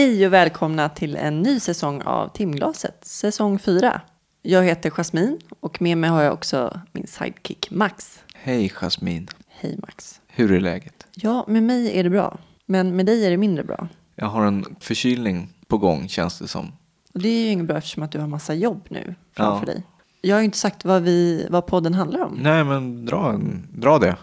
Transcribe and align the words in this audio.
Hej 0.00 0.26
och 0.26 0.32
välkomna 0.32 0.88
till 0.88 1.16
en 1.16 1.42
ny 1.42 1.60
säsong 1.60 2.02
av 2.02 2.28
Timglaset, 2.28 3.04
säsong 3.04 3.58
4. 3.58 4.00
Jag 4.42 4.64
heter 4.64 4.90
Jasmin 4.90 5.38
och 5.60 5.82
med 5.82 5.98
mig 5.98 6.10
har 6.10 6.22
jag 6.22 6.32
också 6.32 6.80
min 6.92 7.06
sidekick 7.06 7.70
Max. 7.70 8.22
Hej 8.34 8.68
Jasmin. 8.68 9.28
Hej 9.48 9.78
Max. 9.82 10.20
Hur 10.26 10.52
är 10.52 10.60
läget? 10.60 11.06
Ja, 11.14 11.44
med 11.48 11.62
mig 11.62 11.98
är 11.98 12.04
det 12.04 12.10
bra, 12.10 12.38
men 12.66 12.96
med 12.96 13.06
dig 13.06 13.26
är 13.26 13.30
det 13.30 13.36
mindre 13.36 13.64
bra. 13.64 13.88
Jag 14.14 14.26
har 14.26 14.44
en 14.46 14.64
förkylning 14.80 15.48
på 15.66 15.78
gång 15.78 16.08
känns 16.08 16.38
det 16.38 16.48
som. 16.48 16.72
Och 17.14 17.20
det 17.20 17.28
är 17.28 17.44
ju 17.44 17.50
inget 17.50 17.66
bra 17.66 17.76
eftersom 17.76 18.02
att 18.02 18.12
du 18.12 18.18
har 18.18 18.26
massa 18.26 18.54
jobb 18.54 18.86
nu 18.90 19.14
framför 19.36 19.66
Ja. 19.66 19.72
dig. 19.72 19.82
Jag 20.20 20.36
har 20.36 20.40
ju 20.40 20.44
inte 20.44 20.58
sagt 20.58 20.84
vad, 20.84 21.02
vi, 21.02 21.46
vad 21.50 21.66
podden 21.66 21.94
handlar 21.94 22.24
om. 22.24 22.38
Nej 22.42 22.64
men 22.64 23.06
dra, 23.06 23.32
en, 23.32 23.68
dra 23.72 23.98
det. 23.98 24.16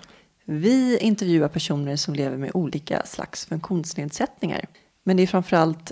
Vi 0.45 0.97
intervjuar 0.97 1.47
personer 1.47 1.95
som 1.95 2.13
lever 2.13 2.37
med 2.37 2.51
olika 2.53 3.01
slags 3.05 3.45
funktionsnedsättningar. 3.45 4.65
Men 5.07 5.17
det 5.17 5.23
är 5.23 5.27
framförallt 5.27 5.91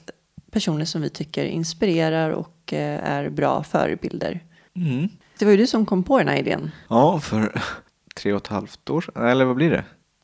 personer 0.52 0.86
som 0.86 1.02
vi 1.02 1.10
tycker 1.10 1.46
inspirerar 1.46 2.30
och 2.30 2.74
eh, 2.74 3.12
är 3.12 3.30
bra 3.30 3.64
förebilder. 3.64 4.44
Mm. 4.74 5.10
Det 5.40 5.46
var 5.46 5.52
ju 5.52 5.58
du 5.58 5.68
som 5.68 5.86
kom 5.86 6.04
på 6.04 6.18
den 6.18 6.28
här 6.28 6.38
idén 6.38 6.72
Ja, 6.88 7.20
för 7.20 7.62
tre 8.16 8.34
och 8.34 8.42
ett 8.42 8.48
halvt 8.48 8.90
år 8.90 9.02
sedan. 9.02 9.28
Eller 9.28 9.46
vad 9.46 9.56
blir 9.56 9.72
det? 9.72 9.84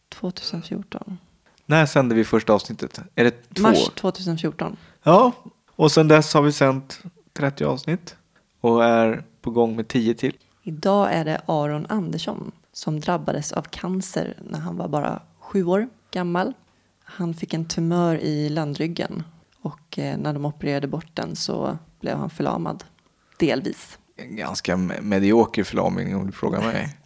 2014. 0.09 1.17
När 1.65 1.85
sände 1.85 2.15
vi 2.15 2.23
första 2.23 2.53
avsnittet? 2.53 2.99
Är 3.15 3.23
det 3.23 3.53
två? 3.53 3.61
Mars 3.61 3.89
2014. 3.95 4.77
Ja, 5.03 5.31
och 5.75 5.91
sen 5.91 6.07
dess 6.07 6.33
har 6.33 6.41
vi 6.41 6.51
sänt 6.51 6.99
30 7.33 7.63
avsnitt. 7.63 8.15
Och 8.61 8.85
är 8.85 9.23
på 9.41 9.51
gång 9.51 9.75
med 9.75 9.87
10 9.87 10.13
till. 10.13 10.37
Idag 10.63 11.13
är 11.13 11.25
det 11.25 11.41
Aron 11.45 11.85
Andersson 11.89 12.51
som 12.73 12.99
drabbades 12.99 13.51
av 13.51 13.61
cancer 13.61 14.37
när 14.49 14.59
han 14.59 14.77
var 14.77 14.87
bara 14.87 15.21
sju 15.39 15.65
år 15.65 15.89
gammal. 16.11 16.53
Han 17.13 17.33
fick 17.33 17.53
en 17.53 17.65
tumör 17.65 18.15
i 18.15 18.49
landryggen 18.49 19.23
och 19.61 19.99
eh, 19.99 20.17
när 20.17 20.33
de 20.33 20.45
opererade 20.45 20.87
bort 20.87 21.09
den 21.13 21.35
så 21.35 21.77
blev 21.99 22.17
han 22.17 22.29
förlamad. 22.29 22.83
Delvis. 23.39 23.99
En 24.15 24.35
ganska 24.35 24.75
me- 24.75 25.01
medioker 25.01 25.63
förlamning 25.63 26.15
om 26.15 26.25
du 26.25 26.31
frågar 26.31 26.61
mig. 26.61 26.97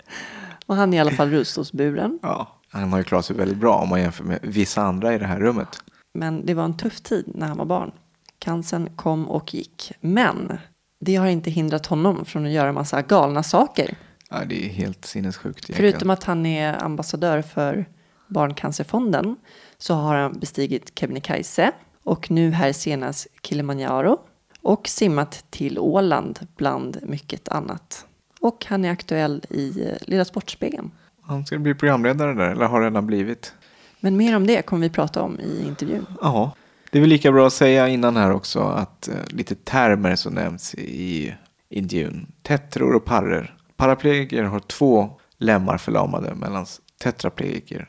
Och 0.66 0.76
han 0.76 0.92
är 0.94 0.96
i 0.96 1.00
alla 1.00 1.10
fall 1.10 1.30
rullstolsburen. 1.30 2.18
Ja. 2.22 2.54
Han 2.70 2.92
har 2.92 2.98
ju 2.98 3.04
klarat 3.04 3.24
sig 3.24 3.36
väldigt 3.36 3.58
bra 3.58 3.74
om 3.76 3.88
man 3.88 4.00
jämför 4.00 4.24
med 4.24 4.38
vissa 4.42 4.82
andra 4.82 5.14
i 5.14 5.18
det 5.18 5.26
här 5.26 5.40
rummet. 5.40 5.68
Men 6.14 6.46
det 6.46 6.54
var 6.54 6.64
en 6.64 6.76
tuff 6.76 7.00
tid 7.00 7.32
när 7.34 7.46
han 7.46 7.56
var 7.56 7.64
barn. 7.64 7.90
Cancern 8.38 8.96
kom 8.96 9.28
och 9.28 9.54
gick. 9.54 9.92
Men 10.00 10.58
det 11.00 11.16
har 11.16 11.26
inte 11.26 11.50
hindrat 11.50 11.86
honom 11.86 12.24
från 12.24 12.46
att 12.46 12.52
göra 12.52 12.72
massa 12.72 13.02
galna 13.02 13.42
saker. 13.42 13.96
Ja, 14.30 14.44
det 14.44 14.64
är 14.66 14.68
helt 14.68 15.04
sinnessjukt. 15.04 15.58
egentligen. 15.70 15.92
Förutom 15.92 16.10
att 16.10 16.24
han 16.24 16.46
är 16.46 16.84
ambassadör 16.84 17.42
för 17.42 17.86
Barncancerfonden 18.28 19.36
så 19.78 19.94
har 19.94 20.16
han 20.16 20.38
bestigit 20.38 20.98
Kebnekaise 20.98 21.72
och 22.04 22.30
nu 22.30 22.50
här 22.50 22.72
senast 22.72 23.26
Kilimanjaro 23.42 24.18
och 24.62 24.88
simmat 24.88 25.44
till 25.50 25.78
Åland 25.78 26.38
bland 26.56 26.98
mycket 27.02 27.48
annat. 27.48 28.06
Och 28.40 28.66
han 28.68 28.84
är 28.84 28.90
aktuell 28.90 29.44
i 29.50 29.82
eh, 29.82 29.96
Lilla 30.00 30.24
Sportspegeln. 30.24 30.90
Han 31.22 31.46
ska 31.46 31.58
bli 31.58 31.74
programledare 31.74 32.34
där, 32.34 32.48
eller 32.50 32.66
har 32.66 32.82
redan 32.82 33.06
blivit. 33.06 33.52
Men 34.00 34.16
mer 34.16 34.36
om 34.36 34.46
det 34.46 34.62
kommer 34.62 34.82
vi 34.82 34.90
prata 34.90 35.22
om 35.22 35.40
i 35.40 35.66
intervjun. 35.66 36.06
Ja, 36.22 36.52
det 36.90 36.98
är 36.98 37.00
väl 37.00 37.10
lika 37.10 37.32
bra 37.32 37.46
att 37.46 37.52
säga 37.52 37.88
innan 37.88 38.16
här 38.16 38.32
också 38.32 38.60
att 38.60 39.08
eh, 39.08 39.14
lite 39.28 39.54
termer 39.54 40.16
som 40.16 40.34
nämns 40.34 40.74
i 40.74 41.34
intervjun. 41.68 42.26
Tetror 42.42 42.94
och 42.94 43.04
parrer. 43.04 43.54
Paraplegiker 43.76 44.42
har 44.42 44.60
två 44.60 45.10
lemmar 45.38 45.78
förlamade 45.78 46.34
medan 46.34 46.66
tetraplegiker 47.02 47.88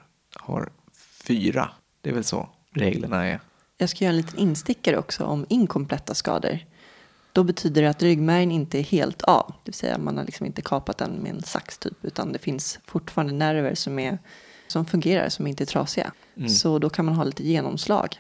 har 0.50 0.70
fyra. 1.24 1.70
Det 2.02 2.10
är 2.10 2.14
väl 2.14 2.24
så 2.24 2.50
reglerna 2.72 3.28
är. 3.28 3.40
Jag 3.78 3.90
ska 3.90 4.06
göra 4.06 4.14
en 4.14 4.18
liten 4.18 4.40
instickare 4.40 4.98
också 4.98 5.26
om 5.26 5.46
inkompletta 5.50 6.14
skador. 6.14 6.60
Då 7.34 7.44
betyder 7.44 7.82
det 7.82 7.90
att 7.90 8.02
ryggmärgen 8.02 8.52
inte 8.52 8.80
är 8.80 8.84
helt 8.84 9.22
av. 9.22 9.48
Det 9.48 9.70
vill 9.70 9.74
säga 9.74 9.98
man 9.98 10.18
har 10.18 10.26
liksom 10.26 10.46
inte 10.46 10.62
kapat 10.62 10.98
den 10.98 11.12
med 11.12 11.32
en 11.32 11.44
sax 11.44 11.78
typ. 11.78 12.06
Utan 12.06 12.32
det 12.32 12.40
finns 12.40 12.80
fortfarande 12.86 13.34
nerver 13.34 13.76
som, 13.76 14.00
är, 14.00 14.18
som 14.68 14.86
fungerar, 14.86 15.30
som 15.30 15.48
inte 15.48 15.64
är 15.64 15.66
trasiga. 15.66 16.12
Så 16.50 16.80
då 16.80 16.90
kan 16.90 17.06
man 17.06 17.16
ha 17.16 17.24
lite 17.24 17.44
genomslag. 17.44 18.20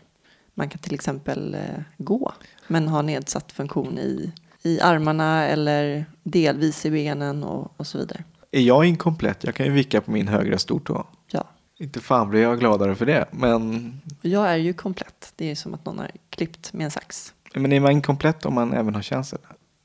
Man 0.53 0.69
kan 0.69 0.79
till 0.79 0.93
exempel 0.93 1.53
eh, 1.53 1.81
gå. 1.97 2.33
Men 2.67 2.87
ha 2.87 3.01
nedsatt 3.01 3.51
funktion 3.51 3.97
i, 3.97 4.31
i 4.61 4.81
armarna 4.81 5.47
eller 5.47 6.05
delvis 6.23 6.85
i 6.85 6.91
benen 6.91 7.43
och, 7.43 7.73
och 7.77 7.87
så 7.87 7.97
vidare. 7.97 8.23
Är 8.51 8.61
jag 8.61 8.85
inkomplett? 8.85 9.43
Jag 9.43 9.55
kan 9.55 9.65
ju 9.65 9.71
vicka 9.71 10.01
på 10.01 10.11
min 10.11 10.27
högra 10.27 10.57
stortå. 10.57 11.07
Inte 11.81 11.99
fan 11.99 12.29
blir 12.29 12.41
jag 12.41 12.59
gladare 12.59 12.95
för 12.95 13.05
det. 13.05 13.25
Men, 13.31 13.93
jag 14.21 14.49
är 14.49 14.55
ju 14.55 14.73
komplett. 14.73 15.33
Det 15.35 15.51
är 15.51 15.55
som 15.55 15.73
att 15.73 15.85
någon 15.85 15.99
har 15.99 16.11
klippt 16.29 16.73
med 16.73 16.85
en 16.85 16.91
sax. 16.91 17.33
men 17.53 17.71
är 17.71 17.79
man 17.79 17.91
inkomplett 17.91 18.45
om 18.45 18.53
man 18.53 18.73
även 18.73 18.95
har 18.95 19.01
känsel? 19.01 19.39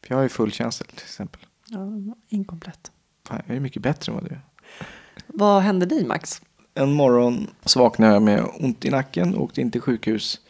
Jag 0.09 0.17
har 0.17 0.23
ju 0.23 0.29
full 0.29 0.53
känsel 0.53 0.87
till 0.87 1.05
exempel. 1.05 1.41
Ja, 1.69 1.79
inkomplett. 2.29 2.93
Fan, 3.29 3.43
jag 3.47 3.57
är 3.57 3.61
mycket 3.61 3.83
bättre 3.83 4.13
än 4.13 4.19
vad 4.19 4.25
du 4.25 4.35
är. 4.35 4.41
Vad 5.27 5.63
hände 5.63 5.87
dig 5.87 6.07
Max? 6.07 6.43
En 6.75 6.93
morgon 6.93 7.47
så 7.65 7.81
vaknade 7.81 8.13
jag 8.13 8.23
med 8.23 8.45
ont 8.61 8.85
i 8.85 8.91
nacken, 8.91 9.37
åkte 9.37 9.61
in 9.61 9.71
till 9.71 9.81
sjukhus 9.81 10.41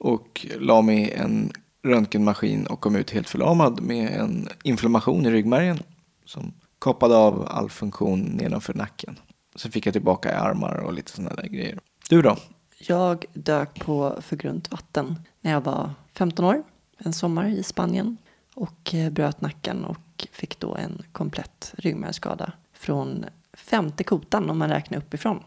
och 0.00 0.46
la 0.58 0.82
mig 0.82 0.98
i 0.98 1.12
en 1.12 1.52
röntgenmaskin 1.82 2.66
och 2.66 2.80
kom 2.80 2.96
ut 2.96 3.10
helt 3.10 3.28
förlamad 3.28 3.80
med 3.80 4.08
en 4.08 4.48
inflammation 4.62 5.26
i 5.26 5.30
ryggmärgen 5.30 5.78
som 6.24 6.52
kapade 6.80 7.16
av 7.16 7.48
all 7.50 7.70
funktion 7.70 8.20
nedanför 8.20 8.74
nacken. 8.74 9.16
Sen 9.54 9.72
fick 9.72 9.86
jag 9.86 9.94
tillbaka 9.94 10.30
i 10.30 10.34
armar 10.34 10.74
och 10.74 10.92
lite 10.92 11.12
sådana 11.12 11.34
där 11.34 11.48
grejer. 11.48 11.78
Du 12.08 12.22
då? 12.22 12.36
Jag 12.78 13.24
dök 13.32 13.80
på 13.80 14.18
för 14.20 14.36
grunt 14.36 14.70
vatten 14.70 15.20
när 15.40 15.50
jag 15.50 15.60
var 15.60 15.90
15 16.12 16.44
år. 16.44 16.62
En 16.98 17.12
sommar 17.12 17.48
i 17.48 17.62
Spanien. 17.62 18.16
Och 18.54 18.94
eh, 18.94 19.10
bröt 19.10 19.40
nacken 19.40 19.84
och 19.84 20.28
fick 20.32 20.58
då 20.58 20.74
en 20.74 21.02
komplett 21.12 21.74
ryggmärgsskada. 21.78 22.52
Från 22.72 23.24
femte 23.52 24.04
kotan 24.04 24.50
om 24.50 24.58
man 24.58 24.68
räknar 24.68 24.98
uppifrån. 24.98 25.42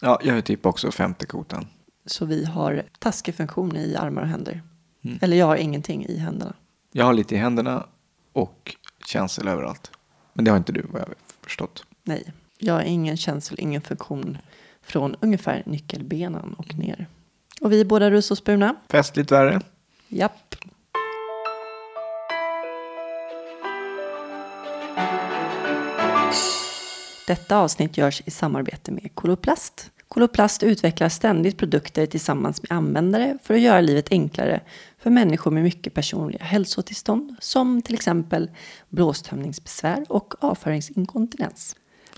Ja, 0.00 0.20
jag 0.22 0.36
är 0.36 0.42
typ 0.42 0.66
också 0.66 0.90
femte 0.90 1.26
kotan. 1.26 1.66
Så 2.06 2.24
vi 2.24 2.44
har 2.44 2.82
taskig 2.98 3.34
funktion 3.34 3.76
i 3.76 3.96
armar 3.96 4.22
och 4.22 4.28
händer. 4.28 4.62
Eller 5.20 5.36
jag 5.36 5.46
har 5.46 5.56
ingenting 5.56 6.06
i 6.06 6.18
händerna. 6.18 6.54
Jag 6.92 7.04
har 7.04 7.14
lite 7.14 7.34
i 7.34 7.38
händerna 7.38 7.86
och 8.32 8.76
känsel 9.06 9.48
överallt. 9.48 9.90
Men 10.32 10.44
det 10.44 10.50
har 10.50 10.58
inte 10.58 10.72
du 10.72 10.82
vad 10.82 11.00
jag 11.00 11.06
har 11.06 11.14
förstått. 11.40 11.84
Nej, 12.04 12.32
jag 12.66 12.74
har 12.74 12.82
ingen 12.82 13.16
känsel, 13.16 13.56
ingen 13.60 13.80
funktion 13.80 14.38
från 14.82 15.16
ungefär 15.20 15.62
nyckelbenen 15.66 16.54
och 16.58 16.78
ner. 16.78 17.06
Och 17.60 17.72
vi 17.72 17.80
är 17.80 17.84
båda 17.84 18.10
rullstolsburna. 18.10 18.76
Festligt 18.90 19.32
värre. 19.32 19.60
Japp. 20.08 20.54
Detta 27.26 27.56
avsnitt 27.56 27.96
görs 27.96 28.22
i 28.26 28.30
samarbete 28.30 28.92
med 28.92 29.14
Koloplast. 29.14 29.90
Koloplast 30.08 30.62
utvecklar 30.62 31.08
ständigt 31.08 31.58
produkter 31.58 32.06
tillsammans 32.06 32.62
med 32.62 32.72
användare 32.72 33.38
för 33.42 33.54
att 33.54 33.60
göra 33.60 33.80
livet 33.80 34.10
enklare 34.10 34.60
för 34.98 35.10
människor 35.10 35.50
med 35.50 35.62
mycket 35.62 35.94
personliga 35.94 36.44
hälsotillstånd 36.44 37.36
som 37.40 37.82
till 37.82 37.94
exempel 37.94 38.50
blåstömningsbesvär 38.88 40.04
och 40.08 40.44
avföringsinkontinens. 40.44 41.76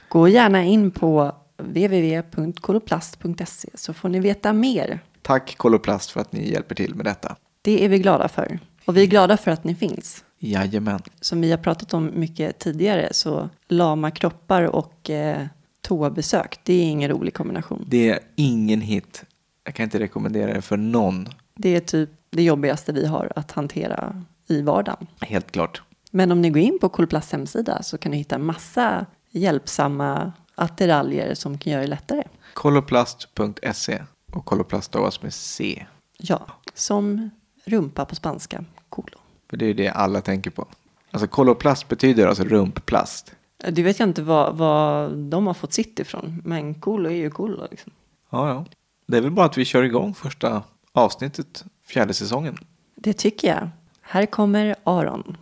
Gå 0.08 0.28
gärna 0.28 0.64
in 0.64 0.90
på 0.90 1.32
www.koloplast.se 1.56 3.68
så 3.74 3.94
får 3.94 4.08
ni 4.08 4.20
veta 4.20 4.52
mer 4.52 5.00
Tack 5.22 5.56
Koloplast 5.56 6.10
för 6.10 6.20
att 6.20 6.32
ni 6.32 6.52
hjälper 6.52 6.74
till 6.74 6.94
med 6.94 7.06
detta. 7.06 7.36
det 7.62 7.84
är 7.84 7.88
vi 7.88 7.98
glada 7.98 8.28
för. 8.28 8.58
Och 8.84 8.96
vi 8.96 9.02
är 9.02 9.06
glada 9.06 9.36
för 9.36 9.50
att 9.50 9.64
ni 9.64 9.74
finns. 9.74 10.24
Jajamän. 10.38 11.00
Som 11.20 11.40
vi 11.40 11.50
har 11.50 11.58
pratat 11.58 11.94
om 11.94 12.10
mycket 12.14 12.58
tidigare 12.58 13.08
så 13.12 13.48
lama 13.68 14.10
kroppar 14.10 14.62
och 14.62 15.10
eh, 15.10 15.46
toabesök, 15.80 16.58
det 16.62 16.72
är 16.72 16.84
ingen 16.84 17.10
rolig 17.10 17.34
kombination. 17.34 17.84
Det 17.88 18.10
är 18.10 18.18
ingen 18.36 18.80
hit. 18.80 19.24
Jag 19.64 19.74
kan 19.74 19.84
inte 19.84 19.98
rekommendera 19.98 20.54
det 20.54 20.62
för 20.62 20.76
någon. 20.76 21.28
Det 21.54 21.76
är 21.76 21.80
typ 21.80 22.10
det 22.30 22.42
jobbigaste 22.42 22.92
vi 22.92 23.06
har 23.06 23.32
att 23.36 23.52
hantera 23.52 24.22
i 24.48 24.62
vardagen. 24.62 25.06
Helt 25.20 25.50
klart. 25.50 25.82
Men 26.10 26.32
om 26.32 26.42
ni 26.42 26.50
går 26.50 26.62
in 26.62 26.78
på 26.80 26.88
Koloplasts 26.88 27.32
hemsida 27.32 27.82
så 27.82 27.98
kan 27.98 28.12
ni 28.12 28.18
hitta 28.18 28.38
massa 28.38 29.06
hjälpsamma 29.30 30.32
attiraljer 30.54 31.34
som 31.34 31.58
kan 31.58 31.72
göra 31.72 31.82
det 31.82 31.88
lättare. 31.88 32.22
Koloplast.se 32.54 34.02
och 34.32 34.44
koloplast 34.44 34.86
stavas 34.86 35.22
med 35.22 35.34
C. 35.34 35.86
Ja, 36.18 36.46
som 36.74 37.30
rumpa 37.64 38.04
på 38.04 38.14
spanska, 38.14 38.64
kolo. 38.88 39.18
För 39.50 39.56
det 39.56 39.66
är 39.66 39.74
det 39.74 39.88
alla 39.88 40.20
tänker 40.20 40.50
på. 40.50 40.66
Alltså 41.10 41.28
koloplast 41.28 41.88
betyder 41.88 42.26
alltså 42.26 42.44
rumpplast. 42.44 43.34
Det 43.56 43.82
vet 43.82 43.98
jag 43.98 44.08
inte 44.08 44.22
vad, 44.22 44.56
vad 44.56 45.16
de 45.16 45.46
har 45.46 45.54
fått 45.54 45.72
sitt 45.72 45.98
ifrån, 45.98 46.42
men 46.44 46.74
kolo 46.74 47.10
är 47.10 47.14
ju 47.14 47.30
kolo 47.30 47.66
liksom. 47.70 47.92
Ja, 48.30 48.48
ja. 48.48 48.64
Det 49.06 49.16
är 49.16 49.20
väl 49.20 49.30
bara 49.30 49.46
att 49.46 49.58
vi 49.58 49.64
kör 49.64 49.82
igång 49.82 50.14
första 50.14 50.62
avsnittet, 50.92 51.64
fjärde 51.86 52.14
säsongen. 52.14 52.58
Det 52.94 53.12
tycker 53.12 53.48
jag. 53.48 53.68
Här 54.00 54.26
kommer 54.26 54.74
Aron. 54.84 55.36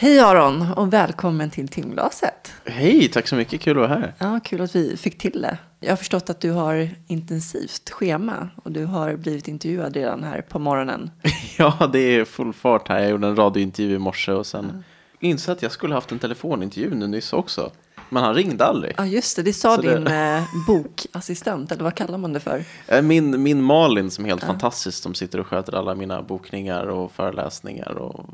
Hej 0.00 0.20
Aron 0.20 0.72
och 0.72 0.92
välkommen 0.92 1.50
till 1.50 1.68
timglaset. 1.68 2.52
Hej, 2.64 3.08
tack 3.08 3.28
så 3.28 3.36
mycket. 3.36 3.60
Kul 3.60 3.82
att 3.82 3.88
vara 3.90 4.00
här. 4.00 4.14
Ja, 4.18 4.40
kul 4.44 4.60
att 4.60 4.76
vi 4.76 4.96
fick 4.96 5.18
till 5.18 5.42
det. 5.42 5.58
Jag 5.80 5.90
har 5.90 5.96
förstått 5.96 6.30
att 6.30 6.40
du 6.40 6.50
har 6.50 6.90
intensivt 7.06 7.90
schema 7.90 8.48
och 8.64 8.72
du 8.72 8.84
har 8.84 9.16
blivit 9.16 9.48
intervjuad 9.48 9.96
redan 9.96 10.24
här 10.24 10.40
på 10.40 10.58
morgonen. 10.58 11.10
Ja, 11.58 11.90
det 11.92 11.98
är 11.98 12.24
full 12.24 12.52
fart 12.52 12.88
här. 12.88 13.00
Jag 13.00 13.10
gjorde 13.10 13.26
en 13.26 13.36
radiointervju 13.36 13.94
i 13.94 13.98
morse 13.98 14.32
och 14.32 14.46
sen 14.46 14.84
insåg 15.20 15.52
att 15.52 15.62
jag 15.62 15.72
skulle 15.72 15.94
haft 15.94 16.12
en 16.12 16.18
telefonintervju 16.18 16.94
nu 16.94 17.06
nyss 17.06 17.32
också. 17.32 17.70
Men 18.08 18.22
han 18.24 18.34
ringde 18.34 18.64
aldrig. 18.64 18.94
Ja, 18.98 19.06
just 19.06 19.36
det. 19.36 19.42
Det 19.42 19.52
sa 19.52 19.76
Så 19.76 19.82
det- 19.82 19.94
din 19.98 20.06
eh, 20.06 20.42
bokassistent, 20.66 21.72
eller 21.72 21.84
vad 21.84 21.94
kallar 21.94 22.18
man 22.18 22.32
det 22.32 22.40
för? 22.40 22.64
Eh, 22.86 23.02
Min, 23.02 23.42
min 23.42 23.62
Malin 23.62 24.10
som 24.10 24.24
är 24.24 24.28
helt 24.28 24.44
fantastisk, 24.44 25.02
som 25.02 25.14
sitter 25.14 25.40
och 25.40 25.46
sköter 25.46 25.72
alla 25.74 25.94
mina 25.94 26.22
bokningar 26.22 26.86
och 26.86 27.12
föreläsningar. 27.12 27.92
Och 27.92 28.26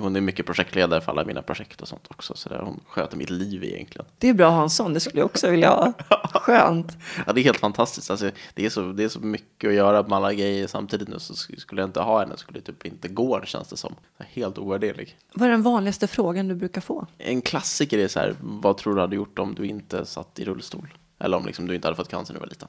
hon 0.00 0.16
är 0.16 0.20
mycket 0.20 0.46
projektledare 0.46 1.00
för 1.00 1.12
alla 1.12 1.24
mina 1.24 1.42
projekt 1.42 1.80
och 1.82 1.88
sånt 1.88 2.06
också. 2.10 2.34
Så 2.36 2.48
där 2.48 2.58
hon 2.58 2.80
sköter 2.88 3.16
mitt 3.16 3.30
liv 3.30 3.64
egentligen. 3.64 4.06
Det 4.18 4.28
är 4.28 4.34
bra 4.34 4.46
att 4.48 4.54
ha 4.54 4.62
en 4.62 4.70
sån, 4.70 4.94
det 4.94 5.00
skulle 5.00 5.20
jag 5.20 5.26
också 5.26 5.50
vilja 5.50 5.70
ha. 5.70 5.92
Skönt. 6.34 6.96
Ja, 7.26 7.32
det 7.32 7.40
är 7.40 7.44
helt 7.44 7.58
fantastiskt. 7.60 8.10
Alltså, 8.10 8.30
det, 8.54 8.66
är 8.66 8.70
så, 8.70 8.80
det 8.92 9.04
är 9.04 9.08
så 9.08 9.20
mycket 9.20 9.68
att 9.68 9.74
göra 9.74 10.02
med 10.02 10.12
alla 10.12 10.32
grejer 10.34 10.66
samtidigt 10.66 11.08
nu. 11.08 11.18
Så 11.18 11.32
sk- 11.32 11.58
skulle 11.60 11.80
jag 11.82 11.88
inte 11.88 12.00
ha 12.00 12.20
henne 12.20 12.36
skulle 12.36 12.58
det 12.60 12.64
typ 12.66 12.86
inte 12.86 13.08
gå, 13.08 13.40
känns 13.44 13.68
det 13.68 13.76
som. 13.76 13.94
Helt 14.18 14.58
ovärderlig. 14.58 15.16
Vad 15.34 15.48
är 15.48 15.52
den 15.52 15.62
vanligaste 15.62 16.06
frågan 16.06 16.48
du 16.48 16.54
brukar 16.54 16.80
få? 16.80 17.06
En 17.18 17.42
klassiker 17.42 17.98
är 17.98 18.08
så 18.08 18.18
här, 18.20 18.34
vad 18.40 18.76
tror 18.80 18.94
du 18.94 19.00
hade 19.00 19.16
gjort 19.16 19.38
om 19.38 19.54
du 19.54 19.66
inte 19.66 20.06
satt 20.06 20.38
i 20.38 20.44
rullstol? 20.44 20.94
Eller 21.18 21.36
om 21.36 21.46
liksom 21.46 21.66
du 21.66 21.74
inte 21.74 21.88
hade 21.88 21.96
fått 21.96 22.08
cancer 22.08 22.34
när 22.34 22.40
du 22.40 22.44
var 22.44 22.50
liten. 22.50 22.68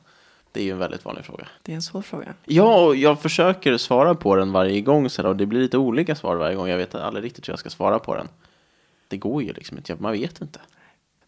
Det 0.52 0.60
är 0.60 0.63
ju 0.63 0.72
en 0.72 0.78
väldigt 0.78 1.06
vanlig 1.06 1.25
fråga. 1.25 1.48
Det 1.62 1.72
är 1.72 1.75
en 1.75 1.81
svår 1.81 2.02
fråga. 2.02 2.34
Ja, 2.46 2.86
och 2.86 2.96
jag 2.96 3.22
försöker 3.22 3.78
svara 3.78 4.16
på 4.16 4.36
den 4.36 4.52
varje 4.52 4.81
gång 4.81 5.10
så 5.10 5.28
och 5.28 5.36
det 5.36 5.46
blir 5.46 5.62
lite 5.62 5.78
olika 5.78 6.16
svar 6.16 6.36
varje 6.36 6.56
gång. 6.56 6.68
Jag 6.68 6.78
vet 6.78 6.96
aldrig 6.96 7.25
riktigt 7.25 7.48
hur 7.48 7.52
jag 7.52 7.60
ska 7.60 7.69
svara 7.69 8.00
på 8.00 8.16
den. 8.16 8.28
Det 9.08 9.18
går 9.18 9.44
ju 9.44 9.54
liksom 9.54 9.78
inte, 9.78 9.96
man 9.96 10.12
vet 10.12 10.42
inte. 10.42 10.60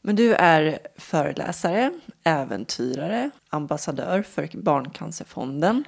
Men 0.02 0.16
du 0.16 0.34
är 0.34 0.80
föreläsare, 0.96 1.92
äventyrare, 2.24 3.30
ambassadör 3.50 4.22
för 4.22 4.50
Barncancerfonden. 4.54 5.84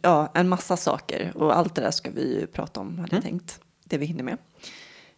Ja, 0.00 0.30
en 0.34 0.48
massa 0.48 0.76
saker. 0.76 1.32
Och 1.34 1.56
allt 1.56 1.74
det 1.74 1.80
där 1.80 1.90
ska 1.90 2.10
vi 2.10 2.40
ju 2.40 2.46
prata 2.46 2.80
om, 2.80 2.98
hade 2.98 3.16
jag 3.16 3.22
tänkt. 3.22 3.60
Det 3.84 3.98
vi 3.98 4.06
hinner 4.06 4.24
med. 4.24 4.38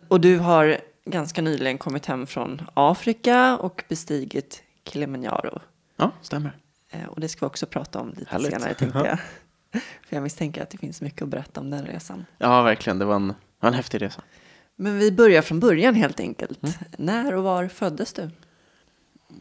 Och 0.08 0.20
du 0.20 0.38
har 0.38 0.78
ganska 1.04 1.42
nyligen 1.42 1.78
kommit 1.78 2.06
hem 2.06 2.26
från 2.26 2.62
Afrika 2.74 3.58
och 3.58 3.84
bestigit 3.88 4.62
Kilimanjaro. 4.84 5.60
Ja, 5.96 6.10
stämmer. 6.22 6.56
Eh, 6.90 7.04
Och 7.06 7.20
det 7.20 7.28
ska 7.28 7.46
vi 7.46 7.50
också 7.50 7.66
prata 7.66 8.00
om 8.00 8.08
lite 8.16 8.30
Härligt. 8.30 8.50
senare, 8.52 8.74
tänkte 8.74 8.98
jag. 8.98 9.18
För 10.08 10.16
jag 10.16 10.22
misstänker 10.22 10.62
att 10.62 10.70
det 10.70 10.78
finns 10.78 11.00
mycket 11.00 11.22
att 11.22 11.28
berätta 11.28 11.60
om 11.60 11.70
den 11.70 11.86
resan. 11.86 12.24
Ja, 12.38 12.62
verkligen. 12.62 12.98
Det 12.98 13.04
var 13.04 13.16
en, 13.16 13.34
en 13.60 13.74
häftig 13.74 14.02
resa. 14.02 14.22
Men 14.76 14.98
vi 14.98 15.12
börjar 15.12 15.42
från 15.42 15.60
början 15.60 15.94
helt 15.94 16.20
enkelt. 16.20 16.58
När 16.98 17.34
och 17.34 17.42
var 17.42 17.68
föddes 17.68 18.12
du? 18.12 18.30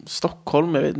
Stockholm, 0.05 0.75
jag 0.75 0.81
vet, 0.81 0.95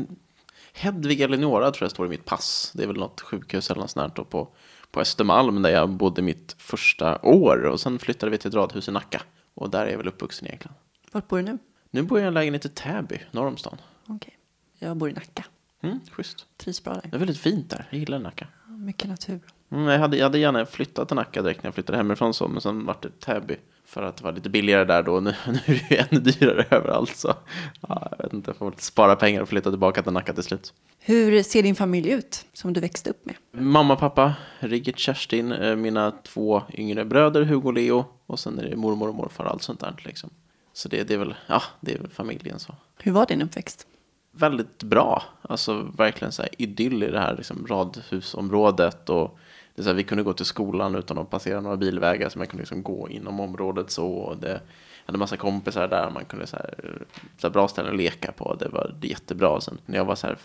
Hedvig 0.73 1.21
Eleonora 1.21 1.71
tror 1.71 1.85
jag 1.85 1.91
står 1.91 2.05
i 2.05 2.09
mitt 2.09 2.25
pass. 2.25 2.71
Det 2.75 2.83
är 2.83 2.87
väl 2.87 2.97
något 2.97 3.21
sjukhus 3.21 3.71
eller 3.71 3.81
något 3.81 3.91
sånt 3.91 4.15
på, 4.29 4.47
på 4.91 4.99
Östermalm 5.01 5.61
där 5.61 5.69
jag 5.69 5.89
bodde 5.89 6.21
mitt 6.21 6.55
första 6.57 7.19
år. 7.21 7.63
Och 7.65 7.79
sen 7.79 7.99
flyttade 7.99 8.31
vi 8.31 8.37
till 8.37 8.47
ett 8.47 8.53
radhus 8.53 8.87
i 8.87 8.91
Nacka. 8.91 9.21
Och 9.59 9.69
där 9.69 9.85
är 9.85 9.89
jag 9.91 9.97
väl 9.97 10.07
uppvuxen 10.07 10.47
egentligen. 10.47 10.75
Vart 11.11 11.27
bor 11.27 11.37
du 11.37 11.43
nu? 11.43 11.57
Nu 11.91 12.01
bor 12.03 12.19
jag 12.19 12.25
i 12.25 12.27
en 12.27 12.33
lägenhet 12.33 12.65
i 12.65 12.69
Täby, 12.69 13.21
norr 13.31 13.47
om 13.47 13.57
stan. 13.57 13.77
Okej. 14.07 14.37
Jag 14.79 14.97
bor 14.97 15.09
i 15.09 15.13
Nacka. 15.13 15.45
Mm, 15.81 15.99
schysst. 16.11 16.45
Trivs 16.57 16.83
bra 16.83 16.93
Det 16.93 17.01
där. 17.03 17.15
är 17.15 17.19
väldigt 17.19 17.39
fint 17.39 17.69
där. 17.69 17.87
Jag 17.89 17.99
gillar 17.99 18.19
Nacka. 18.19 18.47
Mycket 18.67 19.09
natur. 19.09 19.39
Mm, 19.71 19.83
jag, 19.87 19.99
hade, 19.99 20.17
jag 20.17 20.25
hade 20.25 20.39
gärna 20.39 20.65
flyttat 20.65 21.07
till 21.07 21.15
Nacka 21.15 21.41
direkt 21.41 21.63
när 21.63 21.67
jag 21.67 21.73
flyttade 21.73 21.97
hemifrån 21.97 22.33
så, 22.33 22.47
men 22.47 22.61
sen 22.61 22.85
vart 22.85 23.01
det 23.01 23.19
Täby. 23.19 23.55
För 23.89 24.03
att 24.03 24.17
det 24.17 24.23
var 24.23 24.31
lite 24.31 24.49
billigare 24.49 24.85
där 24.85 25.03
då. 25.03 25.19
Nu, 25.19 25.35
nu 25.47 25.59
är 25.65 25.85
det 25.89 25.95
ju 25.95 25.97
ännu 25.97 26.19
dyrare 26.19 26.65
överallt. 26.69 27.15
Så 27.15 27.33
ja, 27.87 28.07
jag 28.17 28.23
vet 28.23 28.33
inte, 28.33 28.49
jag 28.49 28.55
får 28.55 28.73
spara 28.77 29.15
pengar 29.15 29.41
och 29.41 29.49
flytta 29.49 29.69
tillbaka 29.69 30.03
till 30.03 30.11
Nacka 30.11 30.33
till 30.33 30.43
slut. 30.43 30.73
Hur 30.99 31.43
ser 31.43 31.63
din 31.63 31.75
familj 31.75 32.09
ut 32.09 32.45
som 32.53 32.73
du 32.73 32.79
växte 32.79 33.09
upp 33.09 33.25
med? 33.25 33.35
Mamma, 33.51 33.95
pappa, 33.95 34.33
Rigget, 34.59 34.99
Kerstin, 34.99 35.51
eh, 35.51 35.75
mina 35.75 36.11
två 36.11 36.63
yngre 36.73 37.05
bröder, 37.05 37.43
Hugo 37.43 37.67
och 37.67 37.73
Leo. 37.73 38.05
Och 38.25 38.39
sen 38.39 38.59
är 38.59 38.69
det 38.69 38.75
mormor 38.75 39.07
och 39.07 39.15
morfar 39.15 39.43
och 39.43 39.51
allt 39.51 39.63
sånt 39.63 39.79
där 39.79 39.95
liksom. 40.05 40.29
Så 40.73 40.89
det, 40.89 41.03
det 41.03 41.13
är 41.13 41.17
väl, 41.17 41.35
ja, 41.47 41.61
det 41.81 41.93
är 41.93 41.99
väl 41.99 42.09
familjen 42.09 42.59
så. 42.59 42.75
Hur 42.97 43.11
var 43.11 43.25
din 43.25 43.41
uppväxt? 43.41 43.87
väldigt 44.31 44.83
bra. 44.83 45.23
Alltså 45.41 45.87
verkligen 45.97 46.31
så 46.31 46.41
här 46.41 46.51
idyll 46.57 47.03
i 47.03 47.07
det 47.07 47.19
här 47.19 47.35
liksom, 47.35 47.67
radhusområdet. 47.69 49.09
Och 49.09 49.39
det 49.79 49.81
är 49.81 49.83
så 49.83 49.89
här, 49.89 49.95
vi 49.95 50.03
kunde 50.03 50.23
gå 50.23 50.33
till 50.33 50.45
skolan 50.45 50.95
utan 50.95 51.17
att 51.17 51.29
passera 51.29 51.61
några 51.61 51.77
bilvägar. 51.77 52.29
Så 52.29 52.37
man 52.37 52.47
kunde 52.47 52.61
liksom 52.61 52.83
gå 52.83 53.09
inom 53.09 53.39
området 53.39 53.91
så. 53.91 54.07
Och 54.07 54.37
det, 54.37 54.49
jag 54.49 55.05
hade 55.05 55.17
massa 55.17 55.37
kompisar 55.37 55.87
där. 55.87 56.11
Man 56.13 56.25
kunde 56.25 56.47
så 56.47 56.55
här, 56.55 56.73
så 57.37 57.47
här 57.47 57.53
bra 57.53 57.67
ställen 57.67 57.91
att 57.91 57.97
leka 57.97 58.31
på. 58.31 58.55
Det 58.55 58.67
var 58.69 58.95
jättebra. 59.01 59.61
Sen 59.61 59.77
när 59.85 59.97
jag 59.97 60.05
var 60.05 60.15
så 60.15 60.27
här 60.27 60.37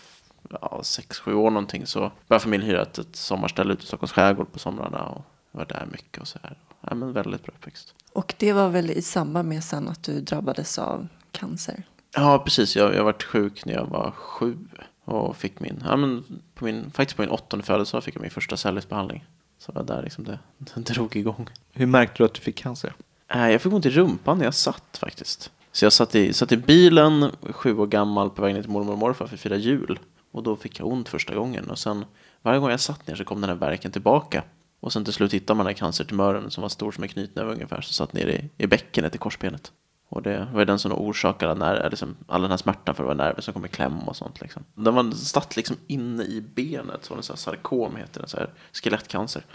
ja, 0.61 0.79
sex, 0.83 1.19
sju 1.19 1.33
år 1.33 1.49
någonting 1.49 1.85
så 1.85 2.11
började 2.27 2.43
familjen 2.43 2.69
hyra 2.69 2.81
ett, 2.81 2.97
ett 2.97 3.15
sommarställe 3.15 3.73
ute 3.73 3.83
i 3.83 3.85
Stockholms 3.85 4.11
skärgård 4.11 4.51
på 4.51 4.59
somrarna. 4.59 5.03
Och 5.03 5.21
var 5.51 5.65
där 5.65 5.87
mycket 5.91 6.21
och 6.21 6.27
så 6.27 6.39
här. 6.43 6.57
Ja, 6.81 6.95
men 6.95 7.13
väldigt 7.13 7.43
bra 7.43 7.53
uppväxt. 7.57 7.95
Och 8.13 8.33
det 8.37 8.53
var 8.53 8.69
väl 8.69 8.91
i 8.91 9.01
samband 9.01 9.49
med 9.49 9.63
sen 9.63 9.87
att 9.87 10.03
du 10.03 10.21
drabbades 10.21 10.79
av 10.79 11.07
cancer? 11.31 11.83
Ja, 12.15 12.39
precis. 12.39 12.75
Jag, 12.75 12.95
jag 12.95 13.03
varit 13.03 13.23
sjuk 13.23 13.65
när 13.65 13.73
jag 13.73 13.85
var 13.85 14.11
sju 14.11 14.57
och 15.05 15.37
fick 15.37 15.59
min, 15.59 15.83
ja 15.85 15.95
men 15.95 16.23
på 16.53 16.65
min, 16.65 16.91
faktiskt 16.91 17.15
på 17.15 17.21
min 17.21 17.31
åttonde 17.31 17.65
födelsedag 17.65 18.03
fick 18.03 18.15
jag 18.15 18.21
min 18.21 18.31
första 18.31 18.57
cellgiftsbehandling. 18.57 19.25
Så 19.59 19.71
det 19.71 19.79
var 19.79 19.85
där 19.85 20.03
liksom 20.03 20.23
det, 20.23 20.39
det 20.75 20.81
drog 20.81 21.15
igång. 21.15 21.49
Hur 21.71 21.85
märkte 21.85 22.15
du 22.17 22.25
att 22.25 22.33
du 22.33 22.41
fick 22.41 22.55
cancer? 22.55 22.93
Äh, 23.27 23.51
jag 23.51 23.61
fick 23.61 23.73
ont 23.73 23.85
i 23.85 23.89
rumpan 23.89 24.37
när 24.37 24.45
jag 24.45 24.53
satt 24.53 24.97
faktiskt. 24.97 25.51
Så 25.71 25.85
jag 25.85 25.93
satt 25.93 26.15
i, 26.15 26.33
satt 26.33 26.51
i 26.51 26.57
bilen, 26.57 27.31
sju 27.49 27.77
år 27.77 27.87
gammal, 27.87 28.29
på 28.29 28.41
väg 28.41 28.53
ner 28.53 28.61
till 28.61 28.71
mormor 28.71 28.91
och 28.91 28.97
morfar 28.97 29.27
för 29.27 29.35
att 29.35 29.41
fira 29.41 29.55
jul. 29.55 29.99
Och 30.31 30.43
då 30.43 30.55
fick 30.55 30.79
jag 30.79 30.87
ont 30.87 31.09
första 31.09 31.35
gången. 31.35 31.69
Och 31.69 31.79
sen 31.79 32.05
varje 32.41 32.59
gång 32.59 32.69
jag 32.69 32.79
satt 32.79 33.07
ner 33.07 33.15
så 33.15 33.23
kom 33.23 33.41
den 33.41 33.49
här 33.49 33.57
verken 33.57 33.91
tillbaka. 33.91 34.43
Och 34.79 34.93
sen 34.93 35.03
till 35.03 35.13
slut 35.13 35.33
hittade 35.33 35.57
man 35.57 35.65
den 35.65 35.75
här 35.75 35.79
cancertumören 35.79 36.51
som 36.51 36.61
var 36.61 36.69
stor 36.69 36.91
som 36.91 37.03
en 37.03 37.09
knytnäve 37.09 37.51
ungefär. 37.51 37.81
Så 37.81 37.93
satt 37.93 38.13
ner 38.13 38.27
i, 38.27 38.49
i 38.63 38.67
bäckenet 38.67 39.15
i 39.15 39.17
korsbenet. 39.17 39.71
Och 40.15 40.21
det 40.21 40.47
var 40.53 40.65
den 40.65 40.79
som 40.79 40.91
orsakade 40.91 41.55
när, 41.55 41.89
liksom, 41.89 42.15
all 42.27 42.41
den 42.41 42.51
här 42.51 42.57
smärtan 42.57 42.95
för 42.95 43.03
det 43.03 43.07
var 43.07 43.15
nerver 43.15 43.41
som 43.41 43.53
kom 43.53 43.65
i 43.65 43.67
kläm 43.67 43.99
och 43.99 44.15
sånt. 44.15 44.41
Liksom. 44.41 44.63
Den 44.75 44.95
var 44.95 45.11
satt 45.11 45.55
liksom 45.55 45.75
inne 45.87 46.23
i 46.23 46.43
benet, 46.55 47.05
så 47.05 47.13
var 47.13 47.17
det 47.17 47.23
så 47.23 47.33
här 47.33 47.37
sarkom 47.37 47.95
heter 47.95 48.21
det, 48.21 48.27
så 48.27 48.37
här 48.37 48.49
skelettcancer. 48.73 49.45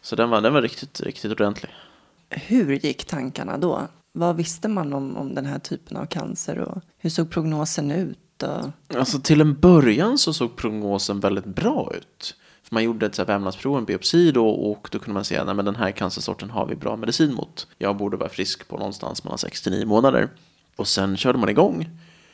Så 0.00 0.16
den 0.16 0.30
var, 0.30 0.40
den 0.40 0.52
var 0.52 0.62
riktigt, 0.62 1.00
riktigt 1.00 1.32
ordentlig. 1.32 1.70
Hur 2.28 2.72
gick 2.72 3.04
tankarna 3.04 3.58
då? 3.58 3.88
Vad 4.12 4.36
visste 4.36 4.68
man 4.68 4.92
om, 4.92 5.16
om 5.16 5.34
den 5.34 5.46
här 5.46 5.58
typen 5.58 5.96
av 5.96 6.06
cancer 6.06 6.58
och 6.58 6.82
hur 6.98 7.10
såg 7.10 7.30
prognosen 7.30 7.90
ut? 7.90 8.42
Och... 8.42 8.96
Alltså 8.98 9.20
till 9.20 9.40
en 9.40 9.60
början 9.60 10.18
så 10.18 10.32
såg 10.32 10.56
prognosen 10.56 11.20
väldigt 11.20 11.46
bra 11.46 11.92
ut. 11.96 12.36
Man 12.72 12.84
gjorde 12.84 13.06
ett 13.06 13.14
så 13.14 13.22
här 13.22 13.26
vävnadsprov, 13.26 13.78
en 13.78 13.84
biopsi 13.84 14.32
då, 14.32 14.48
och 14.48 14.88
då 14.92 14.98
kunde 14.98 15.14
man 15.14 15.24
säga 15.24 15.42
att 15.42 15.64
den 15.64 15.76
här 15.76 15.90
cancersorten 15.90 16.50
har 16.50 16.66
vi 16.66 16.76
bra 16.76 16.96
medicin 16.96 17.34
mot. 17.34 17.66
Jag 17.78 17.96
borde 17.96 18.16
vara 18.16 18.28
frisk 18.28 18.68
på 18.68 18.76
någonstans 18.76 19.24
mellan 19.24 19.38
69 19.38 19.86
månader. 19.86 20.28
Och 20.76 20.88
sen 20.88 21.16
körde 21.16 21.38
man 21.38 21.48
igång. 21.48 21.88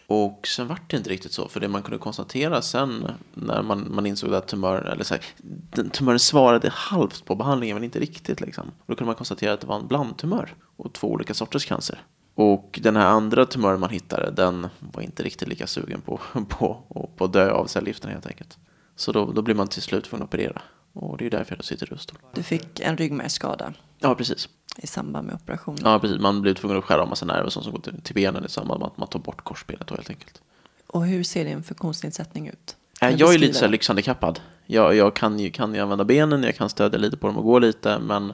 Och 0.07 0.47
sen 0.47 0.67
vart 0.69 0.91
det 0.91 0.97
inte 0.97 1.11
riktigt 1.11 1.33
så, 1.33 1.49
för 1.49 1.61
det 1.61 1.69
man 1.69 1.83
kunde 1.83 1.99
konstatera 1.99 2.63
sen 2.63 3.07
när 3.35 3.63
man, 3.63 3.95
man 3.95 4.07
insåg 4.07 4.35
att 4.35 4.49
tumören, 4.49 4.93
eller 4.93 5.05
så 5.05 5.15
här, 5.15 5.25
den, 5.71 5.91
tumören 5.91 6.19
svarade 6.19 6.71
halvt 6.71 7.25
på 7.25 7.35
behandlingen 7.35 7.77
men 7.77 7.85
inte 7.85 7.99
riktigt 7.99 8.41
liksom. 8.41 8.65
Och 8.69 8.85
då 8.87 8.95
kunde 8.95 9.07
man 9.07 9.15
konstatera 9.15 9.53
att 9.53 9.61
det 9.61 9.67
var 9.67 9.77
en 9.77 9.87
blandtumör 9.87 10.55
och 10.77 10.93
två 10.93 11.09
olika 11.09 11.35
sorters 11.35 11.67
cancer. 11.67 12.03
Och 12.35 12.79
den 12.83 12.97
här 12.97 13.07
andra 13.07 13.47
tumören 13.47 13.81
man 13.81 13.91
hittade, 13.91 14.31
den 14.31 14.69
var 14.79 15.03
inte 15.03 15.23
riktigt 15.23 15.49
lika 15.49 15.67
sugen 15.67 16.01
på, 16.01 16.21
på, 16.33 16.45
på, 16.89 17.11
på 17.17 17.25
att 17.25 17.33
dö 17.33 17.51
av 17.51 17.67
cellgifterna 17.67 18.13
helt 18.13 18.27
enkelt. 18.27 18.59
Så 18.97 19.13
då, 19.13 19.33
då 19.33 19.43
blir 19.43 19.55
man 19.55 19.69
till 19.69 19.83
slut 19.83 20.05
tvungen 20.05 20.23
att 20.23 20.29
operera. 20.29 20.63
Och 20.93 21.19
det 21.19 21.27
är 21.27 21.31
därför 21.31 21.57
jag 21.57 21.65
sitter 21.65 21.87
i 21.87 21.91
rullstol. 21.91 22.19
Du 22.35 22.43
fick 22.43 22.81
en 22.81 22.97
ryggmärgsskada 22.97 23.73
Ja, 23.99 24.15
precis. 24.15 24.49
i 24.77 24.87
samband 24.87 25.27
med 25.27 25.35
operationen. 25.35 25.81
Ja, 25.85 25.99
precis. 25.99 26.21
Man 26.21 26.43
blir 26.43 26.55
tvungen 26.55 26.79
att 26.79 26.85
skära 26.85 27.03
av 27.03 27.09
massa 27.09 27.27
nerver 27.27 27.45
och 27.45 27.53
sånt 27.53 27.65
som 27.65 27.73
går 27.75 27.81
till, 27.81 28.01
till 28.03 28.15
benen 28.15 28.45
i 28.45 28.49
samband 28.49 28.81
med 28.81 28.87
att 28.87 28.99
man 28.99 29.09
tar 29.09 29.19
bort 29.21 29.45
korsbenet 29.45 29.87
då 29.87 29.95
helt 29.95 30.11
enkelt. 30.11 30.41
Och 30.87 31.07
hur 31.07 31.23
ser 31.25 31.45
din 31.45 31.63
funktionsnedsättning 31.63 32.49
ut? 32.49 32.77
Äh, 33.03 33.11
jag 33.11 33.35
är 33.35 33.39
lite 33.39 33.55
så 33.55 33.65
här 33.65 33.73
lyxhandikappad. 33.73 34.41
Jag, 34.67 34.95
jag 34.95 35.17
kan, 35.17 35.39
ju, 35.39 35.51
kan 35.51 35.75
ju 35.75 35.81
använda 35.81 36.05
benen, 36.05 36.43
jag 36.43 36.57
kan 36.57 36.69
stödja 36.69 36.99
lite 36.99 37.17
på 37.17 37.27
dem 37.27 37.37
och 37.37 37.45
gå 37.45 37.59
lite, 37.59 37.99
men 37.99 38.33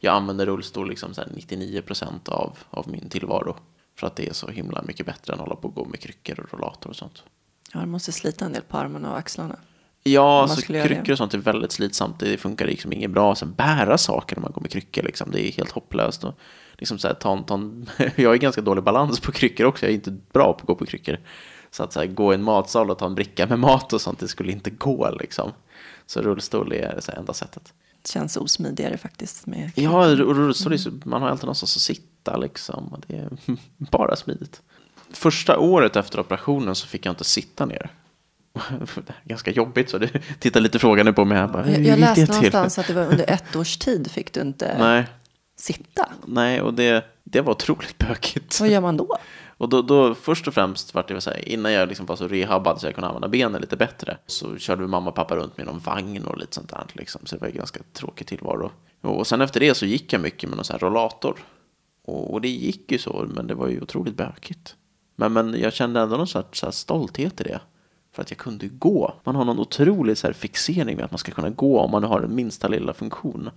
jag 0.00 0.14
använder 0.14 0.46
rullstol 0.46 0.88
liksom 0.88 1.14
så 1.14 1.20
här 1.20 1.28
99% 1.28 2.28
av, 2.28 2.58
av 2.70 2.88
min 2.88 3.08
tillvaro. 3.08 3.56
För 3.96 4.06
att 4.06 4.16
det 4.16 4.28
är 4.28 4.32
så 4.32 4.48
himla 4.48 4.82
mycket 4.82 5.06
bättre 5.06 5.32
än 5.32 5.40
att 5.40 5.46
hålla 5.46 5.56
på 5.56 5.68
och 5.68 5.74
gå 5.74 5.84
med 5.84 6.00
kryckor 6.00 6.40
och 6.40 6.52
rollator 6.52 6.90
och 6.90 6.96
sånt. 6.96 7.22
Ja, 7.72 7.80
du 7.80 7.86
måste 7.86 8.12
slita 8.12 8.44
en 8.44 8.52
del 8.52 8.62
på 8.62 8.76
armarna 8.76 9.10
och 9.10 9.18
axlarna. 9.18 9.56
Ja, 10.06 10.48
det. 10.68 10.82
kryckor 10.86 11.12
och 11.12 11.18
sånt 11.18 11.34
är 11.34 11.38
väldigt 11.38 11.72
slitsamt. 11.72 12.18
Det 12.20 12.36
funkar 12.36 12.66
liksom 12.66 12.92
inget 12.92 13.10
bra. 13.10 13.34
Sen 13.34 13.52
bära 13.54 13.98
saker 13.98 14.36
när 14.36 14.42
man 14.42 14.52
går 14.52 14.60
med 14.60 14.70
kryckor, 14.70 15.02
liksom. 15.02 15.30
det 15.30 15.48
är 15.48 15.52
helt 15.52 15.70
hopplöst. 15.70 16.24
Och 16.24 16.34
liksom 16.78 16.98
så 16.98 17.08
här, 17.08 17.14
ta, 17.14 17.32
en- 17.32 17.44
ta 17.44 17.54
en, 17.54 17.86
jag 18.16 18.30
har 18.30 18.36
ganska 18.36 18.60
dålig 18.60 18.84
balans 18.84 19.20
på 19.20 19.32
kryckor 19.32 19.66
också. 19.66 19.86
Jag 19.86 19.90
är 19.90 19.94
inte 19.94 20.10
bra 20.10 20.52
på 20.52 20.60
att 20.60 20.66
gå 20.66 20.74
på 20.74 20.86
kryckor. 20.86 21.18
Så 21.70 21.82
att 21.82 21.92
så 21.92 22.00
här, 22.00 22.06
gå 22.06 22.32
i 22.32 22.34
en 22.34 22.42
matsal 22.42 22.90
och 22.90 22.98
ta 22.98 23.06
en 23.06 23.14
bricka 23.14 23.46
med 23.46 23.58
mat 23.58 23.92
och 23.92 24.00
sånt, 24.00 24.18
det 24.18 24.28
skulle 24.28 24.52
inte 24.52 24.70
gå. 24.70 25.10
Liksom. 25.20 25.52
Så 26.06 26.22
rullstol 26.22 26.72
är 26.72 27.00
så 27.00 27.12
här, 27.12 27.18
enda 27.18 27.32
sättet. 27.32 27.72
Det 28.02 28.08
känns 28.10 28.36
osmidigare 28.36 28.96
faktiskt. 28.96 29.46
Med 29.46 29.70
Ja, 29.74 30.06
och 30.10 30.36
rullstol 30.36 30.72
är 30.72 30.76
så, 30.76 30.90
man 31.04 31.22
har 31.22 31.28
alltid 31.28 31.44
någonstans 31.44 31.76
att 31.76 31.82
sitta 31.82 32.36
liksom. 32.36 33.02
Det 33.06 33.16
är 33.16 33.28
bara 33.76 34.16
smidigt. 34.16 34.62
Första 35.10 35.58
året 35.58 35.96
efter 35.96 36.20
operationen 36.20 36.74
så 36.74 36.86
fick 36.86 37.06
jag 37.06 37.12
inte 37.12 37.24
sitta 37.24 37.66
ner. 37.66 37.90
Ganska 39.24 39.50
jobbigt 39.50 39.90
så 39.90 39.98
du 39.98 40.08
tittar 40.38 40.60
lite 40.60 40.78
frågande 40.78 41.12
på 41.12 41.24
mig 41.24 41.38
här. 41.38 41.48
Bara, 41.48 41.70
Jag, 41.70 41.84
jag 41.86 41.98
läste 41.98 42.26
någonstans 42.32 42.78
att 42.78 42.86
det 42.86 42.94
var 42.94 43.06
under 43.06 43.30
ett 43.30 43.56
års 43.56 43.76
tid 43.76 44.10
fick 44.10 44.32
du 44.32 44.40
inte 44.40 44.76
Nej, 44.78 45.06
sitta. 45.56 46.08
nej 46.26 46.60
och 46.60 46.74
det, 46.74 47.04
det 47.24 47.40
var 47.40 47.52
otroligt 47.52 47.98
bökigt. 47.98 48.60
Vad 48.60 48.68
gör 48.68 48.80
man 48.80 48.96
då? 48.96 49.16
Och 49.56 49.68
då, 49.68 49.82
då 49.82 50.14
först 50.14 50.48
och 50.48 50.54
främst 50.54 50.94
vart 50.94 51.08
det 51.08 51.20
så 51.20 51.30
här, 51.30 51.48
innan 51.48 51.72
jag 51.72 51.88
liksom 51.88 52.06
var 52.06 52.16
så 52.16 52.28
rehabbad 52.28 52.80
så 52.80 52.86
jag 52.86 52.94
kunde 52.94 53.08
använda 53.08 53.28
benen 53.28 53.60
lite 53.60 53.76
bättre. 53.76 54.16
Så 54.26 54.56
körde 54.58 54.82
vi 54.82 54.88
mamma 54.88 55.10
och 55.10 55.16
pappa 55.16 55.36
runt 55.36 55.56
med 55.56 55.66
någon 55.66 55.78
vagn 55.78 56.24
och 56.24 56.38
lite 56.38 56.54
sånt 56.54 56.68
där 56.68 56.84
liksom. 56.92 57.20
Så 57.24 57.36
det 57.36 57.40
var 57.40 57.48
en 57.48 57.54
ganska 57.54 57.80
tråkig 57.92 58.26
tillvaro. 58.26 58.70
Och 59.00 59.26
sen 59.26 59.40
efter 59.40 59.60
det 59.60 59.74
så 59.74 59.86
gick 59.86 60.12
jag 60.12 60.20
mycket 60.20 60.48
med 60.48 60.56
någon 60.56 60.64
sån 60.64 60.74
här 60.74 60.88
rollator. 60.88 61.38
Och, 62.04 62.32
och 62.32 62.40
det 62.40 62.48
gick 62.48 62.92
ju 62.92 62.98
så, 62.98 63.26
men 63.34 63.46
det 63.46 63.54
var 63.54 63.68
ju 63.68 63.80
otroligt 63.80 64.16
bökigt. 64.16 64.74
Men, 65.16 65.32
men 65.32 65.60
jag 65.60 65.72
kände 65.72 66.00
ändå 66.00 66.16
någon 66.16 66.26
sorts 66.26 66.64
stolthet 66.70 67.40
i 67.40 67.44
det. 67.44 67.60
För 68.14 68.22
att 68.22 68.30
jag 68.30 68.38
kunde 68.38 68.68
gå. 68.68 69.14
Man 69.24 69.36
har 69.36 69.44
någon 69.44 69.58
otrolig 69.58 70.18
så 70.18 70.26
här 70.26 70.34
fixering 70.34 70.96
med 70.96 71.04
att 71.04 71.10
man 71.10 71.18
ska 71.18 71.32
kunna 71.32 71.50
gå 71.50 71.80
om 71.80 71.90
man 71.90 72.04
har 72.04 72.20
den 72.20 72.34
minsta 72.34 72.68
lilla 72.68 72.92
funktion. 72.92 73.50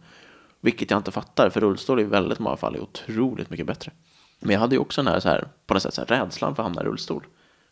Vilket 0.62 0.92
jag 0.92 0.98
inte 1.00 1.12
fattar, 1.12 1.50
för 1.50 1.62
rullstol 1.62 2.00
i 2.00 2.04
väldigt 2.04 2.40
många 2.40 2.58
fall 2.58 2.76
är 2.76 2.82
otroligt 2.82 3.50
mycket 3.50 3.66
bättre. 3.66 3.92
Men 4.40 4.54
jag 4.54 4.60
hade 4.60 4.76
ju 4.76 4.80
också 4.82 5.04
den 5.04 5.14
här, 5.14 5.20
så 5.20 5.30
här 5.30 5.48
på 5.68 5.74
något 5.74 5.84
sätt, 5.84 5.94
så 5.94 6.02
här, 6.02 6.08
rädslan 6.08 6.56
för 6.56 6.64
att 6.64 6.68
hamna 6.68 6.82
i 6.82 6.86
rullstol. 6.86 7.24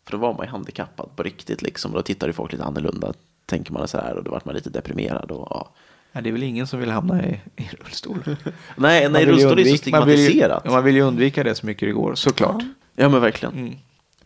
För 0.04 0.12
då 0.12 0.18
var 0.18 0.34
man 0.34 0.46
ju 0.46 0.50
handikappad 0.50 1.08
på 1.16 1.22
riktigt 1.22 1.62
liksom. 1.62 1.92
Då 1.92 2.02
tittade 2.02 2.30
ju 2.30 2.32
folk 2.34 2.52
lite 2.52 2.64
annorlunda, 2.64 3.12
tänker 3.46 3.72
man 3.72 3.88
så 3.88 3.98
här. 3.98 4.16
Och 4.16 4.24
då 4.24 4.30
var 4.30 4.40
man 4.44 4.54
lite 4.54 4.70
deprimerad. 4.70 5.30
Och, 5.30 5.46
ja. 5.50 5.68
Ja, 6.12 6.20
det 6.20 6.28
är 6.30 6.32
väl 6.32 6.42
ingen 6.42 6.66
som 6.66 6.80
vill 6.80 6.90
hamna 6.90 7.26
i, 7.26 7.40
i 7.56 7.68
rullstol. 7.80 8.18
Nej, 8.76 9.08
nej 9.10 9.26
rullstol 9.26 9.58
är 9.58 9.64
så 9.64 9.70
undvika- 9.70 9.90
man 9.98 10.08
vill 10.08 10.18
ju- 10.18 10.24
stigmatiserat. 10.24 10.64
Man 10.64 10.84
vill 10.84 10.94
ju 10.94 11.02
undvika 11.02 11.44
det 11.44 11.54
så 11.54 11.66
mycket 11.66 11.88
det 11.88 11.92
går, 11.92 12.14
såklart. 12.14 12.62
Ja, 12.96 13.08
men 13.08 13.20
verkligen. 13.20 13.54
Mm. 13.54 13.74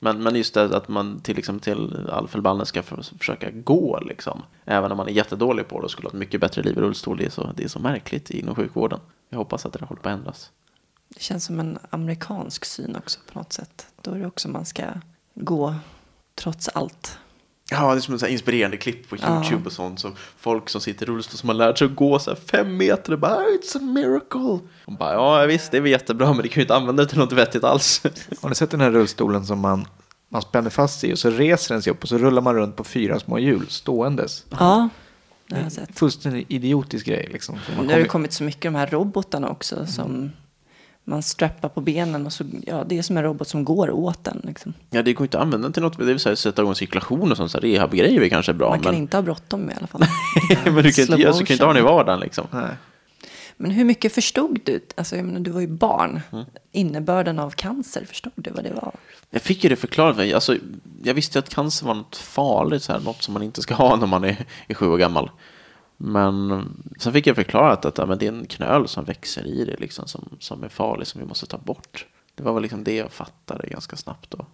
Men, 0.02 0.23
men 0.23 0.37
just 0.37 0.54
det 0.54 0.76
att 0.76 0.88
man 0.88 1.21
till, 1.21 1.38
exempel 1.38 1.62
till 1.62 2.09
all 2.11 2.28
förbannelse 2.28 2.69
ska 2.69 2.83
för, 2.83 3.02
försöka 3.19 3.50
gå 3.50 4.00
liksom. 4.00 4.42
Även 4.64 4.90
om 4.90 4.97
man 4.97 5.09
är 5.09 5.12
jättedålig 5.12 5.69
på 5.69 5.78
det 5.80 5.85
och 5.85 5.90
skulle 5.90 6.07
ha 6.07 6.11
ett 6.11 6.19
mycket 6.19 6.40
bättre 6.40 6.62
liv 6.62 6.78
i 6.78 6.80
rullstol. 6.80 7.16
Det 7.16 7.25
är 7.25 7.30
så, 7.30 7.52
det 7.57 7.64
är 7.64 7.69
så 7.69 7.78
märkligt 7.78 8.30
inom 8.30 8.54
sjukvården. 8.54 9.00
Jag 9.28 9.38
hoppas 9.38 9.66
att 9.66 9.73
det 9.73 9.85
håller 9.85 10.02
på 10.02 10.09
att 10.09 10.19
ändras. 10.19 10.50
Det 11.09 11.21
känns 11.21 11.45
som 11.45 11.61
en 11.61 11.78
amerikansk 11.90 12.64
syn 12.64 12.97
också 12.97 13.21
på 13.33 13.38
något 13.38 13.52
sätt. 13.52 13.87
Då 14.02 14.11
är 14.11 14.19
det 14.19 14.26
också 14.26 14.49
man 14.49 14.66
ska 14.66 14.85
gå 15.35 15.75
trots 16.35 16.69
allt. 16.69 17.19
Ja, 17.71 17.91
det 17.93 17.99
är 17.99 18.00
som 18.00 18.15
en 18.15 18.21
så 18.21 18.27
här 18.27 18.33
inspirerande 18.33 18.77
klipp 18.77 19.09
på 19.09 19.17
Ja. 19.23 19.37
YouTube 19.45 19.67
och 19.67 19.73
sånt. 19.73 20.00
Som 20.00 20.15
folk 20.39 20.69
som 20.69 20.81
sitter 20.81 21.07
i 21.07 21.09
rullstol 21.09 21.39
som 21.39 21.49
har 21.49 21.57
lärt 21.57 21.79
sig 21.79 21.85
att 21.87 21.97
gå 21.97 22.19
så 22.19 22.31
här 22.31 22.39
fem 22.50 22.77
meter 22.77 23.12
och 23.12 23.19
bara 23.19 23.33
"Ah, 23.37 23.43
It's 23.62 23.77
a 23.77 23.81
miracle. 23.81 24.59
Och 24.85 24.93
bara, 24.99 25.12
ja 25.12 25.47
visst, 25.47 25.71
det 25.71 25.77
är 25.77 25.81
väl 25.81 25.91
jättebra 25.91 26.33
men 26.33 26.43
det 26.43 26.49
kan 26.49 26.61
ju 26.61 26.62
inte 26.65 26.75
använda 26.77 27.03
det 27.03 27.09
till 27.09 27.19
något 27.19 27.33
vettigt 27.33 27.65
alls. 27.65 28.03
Har 28.43 28.49
ni 28.49 28.55
sett 28.55 28.71
den 28.71 28.81
här 28.81 28.91
rullstolen 28.91 29.47
som 29.47 29.59
man, 29.61 29.87
man 30.29 30.43
spänner 30.43 30.71
fast 30.71 31.00
sig 31.00 31.11
i 31.11 31.15
och 31.15 31.19
så 31.19 31.31
reser 31.31 31.75
den 31.75 31.83
sig 31.83 31.91
upp 31.91 32.03
och 32.03 32.09
så 32.09 32.19
rullar 32.19 32.43
man 32.43 32.55
runt 32.55 32.77
på 32.77 32.85
fyra 32.85 33.21
små 33.21 33.39
hjul 33.39 33.67
ståendes. 33.69 34.45
Ja, 34.59 34.89
det 35.47 35.55
har 35.57 35.62
jag 35.62 35.73
sett. 35.73 35.99
Fullständigt 35.99 36.50
idiotisk 36.50 37.07
grej 37.07 37.29
liksom. 37.33 37.59
Nu 37.83 37.93
har 37.93 38.00
det 38.00 38.05
kommit 38.05 38.33
så 38.33 38.45
mycket 38.45 38.62
de 38.62 38.75
här 38.75 38.87
robotarna 38.87 39.49
också 39.49 39.87
som 39.87 40.31
man 41.11 41.23
strappar 41.23 41.69
på 41.69 41.81
benen 41.81 42.26
och 42.26 42.33
så, 42.33 42.45
ja, 42.67 42.85
det 42.88 42.99
är 42.99 43.02
som 43.02 43.17
en 43.17 43.23
robot 43.23 43.49
som 43.49 43.64
går 43.64 43.90
åt 43.90 44.25
den. 44.25 44.40
Liksom. 44.45 44.75
Ja, 44.90 45.02
det 45.02 45.12
går 45.12 45.25
inte 45.25 45.38
att 45.38 45.43
använda 45.43 45.67
den 45.67 45.73
till 45.73 45.83
något. 45.83 45.99
Det 45.99 46.05
vill 46.05 46.19
säga 46.19 46.37
sätta 46.37 46.62
igång 46.62 46.75
cirkulation 46.75 47.31
och 47.31 47.37
sånt. 47.37 47.50
Så 47.50 47.59
här, 47.59 47.62
rehabgrejer 47.62 48.23
är 48.23 48.29
kanske 48.29 48.52
bra. 48.52 48.69
Man 48.69 48.81
kan 48.81 48.93
men, 48.93 49.02
inte 49.02 49.17
ha 49.17 49.23
bråttom 49.23 49.71
i 49.71 49.75
alla 49.79 49.87
fall. 49.87 50.05
men 50.64 50.75
du 50.75 50.81
kan 50.81 50.87
inte, 50.87 51.02
Slow 51.02 51.21
göra- 51.21 51.33
så 51.33 51.45
kan 51.45 51.55
inte 51.55 51.64
ha 51.64 51.73
den 51.73 51.83
i 51.83 51.85
vardagen 51.85 52.21
liksom. 52.21 52.47
Nej. 52.50 52.71
Men 53.57 53.71
hur 53.71 53.85
mycket 53.85 54.14
förstod 54.14 54.61
du? 54.64 54.81
Alltså, 54.97 55.17
jag 55.17 55.25
menar, 55.25 55.40
du 55.40 55.50
var 55.50 55.61
ju 55.61 55.67
barn. 55.67 56.21
Mm. 56.33 56.45
Innebörden 56.73 57.38
av 57.38 57.50
cancer, 57.50 58.05
förstod 58.05 58.33
du 58.37 58.50
vad 58.50 58.64
det 58.64 58.73
var? 58.73 58.93
Jag 59.31 59.43
fick 59.43 59.64
ju 59.64 59.71
det 59.71 59.76
förklarat 59.76 60.17
för 60.17 60.23
mig. 60.23 60.35
Alltså, 60.35 60.57
jag 61.02 61.14
visste 61.14 61.38
att 61.38 61.49
cancer 61.49 61.87
var 61.87 61.95
något 61.95 62.17
farligt, 62.17 62.83
så 62.83 62.93
här, 62.93 63.00
något 63.00 63.23
som 63.23 63.35
man 63.35 63.43
inte 63.43 63.62
ska 63.62 63.75
ha 63.75 63.97
när 63.97 64.07
man 64.07 64.25
är, 64.25 64.37
är 64.69 64.75
sju 64.75 64.87
år 64.87 64.99
gammal. 64.99 65.31
Men 66.02 66.66
sen 66.99 67.12
fick 67.12 67.26
jag 67.26 67.37
förklarat 67.37 67.85
att 67.85 67.99
ja, 67.99 68.07
men 68.07 68.19
det 68.19 68.26
är 68.26 68.33
en 68.33 68.47
knöl 68.47 68.88
som 68.88 69.04
växer 69.04 69.47
i 69.47 69.64
det 69.64 69.80
liksom, 69.80 70.07
som, 70.07 70.37
som 70.38 70.64
är 70.64 70.69
farlig, 70.69 71.07
som 71.07 71.21
vi 71.21 71.26
måste 71.26 71.47
ta 71.47 71.59
bort. 71.59 72.07
Det 72.35 72.42
var 72.42 72.52
väl 72.52 72.62
liksom 72.62 72.85
det 72.85 72.97
jag 72.97 73.12
fattade 73.12 73.69
ganska 73.69 73.97
snabbt 73.97 74.30
då. 74.30 74.47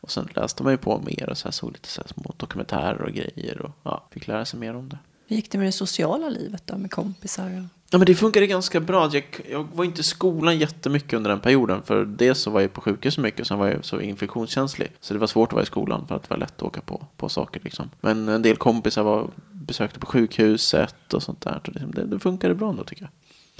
Och 0.00 0.10
sen 0.10 0.28
läste 0.34 0.62
man 0.62 0.72
ju 0.72 0.76
på 0.76 1.02
mer 1.06 1.28
och 1.30 1.38
så 1.38 1.48
här, 1.48 1.52
såg 1.52 1.72
lite 1.72 1.88
så 1.88 2.00
här 2.00 2.08
små 2.08 2.34
dokumentärer 2.36 3.02
och 3.02 3.12
grejer 3.12 3.62
och 3.62 3.70
ja, 3.82 4.08
fick 4.10 4.26
lära 4.26 4.44
sig 4.44 4.60
mer 4.60 4.76
om 4.76 4.88
det. 4.88 4.98
Hur 5.34 5.36
gick 5.36 5.50
det 5.50 5.58
med 5.58 5.66
det 5.66 5.72
sociala 5.72 6.28
livet 6.28 6.62
då, 6.66 6.78
med 6.78 6.90
kompisar? 6.90 7.46
Och... 7.46 7.64
Ja, 7.90 7.98
men 7.98 8.06
det 8.06 8.14
funkade 8.14 8.46
ganska 8.46 8.80
bra. 8.80 9.10
Jag, 9.12 9.24
jag 9.50 9.68
var 9.74 9.84
inte 9.84 10.00
i 10.00 10.04
skolan 10.04 10.58
jättemycket 10.58 11.12
under 11.12 11.30
den 11.30 11.40
perioden. 11.40 11.82
För 11.82 12.04
dels 12.04 12.38
så 12.38 12.50
var 12.50 12.60
jag 12.60 12.72
på 12.72 12.80
sjukhus 12.80 13.14
så 13.14 13.20
mycket, 13.20 13.40
och 13.40 13.46
sen 13.46 13.58
var 13.58 13.68
jag 13.68 13.84
så 13.84 14.00
infektionskänslig. 14.00 14.92
Så 15.00 15.14
det 15.14 15.20
var 15.20 15.26
svårt 15.26 15.48
att 15.48 15.52
vara 15.52 15.62
i 15.62 15.66
skolan 15.66 16.06
för 16.06 16.14
att 16.16 16.22
det 16.22 16.30
var 16.30 16.36
lätt 16.36 16.56
att 16.56 16.62
åka 16.62 16.80
på, 16.80 17.06
på 17.16 17.28
saker. 17.28 17.60
Liksom. 17.64 17.90
Men 18.00 18.28
en 18.28 18.42
del 18.42 18.56
kompisar 18.56 19.02
var, 19.02 19.30
besökte 19.52 19.98
på 19.98 20.06
sjukhuset 20.06 21.14
och 21.14 21.22
sånt 21.22 21.40
där. 21.40 21.60
Så 21.64 21.70
liksom, 21.70 21.90
det, 21.90 22.04
det 22.04 22.18
funkade 22.18 22.54
bra 22.54 22.70
ändå 22.70 22.84
tycker 22.84 23.02
jag. 23.02 23.10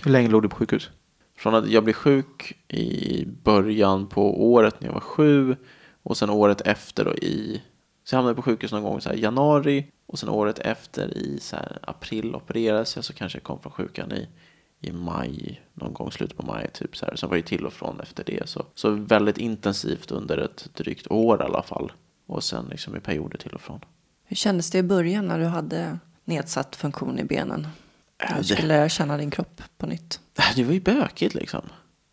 Hur 0.04 0.10
länge 0.10 0.28
låg 0.28 0.42
du 0.42 0.48
på 0.48 0.56
sjukhus? 0.56 0.90
Från 1.38 1.54
att 1.54 1.68
jag 1.68 1.84
blev 1.84 1.94
sjuk 1.94 2.52
i 2.68 3.24
början 3.26 4.06
på 4.06 4.52
året 4.52 4.80
när 4.80 4.88
jag 4.88 4.94
var 4.94 5.00
sju. 5.00 5.56
Och 6.02 6.16
sen 6.16 6.30
året 6.30 6.60
efter 6.60 7.04
då 7.04 7.14
i... 7.14 7.62
Så 8.04 8.14
jag 8.14 8.18
hamnade 8.18 8.36
på 8.36 8.42
sjukhus 8.42 8.72
någon 8.72 8.82
gång 8.82 9.00
i 9.14 9.20
januari. 9.20 9.86
Och 10.14 10.18
sen 10.18 10.28
året 10.28 10.58
efter 10.58 11.18
i 11.18 11.38
så 11.40 11.56
här 11.56 11.78
april 11.82 12.34
opererades 12.34 12.96
jag. 12.96 13.04
Så 13.04 13.12
kanske 13.12 13.38
jag 13.38 13.42
kom 13.42 13.60
från 13.60 13.72
sjukan 13.72 14.12
i, 14.12 14.28
i 14.80 14.92
maj. 14.92 15.62
Någon 15.72 15.92
gång 15.94 16.12
slutet 16.12 16.36
på 16.36 16.46
maj 16.46 16.70
typ 16.74 16.96
så 16.96 17.06
här. 17.06 17.16
Sen 17.16 17.28
var 17.28 17.36
det 17.36 17.42
till 17.42 17.66
och 17.66 17.72
från 17.72 18.00
efter 18.00 18.24
det. 18.24 18.48
Så, 18.48 18.66
så 18.74 18.90
väldigt 18.90 19.38
intensivt 19.38 20.10
under 20.10 20.38
ett 20.38 20.68
drygt 20.74 21.06
år 21.10 21.40
i 21.42 21.44
alla 21.44 21.62
fall. 21.62 21.92
Och 22.26 22.44
sen 22.44 22.66
liksom 22.70 22.96
i 22.96 23.00
perioder 23.00 23.38
till 23.38 23.50
och 23.52 23.60
från. 23.60 23.80
Hur 24.24 24.36
kändes 24.36 24.70
det 24.70 24.78
i 24.78 24.82
början 24.82 25.26
när 25.26 25.38
du 25.38 25.44
hade 25.44 25.98
nedsatt 26.24 26.76
funktion 26.76 27.18
i 27.18 27.24
benen? 27.24 27.68
Ja, 28.18 28.26
Du 28.34 28.38
det- 28.38 28.44
skulle 28.44 28.68
lära 28.68 28.88
känna 28.88 29.16
din 29.16 29.30
kropp 29.30 29.62
på 29.78 29.86
nytt. 29.86 30.20
Det 30.56 30.64
var 30.64 30.72
ju 30.72 30.80
bökigt 30.80 31.34
liksom. 31.34 31.62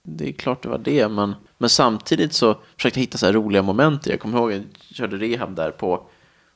Det 0.04 0.30
är 0.30 0.34
klart 0.34 0.64
det 0.64 0.70
var 0.70 0.78
det, 0.78 1.08
men, 1.08 1.36
men 1.58 1.70
samtidigt 1.70 2.34
så 2.34 2.58
försökte 2.78 3.00
jag 3.00 3.04
hitta 3.04 3.18
så 3.18 3.26
här 3.26 3.34
roliga 3.34 3.62
moment. 3.62 4.04
det. 4.04 4.10
Jag 4.10 4.20
kommer 4.20 4.38
ihåg 4.38 4.54
att 4.54 4.62
jag 4.88 4.96
körde 4.96 5.18
rehab 5.18 5.56
där 5.56 5.72
på, 5.72 6.08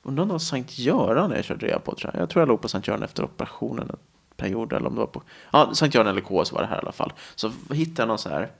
undrar 0.05 0.21
om 0.21 0.27
det 0.27 0.33
var 0.33 0.39
Sankt 0.39 0.79
Göran 0.79 1.31
jag 1.31 1.45
körde 1.45 1.67
rehab 1.67 1.83
på 1.83 1.95
tror 1.95 2.11
jag. 2.13 2.21
Jag 2.21 2.29
tror 2.29 2.41
jag 2.41 2.47
låg 2.47 2.61
på 2.61 2.67
Sankt 2.67 2.87
Göran 2.87 3.03
efter 3.03 3.23
operationen 3.23 3.89
en 3.89 3.97
period, 4.37 4.73
eller 4.73 4.87
om 4.87 4.93
det 4.93 4.99
var 4.99 5.07
på, 5.07 5.23
ja, 5.51 5.69
Sankt 5.73 5.95
Göran 5.95 6.07
eller 6.07 6.21
KS 6.21 6.51
var 6.51 6.61
det 6.61 6.67
här 6.67 6.75
i 6.75 6.79
alla 6.79 6.91
fall. 6.91 7.13
Så 7.35 7.51
hittade 7.69 8.01
jag 8.01 8.07
någon 8.07 8.17
så 8.17 8.29
här, 8.29 8.51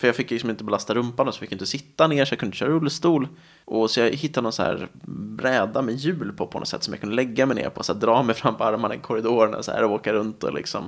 för 0.00 0.08
jag 0.08 0.16
fick 0.16 0.30
ju 0.30 0.34
liksom 0.34 0.50
inte 0.50 0.64
belasta 0.64 0.94
rumpan 0.94 1.28
och 1.28 1.34
så 1.34 1.40
fick 1.40 1.52
jag 1.52 1.54
inte 1.54 1.66
sitta 1.66 2.06
ner 2.06 2.24
så 2.24 2.32
jag 2.32 2.38
kunde 2.38 2.48
inte 2.48 2.58
köra 2.58 2.68
rullstol. 2.68 3.28
Och 3.64 3.90
så 3.90 4.00
jag 4.00 4.10
hittade 4.10 4.42
någon 4.42 4.52
så 4.52 4.62
här 4.62 4.88
bräda 5.02 5.82
med 5.82 5.94
hjul 5.94 6.32
på 6.32 6.46
på 6.46 6.58
något 6.58 6.68
sätt 6.68 6.82
som 6.82 6.94
jag 6.94 7.00
kunde 7.00 7.16
lägga 7.16 7.46
mig 7.46 7.56
ner 7.56 7.70
på. 7.70 7.82
Så 7.82 7.92
här, 7.92 8.00
dra 8.00 8.22
mig 8.22 8.34
fram 8.34 8.56
på 8.56 8.64
armarna 8.64 8.94
i 8.94 8.98
korridorerna 8.98 9.62
så 9.62 9.72
här, 9.72 9.84
och 9.84 9.92
åka 9.92 10.12
runt 10.12 10.44
och 10.44 10.54
liksom. 10.54 10.84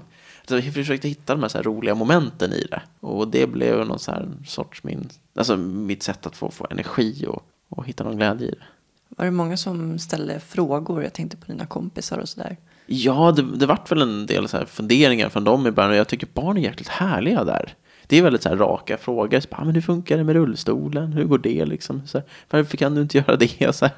Så 0.48 0.54
jag 0.54 0.74
försökte 0.74 1.08
hitta 1.08 1.34
de 1.34 1.42
här, 1.42 1.48
så 1.48 1.58
här 1.58 1.64
roliga 1.64 1.94
momenten 1.94 2.52
i 2.52 2.66
det. 2.70 2.82
Och 3.00 3.28
det 3.28 3.46
blev 3.46 3.86
någon 3.86 3.98
så 3.98 4.10
här 4.10 4.28
sorts 4.46 4.84
min, 4.84 5.08
alltså 5.34 5.56
mitt 5.56 6.02
sätt 6.02 6.26
att 6.26 6.36
få, 6.36 6.50
få 6.50 6.66
energi 6.70 7.26
och, 7.28 7.42
och 7.68 7.86
hitta 7.86 8.04
någon 8.04 8.16
glädje 8.16 8.48
i 8.48 8.50
det. 8.50 8.64
Var 9.16 9.24
det 9.24 9.30
många 9.30 9.56
som 9.56 9.98
ställde 9.98 10.40
frågor? 10.40 11.02
Jag 11.02 11.12
tänkte 11.12 11.36
på 11.36 11.46
dina 11.46 11.66
kompisar 11.66 12.18
och 12.18 12.28
sådär. 12.28 12.56
Ja, 12.86 13.32
det, 13.36 13.42
det 13.56 13.66
vart 13.66 13.92
väl 13.92 14.02
en 14.02 14.26
del 14.26 14.48
så 14.48 14.56
här 14.56 14.64
funderingar 14.64 15.28
från 15.28 15.44
dem 15.44 15.66
i 15.66 15.70
början 15.70 15.90
och 15.90 15.96
jag 15.96 16.08
tycker 16.08 16.28
barn 16.34 16.56
är 16.56 16.60
jäkligt 16.62 16.88
härliga 16.88 17.44
där. 17.44 17.74
Det 18.06 18.18
är 18.18 18.22
väldigt 18.22 18.42
så 18.42 18.48
här 18.48 18.56
raka 18.56 18.96
frågor. 18.96 19.40
Så 19.40 19.48
bara, 19.50 19.60
"Ah, 19.62 19.64
men 19.64 19.74
hur 19.74 19.82
funkar 19.82 20.16
det 20.16 20.24
med 20.24 20.34
rullstolen? 20.34 21.12
Hur 21.12 21.24
går 21.24 21.38
det 21.38 21.64
liksom? 21.64 22.06
Så 22.06 22.18
här, 22.18 22.26
Varför 22.50 22.76
kan 22.76 22.94
du 22.94 23.02
inte 23.02 23.18
göra 23.18 23.36
det? 23.36 23.74
Så 23.76 23.84
här, 23.84 23.94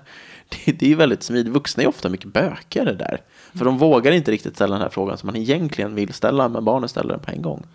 det, 0.48 0.72
det 0.72 0.92
är 0.92 0.96
väldigt 0.96 1.22
smidigt. 1.22 1.52
Vuxna 1.52 1.82
är 1.82 1.86
ofta 1.86 2.08
mycket 2.08 2.32
bökigare 2.32 2.92
där. 2.92 3.20
För 3.54 3.64
de 3.64 3.78
vågar 3.78 4.12
inte 4.12 4.30
riktigt 4.30 4.54
ställa 4.54 4.74
den 4.74 4.82
här 4.82 4.88
frågan 4.88 5.18
som 5.18 5.26
man 5.26 5.36
egentligen 5.36 5.94
vill 5.94 6.12
ställa, 6.12 6.48
men 6.48 6.64
barnen 6.64 6.88
ställer 6.88 7.10
den 7.10 7.20
på 7.20 7.30
en 7.30 7.42
gång. 7.42 7.66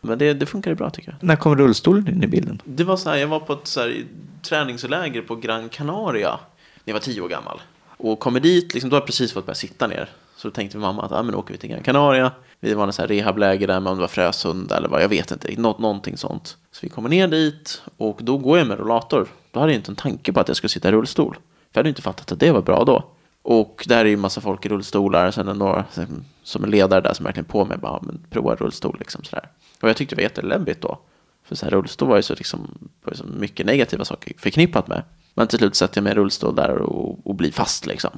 Men 0.00 0.18
det, 0.18 0.34
det 0.34 0.46
funkar 0.46 0.70
ju 0.70 0.74
bra 0.74 0.90
tycker 0.90 1.10
jag. 1.10 1.26
När 1.28 1.36
kom 1.36 1.56
rullstolen 1.56 2.08
in 2.08 2.22
i 2.22 2.26
bilden? 2.26 2.62
Det 2.64 2.84
var 2.84 2.96
så 2.96 3.10
här, 3.10 3.16
jag 3.16 3.28
var 3.28 3.40
på 3.40 3.52
ett 3.52 3.66
så 3.66 3.80
här, 3.80 4.04
träningsläger 4.42 5.22
på 5.22 5.36
Gran 5.36 5.68
Canaria 5.68 6.38
när 6.84 6.92
jag 6.92 6.94
var 6.94 7.00
tio 7.00 7.20
år 7.20 7.28
gammal. 7.28 7.60
Och 7.96 8.18
kommer 8.20 8.40
dit, 8.40 8.74
liksom, 8.74 8.90
då 8.90 8.96
har 8.96 9.00
jag 9.00 9.06
precis 9.06 9.32
fått 9.32 9.46
börja 9.46 9.54
sitta 9.54 9.86
ner. 9.86 10.08
Så 10.36 10.48
då 10.48 10.52
tänkte 10.52 10.78
mamma 10.78 11.02
att 11.02 11.12
ah, 11.12 11.22
men 11.22 11.32
då 11.32 11.38
åker 11.38 11.52
vi 11.54 11.58
till 11.58 11.70
Gran 11.70 11.82
Canaria. 11.82 12.32
Det 12.60 12.74
var 12.74 12.88
i 13.02 13.06
rehabläger 13.06 13.66
där, 13.66 13.80
men 13.80 13.86
om 13.86 13.96
det 13.96 14.00
var 14.00 14.08
Frösunda 14.08 14.76
eller 14.76 14.88
vad, 14.88 15.02
jag 15.02 15.08
vet 15.08 15.30
inte. 15.30 15.54
Nå 15.58 15.76
någonting 15.78 16.16
sånt. 16.16 16.56
Så 16.72 16.78
vi 16.82 16.88
kommer 16.88 17.08
ner 17.08 17.28
dit 17.28 17.82
och 17.96 18.18
då 18.22 18.38
går 18.38 18.58
jag 18.58 18.66
med 18.66 18.78
rollator. 18.78 19.28
Då 19.50 19.60
hade 19.60 19.72
jag 19.72 19.78
inte 19.78 19.90
en 19.92 19.96
tanke 19.96 20.32
på 20.32 20.40
att 20.40 20.48
jag 20.48 20.56
skulle 20.56 20.68
sitta 20.68 20.88
i 20.88 20.92
rullstol. 20.92 21.34
För 21.34 21.40
jag 21.72 21.78
hade 21.78 21.88
inte 21.88 22.02
fattat 22.02 22.32
att 22.32 22.40
det 22.40 22.50
var 22.52 22.62
bra 22.62 22.84
då. 22.84 23.04
Och 23.42 23.84
där 23.88 23.98
är 24.04 24.08
ju 24.08 24.16
massa 24.16 24.40
folk 24.40 24.66
i 24.66 24.68
rullstolar. 24.68 25.30
Sen 25.30 25.48
är 25.48 25.52
det 25.52 25.58
några 25.58 25.84
som- 25.92 26.24
som 26.42 26.64
är 26.64 26.68
ledare 26.68 27.00
där 27.00 27.14
som 27.14 27.24
verkligen 27.24 27.44
på 27.44 27.64
mig. 27.64 27.78
Bara, 27.78 27.92
ah, 27.92 28.00
men 28.02 28.20
prova 28.30 28.54
rullstol 28.54 28.96
liksom 28.98 29.24
sådär. 29.24 29.48
Och 29.82 29.88
jag 29.88 29.96
tyckte 29.96 30.14
det 30.14 30.20
var 30.20 30.22
jätteläbbigt 30.22 30.80
då. 30.80 30.98
För 31.44 31.54
så 31.56 31.66
här, 31.66 31.70
rullstol 31.70 32.08
var 32.08 32.16
ju 32.16 32.22
så, 32.22 32.34
liksom, 32.34 32.60
var 33.04 33.12
ju 33.12 33.16
så 33.16 33.24
mycket 33.24 33.66
negativa 33.66 34.04
saker 34.04 34.32
förknippat 34.38 34.88
med. 34.88 35.02
Men 35.34 35.46
till 35.46 35.58
slut 35.58 35.74
satte 35.74 35.98
jag 35.98 36.04
mig 36.04 36.12
i 36.12 36.16
rullstol 36.16 36.54
där 36.56 36.76
och, 36.78 37.26
och 37.26 37.34
blir 37.34 37.52
fast 37.52 37.86
liksom. 37.86 38.10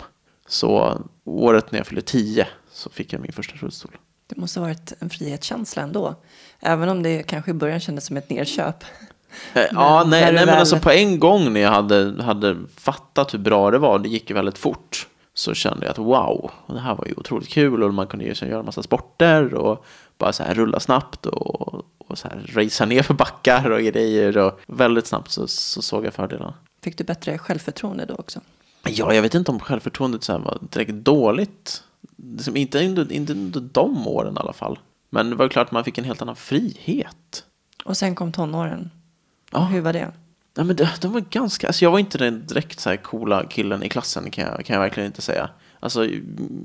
Så 0.49 1.01
året 1.25 1.73
när 1.73 1.79
jag 1.79 1.87
fyllde 1.87 2.03
10 2.03 2.47
så 2.73 2.91
fick 2.91 3.13
jag 3.13 3.21
min 3.21 3.33
första 3.33 3.55
rullstol. 3.57 3.91
Det 4.27 4.37
måste 4.37 4.61
ha 4.61 4.67
varit 4.67 4.93
en 4.99 5.11
frihetskänsla 5.11 5.83
ändå. 5.83 6.15
Även 6.61 6.89
om 6.89 7.03
det 7.03 7.23
kanske 7.23 7.51
i 7.51 7.55
början 7.55 7.81
kändes 7.81 8.07
som 8.07 8.17
ett 8.17 8.31
nerköp. 8.31 8.85
Eh, 9.55 9.63
Ja, 9.73 9.99
Men 10.01 10.11
nej, 10.11 10.23
nej 10.25 10.33
men 10.35 10.47
väl- 10.47 10.59
alltså 10.59 10.79
på 10.79 10.91
en 10.91 11.19
gång 11.21 11.53
när 11.53 11.61
jag 11.61 11.71
hade, 11.71 12.23
hade 12.23 12.57
fattat 12.77 13.35
hur 13.35 13.39
bra 13.39 13.71
det 13.71 13.79
var, 13.79 13.99
det 13.99 14.09
gick 14.09 14.31
ju 14.31 14.35
väldigt 14.35 14.59
fort, 14.59 15.09
så 15.35 15.55
kände 15.55 15.87
jag 15.87 15.91
att 15.91 15.99
wow, 15.99 16.51
det 16.67 16.79
här 16.81 16.95
var 16.95 17.05
ju 17.07 17.15
otroligt 17.17 17.49
kul 17.49 17.83
och 17.83 17.95
man 17.95 18.07
kunde 18.07 18.25
ju 18.25 18.35
så 18.35 18.45
göra 18.47 18.59
en 18.59 18.65
massa 18.67 18.83
sporter 18.83 19.55
och 19.55 19.85
bara 20.19 20.33
så 20.33 20.43
här 20.43 20.55
rulla 20.55 20.81
snabbt 20.81 21.27
och, 21.27 21.75
och 21.99 22.19
så 22.19 22.29
här 22.29 22.51
racea 22.55 22.87
ner 22.87 23.03
för 23.03 23.15
backar 23.15 23.71
och 23.71 23.81
grejer 23.81 24.39
och 24.39 24.61
väldigt 24.67 25.07
snabbt 25.07 25.31
så, 25.31 25.47
så 25.49 25.83
såg 25.83 26.07
jag 26.07 26.15
fördelarna. 26.15 26.55
Fick 26.85 26.99
du 26.99 27.05
bättre 27.05 27.39
självförtroende 27.39 28.05
då 28.05 28.15
också? 28.15 28.41
Ja, 28.89 29.15
jag 29.15 29.23
vet 29.23 29.35
inte 29.35 29.51
om 29.51 29.61
självförtroendet 29.61 30.25
så 30.25 30.39
var 30.39 30.59
direkt 30.71 30.93
dåligt. 30.93 31.83
Liksom 32.17 32.57
inte, 32.57 32.87
under, 32.87 33.13
inte 33.13 33.33
under 33.33 33.61
de 33.61 34.09
åren 34.09 34.35
i 34.35 34.41
alla 34.41 34.53
fall. 34.53 34.79
Men 35.11 35.31
det 35.31 35.37
var 35.37 35.49
klart 35.49 35.67
att 35.67 35.73
man 35.73 35.85
fick 35.85 35.99
en 35.99 36.05
helt 36.05 36.23
annan 36.23 36.37
frihet. 36.37 37.45
Och 37.85 37.97
sen 37.97 38.15
kom 38.15 38.33
tonåren. 38.33 38.91
Ja. 39.53 39.65
Hur 39.65 39.81
var 39.81 39.93
det? 39.93 40.13
Nej, 40.57 40.67
men 40.67 40.77
de, 40.77 40.87
de 41.01 41.13
var 41.13 41.21
ganska, 41.21 41.67
alltså 41.67 41.85
jag 41.85 41.91
var 41.91 41.99
inte 41.99 42.19
den 42.19 42.47
direkt 42.47 42.81
så 42.81 42.91
här 42.91 42.97
coola 42.97 43.47
killen 43.47 43.83
i 43.83 43.89
klassen 43.89 44.31
kan 44.31 44.45
jag, 44.45 44.65
kan 44.65 44.75
jag 44.75 44.81
verkligen 44.81 45.07
inte 45.07 45.23
säga. 45.23 45.51
Alltså 45.81 46.09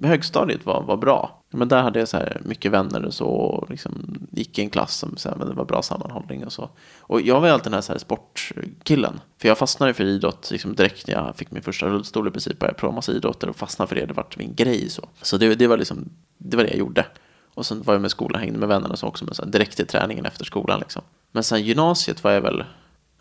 högstadiet 0.03 0.65
var, 0.65 0.83
var 0.83 0.97
bra. 0.97 1.38
Men 1.51 1.67
där 1.67 1.81
hade 1.81 1.99
jag 1.99 2.07
så 2.07 2.17
här 2.17 2.41
mycket 2.45 2.71
vänner 2.71 3.05
och 3.05 3.13
så. 3.13 3.25
Och 3.25 3.69
liksom 3.69 4.19
gick 4.31 4.59
i 4.59 4.61
en 4.61 4.69
klass 4.69 4.97
som 4.97 5.17
så 5.17 5.29
här, 5.29 5.35
men 5.35 5.47
det 5.47 5.53
var 5.53 5.65
bra 5.65 5.81
sammanhållning 5.81 6.45
och 6.45 6.53
så. 6.53 6.69
Och 6.99 7.21
jag 7.21 7.39
var 7.39 7.47
ju 7.47 7.53
alltid 7.53 7.65
den 7.65 7.73
här, 7.73 7.81
så 7.81 7.91
här 7.91 7.99
sportkillen. 7.99 9.19
För 9.37 9.47
jag 9.47 9.57
fastnade 9.57 9.93
för 9.93 10.03
idrott 10.03 10.51
liksom 10.51 10.75
direkt 10.75 11.07
när 11.07 11.13
jag 11.13 11.35
fick 11.35 11.51
min 11.51 11.63
första 11.63 11.85
rullstol 11.87 12.27
i 12.27 12.31
princip. 12.31 12.59
Började 12.59 12.77
prova 12.77 12.95
massa 12.95 13.11
idrotter 13.11 13.49
och 13.49 13.55
fastnade 13.55 13.89
för 13.89 13.95
det. 13.95 14.05
Det 14.05 14.13
var 14.13 14.27
min 14.37 14.55
grej 14.55 14.89
så. 14.89 15.09
Så 15.21 15.37
det, 15.37 15.55
det 15.55 15.67
var 15.67 15.77
liksom, 15.77 16.09
det 16.37 16.57
var 16.57 16.63
det 16.63 16.69
jag 16.69 16.79
gjorde. 16.79 17.05
Och 17.53 17.65
sen 17.65 17.81
var 17.81 17.93
jag 17.93 18.01
med 18.01 18.11
skolan, 18.11 18.41
hängde 18.41 18.59
med 18.59 18.69
vännerna 18.69 18.91
och 18.91 18.99
så 18.99 19.07
också. 19.07 19.25
Men 19.25 19.33
så 19.33 19.43
här, 19.43 19.51
direkt 19.51 19.75
till 19.75 19.87
träningen 19.87 20.25
efter 20.25 20.45
skolan 20.45 20.79
liksom. 20.79 21.01
Men 21.31 21.43
sen 21.43 21.63
gymnasiet 21.63 22.23
var 22.23 22.31
jag 22.31 22.41
väl 22.41 22.63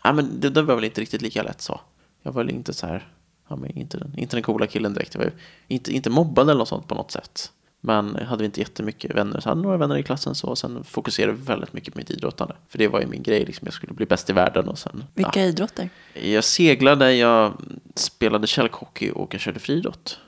nej 0.03 0.13
men 0.13 0.39
det, 0.39 0.49
det 0.49 0.61
var 0.61 0.75
väl 0.75 0.83
inte 0.83 1.01
riktigt 1.01 1.21
lika 1.21 1.43
lätt 1.43 1.61
så. 1.61 1.81
Jag 2.23 2.31
var 2.31 2.43
väl 2.43 2.55
inte 2.55 2.73
så 2.73 2.87
här, 2.87 3.07
ja, 3.47 3.55
men 3.55 3.77
inte, 3.77 3.97
den, 3.97 4.19
inte 4.19 4.35
den 4.35 4.43
coola 4.43 4.67
killen 4.67 4.93
direkt. 4.93 5.13
Jag 5.13 5.21
var 5.21 5.25
ju 5.25 5.33
inte, 5.67 5.91
inte 5.91 6.09
mobbad 6.09 6.49
eller 6.49 6.59
något 6.59 6.67
sånt 6.67 6.87
på 6.87 6.95
något 6.95 7.11
sätt. 7.11 7.51
Men 7.81 8.15
hade 8.15 8.45
inte 8.45 8.59
jättemycket 8.59 9.15
vänner. 9.15 9.39
Så 9.39 9.49
hade 9.49 9.61
några 9.61 9.77
vänner 9.77 9.97
i 9.97 10.03
klassen 10.03 10.35
så. 10.35 10.47
Och 10.47 10.57
sen 10.57 10.83
fokuserade 10.83 11.37
jag 11.37 11.45
väldigt 11.45 11.73
mycket 11.73 11.93
på 11.93 11.97
mitt 11.97 12.11
idrottande. 12.11 12.55
För 12.69 12.77
det 12.77 12.87
var 12.87 12.99
ju 13.01 13.07
min 13.07 13.23
grej, 13.23 13.45
liksom. 13.45 13.65
jag 13.65 13.73
skulle 13.73 13.93
bli 13.93 14.05
bäst 14.05 14.29
i 14.29 14.33
världen. 14.33 14.67
Och 14.67 14.77
sen, 14.77 15.03
Vilka 15.13 15.45
idrotter? 15.45 15.89
ja. 16.13 16.21
Jag 16.21 16.43
seglade, 16.43 17.13
jag 17.15 17.53
spelade 17.95 18.47
kälkhockey 18.47 19.11
och 19.11 19.33
jag 19.33 19.41
körde 19.41 19.59
friidrott. 19.59 20.19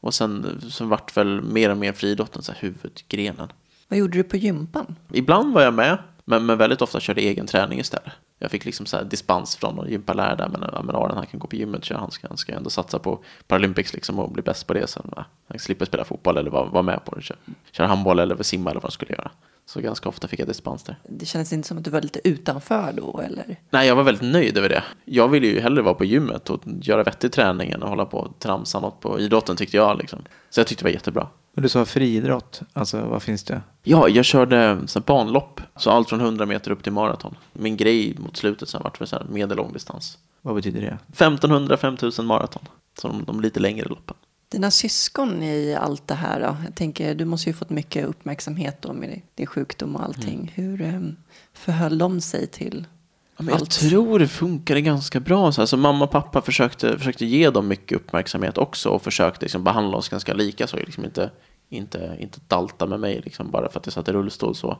Och 0.00 0.14
sen, 0.14 0.60
sen 0.70 0.88
vart 0.88 1.16
väl 1.16 1.42
mer 1.42 1.70
och 1.70 1.76
mer 1.76 1.92
friidrotten 1.92 2.42
så 2.42 2.52
här 2.52 2.58
huvudgrenen. 2.60 3.48
Vad 3.88 3.98
gjorde 3.98 4.18
du 4.18 4.22
på 4.22 4.36
gympan? 4.36 4.96
Ibland 5.12 5.54
var 5.54 5.62
jag 5.62 5.74
med, 5.74 5.98
men, 6.28 6.46
men 6.46 6.58
väldigt 6.58 6.82
ofta 6.82 7.00
körde 7.00 7.20
egen 7.20 7.46
träning 7.46 7.78
istället. 7.78 8.12
Jag 8.38 8.50
fick 8.50 8.64
liksom 8.64 8.86
så 8.86 9.02
dispens 9.02 9.56
från 9.56 9.74
någon 9.74 9.90
gympalärare 9.90 10.36
där, 10.36 10.48
men, 10.48 10.70
ja, 10.72 10.82
men 10.82 10.96
Aron 10.96 11.16
han 11.16 11.26
kan 11.26 11.40
gå 11.40 11.46
på 11.46 11.56
gymmet, 11.56 11.84
så 11.84 11.94
han 11.94 12.10
ska, 12.10 12.28
han 12.28 12.36
ska 12.36 12.52
ändå 12.52 12.70
satsa 12.70 12.98
på 12.98 13.18
Paralympics 13.48 13.92
liksom 13.92 14.18
och 14.18 14.30
bli 14.30 14.42
bäst 14.42 14.66
på 14.66 14.74
det. 14.74 14.86
Sen, 14.86 15.10
va? 15.16 15.24
Han 15.48 15.58
slipper 15.58 15.86
spela 15.86 16.04
fotboll 16.04 16.36
eller 16.36 16.50
vara, 16.50 16.64
vara 16.64 16.82
med 16.82 17.04
på 17.04 17.14
det, 17.14 17.22
köra, 17.22 17.38
köra 17.72 17.86
handboll 17.86 18.18
eller 18.18 18.42
simma 18.42 18.70
eller 18.70 18.80
vad 18.80 18.84
han 18.84 18.90
skulle 18.90 19.12
göra. 19.12 19.30
Så 19.66 19.80
ganska 19.80 20.08
ofta 20.08 20.28
fick 20.28 20.40
jag 20.40 20.48
dispens 20.48 20.82
där. 20.82 20.96
Det 21.08 21.26
kändes 21.26 21.52
inte 21.52 21.68
som 21.68 21.78
att 21.78 21.84
du 21.84 21.90
var 21.90 22.00
lite 22.00 22.28
utanför 22.28 22.92
då, 22.92 23.20
eller? 23.20 23.56
Nej, 23.70 23.88
jag 23.88 23.96
var 23.96 24.02
väldigt 24.02 24.32
nöjd 24.32 24.58
över 24.58 24.68
det. 24.68 24.82
Jag 25.04 25.28
ville 25.28 25.46
ju 25.46 25.60
hellre 25.60 25.82
vara 25.82 25.94
på 25.94 26.04
gymmet 26.04 26.50
och 26.50 26.60
göra 26.80 27.02
vettig 27.02 27.32
träning 27.32 27.70
än 27.70 27.82
att 27.82 27.88
hålla 27.88 28.06
på 28.06 28.18
och 28.18 28.38
tramsa 28.38 28.80
något 28.80 29.00
på 29.00 29.20
idrotten 29.20 29.56
tyckte 29.56 29.76
jag. 29.76 29.98
Liksom. 29.98 30.18
Så 30.50 30.60
jag 30.60 30.66
tyckte 30.66 30.84
det 30.84 30.88
var 30.88 30.92
jättebra. 30.92 31.28
Men 31.56 31.62
du 31.62 31.68
sa 31.68 31.84
friidrott, 31.84 32.60
alltså 32.72 33.00
vad 33.00 33.22
finns 33.22 33.44
det? 33.44 33.62
Ja, 33.82 34.08
jag 34.08 34.24
körde 34.24 34.78
så 34.86 34.98
här 34.98 35.06
banlopp, 35.06 35.60
så 35.76 35.90
allt 35.90 36.08
från 36.08 36.20
100 36.20 36.46
meter 36.46 36.70
upp 36.70 36.82
till 36.82 36.92
maraton. 36.92 37.36
Min 37.52 37.76
grej 37.76 38.16
mot 38.18 38.36
slutet 38.36 38.68
sen 38.68 38.80
vart 38.84 39.08
så 39.08 39.16
här 39.16 39.26
medellång 39.30 39.72
distans. 39.72 40.18
Vad 40.42 40.54
betyder 40.54 40.80
det? 40.80 40.98
1500, 41.08 41.76
5000 41.76 42.26
maraton. 42.26 42.62
Så 43.00 43.08
de, 43.08 43.24
de 43.24 43.40
lite 43.40 43.60
längre 43.60 43.88
loppen. 43.88 44.16
Dina 44.48 44.70
syskon 44.70 45.42
i 45.42 45.74
allt 45.74 46.08
det 46.08 46.14
här 46.14 46.40
då? 46.40 46.56
Jag 46.64 46.74
tänker, 46.74 47.14
du 47.14 47.24
måste 47.24 47.50
ju 47.50 47.54
fått 47.54 47.70
mycket 47.70 48.06
uppmärksamhet 48.06 48.82
då 48.82 48.92
med 48.92 49.20
din 49.34 49.46
sjukdom 49.46 49.96
och 49.96 50.04
allting. 50.04 50.52
Hur 50.54 50.82
um, 50.82 51.16
förhöll 51.52 51.98
de 51.98 52.20
sig 52.20 52.46
till 52.46 52.86
Ja, 53.36 53.44
men 53.44 53.54
jag 53.58 53.70
tror 53.70 54.18
det 54.18 54.28
funkade 54.28 54.80
ganska 54.80 55.20
bra. 55.20 55.52
Så 55.52 55.60
alltså, 55.60 55.76
mamma 55.76 56.04
och 56.04 56.10
pappa 56.10 56.42
försökte, 56.42 56.98
försökte 56.98 57.26
ge 57.26 57.50
dem 57.50 57.68
mycket 57.68 57.96
uppmärksamhet 57.96 58.58
också 58.58 58.88
och 58.88 59.02
försökte 59.02 59.44
liksom 59.44 59.64
behandla 59.64 59.96
oss 59.96 60.08
ganska 60.08 60.34
lika. 60.34 60.66
Så 60.66 60.76
liksom 60.76 61.04
inte, 61.04 61.30
inte, 61.68 62.16
inte 62.20 62.40
dalta 62.48 62.86
med 62.86 63.00
mig 63.00 63.20
liksom, 63.24 63.50
bara 63.50 63.68
för 63.68 63.80
att 63.80 63.86
jag 63.86 63.92
satt 63.92 64.08
i 64.08 64.12
rullstol. 64.12 64.54
Så. 64.54 64.78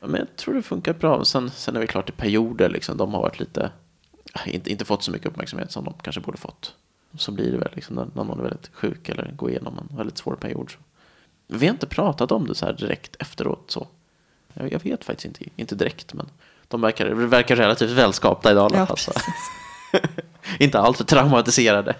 Men 0.00 0.14
jag 0.14 0.36
tror 0.36 0.54
det 0.54 0.62
funkar 0.62 0.92
bra. 0.92 1.24
Sen, 1.24 1.50
sen 1.50 1.76
är 1.76 1.80
det 1.80 1.86
klart 1.86 2.08
i 2.08 2.12
perioder, 2.12 2.68
liksom, 2.68 2.96
de 2.96 3.14
har 3.14 3.22
varit 3.22 3.40
lite, 3.40 3.70
inte, 4.46 4.70
inte 4.70 4.84
fått 4.84 5.02
så 5.02 5.10
mycket 5.10 5.26
uppmärksamhet 5.26 5.72
som 5.72 5.84
de 5.84 5.94
kanske 6.02 6.20
borde 6.20 6.38
fått. 6.38 6.74
Så 7.16 7.32
blir 7.32 7.52
det 7.52 7.58
väl 7.58 7.72
liksom, 7.74 7.96
när, 7.96 8.08
när 8.14 8.24
någon 8.24 8.38
är 8.38 8.42
väldigt 8.42 8.70
sjuk 8.72 9.08
eller 9.08 9.32
går 9.36 9.50
igenom 9.50 9.78
en 9.78 9.96
väldigt 9.96 10.18
svår 10.18 10.34
period. 10.34 10.70
Så. 10.70 10.78
Vi 11.46 11.66
har 11.66 11.72
inte 11.72 11.86
pratat 11.86 12.32
om 12.32 12.46
det 12.46 12.54
så 12.54 12.66
här 12.66 12.72
direkt 12.72 13.16
efteråt. 13.18 13.70
så. 13.70 13.86
Jag, 14.54 14.72
jag 14.72 14.80
vet 14.84 15.04
faktiskt 15.04 15.26
inte, 15.26 15.44
inte 15.56 15.74
direkt, 15.74 16.14
men 16.14 16.26
de 16.68 16.80
verkar, 16.80 17.06
verkar 17.10 17.56
relativt 17.56 17.90
välskapta 17.90 18.50
idag. 18.50 18.70
Ja, 18.74 18.86
fall, 18.86 18.98
så. 18.98 19.12
precis. 19.12 20.10
inte 20.58 20.78
alltför 20.78 21.04
traumatiserade. 21.04 21.94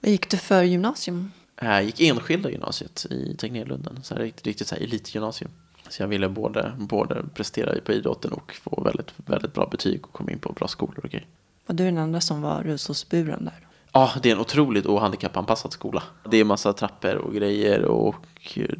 Vad 0.00 0.10
gick 0.10 0.30
du 0.30 0.36
för 0.36 0.62
gymnasium? 0.62 1.32
Jag 1.60 1.84
gick 1.84 2.00
enskilda 2.00 2.50
gymnasiet 2.50 3.06
i 3.10 3.36
Tegnérlunden, 3.38 4.02
så 4.02 4.14
här 4.14 4.22
riktigt, 4.22 4.46
riktigt 4.46 4.68
så 4.68 4.74
här 4.74 4.82
elitgymnasium. 4.82 5.50
Så 5.88 6.02
jag 6.02 6.08
ville 6.08 6.28
både, 6.28 6.72
både 6.78 7.24
prestera 7.34 7.80
på 7.80 7.92
idrotten 7.92 8.32
och 8.32 8.52
få 8.62 8.82
väldigt, 8.84 9.12
väldigt 9.16 9.54
bra 9.54 9.66
betyg 9.66 10.04
och 10.06 10.12
komma 10.12 10.32
in 10.32 10.38
på 10.38 10.52
bra 10.52 10.68
skolor 10.68 11.04
och 11.04 11.10
grejer. 11.10 11.26
Var 11.66 11.76
du 11.76 11.84
den 11.84 11.98
enda 11.98 12.20
som 12.20 12.42
var 12.42 12.62
rullstolsburen 12.62 13.44
där? 13.44 13.66
Ja, 13.96 14.12
det 14.22 14.28
är 14.28 14.32
en 14.32 14.40
otroligt 14.40 14.86
ohandikappanpassad 14.86 15.72
skola. 15.72 16.02
Det 16.30 16.36
är 16.36 16.44
massa 16.44 16.72
trappor 16.72 17.14
och 17.14 17.34
grejer 17.34 17.84
och 17.84 18.14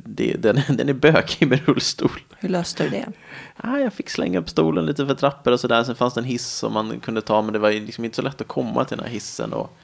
det, 0.05 0.33
den, 0.33 0.63
den 0.77 0.89
är 0.89 0.93
bökig 0.93 1.49
med 1.49 1.69
rullstol. 1.69 2.21
Hur 2.39 2.49
löste 2.49 2.85
du 2.85 2.91
det? 2.91 3.07
Ja, 3.63 3.81
jag 3.81 3.93
fick 3.93 4.11
slänga 4.11 4.39
upp 4.39 4.49
stolen 4.49 4.87
lite 4.87 5.07
för 5.07 5.15
trappor 5.15 5.53
och 5.53 5.61
sådär. 5.61 5.85
Sen 5.85 5.95
fanns 5.95 6.15
det 6.15 6.21
en 6.21 6.25
hiss 6.25 6.47
som 6.47 6.73
man 6.73 7.01
kunde 7.01 7.21
ta, 7.21 7.43
men 7.43 7.53
det 7.53 7.59
var 7.59 7.71
liksom 7.71 8.05
inte 8.05 8.17
så 8.17 8.23
lätt 8.23 8.41
att 8.41 8.49
komma 8.49 8.85
till 8.85 8.97
den 8.97 9.07
här 9.07 9.13
hissen. 9.13 9.53
Och 9.53 9.77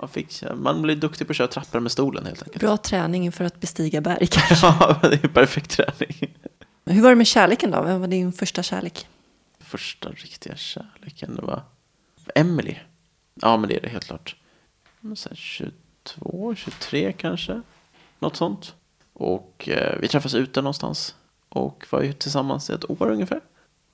jag 0.00 0.10
fick, 0.10 0.42
man 0.54 0.82
blir 0.82 0.96
duktig 0.96 1.26
på 1.26 1.30
att 1.30 1.36
köra 1.36 1.48
trappor 1.48 1.80
med 1.80 1.92
stolen 1.92 2.26
helt 2.26 2.42
enkelt. 2.42 2.60
Bra 2.60 2.76
träning 2.76 3.24
inför 3.24 3.44
att 3.44 3.60
bestiga 3.60 4.00
berg 4.00 4.26
kanske. 4.30 4.66
Ja, 4.66 4.98
det 5.02 5.24
är 5.24 5.28
perfekt 5.28 5.70
träning. 5.70 6.36
Hur 6.86 7.02
var 7.02 7.10
det 7.10 7.16
med 7.16 7.26
kärleken 7.26 7.70
då? 7.70 7.82
Vem 7.82 8.00
var 8.00 8.08
din 8.08 8.32
första 8.32 8.62
kärlek? 8.62 9.06
Första 9.60 10.08
riktiga 10.08 10.56
kärleken, 10.56 11.36
det 11.36 11.42
var 11.42 11.62
Emily. 12.34 12.74
Ja, 13.42 13.56
men 13.56 13.68
det 13.68 13.76
är 13.76 13.80
det 13.80 13.88
helt 13.88 14.04
klart. 14.04 14.36
Här 15.02 15.34
22, 15.34 16.54
23 16.54 17.12
kanske. 17.12 17.62
Något 18.18 18.36
sånt. 18.36 18.74
Och 19.12 19.68
eh, 19.68 19.98
vi 20.00 20.08
träffades 20.08 20.34
ute 20.34 20.62
någonstans. 20.62 21.14
Och 21.48 21.86
var 21.90 22.02
ju 22.02 22.12
tillsammans 22.12 22.70
i 22.70 22.72
ett 22.72 22.90
år 22.90 23.10
ungefär. 23.10 23.40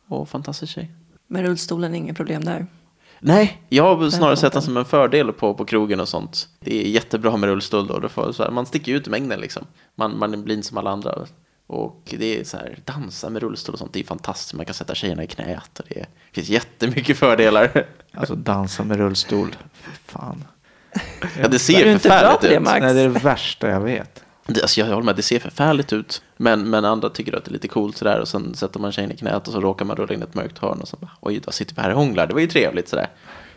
Och 0.08 0.28
fantastisk 0.28 0.72
tjej. 0.72 0.90
Med 1.26 1.42
rullstolen, 1.42 1.94
inget 1.94 2.16
problem 2.16 2.44
där. 2.44 2.66
Nej, 3.18 3.62
jag 3.68 3.96
har 3.96 4.10
snarare 4.10 4.36
sett 4.36 4.52
den 4.52 4.62
som 4.62 4.76
en 4.76 4.84
fördel 4.84 5.32
på, 5.32 5.54
på 5.54 5.64
krogen 5.64 6.00
och 6.00 6.08
sånt. 6.08 6.48
Det 6.60 6.84
är 6.84 6.88
jättebra 6.88 7.36
med 7.36 7.48
rullstol 7.48 7.86
då. 7.86 7.98
Det 7.98 8.08
får, 8.08 8.32
så 8.32 8.42
här, 8.42 8.50
man 8.50 8.66
sticker 8.66 8.94
ut 8.94 9.06
i 9.06 9.10
mängden 9.10 9.40
liksom. 9.40 9.66
Man, 9.94 10.18
man 10.18 10.44
blir 10.44 10.54
inte 10.54 10.68
som 10.68 10.78
alla 10.78 10.90
andra. 10.90 11.26
Och 11.66 12.14
det 12.18 12.40
är 12.40 12.44
så 12.44 12.56
här, 12.56 12.78
dansa 12.84 13.30
med 13.30 13.42
rullstol 13.42 13.72
och 13.72 13.78
sånt, 13.78 13.92
det 13.92 14.00
är 14.00 14.04
fantastiskt. 14.04 14.54
Man 14.54 14.66
kan 14.66 14.74
sätta 14.74 14.94
tjejerna 14.94 15.24
i 15.24 15.26
knät 15.26 15.80
och 15.80 15.86
det 15.88 16.06
finns 16.32 16.48
jättemycket 16.48 17.18
fördelar. 17.18 17.86
Alltså 18.12 18.34
dansa 18.34 18.84
med 18.84 18.96
rullstol. 18.96 19.56
Fan. 20.04 20.44
Ja, 21.40 21.48
det 21.48 21.56
Är 21.56 21.58
ser 21.58 21.86
inte 21.86 22.08
bra 22.08 22.18
förfärligt 22.18 22.40
det, 22.40 22.54
ut. 22.54 22.62
Max? 22.62 22.80
Nej, 22.80 22.94
det 22.94 23.00
är 23.00 23.08
det 23.08 23.18
värsta 23.18 23.68
jag 23.68 23.80
vet. 23.80 24.22
Det, 24.46 24.62
alltså 24.62 24.80
jag 24.80 24.86
håller 24.86 25.02
med, 25.02 25.16
det 25.16 25.22
ser 25.22 25.38
förfärligt 25.38 25.92
ut. 25.92 26.22
Men, 26.36 26.70
men 26.70 26.84
andra 26.84 27.10
tycker 27.10 27.36
att 27.36 27.44
det 27.44 27.50
är 27.50 27.52
lite 27.52 27.68
coolt 27.68 27.96
sådär. 27.96 28.20
Och 28.20 28.28
sen 28.28 28.54
sätter 28.54 28.80
man 28.80 28.92
tjejen 28.92 29.12
i 29.12 29.16
knät 29.16 29.46
och 29.46 29.52
så 29.52 29.60
råkar 29.60 29.84
man 29.84 29.96
rulla 29.96 30.14
in 30.14 30.22
ett 30.22 30.34
mörkt 30.34 30.58
hörn. 30.58 30.78
Och 30.80 30.88
så 30.88 30.96
bara, 30.96 31.10
oj, 31.20 31.40
då 31.44 31.52
sitter 31.52 31.74
vi 31.74 31.82
här 31.82 31.90
och 31.90 31.96
hånglar. 31.96 32.26
Det 32.26 32.34
var 32.34 32.40
ju 32.40 32.46
trevligt 32.46 32.88
sådär, 32.88 33.08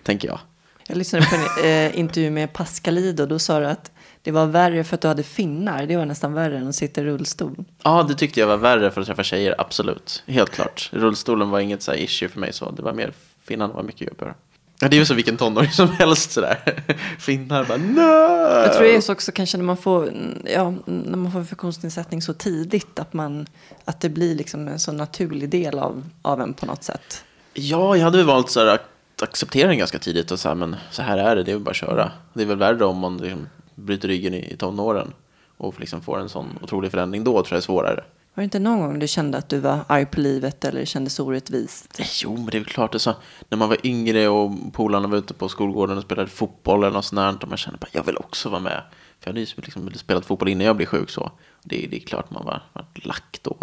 tänker 0.04 0.28
jag. 0.28 0.40
Jag 0.88 0.98
lyssnade 0.98 1.26
på 1.26 1.36
en 1.36 1.66
eh, 1.66 2.00
intervju 2.00 2.32
med 2.32 2.54
Pascalido. 2.54 3.26
Då 3.26 3.40
sa 3.40 3.60
du 3.60 3.66
att 3.66 3.92
det 4.22 4.32
var 4.32 4.46
värre 4.46 4.84
för 4.84 4.96
att 4.96 5.02
du 5.02 5.08
hade 5.08 5.24
finnar. 5.24 5.86
Det 5.86 5.98
var 5.98 6.06
nästan 6.06 6.34
värre 6.34 6.58
än 6.58 6.68
att 6.68 6.76
sitta 6.76 7.02
i 7.02 7.04
rullstol. 7.04 7.66
Ja, 7.84 8.04
det 8.04 8.16
tyckte 8.16 8.40
jag 8.40 8.48
var 8.48 8.58
värre 8.58 8.92
för 8.92 9.02
att 9.02 9.08
träffa 9.08 9.24
tjejer, 9.24 9.56
absolut. 9.58 10.24
Helt 10.28 10.52
klart. 10.52 10.90
Rullstolen 10.94 11.50
var 11.50 11.60
inget 11.60 11.82
så 11.82 11.92
här 11.92 11.98
issue 11.98 12.30
för 12.30 12.40
mig 12.40 12.54
så. 12.54 12.72
Det 12.72 12.82
var 12.82 12.94
mer, 12.94 13.12
finnarna 13.44 13.74
var 13.74 13.84
mycket 13.84 14.08
jobbigare. 14.08 14.34
Ja, 14.82 14.88
det 14.88 14.96
är 14.96 14.98
ju 14.98 15.06
så 15.06 15.14
vilken 15.14 15.38
tonåring 15.38 15.72
som 15.72 15.90
helst 15.90 16.32
sådär. 16.32 16.84
Finnar 17.20 17.66
bara, 17.66 17.78
nej! 17.78 18.64
Jag 18.64 18.74
tror 18.74 18.84
det 18.84 18.96
är 18.96 19.02
så 19.02 19.14
också 19.14 19.32
kanske 19.32 19.58
när 19.58 19.66
man 19.66 19.78
får, 19.78 20.14
ja, 20.46 20.74
när 20.86 21.18
man 21.18 21.32
får 21.32 21.44
funktionsnedsättning 21.44 22.22
så 22.22 22.34
tidigt. 22.34 23.00
Att, 23.00 23.14
man, 23.14 23.48
att 23.86 24.02
det 24.02 24.10
blir 24.10 24.36
liksom 24.36 24.68
en 24.68 24.80
så 24.80 24.92
naturlig 24.92 25.50
del 25.50 25.80
av, 25.80 26.04
av 26.22 26.42
en 26.42 26.54
på 26.54 26.66
något 26.66 26.84
sätt. 26.84 27.24
Ja, 27.54 27.98
jag 27.98 28.04
hade 28.04 28.18
väl 28.18 28.28
valt 28.28 28.50
så 28.50 28.68
att 28.68 28.82
acceptera 29.22 29.68
den 29.68 29.78
ganska 29.78 30.00
tidigt 30.00 30.32
och 30.32 30.40
så 30.40 30.48
här, 30.48 30.56
men 30.56 30.76
så 30.92 31.02
här 31.02 31.18
är 31.18 31.36
det, 31.36 31.44
det 31.44 31.52
är 31.52 31.56
väl 31.56 31.64
bara 31.64 31.72
att 31.72 31.76
köra. 31.76 32.12
Det 32.34 32.42
är 32.42 32.48
väl 32.48 32.58
värre 32.58 32.86
om 32.86 32.98
man 32.98 33.18
liksom 33.18 33.50
bryter 33.76 34.08
ryggen 34.08 34.34
i, 34.34 34.54
i 34.54 34.58
tonåren 34.58 35.14
och 35.58 35.80
liksom 35.80 36.02
får 36.02 36.20
en 36.20 36.30
sån 36.30 36.60
otrolig 36.62 36.92
förändring 36.92 37.24
då, 37.24 37.32
tror 37.32 37.48
jag 37.50 37.58
är 37.58 37.62
svårare. 37.62 38.04
Var 38.40 38.42
det 38.42 38.46
inte 38.46 38.60
någon 38.60 38.80
gång 38.80 39.00
du 39.00 39.08
kände 39.08 39.38
att 39.38 39.50
du 39.50 39.60
var 39.60 39.80
arg 39.88 40.06
på 40.06 40.20
livet 40.20 40.66
eller 40.66 40.86
kändes 40.86 41.20
orättvist? 41.20 42.02
Jo, 42.24 42.36
men 42.36 42.46
det 42.46 42.58
är 42.58 42.60
väl 42.60 42.70
klart. 42.70 42.92
Det 42.92 43.00
så, 43.00 43.16
när 43.50 43.58
man 43.58 43.70
var 43.70 43.78
yngre 43.84 44.28
och 44.28 44.74
polarna 44.74 45.08
var 45.08 45.18
ute 45.18 45.34
på 45.34 45.50
skolgården 45.50 45.98
och 45.98 46.04
spelade 46.04 46.30
fotboll 46.30 46.84
eller 46.84 46.94
något 46.94 47.06
sånt 47.06 47.40
där, 47.40 47.44
och 47.44 47.50
man 47.50 47.58
kände 47.58 47.80
att 47.82 47.96
jag 47.96 48.04
vill 48.04 48.18
också 48.18 48.50
vara 48.50 48.60
med. 48.60 48.84
För 48.92 49.28
jag 49.28 49.30
hade 49.30 49.40
ju 49.40 49.48
liksom 49.56 49.92
spelat 49.94 50.26
fotboll 50.26 50.50
innan 50.50 50.68
jag 50.68 50.76
blev 50.76 50.86
sjuk 50.86 51.10
så. 51.10 51.32
Det, 51.64 51.88
det 51.92 51.96
är 51.98 52.00
klart 52.00 52.32
man 52.32 52.46
var, 52.46 52.64
var 52.74 52.86
lack 52.94 53.40
då. 53.42 53.58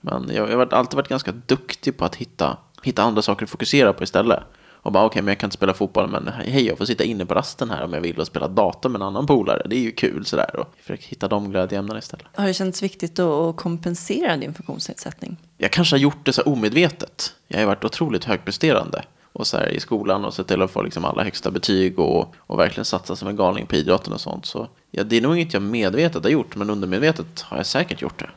Men 0.00 0.30
jag, 0.34 0.50
jag 0.50 0.56
har 0.56 0.74
alltid 0.74 0.96
varit 0.96 1.08
ganska 1.08 1.32
duktig 1.32 1.96
på 1.96 2.04
att 2.04 2.14
hitta, 2.14 2.56
hitta 2.82 3.02
andra 3.02 3.22
saker 3.22 3.44
att 3.44 3.50
fokusera 3.50 3.92
på 3.92 4.04
istället. 4.04 4.42
Och 4.82 4.92
bara 4.92 5.04
okej, 5.04 5.12
okay, 5.12 5.22
men 5.22 5.32
jag 5.32 5.38
kan 5.38 5.46
inte 5.46 5.56
spela 5.56 5.74
fotboll, 5.74 6.08
men 6.08 6.28
hej, 6.28 6.66
jag 6.66 6.78
får 6.78 6.84
sitta 6.84 7.04
inne 7.04 7.26
på 7.26 7.34
rasten 7.34 7.70
här 7.70 7.84
om 7.84 7.92
jag 7.92 8.00
vill 8.00 8.20
och 8.20 8.26
spela 8.26 8.48
dator 8.48 8.88
med 8.88 9.00
en 9.00 9.06
annan 9.06 9.26
polare. 9.26 9.62
Det 9.66 9.76
är 9.76 9.80
ju 9.80 9.92
kul 9.92 10.24
sådär. 10.26 10.60
Och 10.60 10.74
försöka 10.80 11.02
hitta 11.06 11.28
de 11.28 11.50
glädjeämnena 11.50 11.98
istället. 11.98 12.26
Har 12.34 12.46
det 12.46 12.54
känts 12.54 12.82
viktigt 12.82 13.18
att 13.18 13.56
kompensera 13.56 14.36
din 14.36 14.54
funktionsnedsättning? 14.54 15.36
Jag 15.58 15.70
kanske 15.70 15.96
har 15.96 16.00
gjort 16.00 16.26
det 16.26 16.32
så 16.32 16.42
omedvetet. 16.42 17.34
Jag 17.48 17.58
har 17.58 17.66
varit 17.66 17.84
otroligt 17.84 18.24
högpresterande. 18.24 19.02
Och 19.32 19.46
så 19.46 19.56
här 19.56 19.68
i 19.68 19.80
skolan 19.80 20.24
och 20.24 20.34
sett 20.34 20.46
till 20.46 20.62
att 20.62 20.70
få 20.70 20.82
liksom 20.82 21.04
alla 21.04 21.24
högsta 21.24 21.50
betyg 21.50 21.98
och, 21.98 22.34
och 22.38 22.58
verkligen 22.58 22.84
satsa 22.84 23.16
som 23.16 23.28
en 23.28 23.36
galning 23.36 23.66
på 23.66 23.76
idrotten 23.76 24.12
och 24.12 24.20
sånt. 24.20 24.46
Så 24.46 24.68
ja, 24.90 25.04
det 25.04 25.16
är 25.16 25.20
nog 25.20 25.36
inget 25.36 25.52
jag 25.52 25.62
medvetet 25.62 26.24
har 26.24 26.30
gjort, 26.30 26.56
men 26.56 26.70
undermedvetet 26.70 27.40
har 27.40 27.56
jag 27.56 27.66
säkert 27.66 28.02
gjort 28.02 28.18
det. 28.18 28.30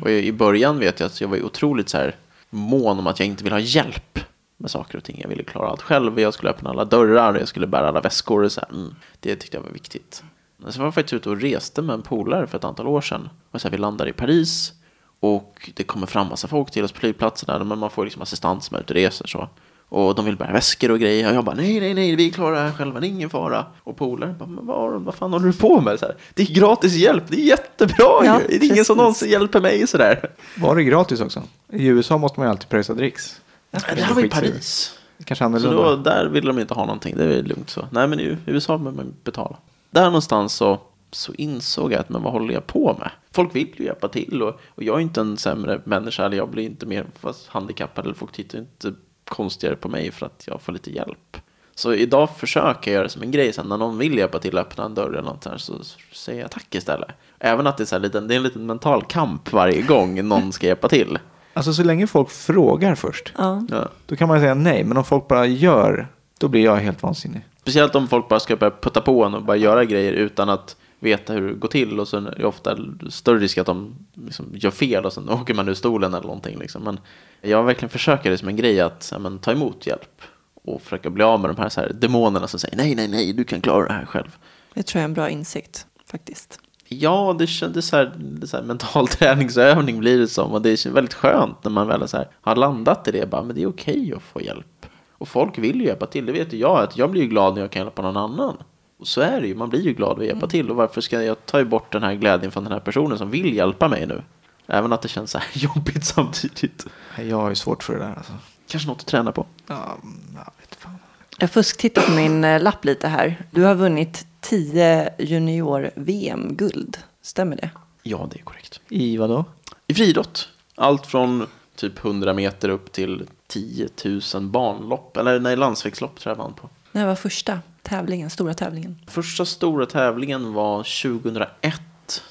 Och 0.00 0.10
i 0.10 0.32
början 0.32 0.78
vet 0.78 1.00
jag 1.00 1.06
att 1.06 1.20
jag 1.20 1.28
var 1.28 1.42
otroligt 1.42 1.88
så 1.88 1.98
här 1.98 2.16
mån 2.50 2.98
om 2.98 3.06
att 3.06 3.18
jag 3.18 3.26
inte 3.26 3.44
vill 3.44 3.52
ha 3.52 3.60
hjälp 3.60 4.18
med 4.62 4.70
saker 4.70 4.98
och 4.98 5.04
ting. 5.04 5.18
Jag 5.22 5.28
ville 5.28 5.42
klara 5.42 5.68
allt 5.68 5.82
själv. 5.82 6.20
Jag 6.20 6.34
skulle 6.34 6.50
öppna 6.50 6.70
alla 6.70 6.84
dörrar, 6.84 7.34
jag 7.38 7.48
skulle 7.48 7.66
bära 7.66 7.88
alla 7.88 8.00
väskor. 8.00 8.42
Och 8.42 8.52
så 8.52 8.60
mm, 8.70 8.94
det 9.20 9.36
tyckte 9.36 9.56
jag 9.56 9.62
var 9.62 9.70
viktigt. 9.70 10.22
Men 10.56 10.72
sen 10.72 10.80
var 10.80 10.86
jag 10.86 10.94
faktiskt 10.94 11.14
ute 11.14 11.30
och 11.30 11.40
reste 11.40 11.82
med 11.82 11.94
en 11.94 12.02
polare 12.02 12.46
för 12.46 12.58
ett 12.58 12.64
antal 12.64 12.86
år 12.86 13.00
sedan. 13.00 13.28
Och 13.50 13.60
så 13.60 13.68
här, 13.68 13.72
vi 13.72 13.78
landade 13.78 14.10
i 14.10 14.12
Paris 14.12 14.72
och 15.20 15.70
det 15.74 15.84
kommer 15.84 16.06
fram 16.06 16.28
massa 16.28 16.48
folk 16.48 16.70
till 16.70 16.84
oss 16.84 16.92
på 16.92 16.98
flygplatsen. 16.98 17.68
Men 17.68 17.78
man 17.78 17.90
får 17.90 18.04
liksom 18.04 18.22
assistans 18.22 18.70
med 18.70 18.80
ut 18.80 18.90
och 18.90 18.96
reser 18.96 19.26
så. 19.26 19.48
Och 19.88 20.14
de 20.14 20.24
vill 20.24 20.36
bära 20.36 20.52
väskor 20.52 20.90
och 20.90 20.98
grejer. 20.98 21.30
Och 21.30 21.36
jag 21.36 21.44
bara, 21.44 21.56
nej, 21.56 21.80
nej, 21.80 21.94
nej, 21.94 22.16
vi 22.16 22.30
klarar 22.30 22.56
det 22.56 22.62
här 22.62 22.72
själva, 22.72 23.00
det 23.00 23.06
är 23.06 23.08
ingen 23.08 23.30
fara. 23.30 23.66
Och 23.78 23.96
polaren 23.96 24.38
bara, 24.38 24.48
men 24.48 24.66
vad, 24.66 25.02
vad 25.02 25.14
fan 25.14 25.32
håller 25.32 25.46
du 25.46 25.52
på 25.52 25.80
med? 25.80 25.98
Så 25.98 26.06
här, 26.06 26.16
det 26.34 26.42
är 26.42 26.54
gratis 26.54 26.94
hjälp, 26.94 27.24
det 27.28 27.36
är 27.36 27.44
jättebra 27.44 27.96
ja, 28.24 28.24
ju. 28.24 28.46
Det 28.46 28.54
är 28.54 28.58
precis. 28.58 28.72
ingen 28.72 28.84
som 28.84 28.96
någonsin 28.96 29.30
hjälper 29.30 29.60
mig 29.60 29.86
sådär. 29.86 30.30
Var 30.56 30.76
det 30.76 30.84
gratis 30.84 31.20
också? 31.20 31.42
I 31.72 31.86
USA 31.86 32.18
måste 32.18 32.40
man 32.40 32.46
ju 32.46 32.50
alltid 32.50 32.68
pröjsa 32.68 32.94
dricks. 32.94 33.40
Det 33.72 34.02
här 34.02 34.14
var 34.14 34.24
i 34.24 34.28
Paris. 34.28 34.98
Kanske 35.24 35.44
annorlunda. 35.44 35.76
Så 35.76 35.96
då, 35.96 35.96
där 35.96 36.26
ville 36.26 36.46
de 36.46 36.58
inte 36.58 36.74
ha 36.74 36.84
någonting, 36.86 37.16
det 37.16 37.24
är 37.24 37.42
lugnt 37.42 37.70
så. 37.70 37.88
Nej, 37.90 38.08
men 38.08 38.20
i 38.20 38.36
USA 38.46 38.78
behöver 38.78 38.96
man 38.96 39.14
betala. 39.24 39.56
Där 39.90 40.04
någonstans 40.04 40.54
så, 40.54 40.80
så 41.10 41.34
insåg 41.34 41.92
jag 41.92 42.00
att, 42.00 42.08
men 42.08 42.22
vad 42.22 42.32
håller 42.32 42.54
jag 42.54 42.66
på 42.66 42.96
med? 42.98 43.10
Folk 43.32 43.56
vill 43.56 43.74
ju 43.76 43.84
hjälpa 43.84 44.08
till 44.08 44.42
och, 44.42 44.60
och 44.68 44.82
jag 44.82 44.96
är 44.96 45.00
inte 45.00 45.20
en 45.20 45.36
sämre 45.36 45.80
människa, 45.84 46.24
eller 46.24 46.36
jag 46.36 46.50
blir 46.50 46.64
inte 46.64 46.86
mer 46.86 47.06
handikappad, 47.46 48.04
eller 48.04 48.14
folk 48.14 48.32
tittar 48.32 48.58
inte 48.58 48.94
konstigare 49.24 49.76
på 49.76 49.88
mig 49.88 50.10
för 50.10 50.26
att 50.26 50.44
jag 50.46 50.60
får 50.60 50.72
lite 50.72 50.90
hjälp. 50.90 51.36
Så 51.74 51.94
idag 51.94 52.36
försöker 52.36 52.90
jag 52.90 52.94
göra 52.94 53.02
det 53.02 53.08
som 53.08 53.22
en 53.22 53.30
grej. 53.30 53.52
Sen 53.52 53.66
när 53.66 53.76
någon 53.76 53.98
vill 53.98 54.18
hjälpa 54.18 54.38
till 54.38 54.58
att 54.58 54.66
öppna 54.66 54.84
en 54.84 54.94
dörr 54.94 55.10
eller 55.10 55.22
något 55.22 55.44
här, 55.44 55.58
så 55.58 55.74
säger 56.12 56.40
jag 56.40 56.50
tack 56.50 56.74
istället. 56.74 57.08
Även 57.38 57.66
att 57.66 57.76
det 57.76 57.82
är, 57.82 57.84
så 57.84 57.94
här 57.94 58.00
det 58.00 58.14
är 58.14 58.36
en 58.36 58.42
liten 58.42 58.66
mental 58.66 59.04
kamp 59.04 59.52
varje 59.52 59.82
gång 59.82 60.28
någon 60.28 60.52
ska 60.52 60.66
hjälpa 60.66 60.88
till. 60.88 61.18
Alltså 61.54 61.72
så 61.72 61.82
länge 61.82 62.06
folk 62.06 62.30
frågar 62.30 62.94
först, 62.94 63.32
ja. 63.38 63.62
då 64.06 64.16
kan 64.16 64.28
man 64.28 64.40
säga 64.40 64.54
nej. 64.54 64.84
Men 64.84 64.96
om 64.96 65.04
folk 65.04 65.28
bara 65.28 65.46
gör, 65.46 66.08
då 66.38 66.48
blir 66.48 66.64
jag 66.64 66.76
helt 66.76 67.02
vansinnig. 67.02 67.46
Speciellt 67.60 67.94
om 67.94 68.08
folk 68.08 68.28
bara 68.28 68.40
ska 68.40 68.56
börja 68.56 68.70
putta 68.80 69.00
på 69.00 69.24
en 69.24 69.34
och 69.34 69.42
bara 69.42 69.56
göra 69.56 69.84
grejer 69.84 70.12
utan 70.12 70.48
att 70.48 70.76
veta 70.98 71.32
hur 71.32 71.48
det 71.48 71.54
går 71.54 71.68
till. 71.68 72.00
Och 72.00 72.08
så 72.08 72.16
är 72.16 72.34
det 72.38 72.44
ofta 72.44 72.78
större 73.10 73.38
risk 73.38 73.58
att 73.58 73.66
de 73.66 73.94
liksom 74.14 74.46
gör 74.54 74.70
fel 74.70 75.04
och 75.04 75.12
sen 75.12 75.28
åker 75.28 75.54
man 75.54 75.68
ur 75.68 75.74
stolen 75.74 76.14
eller 76.14 76.26
någonting. 76.26 76.58
Liksom. 76.58 76.82
Men 76.82 77.00
jag 77.40 77.62
verkligen 77.62 77.90
försöker 77.90 78.30
det 78.30 78.38
som 78.38 78.48
en 78.48 78.56
grej 78.56 78.80
att 78.80 79.08
ja, 79.12 79.18
men, 79.18 79.38
ta 79.38 79.52
emot 79.52 79.86
hjälp 79.86 80.22
och 80.64 80.82
försöka 80.82 81.10
bli 81.10 81.24
av 81.24 81.40
med 81.40 81.50
de 81.50 81.56
här, 81.62 81.68
så 81.68 81.80
här 81.80 81.92
demonerna 81.92 82.48
som 82.48 82.60
säger 82.60 82.76
nej, 82.76 82.94
nej, 82.94 83.08
nej, 83.08 83.32
du 83.32 83.44
kan 83.44 83.60
klara 83.60 83.86
det 83.86 83.92
här 83.92 84.04
själv. 84.04 84.36
Det 84.74 84.82
tror 84.82 85.00
jag 85.00 85.02
är 85.02 85.08
en 85.08 85.14
bra 85.14 85.30
insikt 85.30 85.86
faktiskt. 86.06 86.60
Ja, 86.92 87.36
det 87.38 87.46
kändes 87.46 87.86
så 87.86 87.96
här, 87.96 88.12
det 88.18 88.46
så 88.46 88.56
här 88.56 88.64
mental 88.64 89.08
träningsövning 89.18 89.98
blir 89.98 90.18
det 90.18 90.28
som. 90.28 90.52
Och 90.52 90.62
det 90.62 90.86
är 90.86 90.90
väldigt 90.90 91.14
skönt 91.14 91.64
när 91.64 91.70
man 91.70 91.86
väl 91.86 92.08
så 92.08 92.16
här, 92.16 92.28
har 92.40 92.56
landat 92.56 93.08
i 93.08 93.10
det. 93.10 93.30
Bara, 93.30 93.42
men 93.42 93.56
det 93.56 93.62
är 93.62 93.68
okej 93.68 94.00
okay 94.00 94.12
att 94.12 94.22
få 94.22 94.40
hjälp. 94.40 94.86
Och 95.12 95.28
folk 95.28 95.58
vill 95.58 95.80
ju 95.80 95.86
hjälpa 95.86 96.06
till. 96.06 96.26
Det 96.26 96.32
vet 96.32 96.52
ju 96.52 96.58
jag. 96.58 96.82
Att 96.82 96.96
jag 96.96 97.10
blir 97.10 97.26
glad 97.26 97.54
när 97.54 97.60
jag 97.60 97.70
kan 97.70 97.82
hjälpa 97.82 98.02
någon 98.02 98.16
annan. 98.16 98.56
Och 98.98 99.06
så 99.06 99.20
är 99.20 99.40
det 99.40 99.46
ju. 99.46 99.54
Man 99.54 99.68
blir 99.68 99.80
ju 99.80 99.92
glad 99.92 100.18
att 100.18 100.24
hjälpa 100.24 100.36
mm. 100.36 100.48
till. 100.48 100.70
Och 100.70 100.76
varför 100.76 101.00
ska 101.00 101.22
jag 101.22 101.46
ta 101.46 101.64
bort 101.64 101.92
den 101.92 102.02
här 102.02 102.14
glädjen 102.14 102.52
från 102.52 102.64
den 102.64 102.72
här 102.72 102.80
personen 102.80 103.18
som 103.18 103.30
vill 103.30 103.54
hjälpa 103.54 103.88
mig 103.88 104.06
nu? 104.06 104.22
Även 104.66 104.92
att 104.92 105.02
det 105.02 105.08
känns 105.08 105.30
så 105.30 105.38
här 105.38 105.48
jobbigt 105.52 106.04
samtidigt. 106.04 106.86
Jag 107.18 107.36
har 107.36 107.48
ju 107.48 107.54
svårt 107.54 107.82
för 107.82 107.92
det 107.92 107.98
där. 107.98 108.14
Alltså. 108.16 108.32
Kanske 108.68 108.88
något 108.88 109.00
att 109.00 109.06
träna 109.06 109.32
på. 109.32 109.46
Ja, 109.66 109.96
jag 110.34 110.52
vet 110.60 110.74
fan. 110.74 110.96
Jag 111.38 111.50
fusktittar 111.50 112.02
på 112.02 112.12
min 112.12 112.44
eh, 112.44 112.62
lapp 112.62 112.84
lite 112.84 113.08
här. 113.08 113.46
Du 113.50 113.62
har 113.62 113.74
vunnit 113.74 114.26
10 114.42 115.08
junior-VM-guld. 115.18 116.98
Stämmer 117.22 117.56
det? 117.56 117.70
Ja, 118.02 118.28
det 118.32 118.38
är 118.38 118.42
korrekt. 118.42 118.80
I 118.88 119.16
vad 119.16 119.30
då? 119.30 119.44
I 119.86 119.94
friidrott. 119.94 120.48
Allt 120.74 121.06
från 121.06 121.46
typ 121.74 122.04
100 122.04 122.34
meter 122.34 122.68
upp 122.68 122.92
till 122.92 123.26
10 123.46 123.88
000 124.34 124.42
banlopp. 124.42 125.16
Eller 125.16 125.40
nej, 125.40 125.56
landsvägslopp 125.56 126.20
tror 126.20 126.30
jag 126.30 126.38
vann 126.38 126.54
på. 126.54 126.68
När 126.92 127.06
var 127.06 127.14
första 127.14 127.58
tävlingen, 127.82 128.30
stora 128.30 128.54
tävlingen? 128.54 128.98
Första 129.06 129.44
stora 129.44 129.86
tävlingen 129.86 130.52
var 130.52 130.78
2001. 130.78 131.80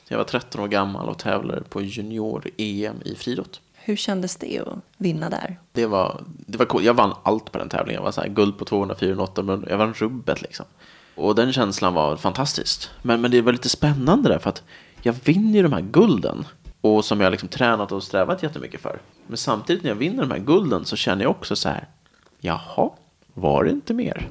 Jag 0.07 0.17
var 0.17 0.25
13 0.25 0.61
år 0.61 0.67
gammal 0.67 1.09
och 1.09 1.17
tävlade 1.17 1.61
på 1.61 1.81
junior-EM 1.81 2.95
i 3.05 3.15
friidrott. 3.15 3.61
Hur 3.73 3.95
kändes 3.95 4.35
det 4.35 4.59
att 4.59 4.77
vinna 4.97 5.29
där? 5.29 5.59
Det 5.71 5.85
var, 5.85 6.23
det 6.27 6.57
var 6.57 6.65
cool. 6.65 6.83
Jag 6.83 6.93
vann 6.93 7.13
allt 7.23 7.51
på 7.51 7.57
den 7.57 7.69
tävlingen. 7.69 7.99
Jag 7.99 8.03
var 8.03 8.11
så 8.11 8.21
här, 8.21 8.27
guld 8.27 8.57
på 8.57 8.65
200, 8.65 8.95
408, 8.99 9.43
men 9.43 9.65
jag 9.69 9.77
vann 9.77 9.93
rubbet 9.93 10.41
liksom. 10.41 10.65
Och 11.21 11.35
den 11.35 11.53
känslan 11.53 11.93
var 11.93 12.17
fantastisk. 12.17 12.89
Men, 13.01 13.21
men 13.21 13.31
det 13.31 13.41
var 13.41 13.51
lite 13.51 13.69
spännande 13.69 14.29
där 14.29 14.39
för 14.39 14.49
att 14.49 14.63
jag 15.01 15.15
vinner 15.23 15.53
ju 15.53 15.63
de 15.63 15.73
här 15.73 15.81
gulden. 15.81 16.45
Och 16.81 17.05
som 17.05 17.21
jag 17.21 17.31
liksom 17.31 17.49
tränat 17.49 17.91
och 17.91 18.03
strävat 18.03 18.43
jättemycket 18.43 18.81
för. 18.81 18.99
Men 19.27 19.37
samtidigt 19.37 19.83
när 19.83 19.89
jag 19.89 19.95
vinner 19.95 20.21
de 20.21 20.31
här 20.31 20.39
gulden 20.39 20.85
så 20.85 20.95
känner 20.95 21.23
jag 21.23 21.31
också 21.31 21.55
så 21.55 21.69
här. 21.69 21.87
Jaha, 22.39 22.89
var 23.33 23.63
det 23.63 23.69
inte 23.69 23.93
mer? 23.93 24.27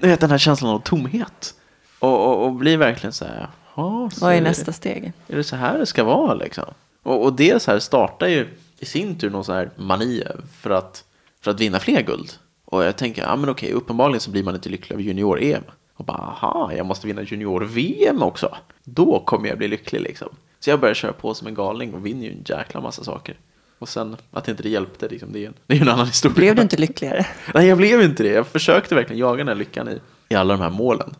Du 0.00 0.08
vet 0.08 0.20
den 0.20 0.30
här 0.30 0.38
känslan 0.38 0.74
av 0.74 0.78
tomhet. 0.78 1.54
Och, 1.98 2.26
och, 2.26 2.44
och 2.44 2.52
blir 2.52 2.76
verkligen 2.76 3.12
så 3.12 3.24
här. 3.24 3.48
Jaha, 3.76 4.10
Vad 4.20 4.34
är 4.34 4.40
nästa 4.40 4.72
steg? 4.72 5.12
Är 5.28 5.36
det 5.36 5.44
så 5.44 5.56
här 5.56 5.78
det 5.78 5.86
ska 5.86 6.04
vara 6.04 6.34
liksom? 6.34 6.64
Och, 7.02 7.24
och 7.24 7.32
det 7.32 7.62
så 7.62 7.70
här 7.70 7.78
startar 7.78 8.26
ju 8.26 8.48
i 8.78 8.86
sin 8.86 9.18
tur 9.18 9.30
någon 9.30 9.44
så 9.44 9.52
här 9.52 9.70
mani 9.76 10.24
för 10.60 10.70
att, 10.70 11.04
för 11.40 11.50
att 11.50 11.60
vinna 11.60 11.80
fler 11.80 12.02
guld. 12.02 12.32
Och 12.64 12.84
jag 12.84 12.96
tänker, 12.96 13.22
ja 13.22 13.36
men 13.36 13.50
okej, 13.50 13.72
uppenbarligen 13.72 14.20
så 14.20 14.30
blir 14.30 14.42
man 14.42 14.54
inte 14.54 14.68
lycklig 14.68 14.96
av 14.96 15.00
junior-EM. 15.00 15.62
Och 16.00 16.06
bara, 16.06 16.18
aha, 16.18 16.72
jag 16.72 16.86
måste 16.86 17.06
vinna 17.06 17.22
junior-VM 17.22 18.22
också. 18.22 18.56
Då 18.84 19.20
kommer 19.20 19.48
jag 19.48 19.58
bli 19.58 19.68
lycklig 19.68 20.00
liksom. 20.00 20.28
Så 20.60 20.70
jag 20.70 20.80
börjar 20.80 20.94
köra 20.94 21.12
på 21.12 21.34
som 21.34 21.46
en 21.46 21.54
galning 21.54 21.94
och 21.94 22.06
vinner 22.06 22.26
ju 22.26 22.32
en 22.32 22.42
jäkla 22.46 22.80
massa 22.80 23.04
saker. 23.04 23.36
Och 23.78 23.88
sen 23.88 24.16
att 24.30 24.48
inte 24.48 24.62
det 24.62 24.68
hjälpte, 24.68 25.08
liksom, 25.08 25.32
det, 25.32 25.44
är 25.44 25.46
en, 25.46 25.54
det 25.66 25.76
är 25.76 25.80
en 25.80 25.88
annan 25.88 26.06
historia. 26.06 26.34
Blev 26.34 26.54
du 26.56 26.62
inte 26.62 26.76
lyckligare? 26.76 27.26
Nej, 27.54 27.66
jag 27.66 27.78
blev 27.78 28.02
inte 28.02 28.22
det. 28.22 28.28
Jag 28.28 28.46
försökte 28.46 28.94
verkligen 28.94 29.20
jaga 29.20 29.36
den 29.36 29.48
här 29.48 29.54
lyckan 29.54 29.88
i, 29.88 30.00
i 30.28 30.34
alla 30.34 30.54
de 30.54 30.62
här 30.62 30.70
målen. 30.70 31.14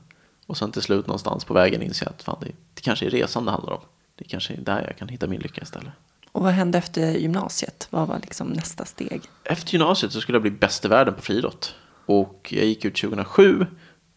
Och 0.47 0.57
sen 0.57 0.73
till 0.73 0.83
slut 0.83 1.07
någonstans 1.07 1.45
på 1.45 1.55
vägen 1.55 1.83
inser 1.83 2.07
jag 2.07 2.13
att 2.13 2.23
fan, 2.23 2.37
det, 2.41 2.53
det 2.75 2.83
kanske 2.83 3.07
är 3.07 3.11
resan 3.11 3.45
det 3.45 3.51
handlar 3.51 3.73
om. 3.73 3.83
Det 4.19 4.25
kanske 4.25 4.55
är 4.55 4.61
där 4.61 4.85
jag 4.87 4.97
kan 4.97 5.09
hitta 5.09 5.27
min 5.27 5.41
lycka 5.41 5.63
istället. 5.63 5.93
Och 6.33 6.43
vad 6.43 6.53
hände 6.53 6.79
efter 6.79 7.11
gymnasiet? 7.11 7.89
Vad 7.91 8.09
var 8.09 8.19
liksom 8.19 8.49
nästa 8.49 8.85
steg? 8.85 9.23
Efter 9.45 9.73
gymnasiet 9.73 10.13
så 10.13 10.21
skulle 10.21 10.37
jag 10.37 10.43
bli 10.43 10.51
bäst 10.51 10.85
i 10.85 10.89
världen 10.89 11.15
på 11.15 11.23
friidrott. 11.23 11.75
Och 12.07 12.49
jag 12.57 12.65
gick 12.65 12.85
ut 12.85 12.97
2007 12.97 13.67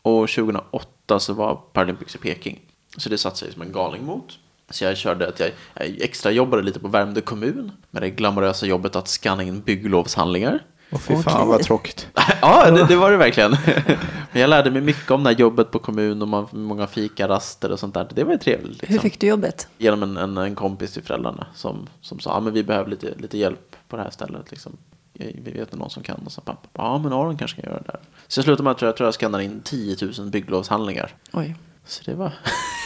och 0.03 0.29
2008 0.29 1.19
så 1.19 1.33
var 1.33 1.55
Paralympics 1.55 2.15
i 2.15 2.17
Peking. 2.17 2.59
Så 2.97 3.09
det 3.09 3.17
satsade 3.17 3.49
jag 3.49 3.53
som 3.53 3.61
en 3.61 3.71
galning 3.71 4.05
mot. 4.05 4.39
Så 4.69 4.83
jag 4.83 4.97
körde 4.97 5.27
att 5.27 5.39
jag, 5.39 5.51
jag 5.73 6.01
extra 6.01 6.31
jobbade 6.31 6.63
lite 6.63 6.79
på 6.79 6.87
Värmdö 6.87 7.21
kommun 7.21 7.71
med 7.91 8.01
det 8.01 8.09
glamorösa 8.09 8.65
jobbet 8.65 8.95
att 8.95 9.07
scanna 9.07 9.43
in 9.43 9.61
bygglovshandlingar. 9.61 10.59
Åh 10.91 10.99
fy 10.99 11.15
fan 11.15 11.33
okay. 11.33 11.47
vad 11.47 11.61
tråkigt. 11.61 12.07
ja, 12.41 12.71
det, 12.71 12.85
det, 12.85 12.95
var 12.95 13.11
det 13.11 13.17
verkligen. 13.17 13.51
Men 14.31 14.41
jag 14.41 14.49
lärde 14.49 14.71
mig 14.71 14.81
mycket 14.81 15.11
om 15.11 15.23
det 15.23 15.29
här 15.29 15.37
jobbet 15.37 15.71
på 15.71 15.79
kommun 15.79 16.21
och 16.21 16.27
man, 16.27 16.47
många 16.51 16.87
fikaraster 16.87 17.71
och 17.71 17.79
sånt 17.79 17.93
där. 17.93 18.07
Det 18.13 18.23
var 18.23 18.31
ju 18.31 18.37
trevligt. 18.37 18.71
Liksom. 18.81 18.93
Hur 18.93 18.99
fick 18.99 19.19
du 19.19 19.27
jobbet? 19.27 19.67
Genom 19.77 20.03
en, 20.03 20.17
en, 20.17 20.37
en 20.37 20.55
kompis 20.55 20.93
till 20.93 21.03
föräldrarna 21.03 21.47
som, 21.55 21.89
som 22.01 22.19
sa 22.19 22.31
att 22.37 22.47
ah, 22.47 22.49
vi 22.49 22.63
behöver 22.63 22.89
lite, 22.89 23.13
lite 23.17 23.37
hjälp 23.37 23.75
på 23.87 23.95
det 23.97 24.03
här 24.03 24.09
stället. 24.09 24.51
Liksom. 24.51 24.77
Vi 25.13 25.51
vet 25.51 25.75
någon 25.75 25.89
som 25.89 26.03
kan. 26.03 26.21
Och 26.25 26.31
så 26.31 26.41
pappa, 26.41 26.69
ja 26.73 26.97
men 26.97 27.13
Aron 27.13 27.37
kanske 27.37 27.61
kan 27.61 27.71
göra 27.71 27.81
det 27.81 27.91
där. 27.91 27.99
Så 28.27 28.39
jag 28.39 28.45
slutade 28.45 28.63
med 28.63 28.71
att 28.71 28.81
jag 28.81 28.97
tror 28.97 29.07
jag 29.07 29.13
skannade 29.13 29.43
in 29.43 29.61
10 29.63 29.97
000 30.19 30.29
bygglovshandlingar. 30.29 31.15
Oj. 31.33 31.55
Så 31.85 32.03
det 32.05 32.15
var 32.15 32.33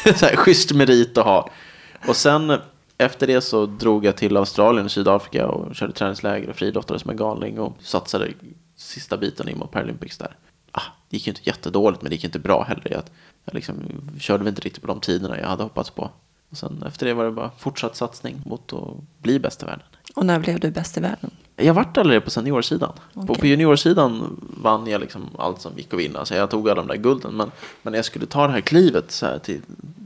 så 0.15 0.25
här, 0.25 0.35
schysst 0.35 0.71
merit 0.71 1.17
att 1.17 1.25
ha. 1.25 1.49
Och 2.07 2.15
sen 2.15 2.57
efter 2.97 3.27
det 3.27 3.41
så 3.41 3.65
drog 3.65 4.05
jag 4.05 4.17
till 4.17 4.37
Australien 4.37 4.85
och 4.85 4.91
Sydafrika 4.91 5.47
och 5.47 5.75
körde 5.75 5.93
träningsläger 5.93 6.49
och 6.49 6.55
friidrottade 6.55 6.99
som 6.99 7.09
en 7.09 7.17
galning 7.17 7.59
och 7.59 7.73
satsade 7.79 8.33
sista 8.75 9.17
biten 9.17 9.49
in 9.49 9.57
mot 9.57 9.71
Paralympics 9.71 10.17
där. 10.17 10.35
Ah, 10.71 10.81
det 11.09 11.17
gick 11.17 11.27
ju 11.27 11.31
inte 11.31 11.41
jättedåligt 11.43 12.01
men 12.01 12.09
det 12.09 12.15
gick 12.15 12.23
inte 12.23 12.39
bra 12.39 12.63
heller. 12.63 12.91
Jag, 12.91 13.03
jag 13.45 13.53
liksom 13.53 13.75
körde 14.19 14.43
väl 14.43 14.47
inte 14.47 14.61
riktigt 14.61 14.81
på 14.81 14.87
de 14.87 14.99
tiderna 14.99 15.39
jag 15.39 15.47
hade 15.47 15.63
hoppats 15.63 15.89
på. 15.89 16.11
Och 16.49 16.57
sen 16.57 16.83
efter 16.87 17.05
det 17.05 17.13
var 17.13 17.25
det 17.25 17.31
bara 17.31 17.51
fortsatt 17.57 17.95
satsning 17.95 18.41
mot 18.45 18.73
att 18.73 19.21
bli 19.21 19.39
bäst 19.39 19.63
i 19.63 19.65
världen. 19.65 19.85
Och 20.15 20.25
när 20.25 20.39
blev 20.39 20.59
du 20.59 20.71
bäst 20.71 20.97
i 20.97 20.99
världen? 20.99 21.31
Jag 21.59 21.73
vart 21.73 21.97
aldrig 21.97 22.23
på 22.23 22.29
seniorsidan. 22.29 22.93
På, 23.13 23.21
Okej. 23.21 23.35
på 23.35 23.45
juniorsidan 23.45 24.37
vann 24.61 24.87
jag 24.87 25.01
liksom 25.01 25.29
allt 25.37 25.61
som 25.61 25.77
gick 25.77 25.93
att 25.93 25.99
vinna. 25.99 26.25
Så 26.25 26.33
jag 26.33 26.49
tog 26.49 26.69
alla 26.69 26.81
de 26.81 26.87
där 26.87 26.95
gulden. 26.95 27.33
Men, 27.33 27.51
men 27.81 27.91
när 27.91 27.97
jag 27.97 28.05
skulle 28.05 28.25
ta 28.25 28.47
det 28.47 28.53
här 28.53 28.61
klivet 28.61 29.11
så 29.11 29.25
här 29.25 29.39
till, 29.39 29.61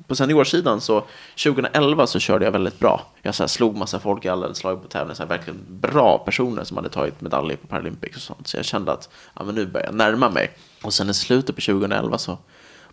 på 0.07 0.15
seniorsidan 0.15 0.81
så 0.81 1.03
2011 1.43 2.07
så 2.07 2.19
körde 2.19 2.45
jag 2.45 2.51
väldigt 2.51 2.79
bra. 2.79 3.07
Jag 3.21 3.35
så 3.35 3.43
här 3.43 3.47
slog 3.47 3.77
massa 3.77 3.99
folk 3.99 4.25
i 4.25 4.29
alla 4.29 4.53
slag 4.53 4.81
på 4.81 4.87
tävling. 4.87 5.15
Så 5.15 5.23
här 5.23 5.29
verkligen 5.29 5.59
bra 5.69 6.17
personer 6.25 6.63
som 6.63 6.77
hade 6.77 6.89
tagit 6.89 7.21
medaljer 7.21 7.57
på 7.57 7.67
Paralympics 7.67 8.15
och 8.15 8.21
sånt. 8.21 8.47
Så 8.47 8.57
jag 8.57 8.65
kände 8.65 8.91
att 8.91 9.09
ja, 9.33 9.43
men 9.43 9.55
nu 9.55 9.65
börjar 9.65 9.87
jag 9.87 9.95
närma 9.95 10.29
mig. 10.29 10.51
Och 10.83 10.93
sen 10.93 11.09
i 11.09 11.13
slutet 11.13 11.55
på 11.55 11.61
2011 11.61 12.17
så 12.17 12.37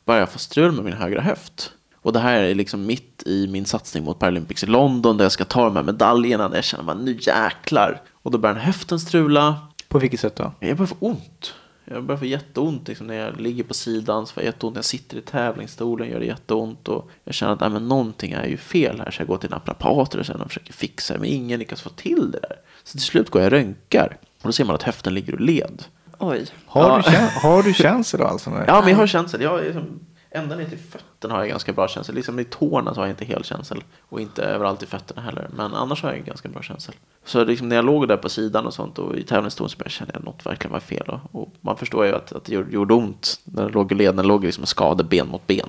började 0.04 0.22
jag 0.22 0.30
få 0.30 0.38
strul 0.38 0.72
med 0.72 0.84
min 0.84 0.94
högra 0.94 1.20
höft. 1.20 1.72
Och 2.02 2.12
det 2.12 2.18
här 2.18 2.42
är 2.42 2.54
liksom 2.54 2.86
mitt 2.86 3.22
i 3.26 3.46
min 3.46 3.64
satsning 3.66 4.04
mot 4.04 4.18
Paralympics 4.18 4.64
i 4.64 4.66
London 4.66 5.16
där 5.16 5.24
jag 5.24 5.32
ska 5.32 5.44
ta 5.44 5.64
de 5.64 5.76
här 5.76 5.82
medaljerna. 5.82 6.48
Där 6.48 6.56
jag 6.56 6.64
känner 6.64 6.92
att 6.92 6.98
nu 7.00 7.18
jäklar. 7.20 8.02
Och 8.22 8.30
då 8.30 8.38
börjar 8.38 8.56
höften 8.56 9.00
strula. 9.00 9.56
På 9.88 9.98
vilket 9.98 10.20
sätt 10.20 10.36
då? 10.36 10.52
Jag 10.60 10.76
börjar 10.76 10.86
få 10.86 10.96
ont. 11.00 11.54
Jag 11.84 12.04
börjar 12.04 12.18
få 12.18 12.24
jätteont 12.24 12.88
liksom, 12.88 13.06
när 13.06 13.14
jag 13.14 13.40
ligger 13.40 13.64
på 13.64 13.74
sidan. 13.74 14.26
Så 14.26 14.32
får 14.34 14.42
jag 14.42 14.46
jätteont 14.46 14.74
när 14.74 14.78
jag 14.78 14.84
sitter 14.84 15.16
i 15.16 15.20
tävlingsstolen. 15.20 16.08
Gör 16.08 16.20
det 16.20 16.26
jätteont. 16.26 16.88
Och 16.88 17.10
jag 17.24 17.34
känner 17.34 17.52
att 17.52 17.60
nej, 17.60 17.70
men 17.70 17.88
någonting 17.88 18.32
är 18.32 18.46
ju 18.46 18.56
fel 18.56 19.00
här. 19.04 19.10
Så 19.10 19.20
jag 19.20 19.28
går 19.28 19.38
till 19.38 19.50
naprapater 19.50 20.18
och 20.18 20.26
sen 20.26 20.40
och 20.40 20.48
försöker 20.48 20.72
fixa 20.72 21.14
det. 21.14 21.20
Men 21.20 21.28
ingen 21.28 21.58
lyckas 21.58 21.80
få 21.80 21.90
till 21.90 22.30
det 22.30 22.38
där. 22.40 22.56
Så 22.84 22.92
till 22.92 23.00
slut 23.06 23.30
går 23.30 23.42
jag 23.42 23.46
och 23.52 23.58
röntgar. 23.58 24.16
Och 24.42 24.48
då 24.48 24.52
ser 24.52 24.64
man 24.64 24.74
att 24.74 24.82
höften 24.82 25.14
ligger 25.14 25.32
och 25.34 25.40
led. 25.40 25.82
Oj. 26.18 26.46
Har, 26.66 26.82
Ja. 27.06 27.10
du, 27.10 27.48
har 27.48 27.62
du 27.62 27.74
känsel 27.84 28.20
då 28.20 28.26
alltså? 28.26 28.50
Ja, 28.66 28.80
men 28.80 28.90
jag 28.90 28.96
har 28.96 29.06
känsel. 29.06 29.42
Jag 29.42 29.60
är 29.60 29.64
liksom, 29.64 30.00
ända 30.30 30.56
ner 30.56 30.64
till 30.64 30.78
fötterna 30.78 31.34
har 31.34 31.40
jag 31.40 31.48
ganska 31.48 31.72
bra 31.72 31.88
känsel. 31.88 32.14
Liksom 32.14 32.38
i 32.38 32.44
tårna 32.44 32.94
så 32.94 33.00
har 33.00 33.06
jag 33.06 33.12
inte 33.12 33.24
hel 33.24 33.44
känsel. 33.44 33.84
Och 34.00 34.20
inte 34.20 34.42
överallt 34.42 34.82
i 34.82 34.86
fötterna 34.86 35.22
heller. 35.22 35.48
Men 35.56 35.74
annars 35.74 36.02
har 36.02 36.12
jag 36.12 36.24
ganska 36.24 36.48
bra 36.48 36.62
känsel. 36.62 36.94
Så 37.24 37.44
liksom 37.44 37.68
när 37.68 37.76
jag 37.76 37.84
låg 37.84 38.08
där 38.08 38.16
på 38.16 38.28
sidan 38.28 38.66
och 38.66 38.74
sånt 38.74 38.98
och 38.98 39.16
i 39.16 39.22
tävlingsstolen 39.22 39.70
så 39.70 39.88
kände 39.88 40.12
jag 40.12 40.18
att 40.18 40.24
något 40.26 40.46
verkligen 40.46 40.72
var 40.72 40.80
fel. 40.80 41.08
Och, 41.08 41.42
och 41.42 41.48
man 41.60 41.76
förstår 41.76 42.06
ju 42.06 42.14
att, 42.14 42.32
att 42.32 42.44
det 42.44 42.54
gjorde- 42.54 42.94
ont 42.94 43.40
när 43.44 43.62
det 43.64 43.72
låg 43.72 43.92
i 43.92 43.94
led. 43.94 44.14
När 44.14 44.22
låg 44.22 44.44
liksom 44.44 44.64
en 44.98 45.08
ben 45.08 45.28
mot 45.28 45.46
ben. 45.46 45.68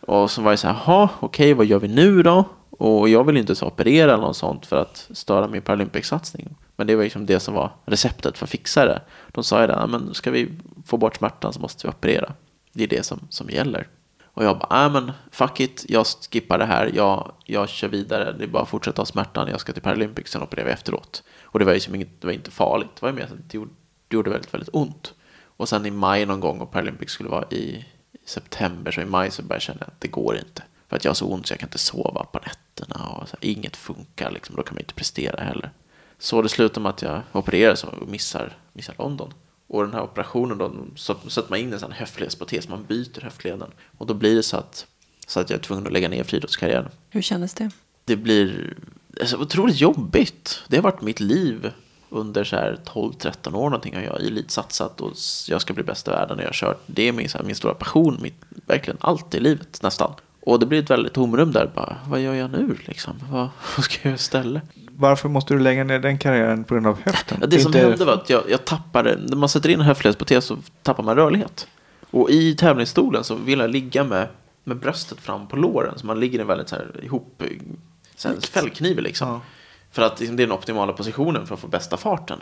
Och 0.00 0.30
så 0.30 0.42
var 0.42 0.52
jag 0.52 0.58
så 0.58 0.68
här, 0.68 0.74
jaha, 0.86 1.08
okej, 1.20 1.54
vad 1.54 1.66
gör 1.66 1.78
vi 1.78 1.88
nu 1.88 2.22
då? 2.22 2.44
Och 2.70 3.08
jag 3.08 3.24
vill 3.24 3.36
inte 3.36 3.54
så 3.54 3.66
operera 3.66 4.12
eller 4.14 4.22
något 4.22 4.36
sånt 4.36 4.66
för 4.66 4.76
att 4.76 5.08
störa 5.10 5.48
min 5.48 5.62
Paralympics-satsning. 5.62 6.48
Men 6.76 6.86
det 6.86 6.96
var 6.96 7.02
liksom 7.04 7.26
det 7.26 7.40
som 7.40 7.54
var 7.54 7.70
receptet 7.84 8.38
för 8.38 8.46
att 8.46 8.50
fixa 8.50 8.84
det. 8.84 9.00
De 9.32 9.44
sa 9.44 9.60
ju 9.60 9.66
det, 9.66 9.86
men 9.88 10.14
ska 10.14 10.30
vi 10.30 10.50
få 10.86 10.96
bort 10.96 11.16
smärtan 11.16 11.52
så 11.52 11.60
måste 11.60 11.86
vi 11.86 11.90
operera. 11.90 12.32
Det 12.72 12.84
är 12.84 12.88
det 12.88 13.06
som, 13.06 13.20
som 13.28 13.50
gäller. 13.50 13.86
Och 14.36 14.44
jag 14.44 14.58
bara, 14.58 14.80
nej 14.80 14.90
men 14.90 15.12
fuck 15.30 15.60
it, 15.60 15.84
jag 15.88 16.06
skippar 16.06 16.58
det 16.58 16.64
här, 16.64 16.90
jag, 16.94 17.32
jag 17.44 17.68
kör 17.68 17.88
vidare, 17.88 18.32
det 18.32 18.44
är 18.44 18.48
bara 18.48 18.62
att 18.62 18.68
fortsätta 18.68 19.00
ha 19.00 19.06
smärtan, 19.06 19.48
jag 19.48 19.60
ska 19.60 19.72
till 19.72 19.82
Paralympics, 19.82 20.30
sen 20.30 20.42
opererar 20.42 20.66
vi 20.66 20.72
efteråt. 20.72 21.22
Och 21.42 21.58
det 21.58 21.64
var 21.64 21.72
ju 21.72 21.80
som 21.80 21.94
inget, 21.94 22.20
det 22.20 22.26
var 22.26 22.34
inte 22.34 22.50
farligt, 22.50 22.88
det 22.94 23.02
var 23.02 23.08
ju 23.08 23.14
mer 23.14 23.24
att 23.24 23.50
det 23.50 23.54
gjorde, 23.54 23.70
det 24.08 24.16
gjorde 24.16 24.30
väldigt, 24.30 24.54
väldigt 24.54 24.68
ont. 24.72 25.14
Och 25.42 25.68
sen 25.68 25.86
i 25.86 25.90
maj 25.90 26.26
någon 26.26 26.40
gång, 26.40 26.60
och 26.60 26.72
Paralympics 26.72 27.12
skulle 27.12 27.28
vara 27.28 27.44
i, 27.50 27.84
i 28.12 28.28
september, 28.28 28.92
så 28.92 29.00
i 29.00 29.04
maj 29.04 29.30
så 29.30 29.42
började 29.42 29.54
jag 29.54 29.62
känna 29.62 29.86
att 29.86 30.00
det 30.00 30.08
går 30.08 30.36
inte. 30.36 30.62
För 30.88 30.96
att 30.96 31.04
jag 31.04 31.10
har 31.10 31.14
så 31.14 31.26
ont 31.26 31.46
så 31.46 31.52
jag 31.52 31.60
kan 31.60 31.66
inte 31.66 31.78
sova 31.78 32.24
på 32.24 32.38
nätterna 32.38 33.08
och 33.08 33.28
så 33.28 33.36
här, 33.40 33.50
inget 33.50 33.76
funkar, 33.76 34.30
liksom, 34.30 34.56
då 34.56 34.62
kan 34.62 34.74
man 34.74 34.80
inte 34.80 34.94
prestera 34.94 35.44
heller. 35.44 35.70
Så 36.18 36.42
det 36.42 36.48
slutar 36.48 36.80
med 36.80 36.90
att 36.90 37.02
jag 37.02 37.22
opereras 37.32 37.84
och 37.84 38.08
missar, 38.08 38.56
missar 38.72 38.94
London. 38.98 39.34
Och 39.66 39.82
den 39.82 39.94
här 39.94 40.02
operationen 40.02 40.58
då, 40.58 40.72
så 40.94 41.14
sätter 41.28 41.50
man 41.50 41.58
in 41.58 41.72
en 41.72 41.80
sån 41.80 41.92
höftledsprotes, 41.92 42.68
man 42.68 42.84
byter 42.84 43.20
höftleden. 43.20 43.70
Och 43.98 44.06
då 44.06 44.14
blir 44.14 44.34
det 44.34 44.42
så 44.42 44.56
att, 44.56 44.86
så 45.26 45.40
att 45.40 45.50
jag 45.50 45.58
är 45.58 45.62
tvungen 45.62 45.86
att 45.86 45.92
lägga 45.92 46.08
ner 46.08 46.24
friidrottskarriären. 46.24 46.88
Hur 47.10 47.22
kändes 47.22 47.54
det? 47.54 47.70
Det 48.04 48.16
blir 48.16 48.76
alltså, 49.20 49.36
otroligt 49.36 49.80
jobbigt. 49.80 50.62
Det 50.68 50.76
har 50.76 50.82
varit 50.82 51.02
mitt 51.02 51.20
liv 51.20 51.72
under 52.08 52.44
så 52.44 52.56
här 52.56 52.78
12-13 52.84 53.54
år 53.54 53.70
någonting 53.70 53.94
har 53.94 54.02
jag 54.02 54.20
elitsatsat 54.20 55.00
och 55.00 55.12
jag 55.48 55.60
ska 55.60 55.74
bli 55.74 55.84
bäst 55.84 56.08
i 56.08 56.10
världen 56.10 56.36
och 56.36 56.42
jag 56.42 56.48
har 56.48 56.52
kört. 56.52 56.82
Det 56.86 57.08
är 57.08 57.12
min, 57.12 57.28
så 57.28 57.38
här, 57.38 57.44
min 57.44 57.54
stora 57.54 57.74
passion, 57.74 58.18
mitt, 58.22 58.34
verkligen 58.66 58.98
allt 59.00 59.34
i 59.34 59.40
livet 59.40 59.82
nästan. 59.82 60.12
Och 60.40 60.60
det 60.60 60.66
blir 60.66 60.82
ett 60.82 60.90
väldigt 60.90 61.12
tomrum 61.12 61.52
där 61.52 61.70
bara, 61.74 61.96
vad 62.08 62.20
gör 62.20 62.34
jag 62.34 62.50
nu 62.50 62.76
liksom? 62.86 63.14
Vad, 63.30 63.48
vad 63.76 63.84
ska 63.84 63.94
jag 64.02 64.04
göra 64.04 64.14
istället? 64.14 64.62
Varför 64.98 65.28
måste 65.28 65.54
du 65.54 65.60
lägga 65.60 65.84
ner 65.84 65.98
den 65.98 66.18
karriären 66.18 66.64
på 66.64 66.74
grund 66.74 66.86
av 66.86 66.98
höften? 67.04 67.38
Ja, 67.40 67.46
det 67.46 67.58
som 67.58 67.68
Inte- 67.68 67.78
hände 67.88 68.04
var 68.04 68.12
att 68.12 68.30
jag, 68.30 68.42
jag 68.50 68.64
tappade, 68.64 69.16
när 69.16 69.36
man 69.36 69.48
sätter 69.48 69.68
in 69.68 69.80
en 69.80 69.86
höftledsprotes 69.86 70.44
så 70.44 70.56
tappar 70.82 71.02
man 71.02 71.16
rörlighet. 71.16 71.68
Och 72.10 72.30
i 72.30 72.54
tävlingsstolen 72.54 73.24
så 73.24 73.34
vill 73.34 73.58
jag 73.58 73.70
ligga 73.70 74.04
med, 74.04 74.28
med 74.64 74.76
bröstet 74.76 75.20
fram 75.20 75.46
på 75.46 75.56
låren. 75.56 75.98
Så 75.98 76.06
man 76.06 76.20
ligger 76.20 76.38
i 76.38 76.42
en 76.42 76.48
väldigt 76.48 76.68
så 76.68 76.76
här 76.76 77.04
ihop, 77.04 77.42
så 78.16 78.28
här 78.28 78.36
fällkniv 78.40 78.98
liksom. 78.98 79.28
Ja. 79.28 79.40
För 79.90 80.02
att 80.02 80.20
liksom, 80.20 80.36
det 80.36 80.42
är 80.42 80.46
den 80.46 80.56
optimala 80.56 80.92
positionen 80.92 81.46
för 81.46 81.54
att 81.54 81.60
få 81.60 81.66
bästa 81.66 81.96
farten. 81.96 82.38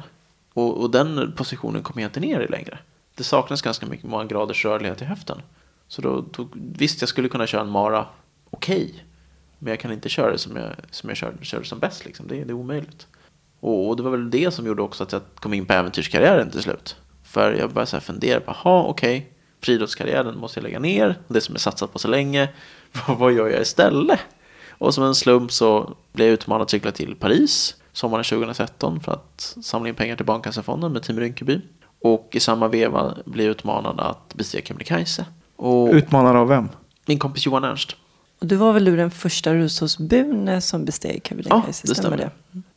Och, 0.54 0.80
och 0.80 0.90
den 0.90 1.32
positionen 1.36 1.82
kommer 1.82 2.02
jag 2.02 2.08
inte 2.08 2.20
ner 2.20 2.40
i 2.40 2.48
längre. 2.48 2.78
Det 3.14 3.24
saknas 3.24 3.62
ganska 3.62 3.86
mycket 3.86 4.06
många 4.06 4.24
graders 4.24 4.64
rörlighet 4.64 5.02
i 5.02 5.04
höften. 5.04 5.42
Så 5.88 6.02
då, 6.02 6.24
då 6.30 6.48
visst, 6.54 7.00
jag 7.02 7.08
skulle 7.08 7.28
kunna 7.28 7.46
köra 7.46 7.60
en 7.60 7.70
mara 7.70 8.06
okej. 8.50 9.04
Men 9.64 9.70
jag 9.70 9.80
kan 9.80 9.92
inte 9.92 10.08
köra 10.08 10.32
det 10.32 10.38
som 10.38 10.56
jag, 10.56 10.70
som 10.90 11.08
jag 11.08 11.16
körde, 11.16 11.44
körde 11.44 11.64
som 11.64 11.78
bäst. 11.78 12.04
Liksom. 12.04 12.28
Det, 12.28 12.44
det 12.44 12.50
är 12.50 12.54
omöjligt. 12.54 13.06
Och, 13.60 13.88
och 13.88 13.96
det 13.96 14.02
var 14.02 14.10
väl 14.10 14.30
det 14.30 14.50
som 14.50 14.66
gjorde 14.66 14.82
också 14.82 15.02
att 15.02 15.12
jag 15.12 15.22
kom 15.34 15.54
in 15.54 15.66
på 15.66 15.72
äventyrskarriären 15.72 16.50
till 16.50 16.62
slut. 16.62 16.96
För 17.22 17.52
jag 17.52 17.72
började 17.72 17.90
så 17.90 17.96
här 17.96 18.00
fundera 18.00 18.40
på, 18.40 18.56
jaha 18.64 18.82
okej, 18.82 19.32
friidrottskarriären 19.62 20.38
måste 20.38 20.60
jag 20.60 20.64
lägga 20.64 20.78
ner. 20.78 21.18
Det 21.28 21.40
som 21.40 21.54
jag 21.54 21.60
satsat 21.60 21.92
på 21.92 21.98
så 21.98 22.08
länge, 22.08 22.48
vad, 23.06 23.18
vad 23.18 23.32
gör 23.32 23.48
jag 23.48 23.62
istället? 23.62 24.20
Och 24.68 24.94
som 24.94 25.04
en 25.04 25.14
slump 25.14 25.52
så 25.52 25.96
blev 26.12 26.28
jag 26.28 26.34
utmanad 26.34 26.62
att 26.62 26.70
cykla 26.70 26.92
till 26.92 27.16
Paris 27.16 27.76
sommaren 27.92 28.24
2013 28.24 29.00
för 29.00 29.12
att 29.12 29.56
samla 29.62 29.88
in 29.88 29.94
pengar 29.94 30.16
till 30.16 30.26
Barncancerfonden 30.26 30.92
med 30.92 31.02
Team 31.02 31.20
Rinkeby. 31.20 31.60
Och 32.02 32.28
i 32.32 32.40
samma 32.40 32.68
veva 32.68 33.14
blev 33.24 33.46
jag 33.46 33.50
utmanad 33.50 34.00
att 34.00 34.34
bestiga 34.34 34.62
Kebnekaise. 34.64 35.26
Och 35.56 35.88
Utmanad 35.92 36.36
av 36.36 36.48
vem? 36.48 36.68
min 37.06 37.18
kompis 37.18 37.46
Johan 37.46 37.64
Ernst. 37.64 37.96
Och 38.44 38.48
du 38.48 38.56
var 38.56 38.72
väl 38.72 38.84
du 38.84 38.96
den 38.96 39.10
första 39.10 39.54
Rusåsbune 39.54 40.60
som 40.60 40.84
besteg 40.84 41.20
Kebnekaise? 41.24 41.82
Ja, 41.86 41.88
det 41.88 41.94
stämmer. 41.94 42.30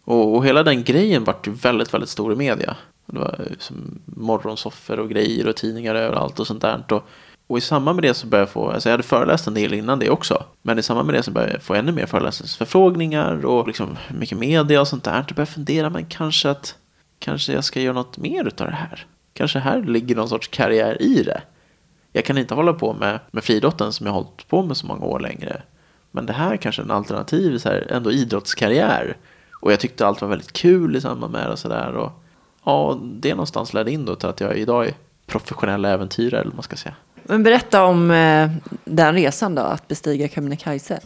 Och, 0.03 0.35
och 0.35 0.45
hela 0.45 0.63
den 0.63 0.83
grejen 0.83 1.23
vart 1.23 1.47
ju 1.47 1.51
väldigt, 1.51 1.93
väldigt 1.93 2.09
stor 2.09 2.33
i 2.33 2.35
media. 2.35 2.75
Det 3.05 3.19
var 3.19 3.39
ju 3.49 3.55
som 3.59 3.99
morgonsoffer 4.05 4.99
och 4.99 5.09
grejer 5.09 5.47
och 5.47 5.55
tidningar 5.55 5.95
överallt 5.95 6.39
och 6.39 6.47
sånt 6.47 6.61
där. 6.61 6.83
Och, 6.91 7.03
och 7.47 7.57
i 7.57 7.61
samband 7.61 7.95
med 7.95 8.03
det 8.03 8.13
så 8.13 8.27
började 8.27 8.41
jag 8.41 8.49
få, 8.49 8.71
alltså 8.71 8.89
jag 8.89 8.93
hade 8.93 9.03
föreläst 9.03 9.47
en 9.47 9.53
del 9.53 9.73
innan 9.73 9.99
det 9.99 10.09
också. 10.09 10.43
Men 10.61 10.79
i 10.79 10.83
samband 10.83 11.05
med 11.05 11.15
det 11.15 11.23
så 11.23 11.31
började 11.31 11.53
jag 11.53 11.63
få 11.63 11.73
ännu 11.73 11.91
mer 11.91 12.05
föreläsningsförfrågningar 12.05 13.45
och 13.45 13.67
liksom 13.67 13.97
mycket 14.17 14.37
media 14.37 14.81
och 14.81 14.87
sånt 14.87 15.03
där. 15.03 15.19
Och 15.19 15.25
började 15.25 15.41
jag 15.41 15.49
fundera, 15.49 15.89
men 15.89 16.05
kanske 16.05 16.49
att 16.49 16.75
kanske 17.19 17.53
jag 17.53 17.63
ska 17.63 17.81
göra 17.81 17.93
något 17.93 18.17
mer 18.17 18.47
utav 18.47 18.67
det 18.67 18.73
här. 18.73 19.05
Kanske 19.33 19.59
här 19.59 19.83
ligger 19.83 20.15
någon 20.15 20.29
sorts 20.29 20.47
karriär 20.47 21.01
i 21.01 21.23
det. 21.23 21.41
Jag 22.17 22.25
kan 22.25 22.37
inte 22.37 22.53
hålla 22.53 22.73
på 22.73 22.93
med, 22.93 23.19
med 23.31 23.43
friidrotten 23.43 23.93
som 23.93 24.05
jag 24.05 24.13
har 24.13 24.21
hållit 24.21 24.47
på 24.47 24.63
med 24.63 24.77
så 24.77 24.85
många 24.85 25.05
år 25.05 25.19
längre. 25.19 25.61
Men 26.11 26.25
det 26.25 26.33
här 26.33 26.57
kanske 26.57 26.81
är 26.81 26.83
en 26.83 26.91
alternativ 26.91 27.57
så 27.57 27.69
här, 27.69 27.87
ändå 27.91 28.11
idrottskarriär. 28.11 29.17
Och 29.61 29.71
jag 29.71 29.79
tyckte 29.79 30.07
allt 30.07 30.21
var 30.21 30.27
väldigt 30.27 30.53
kul 30.53 30.95
i 30.95 31.01
samband 31.01 31.33
med 31.33 31.47
det 31.47 31.51
och 31.51 31.59
sådär. 31.59 32.09
Ja, 32.63 32.99
det 33.03 33.29
någonstans 33.29 33.73
ledde 33.73 33.91
in 33.91 34.05
då 34.05 34.15
till 34.15 34.29
att 34.29 34.39
jag 34.39 34.57
idag 34.57 34.87
är 34.87 34.93
professionell 35.25 35.85
äventyrare 35.85 36.41
eller 36.41 36.49
vad 36.49 36.55
man 36.55 36.63
ska 36.63 36.75
säga. 36.75 36.95
Men 37.23 37.43
berätta 37.43 37.83
om 37.83 38.11
eh, 38.11 38.51
den 38.85 39.13
resan 39.13 39.55
då, 39.55 39.61
att 39.61 39.87
bestiga 39.87 40.27
Kebnekaise. 40.27 40.99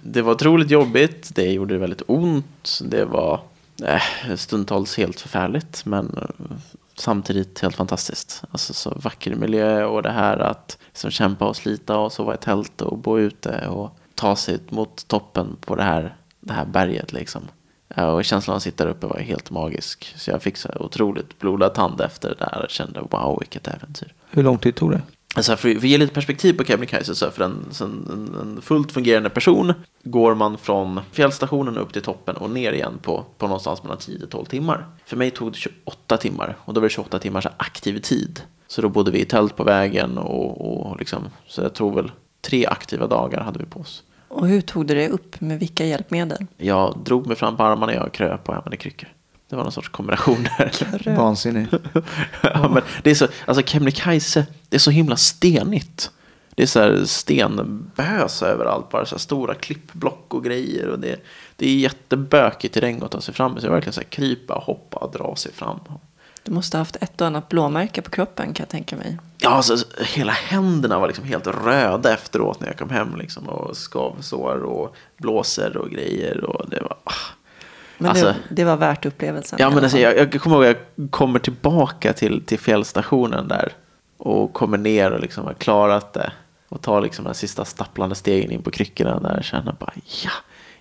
Det 0.00 0.22
var 0.22 0.32
otroligt 0.32 0.70
jobbigt, 0.70 1.34
det 1.34 1.52
gjorde 1.52 1.74
det 1.74 1.78
väldigt 1.78 2.02
ont, 2.06 2.80
det 2.84 3.04
var 3.04 3.40
eh, 3.84 4.34
stundtals 4.36 4.96
helt 4.96 5.20
förfärligt 5.20 5.84
men 5.86 6.18
eh, 6.22 6.56
samtidigt 7.00 7.60
helt 7.60 7.76
fantastiskt. 7.76 8.42
Alltså 8.50 8.74
så 8.74 8.90
vacker 8.90 9.34
miljö 9.34 9.84
och 9.84 10.02
det 10.02 10.10
här 10.10 10.38
att 10.38 10.78
liksom 10.88 11.10
kämpa 11.10 11.48
och 11.48 11.56
slita 11.56 11.98
och 11.98 12.12
sova 12.12 12.34
i 12.34 12.38
tält 12.38 12.82
och 12.82 12.98
bo 12.98 13.18
ute 13.18 13.68
och 13.68 13.98
ta 14.14 14.36
sig 14.36 14.58
mot 14.68 15.08
toppen 15.08 15.56
på 15.60 15.74
det 15.74 15.82
här, 15.82 16.16
det 16.40 16.52
här 16.52 16.64
berget 16.64 17.12
liksom. 17.12 17.42
Och 17.96 18.24
känslan 18.24 18.56
att 18.56 18.62
sitta 18.62 18.84
där 18.84 18.90
uppe 18.90 19.06
var 19.06 19.18
helt 19.18 19.50
magisk. 19.50 20.14
Så 20.16 20.30
jag 20.30 20.42
fick 20.42 20.56
så 20.56 20.68
otroligt 20.80 21.38
blodad 21.38 21.74
tand 21.74 22.00
efter 22.00 22.28
det 22.28 22.34
där 22.34 22.62
och 22.64 22.70
kände 22.70 23.00
wow 23.00 23.38
vilket 23.40 23.68
äventyr. 23.68 24.14
Hur 24.30 24.42
lång 24.42 24.58
tid 24.58 24.74
tog 24.74 24.90
det? 24.90 25.02
Alltså 25.38 25.56
för, 25.56 25.70
för 25.70 25.78
att 25.78 25.84
ge 25.84 25.98
lite 25.98 26.14
perspektiv 26.14 26.52
på 26.52 26.64
Kebnekaise 26.64 27.14
så 27.14 27.30
för 27.30 27.44
en, 27.44 27.66
en, 27.80 28.36
en 28.40 28.62
fullt 28.62 28.92
fungerande 28.92 29.30
person 29.30 29.72
går 30.04 30.34
man 30.34 30.58
från 30.58 31.00
fjällstationen 31.12 31.78
upp 31.78 31.92
till 31.92 32.02
toppen 32.02 32.36
och 32.36 32.50
ner 32.50 32.72
igen 32.72 32.98
på, 33.02 33.24
på 33.38 33.46
någonstans 33.46 33.82
mellan 33.82 33.98
10-12 33.98 34.44
timmar. 34.44 34.86
För 35.06 35.16
mig 35.16 35.30
tog 35.30 35.52
det 35.52 35.58
28 35.58 36.16
timmar 36.16 36.56
och 36.60 36.74
då 36.74 36.80
var 36.80 36.88
det 36.88 36.92
28 36.92 37.18
timmars 37.18 37.46
aktiv 37.56 38.00
tid. 38.00 38.40
Så 38.66 38.82
då 38.82 38.88
bodde 38.88 39.10
vi 39.10 39.20
i 39.20 39.24
tält 39.24 39.56
på 39.56 39.64
vägen 39.64 40.18
och, 40.18 40.88
och 40.90 40.98
liksom, 40.98 41.28
så 41.46 41.62
jag 41.62 41.74
tror 41.74 41.94
väl 41.94 42.10
tre 42.40 42.66
aktiva 42.66 43.06
dagar 43.06 43.40
hade 43.40 43.58
vi 43.58 43.64
på 43.64 43.80
oss. 43.80 44.02
Och 44.28 44.48
hur 44.48 44.60
tog 44.60 44.86
du 44.86 44.94
dig 44.94 45.08
upp 45.08 45.40
med 45.40 45.58
vilka 45.58 45.84
hjälpmedel? 45.84 46.46
Jag 46.56 46.98
drog 47.04 47.26
mig 47.26 47.36
fram 47.36 47.56
på 47.56 47.62
armarna, 47.62 47.94
jag 47.94 48.12
kröp 48.12 48.48
och 48.48 48.54
använde 48.54 48.76
kryckor. 48.76 49.08
Det 49.48 49.56
var 49.56 49.62
någon 49.62 49.72
sorts 49.72 49.88
kombination 49.88 50.48
där. 50.58 51.16
Vansinnig. 51.16 51.66
ja, 52.42 52.68
men 52.68 52.82
det 53.02 53.10
är 53.10 53.14
så, 53.14 53.28
alltså 53.46 53.62
Kebnekaise, 53.62 54.46
det 54.68 54.76
är 54.76 54.80
så 54.80 54.90
himla 54.90 55.16
stenigt. 55.16 56.10
Det 56.58 56.62
är 56.62 56.66
så 56.66 56.80
här 56.80 57.04
stenbös 57.04 58.42
överallt, 58.42 58.90
bara 58.90 59.06
så 59.06 59.14
här 59.14 59.20
stora 59.20 59.54
klippblock 59.54 60.34
och 60.34 60.44
grejer. 60.44 60.88
Och 60.88 60.98
det, 60.98 61.16
det 61.56 61.68
är 61.68 61.74
jättebökig 61.74 62.72
terräng 62.72 63.02
att 63.02 63.10
ta 63.10 63.20
sig 63.20 63.34
fram 63.34 63.58
i. 63.58 63.60
Så 63.60 63.66
jag 63.66 63.72
verkligen 63.72 63.92
så 63.92 64.00
här 64.00 64.08
krypa, 64.08 64.54
hoppa 64.54 64.96
och 64.96 65.12
dra 65.12 65.36
sig 65.36 65.52
fram. 65.52 65.80
Du 66.42 66.52
måste 66.52 66.76
ha 66.76 66.80
haft 66.80 66.96
ett 66.96 67.20
och 67.20 67.26
annat 67.26 67.48
blåmärke 67.48 68.02
på 68.02 68.10
kroppen 68.10 68.54
kan 68.54 68.64
jag 68.64 68.68
tänka 68.68 68.96
mig. 68.96 69.18
Ja, 69.38 69.50
alltså, 69.50 69.76
hela 69.98 70.32
händerna 70.32 70.98
var 70.98 71.06
liksom 71.06 71.24
helt 71.24 71.46
röda 71.46 72.14
efteråt 72.14 72.60
när 72.60 72.68
jag 72.68 72.78
kom 72.78 72.90
hem. 72.90 73.16
Liksom, 73.16 73.48
och 73.48 73.76
skavsår 73.76 74.62
och 74.62 74.96
blåsor 75.16 75.76
och 75.76 75.90
grejer. 75.90 76.44
Och 76.44 76.70
det 76.70 76.80
var... 76.80 76.96
ah. 77.04 77.12
Men 77.98 78.10
Alltså- 78.10 78.26
det, 78.26 78.54
det 78.54 78.64
var 78.64 78.76
värt 78.76 79.06
upplevelsen. 79.06 79.58
Ja, 79.62 79.70
men 79.70 79.82
alltså, 79.82 79.98
jag, 79.98 80.18
jag 80.18 80.40
kommer 80.40 80.56
ihåg 80.56 80.66
att 80.66 80.76
jag 80.94 81.10
kommer 81.10 81.38
tillbaka 81.38 82.12
till, 82.12 82.44
till 82.44 82.58
fjällstationen 82.58 83.48
där. 83.48 83.72
Och 84.16 84.52
kommer 84.52 84.78
ner 84.78 85.10
och 85.10 85.20
liksom 85.20 85.44
har 85.44 85.54
klarat 85.54 86.12
det. 86.12 86.32
Och 86.68 86.82
tar 86.82 87.00
liksom 87.00 87.24
den 87.24 87.34
sista 87.34 87.64
stapplande 87.64 88.14
stegen 88.14 88.50
in 88.50 88.62
på 88.62 88.70
kryckorna 88.70 89.20
där. 89.20 89.36
Och 89.38 89.44
känner 89.44 89.72
bara 89.72 89.92
ja, 90.24 90.30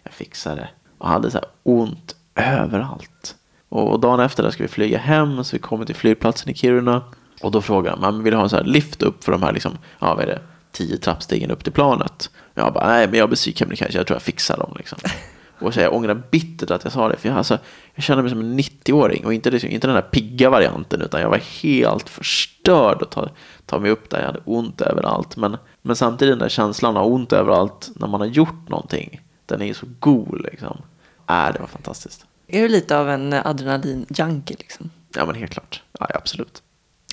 jag 0.03 0.13
fixar 0.13 0.56
det. 0.56 0.69
Och 0.97 1.08
hade 1.08 1.32
så 1.32 1.38
här 1.38 1.47
ont 1.63 2.15
överallt. 2.36 3.36
Och, 3.69 3.91
och 3.91 3.99
dagen 3.99 4.19
efter 4.19 4.43
där 4.43 4.49
ska 4.51 4.63
vi 4.63 4.69
flyga 4.69 4.97
hem. 4.97 5.43
Så 5.43 5.56
vi 5.56 5.60
kommer 5.60 5.86
till 5.86 5.95
flygplatsen 5.95 6.49
i 6.49 6.53
Kiruna. 6.53 7.01
Och 7.41 7.51
då 7.51 7.62
frågar 7.62 7.95
man 7.97 8.23
vill 8.23 8.34
ha 8.34 8.43
en 8.43 8.49
så 8.49 8.56
här 8.56 8.63
lift 8.63 9.01
upp 9.01 9.23
för 9.23 9.32
de 9.32 9.43
här 9.43 9.53
liksom, 9.53 9.77
ja 9.99 10.15
vad 10.15 10.23
är 10.23 10.27
det, 10.27 10.39
tio 10.71 10.97
trappstegen 10.97 11.51
upp 11.51 11.63
till 11.63 11.73
planet. 11.73 12.30
Jag 12.53 12.73
bara, 12.73 12.88
nej 12.88 13.08
men 13.08 13.19
jag 13.19 13.30
besiker 13.30 13.60
Kebnekaise, 13.60 13.97
jag 13.97 14.08
tror 14.08 14.15
jag 14.15 14.21
fixar 14.21 14.58
dem 14.58 14.73
liksom. 14.77 14.99
Och 15.60 15.76
jag 15.76 15.93
ångrar 15.93 16.24
bittert 16.32 16.72
att 16.72 16.84
jag 16.84 16.93
sa 16.93 17.10
det. 17.10 17.17
För 17.17 17.30
jag, 17.30 17.38
alltså, 17.38 17.58
jag 17.96 18.04
kände 18.04 18.24
mig 18.24 18.30
som 18.30 18.39
en 18.39 18.60
90-åring. 18.60 19.26
Och 19.26 19.34
inte, 19.34 19.52
liksom, 19.52 19.70
inte 19.70 19.88
den 19.88 19.96
där 19.96 20.02
pigga 20.02 20.50
varianten. 20.50 21.02
Utan 21.02 21.22
jag 21.22 21.30
var 21.30 21.38
helt 21.38 22.10
förstörd 22.10 23.02
att 23.02 23.12
ta, 23.12 23.30
ta 23.65 23.80
mig 23.80 23.91
upp 23.91 24.10
där. 24.10 24.20
Jag 24.20 24.26
hade 24.26 24.41
ont 24.46 24.82
överallt. 24.82 25.38
Men, 25.38 25.58
men 25.82 25.96
samtidigt 25.96 26.32
den 26.32 26.39
där 26.39 26.50
känslan 26.50 26.98
av 26.98 27.13
ont 27.13 27.34
överallt 27.34 27.89
när 27.96 28.08
man 28.08 28.22
har 28.22 28.28
gjort 28.28 28.70
någonting. 28.70 29.22
Den 29.46 29.62
är 29.62 29.65
ju 29.65 29.74
så 29.74 29.86
god 30.00 30.41
liksom. 30.41 30.82
Äh, 31.30 31.54
det 31.54 31.60
var 31.60 31.67
fantastiskt. 31.67 32.26
Är 32.48 32.62
du 32.62 32.67
lite 32.67 32.98
av 32.98 33.10
en 33.10 33.34
adrenalin-junkie 33.34 34.56
liksom? 34.58 34.89
Ja 35.15 35.26
men 35.26 35.36
helt 35.36 35.52
klart. 35.52 35.84
Ja, 36.00 36.08
absolut. 36.13 36.63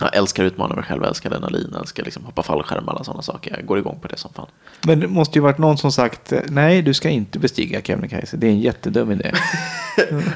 Jag 0.01 0.17
älskar 0.17 0.45
att 0.45 0.53
utmana 0.53 0.75
mig 0.75 0.85
själv, 0.85 1.03
jag 1.03 1.09
älskar 1.09 1.31
adrenalin, 1.31 1.69
jag 1.73 1.81
älskar 1.81 2.05
liksom 2.05 2.25
hoppa 2.25 2.43
fallskärm 2.43 2.89
alla 2.89 3.05
sådana 3.05 3.23
saker. 3.23 3.57
Jag 3.57 3.67
går 3.67 3.79
igång 3.79 3.99
på 4.03 4.09
det 4.09 4.17
som 4.17 4.33
fan. 4.33 4.47
Men 4.87 5.01
det 5.01 5.09
måste 5.09 5.39
ju 5.39 5.43
varit 5.43 5.59
någon 5.59 5.79
som 5.79 5.93
sagt 5.93 6.33
nej, 6.49 6.83
du 6.83 6.95
ska 6.95 7.09
inte 7.09 7.39
bestiga 7.39 7.83
Kebnekaise. 7.83 8.37
Det 8.37 8.47
är 8.47 8.51
en 8.51 8.61
jättedum 8.61 9.11
idé. 9.11 9.33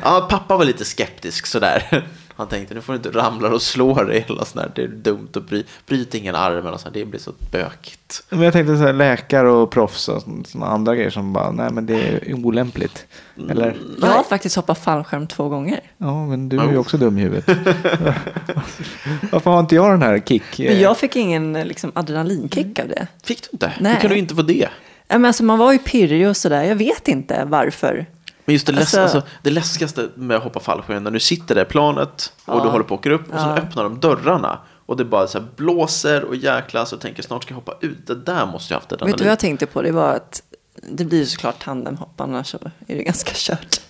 Ja, 0.03 0.27
pappa 0.31 0.57
var 0.57 0.65
lite 0.65 0.85
skeptisk 0.85 1.47
sådär. 1.47 2.07
Han 2.39 2.49
tänkte 2.49 2.75
nu 2.75 2.81
får 2.81 2.93
du 2.93 2.97
inte 2.97 3.11
ramla 3.11 3.49
och 3.49 3.63
slå 3.63 3.95
dig 4.05 4.25
eller 4.29 4.45
sådär. 4.45 4.71
Det 4.75 4.83
är 4.83 4.89
dumt 4.89 5.29
att 5.37 5.47
bry, 5.49 5.65
bryta 5.87 6.19
ingen 6.19 6.35
arm 6.35 6.67
eller 6.67 6.77
sådär. 6.79 7.01
Det 7.01 7.05
blir 7.05 7.21
så 7.21 7.33
bökigt. 7.53 8.23
Men 8.31 8.41
jag 8.43 8.53
tänkte 8.53 8.77
så 8.77 8.83
här, 8.83 8.93
läkare 8.93 9.51
och 9.51 9.71
proffs 9.71 10.09
och 10.09 10.23
sådana 10.47 10.67
andra 10.73 10.95
grejer 10.95 11.11
som 11.11 11.33
bara, 11.33 11.51
nej 11.51 11.71
men 11.73 11.87
det 11.87 11.95
är 11.95 12.35
olämpligt. 12.35 13.07
Eller, 13.51 13.77
Jag 14.01 14.09
har 14.09 14.23
faktiskt 14.23 14.57
hoppat 14.57 14.79
fallskärm 14.79 15.27
två 15.27 15.49
gånger. 15.49 15.81
ja 15.99 16.27
men 16.27 16.49
du 16.49 16.59
är 16.61 16.71
ju 16.71 16.79
också 16.79 16.97
dum 16.99 17.19
i 17.19 17.21
huvudet. 17.23 17.47
Varför 19.31 19.51
har 19.51 19.61
inte 19.61 19.75
jag 19.75 19.91
den 19.91 20.03
här 20.03 20.19
kick? 20.19 20.59
Men 20.59 20.81
jag 20.81 20.99
fick 20.99 21.17
ingen 21.17 21.53
liksom, 21.53 21.93
adrenalinkick 21.95 22.79
av 22.79 22.89
det. 22.89 23.07
Fick 23.25 23.43
du 23.43 23.49
inte? 23.53 23.73
Nej. 23.81 23.93
Hur 23.95 24.01
kan 24.01 24.11
du 24.11 24.19
inte 24.19 24.35
få 24.35 24.43
det? 24.43 24.69
Ja, 25.09 25.19
Men 25.19 25.25
alltså, 25.25 25.45
man 25.45 25.59
var 25.59 25.73
ju 25.73 25.79
pirrig 25.79 26.29
och 26.29 26.37
sådär. 26.37 26.63
Jag 26.63 26.77
vet 26.77 27.09
inte 27.09 27.45
varför. 27.47 28.07
Men 28.49 28.53
just 28.55 28.67
det, 28.67 28.73
läs- 28.73 28.79
Alltså- 28.81 29.01
alltså, 29.01 29.23
det 29.43 29.51
läskigaste 29.51 30.09
med 30.15 30.37
att 30.37 30.43
hoppa 30.43 30.61
fallskärm 30.61 31.05
när 31.05 31.11
du 31.11 31.21
sitter 31.21 31.55
där 31.55 31.63
i 31.63 31.65
planet 31.65 32.33
och 32.45 32.59
Ja. 32.59 32.63
du 32.63 32.69
håller 32.69 32.85
på 32.85 32.95
att 32.95 33.01
åka 33.01 33.11
upp 33.13 33.35
och 33.35 33.41
så 33.41 33.47
Ja. 33.47 33.57
öppnar 33.59 33.83
de 33.83 34.01
dörrarna 34.01 34.59
och 34.87 34.97
det 34.97 35.05
bara 35.05 35.27
så 35.27 35.41
blåser 35.57 36.25
och 36.25 36.37
jäklas 36.37 36.93
och 36.93 37.01
tänker 37.01 37.23
snart 37.23 37.43
ska 37.43 37.53
jag 37.53 37.57
hoppa 37.57 37.75
ut. 37.81 38.07
Det 38.07 38.15
där 38.15 38.47
måste 38.47 38.75
jag 38.75 38.79
haft 38.81 38.93
adrenalin. 38.93 39.13
Vet 39.13 39.19
du 39.19 39.25
vad 39.25 39.31
jag 39.33 39.39
tänkte 39.39 39.67
på? 39.67 39.83
Det 39.83 39.93
var 39.93 40.09
att 40.15 40.43
det 40.83 41.05
blir 41.05 41.19
ju 41.19 41.27
såklart 41.27 41.65
tandemhopp, 41.65 42.21
annars 42.21 42.47
så 42.51 42.59
är 42.87 42.97
det 42.97 43.03
ganska 43.03 43.33
kört. 43.35 43.81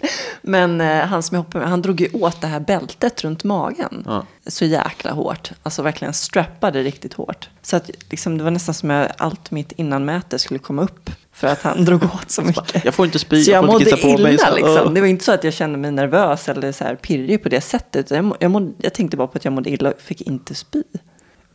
Men 0.43 0.81
eh, 0.81 1.07
han 1.07 1.23
som 1.23 1.35
jag 1.35 1.43
hoppade 1.43 1.63
med, 1.63 1.71
han 1.71 1.83
drog 1.83 2.01
ju 2.01 2.09
åt 2.13 2.41
det 2.41 2.47
här 2.47 2.61
bältet 2.61 3.25
runt 3.25 3.45
magen. 3.45 4.03
Ja. 4.07 4.27
Så 4.47 4.65
jäkla 4.65 5.11
hårt. 5.13 5.51
Alltså 5.63 5.83
verkligen 5.83 6.15
strappade 6.15 6.83
riktigt 6.83 7.15
hårt. 7.15 7.49
Så 7.63 7.77
att 7.77 7.91
liksom, 8.11 8.39
det 8.39 8.45
var 8.45 8.51
nästan 8.51 8.75
som 8.75 8.91
att 8.91 9.21
allt 9.21 9.51
mitt 9.51 9.73
innanmäte 9.73 10.39
skulle 10.39 10.59
komma 10.59 10.83
upp. 10.83 11.11
För 11.33 11.47
att 11.49 11.63
han 11.63 11.85
drog 11.85 12.05
åt 12.05 12.31
så 12.31 12.43
mycket. 12.43 12.85
Jag 12.85 12.95
får 12.95 13.07
inte 13.07 13.19
spy, 13.19 13.45
Så 13.45 13.51
jag 13.51 13.65
jag 13.65 13.71
får 13.71 13.81
inte 13.83 13.97
kissa 13.97 14.09
på 14.17 14.23
mig. 14.23 14.39
så- 14.39 14.55
liksom. 14.55 14.83
Åh. 14.87 14.93
Det 14.93 15.01
var 15.01 15.09
inte 15.09 15.25
så 15.25 15.33
att 15.33 15.45
jag 15.45 15.53
kände 15.55 15.79
mig 15.79 15.91
nervös 15.91 16.49
eller 16.49 16.73
så 16.73 16.85
här 16.85 16.95
pirrig 16.97 17.43
på 17.43 17.49
det 17.49 17.61
sättet. 17.61 18.11
Jag, 18.11 18.25
må, 18.25 18.37
jag, 18.41 18.51
mådde, 18.51 18.73
jag 18.79 18.95
tänkte 18.95 19.17
bara 19.17 19.27
på 19.29 19.39
att 19.39 19.45
jag 19.45 19.53
mådde 19.53 19.71
illa 19.71 19.89
och 19.91 20.01
fick 20.01 20.21
inte 20.21 20.55
spy. 20.55 20.83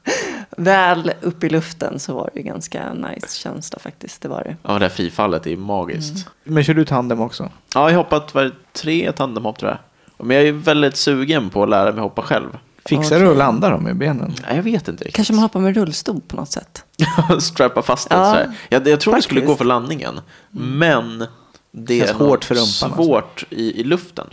Väl 0.58 1.12
upp 1.22 1.44
i 1.44 1.50
luften 1.50 2.00
så 2.00 2.14
var 2.14 2.30
det 2.34 2.40
ju 2.40 2.46
ganska 2.46 2.94
nice 2.94 3.38
känsla 3.38 3.80
faktiskt. 3.80 4.22
Det 4.22 4.28
var 4.28 4.44
det. 4.44 4.56
Ja, 4.64 4.74
det 4.74 4.86
här 4.86 4.90
frifallet 4.90 5.48
är 5.48 5.58
magiskt. 5.58 6.28
Men 6.44 6.64
kör 6.64 6.74
du 6.74 6.86
tandem 6.86 7.22
också? 7.22 7.44
Ja, 7.44 7.50
jag 7.74 7.82
har 7.82 7.92
hoppat 8.04 8.34
var 8.34 8.44
det 8.44 8.52
tre 8.74 9.12
tandemhopp 9.12 9.60
tror 9.60 9.72
jag. 9.72 9.80
Men 10.26 10.38
jag 10.38 10.46
är 10.48 10.52
väldigt 10.52 10.96
sugen 10.96 11.50
på 11.50 11.64
att 11.64 11.70
lära 11.70 11.92
mig 11.92 12.02
hoppa 12.02 12.22
själv. 12.22 12.58
Fixar 12.86 13.20
du 13.20 13.32
att 13.32 13.38
landa 13.38 13.70
dem 13.70 13.84
med 13.84 13.96
benen? 13.98 14.34
Nej, 14.48 14.56
jag 14.56 14.64
vet 14.64 14.88
inte 14.88 15.04
riktigt. 15.04 15.16
Kanske 15.16 15.34
man 15.34 15.44
hoppar 15.44 15.60
med 15.60 15.76
rullstol 15.76 16.22
på 16.28 16.36
något 16.36 16.52
sätt. 16.52 16.84
Strappa 17.40 17.82
fast 17.82 18.10
den 18.10 18.20
Ja, 18.20 18.26
sådär. 18.32 18.52
Jag, 18.70 18.88
jag 18.88 19.00
tror 19.00 19.16
det 19.16 19.22
skulle 19.22 19.42
gå 19.42 19.56
för 19.56 19.66
landningen. 19.66 20.20
Men 20.52 21.26
det 21.72 22.00
Känns 22.00 22.12
är 22.12 22.16
hårt 22.16 22.44
för 22.46 22.56
rumpan, 22.56 22.66
alltså. 22.66 22.88
svårt 23.04 23.44
i, 23.50 23.82
i 23.82 23.84
luften. 23.84 24.28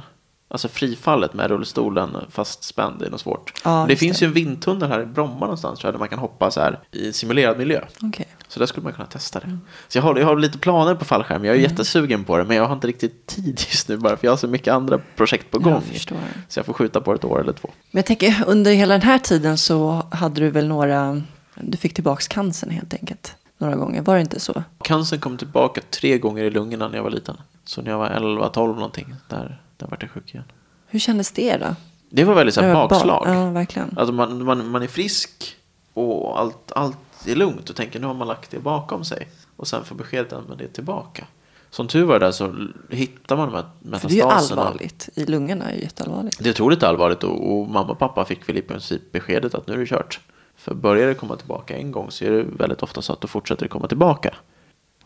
Alltså 0.53 0.69
frifallet 0.69 1.35
med 1.35 1.51
rullstolen 1.51 2.17
fastspänd 2.31 2.99
det 2.99 3.07
är 3.07 3.11
något 3.11 3.21
svårt. 3.21 3.53
Ja, 3.65 3.85
det 3.89 3.97
finns 3.97 4.19
det. 4.19 4.25
ju 4.25 4.27
en 4.27 4.33
vindtunnel 4.33 4.89
här 4.89 5.03
i 5.03 5.07
Bromma 5.07 5.41
någonstans 5.41 5.79
tror 5.79 5.89
jag, 5.89 5.95
där 5.95 5.99
man 5.99 6.09
kan 6.09 6.19
hoppa 6.19 6.51
så 6.51 6.61
här 6.61 6.79
i 6.91 7.13
simulerad 7.13 7.59
miljö. 7.59 7.85
Okej. 8.03 8.27
Så 8.49 8.59
där 8.59 8.67
skulle 8.67 8.85
man 8.85 8.93
kunna 8.93 9.07
testa 9.07 9.41
det. 9.41 9.47
Mm. 9.47 9.61
Så 9.89 9.99
jag 9.99 10.03
har, 10.03 10.17
jag 10.17 10.27
har 10.27 10.37
lite 10.37 10.59
planer 10.59 10.95
på 10.95 11.05
fallskärm. 11.05 11.45
Jag 11.45 11.57
är 11.57 11.61
jättesugen 11.61 12.25
på 12.25 12.37
det, 12.37 12.45
men 12.45 12.57
jag 12.57 12.67
har 12.67 12.75
inte 12.75 12.87
riktigt 12.87 13.27
tid 13.27 13.61
just 13.71 13.89
nu 13.89 13.97
bara 13.97 14.17
för 14.17 14.27
jag 14.27 14.33
har 14.33 14.37
så 14.37 14.49
mycket 14.49 14.75
andra 14.75 15.01
projekt 15.17 15.51
på 15.51 15.59
gång. 15.59 15.83
Jag. 15.93 16.19
Så 16.49 16.59
jag 16.59 16.67
får 16.67 16.73
skjuta 16.73 17.01
på 17.01 17.15
ett 17.15 17.25
år 17.25 17.41
eller 17.41 17.53
två. 17.53 17.71
Men 17.91 17.99
jag 17.99 18.07
tänker 18.07 18.45
under 18.47 18.73
hela 18.73 18.95
den 18.95 19.03
här 19.03 19.19
tiden 19.19 19.59
så 19.59 20.07
hade 20.11 20.41
du 20.41 20.51
väl 20.51 20.69
några, 20.69 21.23
du 21.55 21.77
fick 21.77 21.95
tillbaks 21.95 22.29
cancern 22.29 22.71
helt 22.71 22.95
enkelt. 22.95 23.35
Några 23.59 23.77
gånger, 23.77 24.03
var 24.03 24.15
det 24.15 24.21
inte 24.21 24.41
så? 24.41 24.63
Cancern 24.83 25.21
kom 25.21 25.39
tillbaka 25.39 25.81
tre 25.91 26.19
gånger 26.19 26.45
i 26.45 26.51
lungorna 26.51 26.89
när 26.89 26.97
jag 26.97 27.03
var 27.03 27.11
liten. 27.11 27.37
Så 27.65 27.83
när 27.83 27.91
jag 27.91 27.99
var 27.99 28.09
11-12 28.09 28.75
någonting, 28.75 29.15
där, 29.29 29.61
där 29.81 29.87
var 29.87 29.99
jag 30.01 30.11
sjuk 30.11 30.35
igen. 30.35 30.45
Hur 30.87 30.99
kändes 30.99 31.33
det 31.33 31.57
då? 31.57 31.75
Det 32.11 32.25
var 32.25 32.35
väldigt 32.35 32.55
så 32.55 32.61
här, 32.61 32.75
bakslag. 32.75 33.25
ba- 33.27 33.35
Ja, 33.35 33.51
verkligen. 33.51 33.95
Alltså 33.99 34.13
man, 34.13 34.45
man, 34.45 34.69
man 34.71 34.83
är 34.83 34.87
frisk 34.87 35.57
och 35.95 36.41
allt, 36.41 36.73
allt 36.73 36.97
är 37.27 37.35
lugnt 37.35 37.71
och 37.71 37.77
tänker 37.77 38.01
nu 38.01 38.07
har 38.07 38.15
man 38.15 38.29
lagt 38.29 38.51
det 38.51 38.59
bakom 38.59 39.05
sig. 39.05 39.29
Och 39.57 39.69
sen 39.69 39.85
får 39.85 39.95
beskedet 39.97 40.33
att 40.33 40.59
det 40.59 40.65
är 40.65 40.69
tillbaka. 40.69 41.27
Som 41.71 41.89
tur 41.89 42.05
var 42.05 42.21
där 42.21 42.31
så 42.33 42.69
hittar 42.91 43.37
man 43.37 43.49
de 43.53 43.55
här 43.55 43.99
För 43.99 44.09
det 44.09 44.15
är 44.15 44.17
ju 44.17 44.25
metastaserna. 44.25 44.63
allvarligt. 44.63 45.09
I 45.15 45.25
lungorna 45.25 45.71
är 45.71 45.75
ju 45.77 45.83
jätteallvarligt. 45.83 46.39
Det 46.45 46.49
är 46.49 46.51
otroligt 46.53 46.83
allvarligt 46.83 47.25
och, 47.25 47.53
och 47.53 47.69
mamma 47.69 47.93
och 47.93 47.99
pappa 47.99 48.25
fick 48.25 48.49
väl 48.49 48.57
i 48.59 48.63
princip 48.63 49.13
beskedet 49.13 49.55
att 49.55 49.67
nu 49.67 49.75
är 49.75 49.79
det 49.79 49.87
kört. 49.87 50.21
För 50.57 50.75
börjar 50.75 51.09
det 51.09 51.15
komma 51.15 51.37
tillbaka 51.37 51.77
en 51.77 51.93
gång 51.93 52.11
så 52.11 52.25
är 52.25 52.31
det 52.31 52.43
väldigt 52.43 52.83
ofta 52.83 53.03
så 53.03 53.13
att 53.13 53.21
då 53.21 53.29
fortsätter 53.29 53.63
det 53.65 53.69
komma 53.69 53.89
tillbaka. 53.89 54.35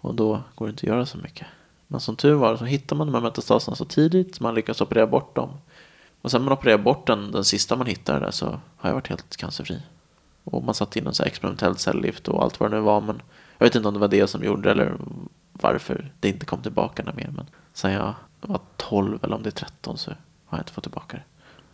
Och 0.01 0.15
då 0.15 0.43
går 0.55 0.67
det 0.67 0.71
inte 0.71 0.81
att 0.87 0.89
göra 0.89 1.07
så 1.07 1.19
mycket. 1.19 1.47
Men 1.87 2.01
som 2.01 2.17
tur 2.17 2.35
var 2.35 2.57
så 2.57 2.65
hittar 2.65 2.97
man 2.97 3.07
de 3.07 3.15
här 3.15 3.23
metastaserna 3.23 3.77
så 3.77 3.85
tidigt, 3.85 4.41
man 4.41 4.55
lyckas 4.55 4.81
operera 4.81 5.07
bort 5.07 5.37
dem. 5.37 5.51
Och 6.23 6.31
sen 6.31 6.43
man 6.45 6.53
opererar 6.53 6.79
bort 6.79 7.07
den, 7.07 7.33
den 7.33 7.45
sista 7.45 7.77
man 7.77 7.87
hittar 7.87 8.21
där 8.21 8.31
så 8.31 8.47
har 8.77 8.91
jag 8.91 8.95
varit 8.95 9.09
helt 9.09 9.37
cancerfri. 9.37 9.83
Och 10.45 10.65
man 10.65 10.75
satte 10.75 10.99
in 10.99 11.07
en 11.07 11.15
så 11.15 11.23
här 11.23 11.29
experimentell 11.31 11.77
cellgift 11.77 12.29
och 12.29 12.43
allt 12.43 12.61
vad 12.61 12.71
det 12.71 12.77
nu 12.77 12.83
var. 12.83 13.01
Men 13.01 13.23
jag 13.59 13.67
vet 13.67 13.75
inte 13.75 13.89
om 13.89 13.95
det 13.95 14.01
var 14.01 14.09
det 14.09 14.27
som 14.27 14.45
gjorde 14.45 14.63
det 14.63 14.71
eller 14.71 14.97
varför 15.53 16.13
det 16.21 16.29
inte 16.29 16.47
kom 16.47 16.63
tillbaka 16.63 17.03
något 17.03 17.17
mer. 17.17 17.31
Men 17.37 17.47
sen 17.73 17.93
jag 17.93 18.15
var 18.41 18.61
12 18.77 19.19
eller 19.25 19.37
om 19.37 19.43
det 19.43 19.49
är 19.49 19.51
13 19.51 19.99
så 19.99 20.11
har 20.47 20.59
jag 20.59 20.61
inte 20.61 20.73
fått 20.73 20.85
tillbaka 20.85 21.17
det. 21.17 21.23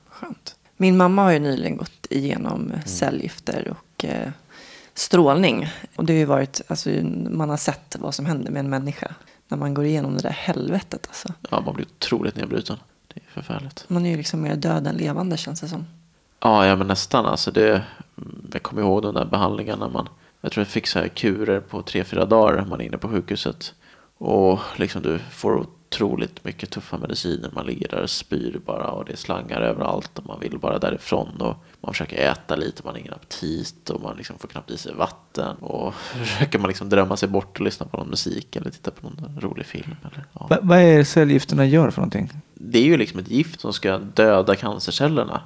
Skönt. 0.08 0.56
Min 0.76 0.96
mamma 0.96 1.22
har 1.22 1.30
ju 1.32 1.38
nyligen 1.38 1.76
gått 1.76 2.06
igenom 2.10 2.60
Mm. 2.66 2.82
cellgifter 2.86 3.70
och 3.76 4.04
eh, 4.04 4.30
strålning. 4.94 5.68
Och 5.96 6.04
det 6.04 6.12
har 6.12 6.18
ju 6.18 6.24
varit, 6.24 6.60
alltså 6.68 6.90
man 7.30 7.50
har 7.50 7.56
sett 7.56 7.96
vad 7.98 8.14
som 8.14 8.26
händer 8.26 8.50
med 8.52 8.60
en 8.60 8.70
människa. 8.70 9.14
När 9.50 9.58
man 9.58 9.74
går 9.74 9.84
igenom 9.84 10.16
det 10.16 10.22
där 10.22 10.30
helvetet 10.30 11.06
alltså. 11.08 11.28
Ja, 11.50 11.60
man 11.60 11.74
blir 11.74 11.86
otroligt 11.86 12.36
nedbruten. 12.36 12.76
Det 13.14 13.20
är 13.20 13.30
förfärligt. 13.30 13.84
Man 13.88 14.06
är 14.06 14.10
ju 14.10 14.16
liksom 14.16 14.42
mer 14.42 14.56
död 14.56 14.86
än 14.86 14.96
levande 14.96 15.36
känns 15.36 15.60
det 15.60 15.68
som. 15.68 15.86
Ja, 16.40 16.66
ja 16.66 16.76
men 16.76 16.86
nästan. 16.86 17.26
Alltså 17.26 17.50
det, 17.50 17.82
jag 18.52 18.62
kommer 18.62 18.82
ihåg 18.82 19.02
de 19.02 19.14
där 19.14 19.24
behandlingarna. 19.24 19.88
Man, 19.88 20.08
jag 20.40 20.52
tror 20.52 20.62
jag 20.62 20.68
fick 20.68 20.86
så 20.86 20.98
här 20.98 21.08
kurer 21.08 21.60
på 21.60 21.82
tre, 21.82 22.04
fyra 22.04 22.24
dagar. 22.24 22.64
Man 22.64 22.80
är 22.80 22.84
inne 22.84 22.98
på 22.98 23.08
sjukhuset. 23.08 23.74
Och 24.18 24.60
liksom 24.76 25.02
du 25.02 25.18
får 25.18 25.66
otroligt 25.90 26.44
mycket 26.44 26.70
tuffa 26.70 26.98
mediciner. 26.98 27.50
Man 27.52 27.66
ligger 27.66 27.88
där 27.88 28.02
och 28.02 28.10
spyr 28.10 28.60
bara 28.66 28.90
och 28.90 29.04
det 29.04 29.12
är 29.12 29.16
slangar 29.16 29.60
överallt. 29.60 30.18
Och 30.18 30.26
man 30.26 30.40
vill 30.40 30.58
bara 30.58 30.78
därifrån. 30.78 31.40
Och 31.40 31.56
man 31.80 31.92
försöker 31.92 32.30
äta 32.30 32.56
lite, 32.56 32.82
man 32.84 32.94
har 32.94 33.00
ingen 33.00 33.14
aptit. 33.14 33.90
Och 33.90 34.00
man 34.00 34.16
liksom 34.16 34.38
får 34.38 34.48
knappt 34.48 34.70
i 34.70 34.78
sig 34.78 34.94
vatten. 34.94 35.56
Och 35.56 35.94
försöker 36.24 36.58
man 36.58 36.68
liksom 36.68 36.88
drömma 36.88 37.16
sig 37.16 37.28
bort 37.28 37.58
och 37.58 37.64
lyssna 37.64 37.86
på 37.86 37.96
någon 37.96 38.08
musik. 38.08 38.56
Eller 38.56 38.70
titta 38.70 38.90
på 38.90 39.08
någon 39.08 39.40
rolig 39.40 39.66
film. 39.66 39.96
Eller, 40.00 40.24
ja. 40.32 40.46
Va- 40.50 40.58
vad 40.62 40.78
är 40.78 40.98
det 40.98 41.04
cellgifterna 41.04 41.66
gör 41.66 41.90
för 41.90 42.00
någonting? 42.00 42.30
det 42.54 42.78
är 42.78 42.84
ju 42.84 42.96
liksom 42.96 43.20
ett 43.20 43.30
gift 43.30 43.60
som 43.60 43.72
ska 43.72 43.98
döda 43.98 44.56
cancercellerna. 44.56 45.42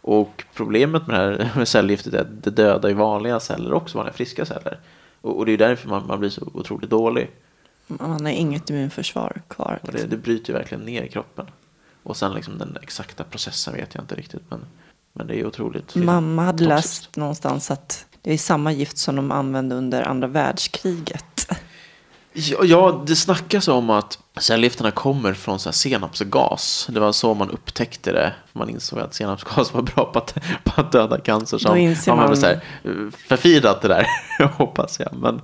Och 0.00 0.44
problemet 0.54 1.06
med 1.06 1.16
det 1.16 1.44
här 1.44 1.50
med 1.56 1.68
cellgiftet 1.68 2.14
är 2.14 2.20
att 2.20 2.42
det 2.42 2.50
dödar 2.50 2.88
ju 2.88 2.94
vanliga 2.94 3.40
celler 3.40 3.72
också, 3.72 3.98
vanliga 3.98 4.14
friska 4.14 4.44
celler. 4.46 4.78
Och, 5.20 5.38
och 5.38 5.46
det 5.46 5.52
är 5.52 5.58
därför 5.58 5.88
man, 5.88 6.06
man 6.06 6.20
blir 6.20 6.30
så 6.30 6.48
otroligt 6.54 6.90
dålig. 6.90 7.30
Man 7.86 8.10
har 8.26 8.32
inget 8.32 8.70
immunförsvar 8.70 9.42
kvar. 9.48 9.78
Och 9.82 9.86
det, 9.86 9.92
Liksom. 9.92 10.10
det 10.10 10.16
bryter 10.16 10.52
ju 10.52 10.58
verkligen 10.58 10.84
ner 10.84 11.06
kroppen. 11.06 11.46
Och 12.02 12.16
sen 12.16 12.32
liksom 12.34 12.58
den 12.58 12.76
exakta 12.82 13.24
processen 13.24 13.74
vet 13.74 13.94
jag 13.94 14.02
inte 14.04 14.14
riktigt. 14.14 14.42
Men, 14.48 14.60
men 15.12 15.26
det 15.26 15.40
är 15.40 15.46
otroligt. 15.46 15.94
Mamma 15.94 16.42
hade 16.44 16.58
toxiskt. 16.64 17.02
läst 17.04 17.16
någonstans 17.16 17.70
att 17.70 18.06
det 18.22 18.32
är 18.32 18.38
samma 18.38 18.72
gift 18.72 18.98
som 18.98 19.16
de 19.16 19.32
använde 19.32 19.74
under 19.74 20.02
andra 20.02 20.28
världskriget. 20.28 21.48
Ja, 22.32 22.58
ja, 22.64 23.04
det 23.06 23.16
snackas 23.16 23.68
om 23.68 23.90
att 23.90 24.18
cellgifterna 24.40 24.90
kommer 24.90 25.32
från 25.34 25.58
så 25.58 25.72
senapsgas. 25.72 26.86
Det 26.90 27.00
var 27.00 27.12
så 27.12 27.34
man 27.34 27.50
upptäckte 27.50 28.12
det. 28.12 28.32
Man 28.52 28.70
insåg 28.70 28.98
att 29.00 29.14
senapsgas 29.14 29.74
var 29.74 29.82
bra 29.82 30.04
på 30.12 30.18
att, 30.18 30.34
på 30.64 30.80
att 30.80 30.92
döda 30.92 31.20
cancer. 31.20 31.58
Så 31.58 31.68
Då 31.68 31.76
inser 31.76 32.10
man, 32.12 32.18
man- 32.18 32.28
väl 32.28 32.36
så 32.36 32.46
här, 32.46 32.60
eh, 32.84 32.90
förfirat 33.28 33.82
det 33.82 33.88
där, 33.88 34.06
hoppas 34.56 35.00
jag. 35.00 35.08
Men, 35.18 35.40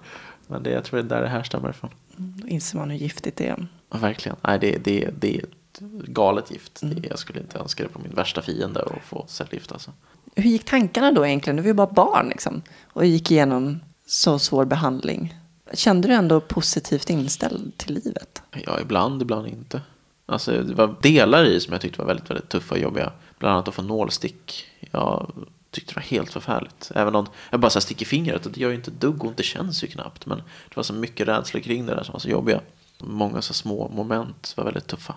men 0.46 0.62
det, 0.62 0.70
jag 0.70 0.84
tror 0.84 0.98
det 1.02 1.04
är 1.06 1.08
där 1.08 1.22
det 1.22 1.28
härstammar 1.28 1.70
ifrån. 1.70 1.90
Då 2.16 2.48
inser 2.48 2.78
man 2.78 2.90
hur 2.90 2.98
giftigt 2.98 3.36
det 3.36 3.46
är. 3.46 3.66
Ja, 3.90 3.98
verkligen. 3.98 4.36
Nej, 4.42 4.58
det, 4.58 4.78
det, 4.84 5.10
det 5.18 5.36
är 5.36 5.44
ett 5.44 5.78
galet 6.08 6.50
gift. 6.50 6.82
Mm. 6.82 7.00
Det, 7.00 7.08
jag 7.08 7.18
skulle 7.18 7.40
inte 7.40 7.58
önska 7.58 7.82
det 7.82 7.88
på 7.88 7.98
min 7.98 8.14
värsta 8.14 8.42
fiende 8.42 8.82
att 8.82 9.04
få 9.04 9.24
cellgift. 9.28 9.72
Alltså. 9.72 9.90
Hur 10.34 10.50
gick 10.50 10.64
tankarna 10.64 11.12
då 11.12 11.26
egentligen? 11.26 11.56
Du 11.56 11.62
var 11.62 11.68
ju 11.68 11.74
bara 11.74 11.86
barn 11.86 12.28
liksom. 12.28 12.62
Och 12.84 13.06
gick 13.06 13.30
igenom 13.30 13.80
så 14.06 14.38
svår 14.38 14.64
behandling. 14.64 15.34
Kände 15.74 16.08
du 16.08 16.14
ändå 16.14 16.40
positivt 16.40 17.10
inställd 17.10 17.76
till 17.76 17.94
livet? 17.94 18.42
Ja, 18.66 18.80
ibland, 18.80 19.22
ibland 19.22 19.46
inte. 19.46 19.80
Alltså, 20.26 20.62
det 20.62 20.74
var 20.74 20.96
delar 21.00 21.44
i 21.44 21.60
som 21.60 21.72
jag 21.72 21.80
tyckte 21.80 21.98
var 21.98 22.06
väldigt, 22.06 22.30
väldigt 22.30 22.48
tuffa 22.48 22.74
och 22.74 22.80
jobbiga. 22.80 23.12
Bland 23.38 23.54
annat 23.54 23.68
att 23.68 23.74
få 23.74 23.82
nålstick. 23.82 24.64
Jag 24.90 25.32
tyckte 25.72 25.92
det 25.92 25.96
var 25.96 26.02
helt 26.02 26.32
förfärligt. 26.32 26.90
Även 26.94 27.14
om 27.14 27.26
jag 27.50 27.60
bara 27.60 27.70
så 27.70 27.78
här 27.78 27.82
sticker 27.82 28.06
fingret 28.06 28.46
och 28.46 28.52
det 28.52 28.60
gör 28.60 28.68
ju 28.68 28.74
inte 28.74 28.90
dugg 28.90 29.24
ont, 29.24 29.36
det 29.36 29.42
känns 29.42 29.84
ju 29.84 29.88
knappt. 29.88 30.26
Men 30.26 30.38
det 30.38 30.76
var 30.76 30.82
så 30.82 30.94
mycket 30.94 31.28
rädsla 31.28 31.60
kring 31.60 31.86
det 31.86 31.94
där 31.94 32.02
som 32.02 32.12
var 32.12 32.20
så 32.20 32.28
jobbiga. 32.28 32.60
Många 32.98 33.42
så 33.42 33.54
små 33.54 33.88
moment 33.88 34.54
var 34.56 34.64
väldigt 34.64 34.86
tuffa. 34.86 35.14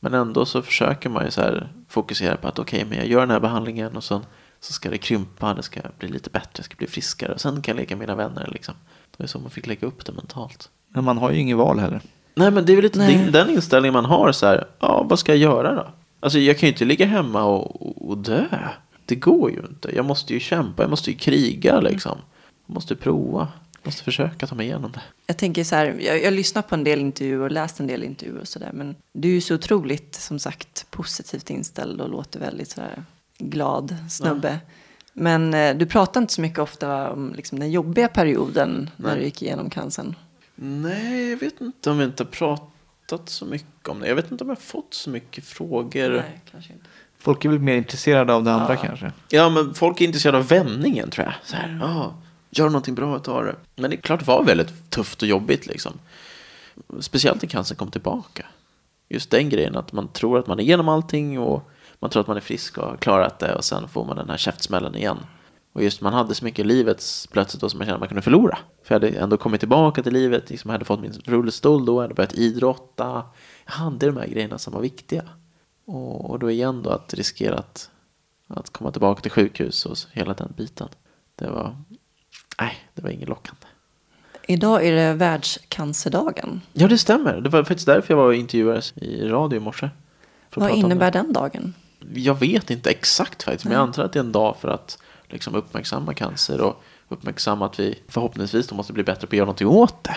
Men 0.00 0.14
ändå 0.14 0.46
så 0.46 0.62
försöker 0.62 1.08
man 1.08 1.24
ju 1.24 1.30
så 1.30 1.40
här 1.40 1.72
fokusera 1.88 2.36
på 2.36 2.48
att 2.48 2.58
okej, 2.58 2.84
men 2.84 2.98
jag 2.98 3.06
gör 3.06 3.20
den 3.20 3.30
här 3.30 3.40
behandlingen 3.40 3.96
och 3.96 4.04
sen 4.04 4.20
så 4.60 4.72
ska 4.72 4.90
det 4.90 4.98
krympa, 4.98 5.54
det 5.54 5.62
ska 5.62 5.80
bli 5.98 6.08
lite 6.08 6.30
bättre, 6.30 6.50
jag 6.54 6.64
ska 6.64 6.76
bli 6.76 6.86
friskare 6.86 7.32
och 7.32 7.40
sen 7.40 7.62
kan 7.62 7.76
jag 7.76 7.80
leka 7.80 7.96
med 7.96 8.08
mina 8.08 8.14
vänner 8.14 8.48
liksom. 8.52 8.74
Det 9.16 9.22
var 9.22 9.26
så 9.26 9.38
man 9.38 9.50
fick 9.50 9.66
lägga 9.66 9.86
upp 9.86 10.06
det 10.06 10.12
mentalt. 10.12 10.70
Men 10.88 11.04
man 11.04 11.18
har 11.18 11.30
ju 11.30 11.38
inget 11.38 11.56
val 11.56 11.78
heller. 11.78 12.00
Nej 12.34 12.50
men 12.50 12.66
det 12.66 12.72
är 12.72 12.76
väl 12.76 12.82
lite 12.82 12.98
den, 12.98 13.32
den 13.32 13.50
inställningen 13.50 13.92
man 13.92 14.04
har 14.04 14.32
så 14.32 14.46
här. 14.46 14.66
Ja 14.78 15.06
vad 15.08 15.18
ska 15.18 15.32
jag 15.32 15.38
göra 15.38 15.74
då? 15.74 15.86
Alltså 16.20 16.38
jag 16.38 16.58
kan 16.58 16.66
ju 16.66 16.72
inte 16.72 16.84
ligga 16.84 17.06
hemma 17.06 17.42
och, 17.44 18.10
och 18.10 18.18
dö. 18.18 18.44
Det 19.08 19.14
går 19.14 19.50
ju 19.50 19.58
inte. 19.58 19.96
Jag 19.96 20.04
måste 20.04 20.32
ju 20.34 20.40
kämpa. 20.40 20.82
Jag 20.82 20.90
måste 20.90 21.10
ju 21.10 21.16
kriga 21.16 21.80
liksom. 21.80 22.18
Jag 22.66 22.74
måste 22.74 22.96
prova. 22.96 23.48
Jag 23.72 23.86
måste 23.86 24.04
försöka 24.04 24.46
ta 24.46 24.54
mig 24.54 24.66
igenom 24.66 24.92
det. 24.92 25.02
Jag 25.26 25.36
tänker 25.36 25.64
så 25.64 25.76
här, 25.76 25.96
jag, 26.00 26.18
jag 26.18 26.24
har 26.24 26.30
lyssnat 26.30 26.68
på 26.68 26.74
en 26.74 26.84
del 26.84 27.00
intervjuer 27.00 27.44
och 27.44 27.50
läst 27.50 27.80
en 27.80 27.86
del 27.86 28.04
intervjuer 28.04 28.40
och 28.40 28.48
sådär. 28.48 28.70
Men 28.74 28.96
du 29.12 29.28
är 29.28 29.32
ju 29.32 29.40
så 29.40 29.54
otroligt, 29.54 30.14
som 30.14 30.38
sagt, 30.38 30.86
positivt 30.90 31.50
inställd 31.50 32.00
och 32.00 32.08
låter 32.08 32.40
väldigt 32.40 32.70
så 32.70 32.80
här 32.80 33.04
glad 33.38 33.96
snubbe. 34.10 34.58
Men 35.12 35.54
eh, 35.54 35.76
du 35.76 35.86
pratar 35.86 36.20
inte 36.20 36.34
så 36.34 36.40
mycket 36.40 36.58
ofta 36.58 37.10
om 37.10 37.32
liksom, 37.36 37.58
den 37.58 37.70
jobbiga 37.70 38.08
perioden 38.08 38.90
när 38.96 39.08
Nej. 39.08 39.18
du 39.18 39.24
gick 39.24 39.42
igenom 39.42 39.70
cancern. 39.70 40.14
Nej, 40.54 41.30
jag 41.30 41.36
vet 41.36 41.60
inte 41.60 41.90
om 41.90 41.98
vi 41.98 42.04
inte 42.04 42.22
har 42.22 42.30
pratat 42.30 43.28
så 43.28 43.44
mycket 43.44 43.88
om 43.88 44.00
det. 44.00 44.08
Jag 44.08 44.16
vet 44.16 44.30
inte 44.30 44.44
om 44.44 44.50
jag 44.50 44.56
har 44.56 44.62
fått 44.62 44.94
så 44.94 45.10
mycket 45.10 45.44
frågor. 45.44 46.10
Nej, 46.10 46.40
kanske 46.50 46.72
inte. 46.72 46.87
Folk 47.20 47.44
är 47.44 47.48
väl 47.48 47.58
mer 47.58 47.76
intresserade 47.76 48.34
av 48.34 48.44
det 48.44 48.52
andra 48.52 48.74
Ja. 48.74 48.80
kanske. 48.82 49.12
Ja, 49.28 49.48
men 49.48 49.74
folk 49.74 50.00
är 50.00 50.04
intresserade 50.04 50.38
av 50.38 50.48
vändningen 50.48 51.10
tror 51.10 51.24
jag. 51.26 51.34
Så 51.44 51.56
här, 51.56 51.78
ja, 51.80 52.14
gör 52.50 52.66
någonting 52.66 52.94
bra 52.94 53.18
ta 53.18 53.42
det. 53.42 53.56
Men 53.76 53.90
det 53.90 53.96
är 53.96 54.00
klart 54.00 54.20
det 54.20 54.26
var 54.26 54.44
väldigt 54.44 54.90
tufft 54.90 55.22
och 55.22 55.28
jobbigt 55.28 55.66
liksom. 55.66 55.92
Speciellt 57.00 57.42
när 57.42 57.48
cancern 57.48 57.76
kom 57.76 57.90
tillbaka. 57.90 58.46
Just 59.08 59.30
den 59.30 59.48
grejen 59.48 59.76
att 59.76 59.92
man 59.92 60.08
tror 60.08 60.38
att 60.38 60.46
man 60.46 60.58
är 60.58 60.62
igenom 60.62 60.88
allting 60.88 61.38
och 61.38 61.70
man 61.98 62.10
tror 62.10 62.20
att 62.20 62.26
man 62.26 62.36
är 62.36 62.40
frisk 62.40 62.78
och 62.78 62.84
har 62.88 62.96
klarat 62.96 63.38
det 63.38 63.54
och 63.54 63.64
sen 63.64 63.88
får 63.88 64.04
man 64.04 64.16
den 64.16 64.30
här 64.30 64.36
käftsmällen 64.36 64.94
igen. 64.96 65.18
Och 65.72 65.82
just 65.82 66.00
man 66.00 66.12
hade 66.12 66.34
så 66.34 66.44
mycket 66.44 66.58
i 66.58 66.64
livet 66.68 67.04
plötsligt 67.32 67.60
då 67.60 67.68
som 67.68 67.78
man 67.78 67.86
kände 67.86 67.94
att 67.94 68.00
man 68.00 68.08
kunde 68.08 68.22
förlora. 68.22 68.58
För 68.84 68.94
jag 68.94 69.00
hade 69.00 69.18
ändå 69.18 69.36
kommit 69.36 69.60
tillbaka 69.60 70.02
till 70.02 70.12
livet, 70.12 70.50
liksom 70.50 70.68
jag 70.68 70.72
hade 70.72 70.84
fått 70.84 71.00
min 71.00 71.12
rullstol 71.24 71.84
då, 71.84 71.94
jag 71.96 72.02
hade 72.02 72.14
börjat 72.14 72.34
idrotta. 72.34 73.22
Jag 73.66 73.72
hade 73.72 74.06
de 74.06 74.16
här 74.16 74.26
grejerna 74.26 74.58
som 74.58 74.72
var 74.72 74.80
viktiga. 74.80 75.22
Och, 75.90 76.38
då 76.38 76.50
igen 76.50 76.82
då 76.82 76.90
att 76.90 77.14
riskera 77.14 77.54
att, 77.54 77.90
att 78.48 78.70
komma 78.70 78.90
tillbaka 78.90 79.20
till 79.20 79.30
sjukhus 79.30 79.86
och 79.86 79.96
hela 80.12 80.34
den 80.34 80.52
biten. 80.56 80.88
Det 81.34 81.50
var, 81.50 81.76
nej, 82.60 82.74
det 82.94 83.02
var 83.02 83.10
inget 83.10 83.28
lockande. 83.28 83.66
Idag 84.46 84.86
är 84.86 84.92
det 84.92 85.12
världscancerdagen. 85.12 86.60
Ja, 86.72 86.88
det 86.88 86.98
stämmer. 86.98 87.40
Det 87.40 87.48
var 87.48 87.64
faktiskt 87.64 87.86
därför 87.86 88.14
jag 88.14 88.18
var 88.18 88.26
och 88.26 88.34
intervjuades 88.34 88.92
i 88.96 89.28
radio 89.28 89.56
i 89.56 89.60
morse. 89.60 89.90
Vad 90.54 90.70
innebär 90.70 91.10
den 91.10 91.32
dagen? 91.32 91.74
Jag 92.14 92.34
vet 92.34 92.70
inte 92.70 92.90
exakt 92.90 93.42
faktiskt, 93.42 93.64
men 93.64 93.72
jag 93.72 93.82
antar 93.82 94.04
att 94.04 94.12
det 94.12 94.18
är 94.18 94.24
en 94.24 94.32
dag 94.32 94.56
för 94.56 94.68
att 94.68 94.98
liksom 95.26 95.54
uppmärksamma 95.54 96.14
cancer 96.14 96.60
och 96.60 96.82
uppmärksamma 97.08 97.66
att 97.66 97.80
vi 97.80 97.98
förhoppningsvis 98.08 98.66
då 98.66 98.74
måste 98.74 98.92
bli 98.92 99.04
bättre 99.04 99.26
på 99.26 99.34
att 99.34 99.36
göra 99.36 99.46
någonting 99.46 99.68
åt 99.68 100.04
det. 100.04 100.16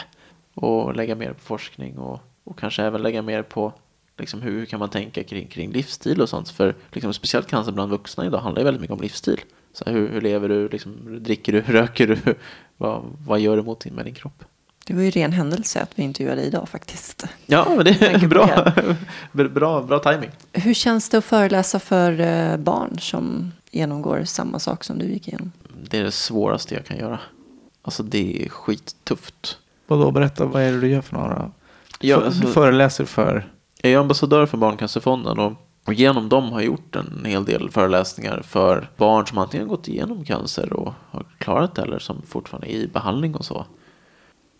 Och 0.53 0.95
lägga 0.95 1.15
mer 1.15 1.33
på 1.33 1.39
forskning 1.39 1.97
och, 1.97 2.19
och 2.43 2.59
kanske 2.59 2.83
även 2.83 3.01
lägga 3.01 3.21
mer 3.21 3.43
på 3.43 3.73
liksom 4.21 4.41
hur, 4.41 4.65
kan 4.65 4.79
man 4.79 4.89
tänka 4.89 5.23
kring, 5.23 5.47
kring 5.47 5.71
livsstil 5.71 6.21
och 6.21 6.29
sånt. 6.29 6.49
För 6.49 6.75
liksom, 6.91 7.13
speciellt 7.13 7.47
cancer 7.47 7.71
bland 7.71 7.91
vuxna 7.91 8.25
idag 8.25 8.39
handlar 8.39 8.61
ju 8.61 8.65
väldigt 8.65 8.81
mycket 8.81 8.93
om 8.93 9.01
livsstil. 9.01 9.39
Så 9.73 9.85
här, 9.85 9.91
hur, 9.93 10.09
hur 10.09 10.21
lever 10.21 10.49
du, 10.49 10.69
liksom, 10.69 11.23
dricker 11.23 11.51
du, 11.53 11.61
röker 11.67 12.07
du, 12.07 12.35
vad, 12.77 13.03
vad 13.27 13.39
gör 13.39 13.57
du 13.57 13.63
mot 13.63 13.79
din, 13.79 13.93
med 13.93 14.05
din 14.05 14.13
kropp? 14.13 14.43
Det 14.85 14.93
var 14.93 15.01
ju 15.01 15.09
ren 15.09 15.31
händelse 15.31 15.81
att 15.81 15.91
vi 15.95 16.03
intervjuade 16.03 16.41
idag 16.41 16.69
faktiskt. 16.69 17.25
Ja, 17.45 17.65
men 17.75 17.85
det 17.85 18.01
är 18.01 18.27
bra, 19.31 19.49
bra, 19.49 19.81
bra 19.81 19.99
timing. 19.99 20.29
Hur 20.53 20.73
känns 20.73 21.09
det 21.09 21.17
att 21.17 21.25
föreläsa 21.25 21.79
för 21.79 22.19
eh, 22.19 22.57
barn 22.57 22.99
som 22.99 23.51
genomgår 23.71 24.23
samma 24.23 24.59
sak 24.59 24.83
som 24.83 24.99
du 24.99 25.05
gick 25.05 25.27
igenom? 25.27 25.51
Det 25.89 25.99
är 25.99 26.03
det 26.03 26.11
svåraste 26.11 26.75
jag 26.75 26.85
kan 26.85 26.97
göra. 26.97 27.19
Alltså 27.81 28.03
det 28.03 28.45
är 28.45 28.49
skittufft. 28.49 29.57
Vadå, 29.87 30.11
berätta, 30.11 30.45
vad 30.45 30.61
är 30.61 30.71
det 30.71 30.79
du 30.79 30.87
gör 30.87 31.01
för 31.01 31.13
några? 31.17 31.51
Ja, 31.99 32.25
alltså- 32.25 32.41
Du 32.41 32.47
föreläser 32.53 33.05
för? 33.05 33.51
Jag 33.83 33.91
är 33.91 33.97
ambassadör 33.97 34.45
för 34.45 34.57
Barncancerfonden 34.57 35.39
och, 35.39 35.53
och 35.85 35.93
genom 35.93 36.29
dem 36.29 36.51
har 36.51 36.59
jag 36.59 36.65
gjort 36.65 36.95
en 36.95 37.25
hel 37.25 37.45
del 37.45 37.69
föreläsningar 37.69 38.41
för 38.41 38.89
barn 38.97 39.27
som 39.27 39.37
antingen 39.37 39.67
gått 39.67 39.87
igenom 39.87 40.25
cancer 40.25 40.73
och 40.73 40.93
har 41.11 41.25
klarat 41.37 41.75
det 41.75 41.81
eller 41.81 41.99
som 41.99 42.21
fortfarande 42.21 42.71
är 42.71 42.75
i 42.75 42.87
behandling 42.87 43.35
och 43.35 43.45
så. 43.45 43.65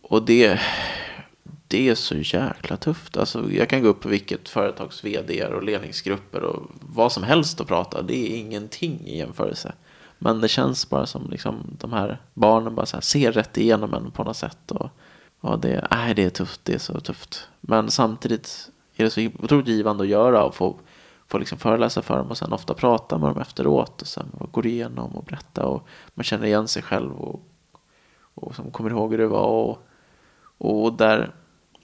Och 0.02 0.26
det, 0.26 0.60
det 1.68 1.90
är 1.90 1.96
så 1.96 2.16
jäkla 2.16 2.78
tufft. 2.78 3.18
Alltså, 3.18 3.52
jag 3.52 3.70
kan 3.70 3.82
gå 3.82 3.88
upp 3.88 4.02
på 4.02 4.10
vilket 4.10 4.50
företags 4.50 5.04
vd 5.04 5.46
och 5.46 5.64
ledningsgrupper 5.64 6.44
och 6.44 6.72
vad 6.80 7.12
som 7.12 7.24
helst 7.24 7.62
och 7.62 7.68
prata. 7.68 8.02
Det 8.02 8.34
är 8.34 8.38
ingenting 8.38 9.08
i 9.08 9.18
jämförelse. 9.18 9.74
Men 10.20 10.42
det 10.42 10.48
känns 10.48 10.90
bara 10.90 11.06
som 11.06 11.30
liksom, 11.30 11.78
de 11.80 11.94
här 11.94 12.22
barnen 12.34 12.76
bara 12.76 12.86
så 12.86 12.98
här, 12.98 13.02
ser 13.02 13.32
rätt 13.32 13.58
igenom 13.58 13.94
en 13.94 14.12
på 14.12 14.24
något 14.24 14.38
sätt. 14.38 14.72
Och, 14.72 14.90
och 15.40 15.60
det, 15.60 15.88
äh, 15.92 16.16
det 16.16 16.24
är 16.24 16.30
tufft, 16.30 16.62
det 16.64 16.74
är 16.74 16.80
så 16.80 17.00
tufft. 17.00 17.48
Men 17.62 17.92
samtidigt 17.92 18.72
är 18.96 19.04
det 19.04 19.10
så 19.10 19.30
otroligt 19.40 19.68
givande 19.68 20.04
att 20.04 20.10
göra 20.10 20.44
och 20.44 20.56
få, 20.56 20.76
få 21.28 21.38
liksom 21.38 21.58
föreläsa 21.58 22.02
för 22.02 22.18
dem 22.18 22.28
och 22.30 22.38
sen 22.38 22.54
ofta 22.54 22.74
prata 22.74 23.18
med 23.18 23.30
dem 23.30 23.42
efteråt 23.42 24.02
och 24.02 24.08
sen 24.08 24.26
gå 24.52 24.64
igenom 24.64 25.12
och 25.12 25.24
berätta 25.24 25.66
och 25.66 25.88
man 26.14 26.24
känner 26.24 26.46
igen 26.46 26.68
sig 26.68 26.82
själv 26.84 27.12
och, 27.14 27.44
och 28.34 28.56
som 28.56 28.72
kommer 28.72 28.90
ihåg 28.90 29.12
hur 29.12 29.18
det 29.18 29.28
var 29.28 29.48
och, 29.48 29.88
och 30.58 30.94
där 30.94 31.32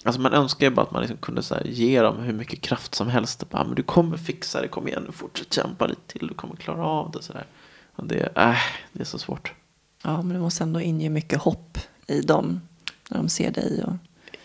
Alltså 0.04 0.22
man 0.22 0.34
önskar 0.34 0.68
ju 0.68 0.72
bara 0.72 0.82
att 0.82 0.92
man 0.92 1.02
liksom 1.02 1.18
kunde 1.18 1.44
så 1.44 1.56
här 1.56 1.64
ge 1.64 2.02
dem 2.02 2.18
hur 2.18 2.34
mycket 2.34 2.62
kraft 2.62 2.96
som 2.96 3.08
helst. 3.08 3.50
Bara, 3.50 3.64
men 3.64 3.76
du 3.76 3.84
kommer 3.84 4.18
fixa 4.18 4.62
det, 4.62 4.68
kom 4.68 4.88
igen 4.88 5.04
nu, 5.06 5.12
fortsätt 5.12 5.54
kämpa 5.54 5.88
lite 5.88 6.02
till, 6.08 6.28
du 6.28 6.34
kommer 6.34 6.56
klara 6.56 6.86
av 6.86 7.12
det. 7.12 7.22
Så 7.22 7.34
där. 7.34 7.46
Och 7.96 8.08
det, 8.08 8.38
äh, 8.38 8.56
det 8.94 9.02
är 9.02 9.06
så 9.06 9.20
svårt. 9.20 9.54
Ja, 10.04 10.22
men 10.22 10.30
det 10.30 10.40
måste 10.40 10.64
ändå 10.64 10.82
inge 10.82 11.10
mycket 11.10 11.42
hopp 11.42 11.78
i 12.08 12.22
dem 12.22 12.62
när 13.10 13.18
de 13.18 13.30
ser 13.30 13.52
dig. 13.52 13.84
Och... 13.84 13.94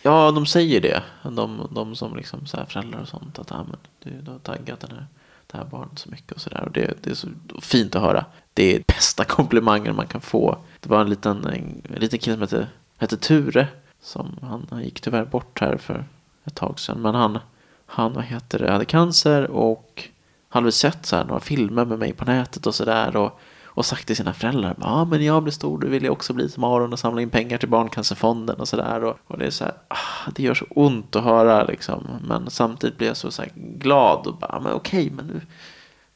Ja, 0.05 0.31
de 0.31 0.45
säger 0.45 0.81
det. 0.81 1.03
De, 1.23 1.67
de 1.71 1.95
som 1.95 2.15
liksom 2.15 2.45
så 2.45 2.57
här 2.57 2.65
föräldrar 2.65 3.01
och 3.01 3.07
sånt. 3.07 3.39
Att 3.39 3.51
ah, 3.51 3.65
men 3.69 3.77
du, 3.99 4.21
du 4.21 4.31
har 4.31 4.39
taggat 4.39 4.79
den 4.79 4.91
här, 4.91 5.05
det 5.47 5.57
här 5.57 5.65
barnet 5.65 5.99
så 5.99 6.09
mycket 6.09 6.31
och 6.31 6.41
sådär. 6.41 6.63
Och 6.65 6.71
det, 6.71 6.93
det 7.03 7.09
är 7.09 7.15
så 7.15 7.27
fint 7.61 7.95
att 7.95 8.01
höra. 8.01 8.25
Det 8.53 8.75
är 8.75 8.83
bästa 8.87 9.23
komplimangen 9.27 9.95
man 9.95 10.07
kan 10.07 10.21
få. 10.21 10.57
Det 10.79 10.89
var 10.89 11.01
en 11.01 11.09
liten, 11.09 11.45
en, 11.45 11.81
en 11.93 11.99
liten 11.99 12.19
kille 12.19 12.35
som 12.35 12.41
hette, 12.41 12.67
hette 12.97 13.17
Ture. 13.17 13.67
Som, 14.01 14.39
han, 14.41 14.67
han 14.69 14.83
gick 14.83 15.01
tyvärr 15.01 15.25
bort 15.25 15.61
här 15.61 15.77
för 15.77 16.05
ett 16.43 16.55
tag 16.55 16.79
sedan. 16.79 17.01
Men 17.01 17.15
han, 17.15 17.39
han 17.85 18.13
vad 18.13 18.23
heter 18.23 18.59
det, 18.59 18.71
hade 18.71 18.85
cancer 18.85 19.51
och 19.51 20.09
han 20.49 20.63
hade 20.63 20.71
sett 20.71 21.05
så 21.05 21.15
här, 21.15 21.25
några 21.25 21.39
filmer 21.39 21.85
med 21.85 21.99
mig 21.99 22.13
på 22.13 22.25
nätet 22.25 22.67
och 22.67 22.75
sådär. 22.75 23.15
Och, 23.15 23.39
och 23.75 23.85
sagt 23.85 24.07
till 24.07 24.15
sina 24.15 24.33
föräldrar. 24.33 24.75
Ja 24.79 24.87
ah, 24.87 25.05
men 25.05 25.25
jag 25.25 25.43
blir 25.43 25.53
stor, 25.53 25.79
då 25.79 25.87
vill 25.87 26.03
jag 26.03 26.13
också 26.13 26.33
bli 26.33 26.49
som 26.49 26.63
Aron 26.63 26.93
och 26.93 26.99
samla 26.99 27.21
in 27.21 27.29
pengar 27.29 27.57
till 27.57 27.69
Barncancerfonden 27.69 28.55
och 28.59 28.67
sådär. 28.67 29.03
Och, 29.03 29.17
och 29.27 29.37
det 29.37 29.45
är 29.45 29.49
så 29.49 29.63
här, 29.63 29.73
ah, 29.87 30.31
det 30.35 30.43
gör 30.43 30.53
så 30.53 30.65
ont 30.69 31.15
att 31.15 31.23
höra 31.23 31.63
liksom. 31.63 32.07
Men 32.27 32.49
samtidigt 32.49 32.97
blir 32.97 33.07
jag 33.07 33.17
så, 33.17 33.31
så 33.31 33.41
här, 33.41 33.51
glad 33.55 34.27
och 34.27 34.37
bara, 34.37 34.59
men 34.59 34.73
okej, 34.73 35.11
men 35.11 35.27
nu, 35.27 35.41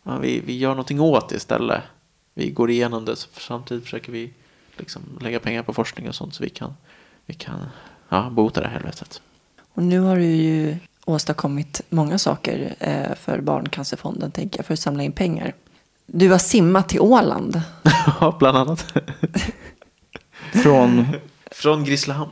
ja, 0.04 0.18
vi, 0.18 0.40
vi 0.40 0.58
gör 0.58 0.70
någonting 0.70 1.02
åt 1.02 1.30
det 1.30 1.36
istället. 1.36 1.82
Vi 2.34 2.50
går 2.50 2.70
igenom 2.70 3.06
det, 3.06 3.16
så 3.16 3.30
samtidigt 3.40 3.84
försöker 3.84 4.12
vi 4.12 4.34
liksom 4.78 5.02
lägga 5.22 5.40
pengar 5.40 5.64
på 5.64 5.74
forskning 5.74 6.08
och 6.08 6.16
sånt 6.16 6.34
så 6.34 6.44
vi 6.44 6.50
kan, 6.50 6.74
vi 7.26 7.34
kan 7.34 7.60
ja, 8.10 8.30
bota 8.30 8.62
det 8.62 8.68
här 8.68 8.74
helvetet. 8.74 9.22
Och 9.74 9.84
nu 9.84 10.00
har 10.00 10.16
du 10.16 10.26
ju 10.26 10.78
åstadkommit 11.06 11.82
många 11.90 12.18
saker 12.18 12.76
eh, 12.80 13.16
för 13.16 13.42
Barncancerfonden, 13.42 14.32
tänker 14.32 14.60
jag, 14.60 14.66
för 14.66 14.74
att 14.74 14.80
samla 14.80 15.04
in 15.04 15.12
pengar. 15.12 15.54
Du 16.08 16.30
har 16.30 16.38
simmat 16.38 16.90
till 16.90 17.00
Åland. 17.00 17.62
Ja, 18.22 18.36
bland 18.40 18.58
annat. 18.58 18.86
Från, 20.64 21.08
Från 21.52 21.84
Grisslehamn. 21.84 22.32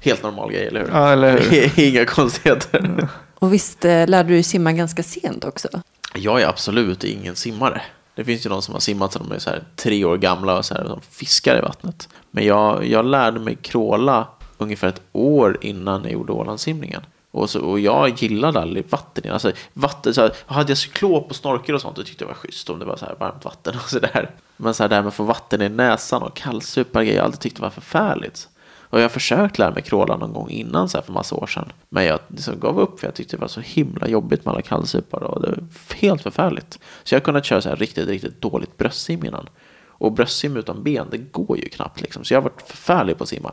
Helt 0.00 0.22
normal 0.22 0.52
grej, 0.52 0.66
eller 0.66 0.80
hur? 0.80 0.88
ja 0.88 1.08
eller 1.12 1.38
hur? 1.40 1.78
Inga 1.80 2.04
konstigheter. 2.04 3.08
Och 3.34 3.52
visst 3.54 3.84
eh, 3.84 4.06
lärde 4.08 4.28
du 4.28 4.34
dig 4.34 4.42
simma 4.42 4.72
ganska 4.72 5.02
sent 5.02 5.44
också? 5.44 5.68
Jag 6.14 6.42
är 6.42 6.46
absolut 6.46 7.04
ingen 7.04 7.36
simmare. 7.36 7.82
Det 8.14 8.24
finns 8.24 8.46
ju 8.46 8.50
de 8.50 8.62
som 8.62 8.74
har 8.74 8.80
simmat 8.80 9.12
sedan 9.12 9.26
de 9.28 9.34
är 9.34 9.38
så 9.38 9.50
här 9.50 9.64
tre 9.76 10.04
år 10.04 10.16
gamla 10.16 10.58
och 10.58 10.64
så 10.64 10.74
här, 10.74 10.84
de 10.84 11.00
fiskar 11.10 11.58
i 11.58 11.60
vattnet. 11.60 12.08
Men 12.30 12.44
jag, 12.46 12.86
jag 12.86 13.04
lärde 13.04 13.40
mig 13.40 13.56
kråla 13.62 14.28
ungefär 14.58 14.88
ett 14.88 15.02
år 15.12 15.58
innan 15.60 16.02
jag 16.02 16.12
gjorde 16.12 16.32
Ålandssimningen. 16.32 17.02
Och, 17.38 17.50
så, 17.50 17.60
och 17.60 17.80
jag 17.80 18.08
gillade 18.22 18.60
aldrig 18.60 18.90
vatten. 18.90 19.32
Alltså, 19.32 19.52
vatten 19.72 20.14
så 20.14 20.20
här, 20.20 20.32
hade 20.46 20.70
jag 20.70 20.78
cyklop 20.78 21.30
och 21.30 21.36
snorkel 21.36 21.74
och 21.74 21.80
sånt, 21.80 21.96
då 21.96 22.02
tyckte 22.02 22.24
jag 22.24 22.28
det 22.28 22.34
var 22.34 22.40
schysst 22.40 22.70
om 22.70 22.78
det 22.78 22.84
var 22.84 22.96
så 22.96 23.06
här 23.06 23.16
varmt 23.20 23.44
vatten 23.44 23.74
och 23.76 23.82
sådär. 23.90 24.30
Men 24.56 24.74
så 24.74 24.82
här, 24.82 24.88
det 24.88 24.94
här 24.94 25.02
med 25.02 25.08
att 25.08 25.14
få 25.14 25.24
vatten 25.24 25.62
i 25.62 25.68
näsan 25.68 26.22
och 26.22 26.36
kallsupa 26.36 27.04
grejer, 27.04 27.16
jag 27.16 27.24
alltid 27.24 27.40
tyckte 27.40 27.58
det 27.58 27.62
var 27.62 27.70
förfärligt. 27.70 28.48
Och 28.90 28.98
jag 28.98 29.04
har 29.04 29.08
försökt 29.08 29.58
lära 29.58 29.70
mig 29.70 29.82
kråla 29.82 30.16
någon 30.16 30.32
gång 30.32 30.50
innan 30.50 30.88
så 30.88 30.98
här 30.98 31.02
för 31.02 31.12
massa 31.12 31.34
år 31.34 31.46
sedan. 31.46 31.72
Men 31.88 32.04
jag 32.04 32.18
liksom 32.28 32.60
gav 32.60 32.80
upp 32.80 33.00
för 33.00 33.06
jag 33.06 33.14
tyckte 33.14 33.36
det 33.36 33.40
var 33.40 33.48
så 33.48 33.60
himla 33.60 34.08
jobbigt 34.08 34.44
med 34.44 34.52
alla 34.52 34.62
kallsupar 34.62 35.22
och 35.22 35.42
det 35.42 35.48
var 35.48 35.58
helt 35.94 36.22
förfärligt. 36.22 36.78
Så 37.04 37.14
jag 37.14 37.20
har 37.20 37.24
kunnat 37.24 37.44
köra 37.44 37.60
så 37.60 37.68
här 37.68 37.76
riktigt, 37.76 38.08
riktigt 38.08 38.40
dåligt 38.40 38.76
bröstsim 38.76 39.24
innan. 39.24 39.48
Och 39.86 40.12
bröstsim 40.12 40.56
utan 40.56 40.82
ben, 40.82 41.06
det 41.10 41.18
går 41.18 41.58
ju 41.58 41.68
knappt 41.68 42.00
liksom. 42.00 42.24
Så 42.24 42.34
jag 42.34 42.40
har 42.40 42.50
varit 42.50 42.62
förfärlig 42.62 43.18
på 43.18 43.22
att 43.24 43.28
simma. 43.28 43.52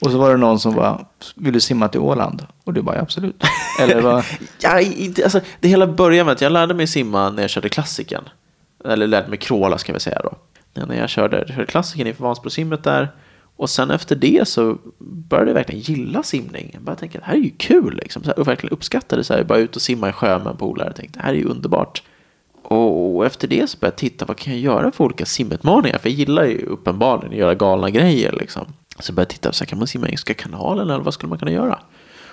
Och 0.00 0.10
så 0.10 0.18
var 0.18 0.30
det 0.30 0.36
någon 0.36 0.60
som 0.60 0.74
bara, 0.74 1.06
vill 1.34 1.52
du 1.52 1.60
simma 1.60 1.88
till 1.88 2.00
Åland? 2.00 2.46
Och 2.64 2.72
du 2.72 2.82
bara, 2.82 2.96
ja, 2.96 3.02
absolut. 3.02 3.42
Eller 3.80 4.00
vad? 4.00 4.24
Ja, 4.62 4.80
inte, 4.80 5.24
alltså, 5.24 5.40
det 5.60 5.68
hela 5.68 5.86
började 5.86 6.24
med 6.24 6.32
att 6.32 6.40
jag 6.40 6.52
lärde 6.52 6.74
mig 6.74 6.86
simma 6.86 7.30
när 7.30 7.42
jag 7.42 7.50
körde 7.50 7.68
klassiken. 7.68 8.24
Eller 8.84 9.06
lärde 9.06 9.28
mig 9.28 9.38
kråla 9.38 9.78
ska 9.78 9.92
vi 9.92 10.00
säga 10.00 10.20
då. 10.22 10.32
När 10.86 10.96
jag 10.96 11.08
körde, 11.08 11.48
körde 11.48 11.66
klassiken 11.66 12.06
inför 12.06 12.24
Vansbrosimmet 12.24 12.84
där. 12.84 13.08
Och 13.56 13.70
sen 13.70 13.90
efter 13.90 14.16
det 14.16 14.48
så 14.48 14.78
började 14.98 15.50
jag 15.50 15.54
verkligen 15.54 15.80
gilla 15.80 16.22
simning. 16.22 16.78
Jag 16.86 16.98
tänka 16.98 17.18
att 17.18 17.24
det 17.24 17.30
här 17.30 17.36
är 17.36 17.44
ju 17.44 17.50
kul 17.50 17.96
liksom. 18.02 18.22
Så 18.22 18.30
här, 18.30 18.38
och 18.38 18.48
verkligen 18.48 18.72
uppskattade 18.72 19.24
så 19.24 19.34
här, 19.34 19.44
bara 19.44 19.58
ut 19.58 19.76
och 19.76 19.82
simma 19.82 20.08
i 20.08 20.12
sjö 20.12 20.38
med 20.38 20.46
en 20.46 20.56
polare. 20.56 20.92
Tänkte 20.92 21.18
det 21.18 21.22
här 21.22 21.32
är 21.32 21.36
ju 21.36 21.44
underbart. 21.44 22.02
Och 22.62 23.26
efter 23.26 23.48
det 23.48 23.70
så 23.70 23.78
började 23.78 23.94
jag 23.94 23.98
titta 23.98 24.24
vad 24.24 24.36
kan 24.36 24.52
jag 24.52 24.62
göra 24.62 24.92
för 24.92 25.04
olika 25.04 25.24
simutmaningar. 25.24 25.98
För 25.98 26.08
jag 26.08 26.18
gillar 26.18 26.44
ju 26.44 26.66
uppenbarligen 26.66 27.32
att 27.32 27.38
göra 27.38 27.54
galna 27.54 27.90
grejer 27.90 28.32
liksom. 28.32 28.66
Så 29.00 29.12
började 29.12 29.22
jag 29.22 29.28
titta, 29.28 29.52
så 29.52 29.64
här, 29.64 29.66
kan 29.66 29.78
man 29.78 29.88
simma 29.88 30.06
Engelska 30.06 30.34
kanalen 30.34 30.90
eller 30.90 31.04
vad 31.04 31.14
skulle 31.14 31.30
man 31.30 31.38
kunna 31.38 31.50
göra? 31.50 31.80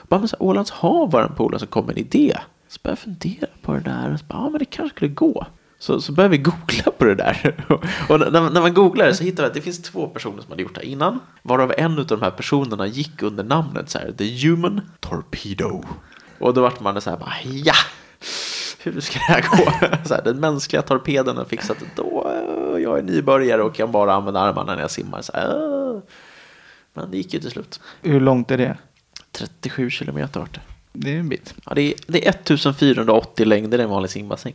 Bara 0.07 0.19
men 0.19 0.27
så 0.27 0.35
här, 0.35 0.43
Ålands 0.43 0.71
hav 0.71 1.11
var 1.11 1.23
en 1.23 1.35
polare 1.35 1.59
som 1.59 1.67
kom 1.67 1.85
med 1.85 1.97
en 1.97 2.03
idé. 2.03 2.37
Så 2.67 2.79
började 2.83 3.01
jag 3.05 3.19
fundera 3.19 3.49
på 3.61 3.73
det 3.73 3.79
där 3.79 4.13
och 4.13 4.19
så 4.19 4.25
bara, 4.25 4.37
ja 4.37 4.49
men 4.49 4.59
det 4.59 4.65
kanske 4.65 4.95
skulle 4.95 5.13
gå. 5.13 5.45
Så, 5.79 6.01
så 6.01 6.11
började 6.11 6.37
vi 6.37 6.43
googla 6.43 6.91
på 6.97 7.05
det 7.05 7.15
där. 7.15 7.55
Och 8.09 8.19
när, 8.19 8.49
när 8.49 8.61
man 8.61 8.73
googlar 8.73 9.11
så 9.11 9.23
hittar 9.23 9.43
vi 9.43 9.47
att 9.47 9.53
det 9.53 9.61
finns 9.61 9.81
två 9.81 10.07
personer 10.07 10.41
som 10.41 10.51
hade 10.51 10.63
gjort 10.63 10.75
det 10.75 10.81
här 10.81 10.87
innan. 10.87 11.19
Varav 11.41 11.73
en 11.77 11.99
av 11.99 12.05
de 12.05 12.21
här 12.21 12.31
personerna 12.31 12.87
gick 12.87 13.21
under 13.21 13.43
namnet 13.43 13.89
så 13.89 13.99
här, 13.99 14.11
The 14.11 14.47
Human 14.47 14.81
Torpedo. 14.99 15.83
Och 16.39 16.53
då 16.53 16.61
vart 16.61 16.79
man 16.79 17.01
så 17.01 17.09
här, 17.09 17.17
bara, 17.17 17.33
ja, 17.43 17.73
hur 18.79 19.01
ska 19.01 19.19
det 19.19 19.25
här 19.25 19.45
gå? 19.51 19.87
Så 20.07 20.13
här, 20.13 20.21
den 20.23 20.39
mänskliga 20.39 20.81
torpeden 20.81 21.37
har 21.37 21.45
fixat 21.45 21.77
det 21.79 22.01
då. 22.01 22.31
Jag 22.83 22.97
är 22.97 23.03
nybörjare 23.03 23.63
och 23.63 23.75
kan 23.75 23.91
bara 23.91 24.13
använda 24.13 24.39
armarna 24.39 24.75
när 24.75 24.81
jag 24.81 24.91
simmar. 24.91 25.21
Så 25.21 25.31
här. 25.33 25.76
Men 26.97 27.11
det 27.11 27.17
gick 27.17 27.33
ju 27.33 27.39
till 27.39 27.51
slut. 27.51 27.79
Hur 28.01 28.19
långt 28.19 28.51
är 28.51 28.57
det? 28.57 28.77
37 29.31 29.89
kilometer 29.89 30.39
vart 30.39 30.53
det. 30.53 30.61
Det 30.93 31.13
är 31.15 31.19
en 31.19 31.29
bit. 31.29 31.53
Ja, 31.65 31.73
det, 31.75 31.81
är, 31.81 31.93
det 32.07 32.25
är 32.27 32.29
1480 32.29 33.45
längder 33.45 33.79
i 33.79 33.81
en 33.81 33.89
vanlig 33.89 34.11
simbassäng. 34.11 34.53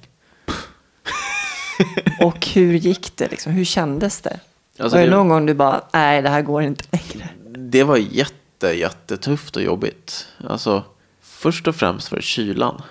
Och 2.21 2.47
hur 2.47 2.73
gick 2.75 3.17
det? 3.17 3.31
Liksom? 3.31 3.53
Hur 3.53 3.65
kändes 3.65 4.21
det? 4.21 4.41
Alltså, 4.79 4.97
var 4.97 5.03
det 5.05 5.11
det- 5.11 5.17
någon 5.17 5.29
gång 5.29 5.47
du 5.47 5.55
bara, 5.55 5.81
nej 5.93 6.23
det 6.23 6.29
här 6.29 6.43
går 6.43 6.63
inte 6.63 6.85
längre? 6.91 7.29
Det 7.59 7.85
var 7.85 7.97
jätte, 7.97 8.67
jättetufft 8.67 9.57
och 9.57 9.63
jobbigt. 9.63 10.27
Alltså, 10.49 10.85
först 11.21 11.69
och 11.69 11.77
främst 11.77 12.11
var 12.13 12.17
det 12.19 12.23
kylan. 12.23 12.83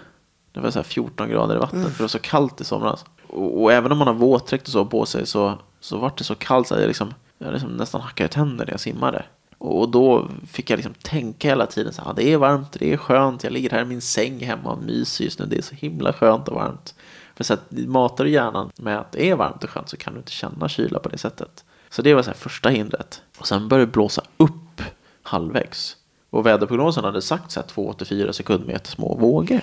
Det 0.51 0.59
var 0.59 0.71
så 0.71 0.79
här 0.79 0.83
14 0.83 1.29
grader 1.29 1.55
i 1.55 1.59
vattnet 1.59 1.83
för 1.87 1.97
det 1.97 2.03
var 2.03 2.07
så 2.07 2.19
kallt 2.19 2.61
i 2.61 2.63
somras. 2.63 3.05
Och, 3.27 3.61
och 3.61 3.73
även 3.73 3.91
om 3.91 3.97
man 3.97 4.07
har 4.07 4.13
våtdräkt 4.13 4.67
och 4.67 4.71
så 4.73 4.85
på 4.85 5.05
sig 5.05 5.25
så, 5.27 5.59
så 5.79 5.97
var 5.97 6.11
det 6.17 6.23
så 6.23 6.35
kallt 6.35 6.67
så 6.67 6.73
att 6.73 6.81
jag, 6.81 6.87
liksom, 6.87 7.13
jag 7.37 7.53
liksom 7.53 7.69
nästan 7.77 8.01
hackade 8.01 8.29
tänder 8.29 8.65
när 8.65 8.73
jag 8.73 8.79
simmade. 8.79 9.25
Och, 9.63 9.89
då 9.89 10.27
fick 10.47 10.69
jag 10.69 10.77
liksom 10.77 10.93
tänka 10.93 11.47
hela 11.47 11.65
tiden 11.65 11.93
så 11.93 12.01
här, 12.01 12.09
"Ah, 12.09 12.13
det 12.13 12.33
är 12.33 12.37
varmt, 12.37 12.71
det 12.79 12.93
är 12.93 12.97
skönt, 12.97 13.43
jag 13.43 13.53
ligger 13.53 13.69
här 13.69 13.81
i 13.81 13.85
min 13.85 14.01
säng 14.01 14.39
hemma 14.39 14.71
och 14.71 14.83
myser 14.83 15.23
just 15.23 15.39
nu, 15.39 15.45
det 15.45 15.57
är 15.57 15.61
så 15.61 15.75
himla 15.75 16.13
skönt 16.13 16.47
och 16.47 16.55
varmt. 16.55 16.95
För 17.35 17.43
så 17.43 17.53
att 17.53 17.71
matar 17.71 18.23
du 18.23 18.29
hjärnan 18.29 18.71
med 18.75 18.99
att 18.99 19.11
det 19.11 19.29
är 19.29 19.35
varmt 19.35 19.63
och 19.63 19.69
skönt 19.69 19.89
så 19.89 19.97
kan 19.97 20.13
du 20.13 20.19
inte 20.19 20.31
känna 20.31 20.69
kyla 20.69 20.99
på 20.99 21.09
det 21.09 21.17
sättet. 21.17 21.63
Så 21.89 22.01
det 22.01 22.13
var 22.13 22.23
så 22.23 22.29
här 22.29 22.37
första 22.37 22.69
hindret. 22.69 23.21
Och 23.37 23.47
sen 23.47 23.67
började 23.67 23.85
det 23.85 23.91
blåsa 23.91 24.21
upp 24.37 24.81
halvvägs. 25.23 25.97
Och 26.29 26.45
väderprognosen 26.45 27.03
hade 27.03 27.21
sagt 27.21 27.51
så 27.51 27.59
här 27.59 27.67
2-4 27.67 28.31
sekundmeter 28.31 28.91
små 28.91 29.15
vågor. 29.15 29.61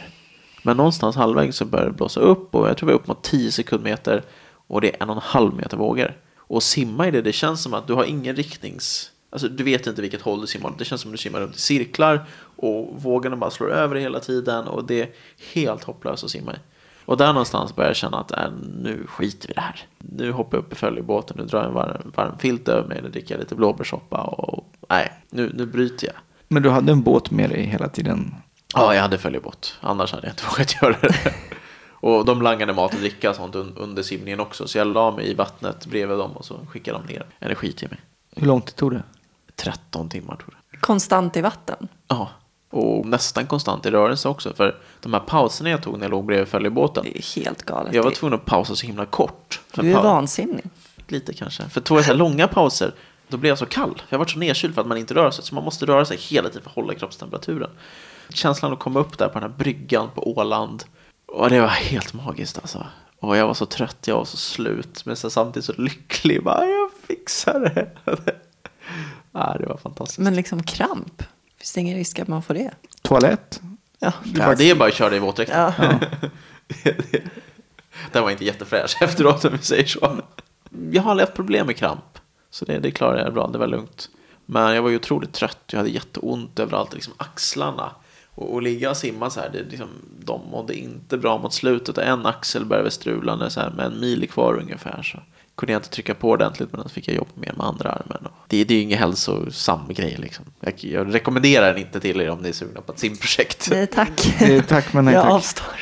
Men 0.63 0.77
någonstans 0.77 1.17
halvvägs 1.17 1.57
så 1.57 1.65
började 1.65 1.91
det 1.91 1.97
blåsa 1.97 2.21
upp 2.21 2.55
och 2.55 2.69
jag 2.69 2.77
tror 2.77 2.87
vi 2.87 2.93
var 2.93 3.01
upp 3.01 3.07
mot 3.07 3.23
10 3.23 3.53
sekundmeter 3.53 4.23
och 4.69 4.81
det 4.81 4.95
är 4.95 5.03
en 5.03 5.11
och 5.11 5.17
en 5.17 5.23
halv 5.25 5.55
meter 5.55 5.77
vågor. 5.77 6.17
Och 6.37 6.63
simma 6.63 7.09
i 7.09 7.11
det, 7.11 7.23
det 7.23 7.33
känns 7.33 7.63
som 7.63 7.75
att 7.75 7.87
du 7.87 7.93
har 7.93 8.05
ingen 8.05 8.37
riktnings... 8.37 9.11
Alltså 9.31 9.49
du 9.49 9.65
vet 9.65 9.87
inte 9.87 10.03
vilket 10.03 10.23
håll 10.23 10.41
du 10.41 10.47
simmar 10.47 10.71
åt. 10.71 10.79
Det 10.79 10.85
känns 10.85 11.01
som 11.01 11.11
att 11.11 11.13
du 11.15 11.19
simmar 11.19 11.41
runt 11.41 11.57
i 11.57 11.59
cirklar 11.59 12.27
och 12.57 13.03
vågorna 13.03 13.37
bara 13.37 13.51
slår 13.51 13.73
över 13.73 13.95
dig 13.95 14.03
hela 14.03 14.21
tiden 14.21 14.67
och 14.69 14.85
det 14.85 15.03
är 15.03 15.09
helt 15.55 15.85
hopplöst 15.85 16.25
att 16.25 16.31
simma 16.31 16.53
i. 16.53 16.57
Och 17.05 17.17
där 17.17 17.27
någonstans 17.33 17.77
börjar 17.77 17.91
jag 17.91 17.97
känna 17.97 18.19
att 18.21 18.31
äh, 18.31 18.51
nu 18.83 19.07
skiter 19.09 19.49
vi 19.49 19.53
i 19.53 19.55
det 19.55 19.61
här. 19.61 19.81
Nu 19.99 20.33
hoppar 20.33 20.59
jag 20.59 20.65
upp 20.65 20.73
i 20.73 20.77
följebåten, 20.77 21.37
nu 21.41 21.45
drar 21.45 21.59
jag 21.59 21.69
en 21.69 21.75
varm, 21.75 22.13
varm 22.17 22.39
filt 22.39 22.69
över 22.69 22.89
mig, 22.89 23.03
nu 23.03 23.09
dricker 23.09 23.35
jag 23.35 23.41
lite 23.41 23.55
blåbärssoppa 23.55 24.21
och 24.23 24.73
nej, 24.89 25.13
nu, 25.31 25.53
nu 25.55 25.67
bryter 25.67 26.07
jag. 26.07 26.17
Men 26.49 26.63
du 26.63 26.71
hade 26.71 26.93
en 26.93 27.03
båt 27.03 27.31
med 27.31 27.51
dig 27.51 27.63
hela 27.63 27.89
tiden. 27.89 28.35
Ja, 28.75 28.95
jag 28.95 29.03
hade 29.03 29.19
följebåt. 29.19 29.79
Annars 29.81 30.13
hade 30.13 30.27
jag 30.27 30.33
inte 30.33 30.43
vågat 30.51 30.83
göra 30.83 30.97
det. 31.01 31.35
Och 32.01 32.25
de 32.25 32.43
langade 32.43 32.73
mat 32.73 32.95
och 32.95 33.01
dricka 33.01 33.31
och 33.31 33.37
sånt 33.37 33.55
un- 33.55 33.73
under 33.77 34.03
simningen 34.03 34.41
också. 34.41 34.69
Så 34.69 34.79
jag 34.79 34.87
la 34.87 35.11
mig 35.11 35.31
i 35.31 35.35
vattnet 35.35 35.87
bredvid 35.87 36.19
dem 36.19 36.31
och 36.33 36.45
så 36.45 36.67
skickade 36.71 36.99
de 36.99 37.13
ner 37.13 37.27
energi 37.39 37.73
till 37.73 37.89
mig. 37.89 38.01
Hur 38.37 38.47
långt 38.47 38.77
tog 38.77 38.93
det? 38.93 39.03
13 39.59 40.09
timmar 40.09 40.37
tror 40.37 40.57
jag. 40.71 40.81
Konstant 40.81 41.37
i 41.37 41.41
vatten? 41.41 41.89
Ja, 42.09 42.31
och 42.71 43.07
nästan 43.07 43.47
konstant 43.47 43.87
i 43.87 43.91
rörelse 43.91 44.29
också. 44.29 44.55
För 44.55 44.77
de 45.01 45.13
här 45.13 45.21
pauserna 45.21 45.71
jag 45.71 45.83
tog 45.83 45.99
när 45.99 46.05
jag 46.05 46.11
låg 46.11 46.27
bredvid 46.27 46.49
följebåten. 46.49 47.05
Det 47.05 47.19
är 47.19 47.41
helt 47.41 47.63
galet. 47.63 47.95
Jag 47.95 48.03
var 48.03 48.11
tvungen 48.11 48.35
att 48.35 48.45
pausa 48.45 48.77
så 48.77 48.87
himla 48.87 49.07
kort. 49.07 49.61
Du 49.75 49.93
är 49.93 50.03
vansinnig. 50.03 50.65
Lite 51.07 51.35
kanske. 51.35 51.69
För 51.69 51.81
två 51.81 52.03
så 52.03 52.15
långa 52.15 52.49
pauser, 52.49 52.95
då 53.29 53.37
blev 53.37 53.49
jag 53.49 53.59
så 53.59 53.67
kall. 53.67 54.03
Jag 54.09 54.19
var 54.19 54.27
så 54.27 54.39
nedkyld 54.39 54.75
för 54.75 54.81
att 54.81 54.87
man 54.87 54.99
inte 54.99 55.15
rör 55.15 55.31
sig. 55.31 55.45
Så 55.45 55.55
man 55.55 55.65
måste 55.65 55.87
röra 55.87 56.05
sig 56.05 56.17
hela 56.17 56.49
tiden 56.49 56.63
för 56.63 56.71
att 56.71 56.77
hålla 56.77 56.95
kroppstemperaturen. 56.95 57.71
Känslan 58.29 58.73
att 58.73 58.79
komma 58.79 59.01
upp 59.01 59.19
där 59.19 59.29
på 59.29 59.41
den 59.41 59.51
här 59.51 59.59
bryggan 59.59 60.09
på 60.15 60.29
Åland. 60.37 60.85
Och 61.27 61.51
det 61.51 61.61
var 61.61 61.69
helt 61.69 62.13
magiskt 62.13 62.59
alltså. 62.59 62.87
Och 63.21 63.37
jag 63.37 63.47
var 63.47 63.55
så 63.55 63.67
trött, 63.67 63.99
jag 64.07 64.17
var 64.17 64.25
så 64.25 64.37
slut. 64.37 65.05
Men 65.05 65.17
så 65.17 65.31
samtidigt 65.31 65.65
så 65.65 65.73
lycklig. 65.73 66.45
Bara, 66.45 66.67
jag 66.67 66.91
fixar 67.07 67.61
det. 67.61 67.91
Ja, 69.39 69.57
det 69.61 69.67
var 69.67 69.77
fantastiskt. 69.77 70.19
Men 70.19 70.35
liksom 70.35 70.63
kramp? 70.63 71.23
Finns 71.59 71.73
det 71.73 71.81
ingen 71.81 71.97
risk 71.97 72.19
att 72.19 72.29
man 72.29 72.43
får 72.43 72.55
det? 72.55 72.71
Toalett? 73.03 73.61
Ja, 73.99 74.13
ja, 74.35 74.55
det 74.55 74.71
är 74.71 74.75
bara 74.75 74.89
att 74.89 74.95
köra 74.95 75.17
i 75.17 75.19
våtdräkten. 75.19 75.73
ja. 75.79 76.01
Den 78.13 78.23
var 78.23 78.31
inte 78.31 78.45
jättefräsch 78.45 78.97
efteråt 79.03 79.45
om 79.45 79.53
vi 79.53 79.59
säger 79.59 79.87
så. 79.87 80.23
Jag 80.91 81.03
har 81.03 81.11
aldrig 81.11 81.27
haft 81.27 81.37
problem 81.37 81.67
med 81.67 81.77
kramp. 81.77 82.19
Så 82.51 82.65
det, 82.65 82.79
det 82.79 82.91
klarar 82.91 83.19
jag 83.25 83.35
bra, 83.35 83.47
det 83.47 83.59
var 83.59 83.67
lugnt. 83.67 84.11
Men 84.47 84.75
jag 84.75 84.83
var 84.83 84.91
ju 84.91 84.97
otroligt 84.97 85.33
trött, 85.33 85.59
jag 85.67 85.79
hade 85.79 85.91
jätteont 85.91 86.59
överallt, 86.59 86.95
liksom 86.95 87.15
axlarna. 87.17 87.91
Och, 88.35 88.55
och 88.55 88.63
ligga 88.63 88.91
och 88.91 88.97
simma 88.97 89.31
så 89.31 89.41
här, 89.41 89.51
det, 89.53 89.63
liksom, 89.63 89.89
de 90.21 90.41
mådde 90.51 90.75
inte 90.75 91.19
bra 91.19 91.39
mot 91.39 91.53
slutet. 91.53 91.99
En 91.99 92.27
axel 92.27 92.65
började 92.65 92.91
strula 92.91 93.37
när 93.37 93.49
så 93.49 93.61
här, 93.61 93.71
med 93.71 93.87
en 93.87 94.01
mil 94.01 94.29
kvar 94.29 94.59
ungefär. 94.61 95.03
Så 95.03 95.19
kunde 95.59 95.73
jag 95.73 95.81
inte 95.81 95.91
trycka 95.91 96.15
på 96.15 96.31
ordentligt, 96.31 96.73
men 96.73 96.83
då 96.83 96.89
fick 96.89 97.09
jag 97.09 97.17
jobba 97.17 97.31
mer 97.35 97.53
med 97.57 97.67
andra 97.67 97.91
armen. 97.91 98.27
Och 98.27 98.33
det, 98.47 98.65
det 98.65 98.75
är 98.75 98.77
ju 98.77 98.83
ingen 98.83 98.99
hälsosam 98.99 99.81
grej 99.89 100.17
liksom. 100.19 100.45
Jag, 100.61 100.75
jag 100.79 101.15
rekommenderar 101.15 101.73
den 101.73 101.83
inte 101.83 102.01
till 102.01 102.21
er 102.21 102.31
om 102.31 102.39
ni 102.39 102.49
är 102.49 102.53
sugna 102.53 102.81
på 102.81 102.93
ett 102.93 102.99
simprojekt. 102.99 103.69
Nej, 103.71 103.87
tack. 103.87 104.43
Eh, 104.43 104.65
tack 104.65 104.93
men 104.93 105.05
nej 105.05 105.15
jag 105.15 105.23
tack. 105.23 105.33
avstår. 105.33 105.77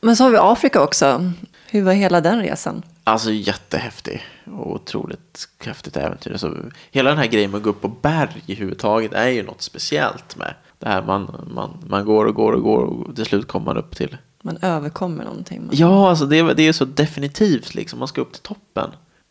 Men 0.00 0.16
så 0.16 0.24
har 0.24 0.30
vi 0.30 0.36
Afrika 0.40 0.82
också. 0.82 1.32
Hur 1.66 1.82
var 1.82 1.92
hela 1.92 2.20
den 2.20 2.42
resan? 2.42 2.82
Alltså 3.04 3.30
jättehäftig 3.30 4.22
och 4.44 4.72
otroligt 4.72 5.48
häftigt 5.64 5.96
äventyr. 5.96 6.32
Alltså, 6.32 6.56
hela 6.90 7.10
den 7.10 7.18
här 7.18 7.26
grejen 7.26 7.50
med 7.50 7.58
att 7.58 7.64
gå 7.64 7.70
upp 7.70 7.80
på 7.80 7.88
berg 7.88 8.42
i 8.46 8.54
huvudtaget 8.54 9.12
är 9.12 9.28
ju 9.28 9.42
något 9.42 9.62
speciellt 9.62 10.36
med. 10.36 10.54
Det 10.78 10.88
här 10.88 11.02
man, 11.02 11.50
man, 11.54 11.84
man 11.88 12.04
går 12.04 12.24
och 12.24 12.34
går 12.34 12.52
och 12.52 12.62
går 12.62 12.82
och 12.82 13.16
till 13.16 13.24
slut 13.24 13.48
kommer 13.48 13.66
man 13.66 13.76
upp 13.76 13.96
till. 13.96 14.16
Man 14.42 14.58
överkommer 14.62 15.24
någonting. 15.24 15.66
Man... 15.66 15.70
Ja, 15.72 16.10
alltså 16.10 16.26
det, 16.26 16.54
det 16.54 16.68
är 16.68 16.72
så 16.72 16.84
definitivt 16.84 17.74
liksom. 17.74 17.98
Man 17.98 18.08
ska 18.08 18.20
upp 18.20 18.32
till 18.32 18.42
toppen. 18.42 18.90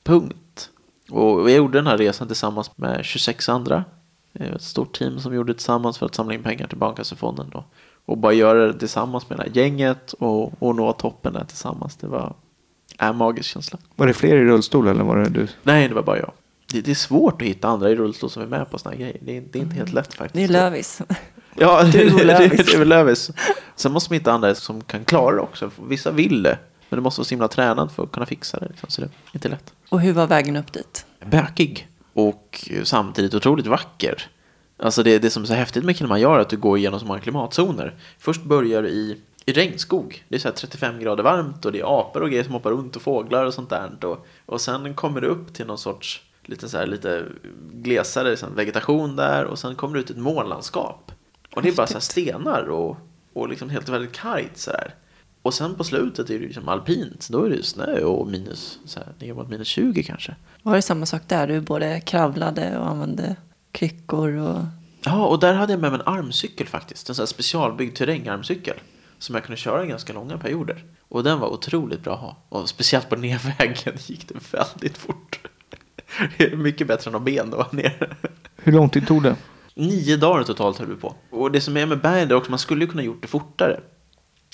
Punkt. 0.10 0.70
Och 1.10 1.50
jag 1.50 1.58
gjorde 1.58 1.78
den 1.78 1.88
här 1.88 1.98
resan 1.98 2.28
tillsammans 2.28 2.78
med 2.78 3.06
26 3.06 3.50
andra. 3.50 3.84
Ett 4.34 4.62
stort 4.62 4.98
team 4.98 5.20
som 5.20 5.34
gjorde 5.34 5.54
det 5.54 5.58
tillsammans 5.58 5.98
för 5.98 6.06
att 6.06 6.16
samla 6.16 6.34
in 6.34 6.44
pengar 6.44 6.68
till 6.68 6.78
Barncancerfonden. 6.78 7.50
Då. 7.50 7.64
Och 8.06 8.18
bara 8.18 8.34
göra 8.34 8.66
det 8.68 8.80
tillsammans 8.80 9.30
med 9.30 9.40
det 9.40 9.44
här 9.44 9.52
gänget 9.54 10.14
och, 10.14 10.64
och 10.64 10.76
nå 10.76 10.94
toppen 10.94 11.34
där 11.34 11.44
tillsammans. 11.44 11.96
Det 11.96 12.08
var 12.08 12.34
en 12.98 13.16
magisk 13.16 13.50
känsla. 13.50 13.80
Var 13.96 14.08
det 14.08 14.14
fler 14.14 14.38
i 14.38 14.46
rullstol 14.46 14.88
eller 14.88 15.04
var 15.04 15.18
det 15.18 15.30
du? 15.30 15.48
Nej, 15.64 15.88
det 15.88 15.94
var 15.94 16.04
bara 16.04 16.18
jag. 16.18 16.32
Det, 16.72 16.82
det 16.82 16.92
är 16.92 16.96
svårt 16.96 17.42
att 17.42 17.48
hitta 17.48 17.68
andra 17.68 17.90
i 17.90 17.96
rullstol 17.96 18.30
som 18.30 18.42
är 18.42 18.48
med 18.48 18.72
på 18.72 18.78
såna 18.78 18.92
här 18.92 19.02
grejer. 19.02 19.18
Det 19.22 19.38
är, 19.38 19.44
det 19.52 19.60
är 19.60 19.64
inte 19.64 19.76
helt 19.76 19.94
lätt 19.94 20.14
faktiskt. 20.14 20.34
Det 20.34 20.44
är 20.44 20.48
Lövis. 20.48 21.02
Ja, 21.56 21.84
det 21.92 22.02
är 22.02 22.78
väl 22.78 22.88
Lövis. 22.88 23.32
Sen 23.76 23.92
måste 23.92 24.12
man 24.14 24.20
hitta 24.20 24.32
andra 24.32 24.56
som 24.56 24.82
kan 24.82 25.06
klara 25.06 25.36
det 25.36 25.42
också. 25.42 25.72
Vissa 25.88 26.12
vill 26.12 26.44
det. 26.44 26.58
Men 26.90 26.98
du 26.98 27.02
måste 27.02 27.20
vara 27.20 27.26
så 27.26 27.30
himla 27.30 27.48
tränad 27.48 27.92
för 27.92 28.04
att 28.04 28.12
kunna 28.12 28.26
fixa 28.26 28.60
det. 28.60 28.68
Liksom. 28.68 28.90
Så 28.90 29.02
det 29.02 29.08
är 29.08 29.12
inte 29.34 29.50
lätt. 29.50 29.74
Och 29.90 30.02
hur 30.02 30.14
var 30.14 30.28
vägen 30.28 30.56
upp 30.56 30.74
dit? 30.74 31.06
Bökig. 31.26 31.88
Och 32.14 32.70
samtidigt 32.84 33.34
otroligt 33.34 33.68
vacker. 33.68 34.28
Alltså 34.78 35.04
det, 35.04 35.20
det 35.20 35.30
som 35.30 35.44
är 35.44 35.48
så 35.48 35.54
häftigt 35.54 35.84
med 35.84 35.98
Kilimanjaro 35.98 36.36
är 36.36 36.40
att 36.40 36.50
du 36.50 36.58
går 36.58 36.78
igenom 36.78 37.00
så 37.00 37.06
många 37.06 37.20
klimatzoner. 37.20 37.96
Först 38.20 38.44
börjar 38.44 38.84
du 38.84 38.90
i, 38.90 39.18
i 39.46 39.54
regnskog. 39.54 40.24
Det 40.28 40.36
är 40.36 40.40
så 40.40 40.48
här 40.48 40.56
35 40.56 41.00
grader 41.00 41.24
varmt 41.24 41.66
och 41.66 41.72
det 41.72 41.80
är 41.80 42.00
apor 42.00 42.22
och 42.22 42.30
grejer 42.30 42.44
som 42.44 42.54
hoppar 42.54 42.72
runt 42.72 42.96
och 42.96 43.02
fåglar 43.02 43.46
och 43.46 43.54
sånt 43.54 43.70
där. 43.70 44.06
Och, 44.06 44.26
och 44.46 44.62
sen 44.62 44.94
kommer 44.94 45.22
du 45.22 45.28
upp 45.28 45.54
till 45.54 45.66
någon 45.66 45.78
sorts 45.78 46.22
lite, 46.44 46.70
så 46.70 46.78
här, 46.78 46.88
lite 46.88 47.26
glesare 47.72 48.30
liksom, 48.30 48.56
vegetation 48.56 49.16
där 49.16 49.46
och 49.46 49.60
sen 49.60 49.76
kommer 49.76 49.94
du 49.94 50.00
ut 50.00 50.10
i 50.10 50.14
ett 50.14 50.20
månlandskap. 50.20 51.12
Och 51.56 51.62
det 51.62 51.70
är 51.70 51.76
bara 51.76 51.88
så 51.88 51.94
här 51.94 52.00
stenar 52.00 52.70
och, 52.70 52.98
och 53.34 53.50
liksom 53.50 53.70
helt 53.70 53.90
väldigt 53.90 54.12
kargt 54.12 54.58
sådär. 54.58 54.94
Och 55.42 55.54
sen 55.54 55.76
på 55.76 55.84
slutet 55.84 56.30
är 56.30 56.40
det 56.40 56.46
liksom 56.46 56.70
alpint. 56.70 57.28
Då 57.30 57.44
är 57.44 57.50
det 57.50 57.64
snö 57.64 58.04
och 58.04 58.28
minus, 58.28 58.80
så 58.86 59.00
här, 59.00 59.14
ner 59.20 59.34
mot 59.34 59.50
minus 59.50 59.68
20 59.68 60.04
kanske. 60.04 60.36
Var 60.64 60.76
det 60.76 60.82
samma 60.82 61.06
sak 61.06 61.22
där? 61.28 61.48
Du 61.48 61.62
både 61.62 62.02
kravlade 62.02 62.78
och 62.78 62.88
använde 62.88 63.36
kryckor 63.72 64.36
och... 64.36 64.60
Ja, 65.06 65.26
och 65.26 65.40
där 65.40 65.54
hade 65.54 65.74
jag 65.74 65.80
med 65.80 65.92
mig 65.92 66.00
en 66.06 66.14
armcykel 66.14 66.68
faktiskt. 66.68 67.10
En 67.10 67.16
sån 67.16 67.24
här 67.24 67.28
specialbyggd 67.28 67.98
terrängarmcykel. 67.98 68.76
Som 69.20 69.36
jag 69.36 69.44
kunde 69.44 69.58
köra 69.58 69.86
i 69.86 69.88
ganska 69.88 70.14
långa 70.14 70.38
perioder. 70.38 70.84
Och 71.10 71.24
den 71.24 71.40
var 71.40 71.48
otroligt 71.48 72.04
bra 72.04 72.14
att 72.14 72.20
ha. 72.20 72.38
Och 72.50 72.70
speciellt 72.70 73.10
på 73.10 73.16
nedvägen 73.16 73.94
gick 74.06 74.28
det 74.28 74.54
väldigt 74.58 74.98
fort. 74.98 75.40
Det 76.38 76.44
är 76.52 76.56
mycket 76.56 76.88
bättre 76.88 77.10
än 77.10 77.16
att 77.16 77.22
ben 77.22 77.50
då 77.50 77.68
ner. 77.72 78.18
Hur 78.56 78.72
lång 78.72 78.90
tid 78.90 79.08
tog 79.08 79.24
det? 79.24 79.36
Nio 79.76 80.18
dagar 80.18 80.44
totalt 80.44 80.78
höll 80.78 80.88
vi 80.88 80.96
på. 80.96 81.16
Och 81.30 81.52
det 81.52 81.62
som 81.62 81.78
är 81.78 81.86
med 81.86 82.02
bergen 82.02 82.32
är 82.32 82.36
också, 82.36 82.52
man 82.52 82.60
skulle 82.60 82.86
ju 82.86 82.92
kunna 82.92 83.04
gjort 83.04 83.22
det 83.22 83.28
fortare. 83.28 83.80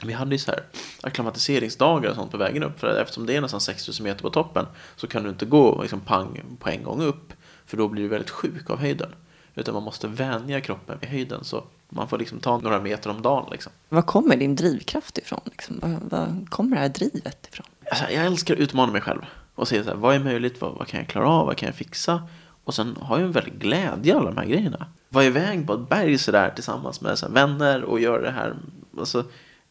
Vi 0.08 0.14
hade 0.14 0.32
ju 0.32 0.40
så 0.40 0.52
här 0.52 0.64
akklimatiseringsdagar 1.02 2.10
och 2.10 2.16
sånt 2.16 2.32
på 2.32 2.38
vägen 2.38 2.64
upp. 2.64 2.80
För 2.80 3.02
eftersom 3.02 3.26
det 3.26 3.36
är 3.36 3.42
nästan 3.42 3.62
6000 3.62 4.04
meter 4.04 4.22
på 4.22 4.30
toppen 4.30 4.66
så 4.96 5.08
kan 5.08 5.24
du 5.24 5.30
inte 5.30 5.46
gå 5.46 5.82
liksom 5.82 6.00
pang 6.00 6.42
på 6.60 6.70
en 6.70 6.84
gång 6.84 7.02
upp. 7.02 7.34
För 7.66 7.78
då 7.78 7.88
blir 7.88 8.04
du 8.04 8.10
väldigt 8.10 8.30
sjuk 8.30 8.70
av 8.70 8.80
höjden. 8.80 9.10
Utan 9.56 9.74
man 9.74 9.84
måste 9.84 10.08
vänja 10.08 10.62
kroppen 10.62 10.98
vid 11.02 11.10
höjden. 11.10 11.44
Så 11.44 11.64
man 11.90 12.08
får 12.08 12.18
liksom 12.18 12.40
ta 12.40 12.58
några 12.58 12.82
meter 12.82 13.10
om 13.10 13.22
dagen. 13.22 13.50
Liksom. 13.52 13.72
Var 13.90 14.02
kommer 14.02 14.36
din 14.36 14.56
drivkraft 14.56 15.18
ifrån? 15.18 15.42
Liksom? 15.46 15.80
Var, 15.80 16.00
var 16.10 16.46
kommer 16.50 16.76
det 16.76 16.82
här 16.82 16.90
drivet 16.90 17.48
ifrån? 17.52 17.66
Alltså, 17.92 18.06
jag 18.12 18.26
älskar 18.26 18.54
att 18.54 18.60
utmana 18.60 18.92
mig 18.92 19.02
själv. 19.02 19.22
Och 19.56 19.68
se 19.68 19.84
så 19.84 19.90
här, 19.90 19.96
vad 19.96 20.16
är 20.16 20.20
möjligt, 20.20 20.62
vad, 20.62 20.74
vad 20.76 20.88
kan 20.88 21.00
jag 21.00 21.10
klara 21.10 21.30
av, 21.30 21.46
vad 21.46 21.58
kan 21.58 21.68
jag 21.68 21.76
fixa? 21.76 22.28
Och 22.64 22.74
sen 22.74 22.98
har 23.02 23.18
jag 23.18 23.26
en 23.26 23.32
väldig 23.32 23.60
glädje 23.60 24.14
i 24.14 24.16
alla 24.16 24.32
de 24.32 24.38
här 24.38 24.46
grejerna. 24.46 24.88
Vara 25.10 25.26
iväg 25.26 25.68
på 25.68 25.74
ett 25.74 25.90
berg 25.90 26.18
sådär 26.18 26.52
tillsammans 26.56 27.02
med 27.02 27.20
så 27.20 27.26
här, 27.26 27.34
vänner 27.34 27.84
och 27.84 28.00
göra 28.00 28.22
det 28.22 28.32
här. 28.32 28.56
Alltså, 29.00 29.24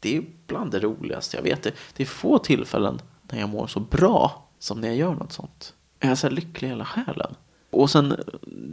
det 0.05 0.17
är 0.17 0.25
bland 0.47 0.71
det 0.71 0.81
roligaste 0.81 1.37
jag 1.37 1.43
vet. 1.43 1.63
Det, 1.63 1.75
det 1.97 2.03
är 2.03 2.07
få 2.07 2.39
tillfällen 2.39 3.01
när 3.23 3.41
jag 3.41 3.49
mår 3.49 3.67
så 3.67 3.81
bra 3.81 4.49
som 4.59 4.81
när 4.81 4.89
jag 4.89 4.97
gör 4.97 5.15
något 5.15 5.33
sånt. 5.33 5.75
Jag 6.01 6.11
är 6.11 6.15
så 6.15 6.27
här 6.27 6.35
lycklig 6.35 6.69
i 6.69 6.71
hela 6.71 6.85
själen. 6.85 7.35
Och 7.71 7.91
sen 7.91 8.17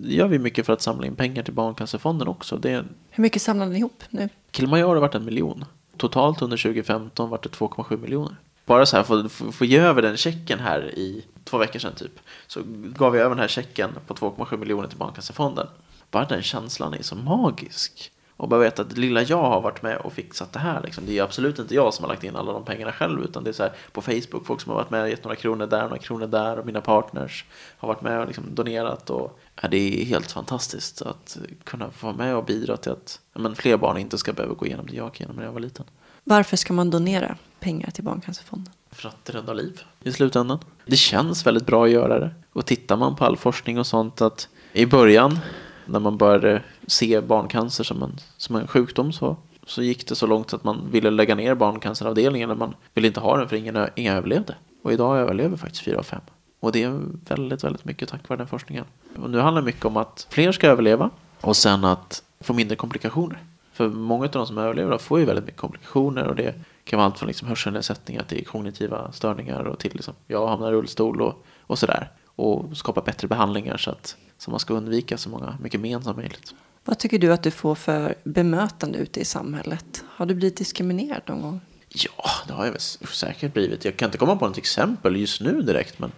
gör 0.04 0.28
vi 0.28 0.40
mycket 0.40 0.66
för 0.66 0.74
att 0.74 0.82
samla 0.82 1.08
in 1.08 1.16
pengar 1.16 1.44
till 1.44 1.54
Barncancerfonden 1.54 2.28
också. 2.28 2.58
Det, 2.58 2.86
Hur 3.10 3.22
mycket 3.22 3.42
samlade 3.42 3.72
ni 3.72 3.78
ihop 3.78 4.04
nu? 4.10 4.30
Kilimanjaro 4.52 4.90
har 4.90 4.96
varit 4.96 5.16
en 5.16 5.26
miljon. 5.26 5.66
Totalt 5.98 6.42
under 6.42 6.58
2015 6.58 7.30
var 7.30 7.40
det 7.44 7.50
2,7 7.50 7.98
miljoner. 7.98 8.36
Bara 8.66 8.86
så 8.86 8.98
här, 8.98 9.04
få, 9.04 9.30
få, 9.30 9.52
få 9.52 9.66
ge 9.66 9.80
över 9.80 10.02
den 10.02 10.18
checken 10.18 10.60
här 10.60 11.00
i 11.00 11.26
två 11.44 11.58
veckor 11.58 11.80
sedan 11.80 11.96
typ. 11.96 12.20
Så 12.48 12.62
gav 12.98 13.12
vi 13.12 13.20
över 13.20 13.30
den 13.30 13.40
här 13.40 13.48
checken 13.48 13.90
på 14.08 14.14
2,7 14.14 14.58
miljoner 14.58 14.88
till 14.88 14.98
Barncancerfonden. 14.98 15.68
Bara 16.12 16.26
den 16.26 16.42
känslan 16.42 16.94
är 16.94 17.04
så 17.04 17.16
magisk. 17.16 18.12
Och 18.42 18.48
bara 18.48 18.60
veta 18.60 18.82
att 18.82 18.98
lilla 18.98 19.22
jag 19.22 19.42
har 19.42 19.62
varit 19.62 19.82
med 19.82 19.98
och 19.98 20.14
fixat 20.14 20.54
det 20.54 20.60
här. 20.60 20.82
Liksom. 20.84 21.06
Det 21.06 21.18
är 21.18 21.24
absolut 21.24 21.60
inte 21.60 21.76
jag 21.76 21.94
som 21.94 22.04
har 22.04 22.10
lagt 22.10 22.24
in 22.24 22.36
alla 22.36 22.54
de 22.54 22.66
pengarna 22.66 22.92
själv. 22.92 23.24
Utan 23.24 23.44
det 23.44 23.50
är 23.50 23.54
så 23.54 23.64
här 23.64 23.72
på 23.92 24.02
Facebook, 24.02 24.46
folk 24.46 24.62
som 24.62 24.70
har 24.70 24.78
varit 24.78 24.90
med 24.90 25.02
och 25.02 25.10
gett 25.10 25.24
några 25.24 25.36
kronor 25.36 25.68
där, 25.68 25.82
några 25.82 25.98
kronor 25.98 26.28
där. 26.28 26.60
Och 26.60 26.66
mina 26.66 26.82
partners 26.82 27.46
har 27.78 27.88
varit 27.88 28.02
med 28.02 28.20
och 28.20 28.28
liksom 28.28 28.44
donerat. 28.56 29.10
Och, 29.10 29.40
ja, 29.62 29.68
det 29.68 30.02
är 30.02 30.06
helt 30.06 30.32
fantastiskt 30.32 31.02
att 31.02 31.38
kunna 31.64 31.92
få 31.92 32.08
vara 32.08 32.18
med 32.18 32.36
och 32.36 32.46
bidra 32.46 32.78
till 32.78 32.92
att 32.92 33.20
ja, 33.34 33.42
men 33.42 33.56
fler 33.56 33.78
barn 33.78 33.98
inte 33.98 34.18
ska 34.18 34.34
behöva 34.34 34.54
gå 34.54 34.66
igenom 34.66 34.86
det 34.86 34.96
jag 34.96 35.08
gick 35.08 35.22
igenom 35.22 35.36
när 35.36 35.44
jag 35.44 35.52
var 35.52 35.60
liten. 35.60 35.86
Varför 36.24 36.58
ska 36.58 36.74
man 36.74 36.90
donera 36.90 37.38
pengar 37.60 37.92
till 37.92 38.04
Barncancerfonden? 38.04 38.74
För 38.92 39.10
att 39.10 39.30
rädda 39.30 39.54
liv 39.54 39.82
i 40.04 40.12
slutändan. 40.12 40.60
Det 40.86 40.98
känns 40.98 41.46
väldigt 41.46 41.66
bra 41.66 41.86
att 41.86 41.92
göra 41.92 42.20
det. 42.20 42.32
Och 42.54 42.66
tittar 42.66 42.98
man 42.98 43.16
på 43.16 43.26
all 43.26 43.38
forskning 43.38 43.80
och 43.80 43.88
sånt 43.88 44.22
att 44.22 44.48
i 44.74 44.86
början 44.86 45.40
när 45.86 46.00
man 46.00 46.18
började 46.18 46.62
se 46.88 47.22
barncancer 47.22 47.84
som 47.84 48.04
en, 48.04 48.16
som 48.38 48.56
en 48.56 48.68
sjukdom 48.68 49.14
så, 49.14 49.38
så 49.66 49.82
gick 49.82 50.08
det 50.08 50.16
så 50.16 50.28
långt 50.28 50.54
att 50.54 50.64
man 50.64 50.92
ville 50.92 51.10
lägga 51.10 51.36
ner 51.36 51.56
barncanceravdelningen. 51.56 52.50
Eller 52.50 52.60
man 52.60 52.76
ville 52.94 53.08
inte 53.08 53.20
ha 53.20 53.38
den 53.38 53.50
för 53.50 53.56
ingen, 53.56 53.88
ingen 53.96 54.16
överlevde. 54.16 54.56
Och 54.84 54.94
idag 54.94 55.18
överlever 55.18 55.58
faktiskt 55.58 55.84
fyra 55.84 55.98
av 55.98 56.04
fem. 56.04 56.22
Och 56.60 56.72
det 56.72 56.84
är 56.84 57.00
väldigt, 57.30 57.64
väldigt 57.64 57.86
mycket 57.86 58.10
tack 58.10 58.30
vare 58.30 58.38
den 58.38 58.48
forskningen. 58.48 58.86
Och 59.16 59.30
nu 59.30 59.40
handlar 59.40 59.62
det 59.62 59.66
mycket 59.66 59.86
om 59.86 59.98
att 59.98 60.28
fler 60.30 60.52
ska 60.52 60.68
överleva 60.68 61.10
och 61.42 61.58
sen 61.58 61.86
att 61.86 62.24
få 62.40 62.54
mindre 62.54 62.76
komplikationer. 62.76 63.44
För 63.74 63.90
många 63.90 64.26
av 64.26 64.32
de 64.32 64.48
som 64.48 64.58
överlever 64.58 64.98
får 64.98 65.20
ju 65.20 65.26
väldigt 65.26 65.46
mycket 65.46 65.62
komplikationer 65.62 66.28
och 66.28 66.36
det 66.36 66.56
kan 66.84 66.98
vara 66.98 67.06
allt 67.06 67.20
från 67.20 67.28
liksom 67.28 67.48
hörselnedsättningar 67.48 68.24
till 68.24 68.46
kognitiva 68.46 69.12
störningar 69.12 69.64
och 69.64 69.80
till 69.80 69.92
liksom, 69.94 70.14
jag 70.28 70.48
hamnar 70.48 70.70
i 70.70 70.76
rullstol 70.76 71.22
och, 71.22 71.46
och 71.62 71.80
sådär. 71.80 72.12
Och 72.26 72.78
skapa 72.78 73.02
bättre 73.02 73.28
behandlingar 73.28 73.78
så 73.78 73.92
att 73.92 74.18
så 74.42 74.52
man 74.52 74.60
ska 74.60 74.74
undvika 74.74 75.18
så 75.18 75.30
många, 75.30 75.58
mycket 75.62 75.80
men 75.80 76.04
som 76.04 76.16
möjligt. 76.16 76.54
Vad 76.86 77.00
tycker 77.00 77.20
du 77.20 77.34
att 77.34 77.44
du 77.44 77.52
får 77.52 77.76
för 77.76 78.16
bemötande 78.24 78.98
ute 78.98 79.20
i 79.20 79.26
samhället? 79.26 80.04
Har 80.10 80.26
du 80.26 80.36
blivit 80.36 80.58
diskriminerad 80.58 81.22
någon 81.26 81.42
gång? 81.42 81.62
Ja, 81.90 82.30
det 82.48 82.54
har 82.54 82.66
jag 82.66 82.72
väl 82.72 82.82
säkert 83.08 83.54
blivit. 83.54 83.86
Jag 83.86 83.98
kan 83.98 84.08
inte 84.08 84.18
komma 84.18 84.36
på 84.36 84.48
något 84.48 84.58
exempel 84.58 85.16
just 85.16 85.42
nu 85.42 85.62
direkt, 85.62 86.00
men, 86.00 86.12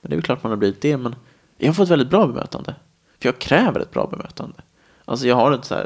men 0.00 0.10
det 0.10 0.14
är 0.14 0.16
väl 0.16 0.24
klart 0.24 0.42
man 0.42 0.50
har 0.50 0.56
blivit 0.56 0.80
det. 0.80 0.96
Men 0.96 1.14
jag 1.58 1.68
har 1.68 1.74
fått 1.74 1.88
väldigt 1.88 2.10
bra 2.10 2.26
bemötande. 2.26 2.74
För 3.20 3.28
jag 3.28 3.38
kräver 3.38 3.80
ett 3.80 3.90
bra 3.90 4.06
bemötande. 4.06 4.56
Alltså 5.04 5.26
jag 5.26 5.36
har 5.36 5.52
ett 5.52 5.64
så 5.64 5.84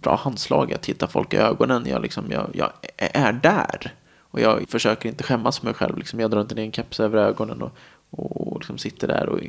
bra 0.00 0.16
handslag, 0.16 0.70
jag 0.70 0.80
tittar 0.80 1.06
folk 1.06 1.34
i 1.34 1.36
ögonen, 1.36 1.86
jag, 1.86 2.02
liksom, 2.02 2.24
jag, 2.30 2.50
jag 2.54 2.72
är 2.96 3.32
där. 3.32 3.94
Och 4.18 4.40
jag 4.40 4.68
försöker 4.68 5.08
inte 5.08 5.24
skämmas 5.24 5.58
för 5.58 5.66
mig 5.66 5.74
själv, 5.74 5.98
liksom, 5.98 6.20
jag 6.20 6.30
drar 6.30 6.40
inte 6.40 6.54
ner 6.54 6.64
en 6.64 6.72
keps 6.72 7.00
över 7.00 7.18
ögonen 7.18 7.62
och, 7.62 7.72
och 8.10 8.58
liksom 8.58 8.78
sitter 8.78 9.08
där 9.08 9.28
och 9.28 9.40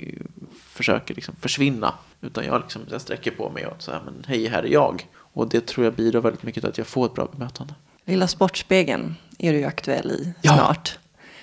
försöker 0.78 1.16
liksom 1.16 1.36
försvinna. 1.42 1.94
Utan 2.22 2.46
jag, 2.46 2.62
liksom, 2.62 2.82
jag 2.92 3.02
sträcker 3.02 3.32
på 3.32 3.50
mig 3.50 3.66
och 3.66 3.82
säger 3.82 4.00
men 4.06 4.24
hej, 4.28 4.48
här 4.48 4.64
är 4.64 4.68
jag. 4.68 5.08
Och 5.18 5.50
det 5.50 5.66
tror 5.68 5.86
jag 5.86 5.94
bidrar 5.94 6.22
väldigt 6.22 6.44
mycket 6.44 6.64
till 6.64 6.70
att 6.70 6.78
jag 6.78 6.88
får 6.88 7.06
ett 7.06 7.14
bra 7.14 7.28
bemötande. 7.32 7.74
Lilla 8.06 8.28
Sportspegeln 8.28 9.16
är 9.40 9.52
du 9.54 9.58
ju 9.60 9.66
aktuell 9.66 10.12
i 10.12 10.34
Ja. 10.42 10.54
snart. 10.56 10.98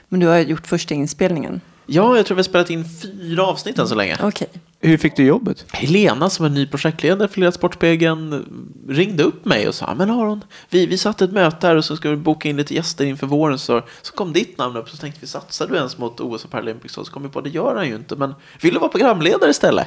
Men 0.08 0.20
du 0.20 0.26
har 0.26 0.38
gjort 0.38 0.66
första 0.66 0.94
inspelningen. 0.94 1.60
Ja, 1.86 2.16
jag 2.16 2.26
tror 2.26 2.34
vi 2.34 2.38
har 2.38 2.44
spelat 2.44 2.70
in 2.70 2.84
fyra 3.02 3.46
avsnitt 3.46 3.78
än 3.78 3.88
så 3.88 3.94
länge. 3.94 4.18
Okej. 4.22 4.48
Hur 4.84 4.96
fick 4.96 5.16
du 5.16 5.24
jobbet? 5.24 5.66
Helena 5.72 6.30
som 6.30 6.44
är 6.44 6.50
ny 6.50 6.66
projektledare 6.66 7.28
för 7.28 7.40
Lilla 7.40 7.52
Sportspegeln 7.52 8.44
ringde 8.88 9.22
upp 9.22 9.44
mig 9.44 9.68
och 9.68 9.74
sa 9.74 9.86
ah, 9.86 9.94
men 9.94 10.10
Aron, 10.10 10.44
vi, 10.70 10.86
vi 10.86 10.98
satte 10.98 11.24
ett 11.24 11.32
möte 11.32 11.66
här 11.66 11.76
och 11.76 11.84
så 11.84 11.96
ska 11.96 12.10
vi 12.10 12.16
boka 12.16 12.48
in 12.48 12.56
lite 12.56 12.74
gäster 12.74 13.04
inför 13.04 13.26
våren 13.26 13.58
så, 13.58 13.82
så 14.02 14.12
kom 14.12 14.32
ditt 14.32 14.58
namn 14.58 14.76
upp 14.76 14.90
så 14.90 14.96
tänkte 14.96 15.20
vi 15.20 15.26
satsar 15.26 15.66
du 15.66 15.76
ens 15.76 15.98
mot 15.98 16.20
OS 16.20 16.44
och 16.44 16.50
Paralympics 16.50 16.94
så 16.94 17.04
kom 17.04 17.22
vi 17.22 17.28
på 17.28 17.40
det 17.40 17.50
gör 17.50 17.76
han 17.76 17.88
ju 17.88 17.94
inte 17.94 18.16
men 18.16 18.34
vill 18.60 18.74
du 18.74 18.80
vara 18.80 18.90
programledare 18.90 19.50
istället? 19.50 19.86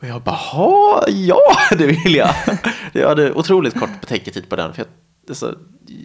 Och 0.00 0.06
jag 0.06 0.22
bara 0.22 1.08
ja 1.08 1.40
det 1.78 1.86
vill 1.86 2.14
jag. 2.14 2.34
Jag 2.92 3.08
hade 3.08 3.32
otroligt 3.32 3.80
kort 3.80 4.00
betänketid 4.00 4.48
på 4.48 4.56
den 4.56 4.74
för 4.74 4.84
jag, 5.26 5.36
så, 5.36 5.54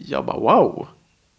jag 0.05 0.25
bara 0.25 0.39
wow. 0.39 0.87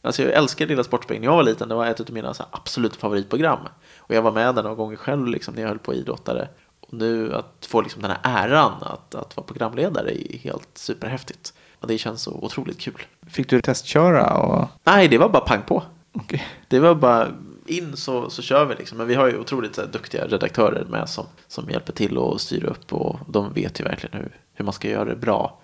Alltså 0.03 0.23
jag 0.23 0.33
älskar 0.33 0.67
Lilla 0.67 0.85
Sportspegeln 0.85 1.21
när 1.21 1.33
jag 1.33 1.37
var 1.37 1.43
liten. 1.43 1.69
Det 1.69 1.75
var 1.75 1.87
ett 1.87 2.01
av 2.01 2.11
mina 2.11 2.35
så 2.35 2.45
absoluta 2.51 2.97
favoritprogram. 2.99 3.59
Och 3.99 4.15
jag 4.15 4.23
var 4.23 4.33
med 4.33 4.55
där 4.55 4.63
några 4.63 4.77
gånger 4.77 4.97
själv 4.97 5.27
liksom, 5.27 5.55
när 5.55 5.63
jag 5.63 5.69
höll 5.69 5.79
på 5.79 5.95
idrottare. 5.95 6.49
Och 6.91 6.97
nu 6.97 7.35
att 7.35 7.67
få 7.69 7.81
liksom 7.81 8.03
den 8.03 8.11
här 8.11 8.21
äran 8.23 8.73
att, 8.81 9.15
att 9.15 9.37
vara 9.37 9.47
programledare 9.47 10.11
är 10.11 10.39
helt 10.39 10.69
superhäftigt. 10.75 11.55
Och 11.81 11.89
det 11.89 11.99
känns 11.99 12.23
så 12.23 12.33
otroligt 12.33 12.81
kul. 12.81 13.03
Fick 13.27 13.49
du 13.49 13.61
testköra? 13.61 14.37
Och... 14.37 14.69
Nej, 14.85 15.09
det 15.09 15.19
var 15.19 15.29
bara 15.29 15.43
pang 15.43 15.63
på. 15.63 15.83
Okej. 16.13 16.47
Det 16.69 16.79
var 16.79 16.95
bara 16.95 17.29
in 17.67 17.97
så, 17.97 18.31
så 18.31 18.43
kör 18.43 18.65
vi 18.65 18.75
liksom. 18.75 18.99
Men 18.99 19.07
vi 19.07 19.15
har 19.15 19.27
ju 19.27 19.39
otroligt 19.39 19.77
här, 19.77 19.87
duktiga 19.87 20.27
redaktörer 20.27 20.85
med 20.85 21.09
som, 21.09 21.27
som 21.49 21.71
hjälper 21.71 21.93
till 21.93 22.19
och 22.19 22.41
styr 22.41 22.65
upp. 22.65 22.93
Och 22.93 23.19
de 23.29 23.53
vet 23.53 23.81
ju 23.81 23.85
verkligen 23.85 24.21
hur, 24.21 24.37
hur 24.55 24.65
man 24.65 24.75
ska 24.75 24.89
göra 24.89 25.05
det 25.05 25.17
bra. 25.17 25.61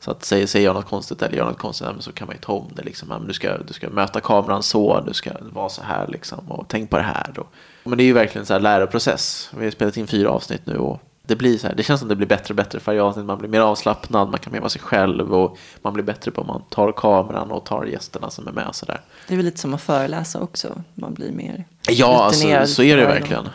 Så 0.00 0.10
att 0.10 0.24
säger, 0.24 0.46
säger 0.46 0.66
jag 0.66 0.74
något 0.74 0.88
konstigt 0.88 1.22
eller 1.22 1.36
gör 1.36 1.44
något 1.44 1.58
konstigt 1.58 1.86
men 1.86 2.02
så 2.02 2.12
kan 2.12 2.26
man 2.26 2.36
ju 2.36 2.40
ta 2.40 2.52
om 2.52 2.70
det. 2.74 2.82
Liksom. 2.82 3.08
Men 3.08 3.26
du, 3.26 3.32
ska, 3.34 3.58
du 3.58 3.72
ska 3.72 3.90
möta 3.90 4.20
kameran 4.20 4.62
så, 4.62 5.00
du 5.00 5.14
ska 5.14 5.30
vara 5.52 5.68
så 5.68 5.82
här 5.82 6.06
liksom, 6.06 6.50
och 6.50 6.64
tänk 6.68 6.90
på 6.90 6.96
det 6.96 7.02
här. 7.02 7.38
Och, 7.38 7.52
men 7.84 7.98
det 7.98 8.04
är 8.04 8.06
ju 8.06 8.12
verkligen 8.12 8.46
en 8.50 8.62
läroprocess. 8.62 9.50
Vi 9.58 9.64
har 9.64 9.70
spelat 9.70 9.96
in 9.96 10.06
fyra 10.06 10.30
avsnitt 10.30 10.66
nu 10.66 10.76
och 10.76 11.00
det, 11.22 11.36
blir 11.36 11.58
så 11.58 11.66
här, 11.66 11.74
det 11.74 11.82
känns 11.82 12.00
som 12.00 12.08
det 12.08 12.16
blir 12.16 12.26
bättre 12.26 12.52
och 12.52 12.56
bättre 12.56 12.80
för 12.80 12.92
varje 12.92 13.02
avsnitt. 13.02 13.26
Man 13.26 13.38
blir 13.38 13.48
mer 13.48 13.60
avslappnad, 13.60 14.30
man 14.30 14.38
kan 14.38 14.52
mer 14.52 14.60
vara 14.60 14.68
sig 14.68 14.80
själv 14.80 15.34
och 15.34 15.58
man 15.82 15.92
blir 15.92 16.04
bättre 16.04 16.30
på 16.30 16.40
att 16.40 16.46
man 16.46 16.62
tar 16.70 16.92
kameran 16.92 17.50
och 17.50 17.64
tar 17.64 17.84
gästerna 17.84 18.30
som 18.30 18.48
är 18.48 18.52
med. 18.52 18.68
Så 18.72 18.86
där. 18.86 19.00
Det 19.26 19.34
är 19.34 19.36
väl 19.36 19.46
lite 19.46 19.58
som 19.58 19.74
att 19.74 19.82
föreläsa 19.82 20.40
också. 20.40 20.82
Man 20.94 21.14
blir 21.14 21.32
mer 21.32 21.64
Ja, 21.88 22.24
alltså, 22.24 22.66
så 22.66 22.82
är 22.82 22.96
det 22.96 23.04
verkligen. 23.04 23.48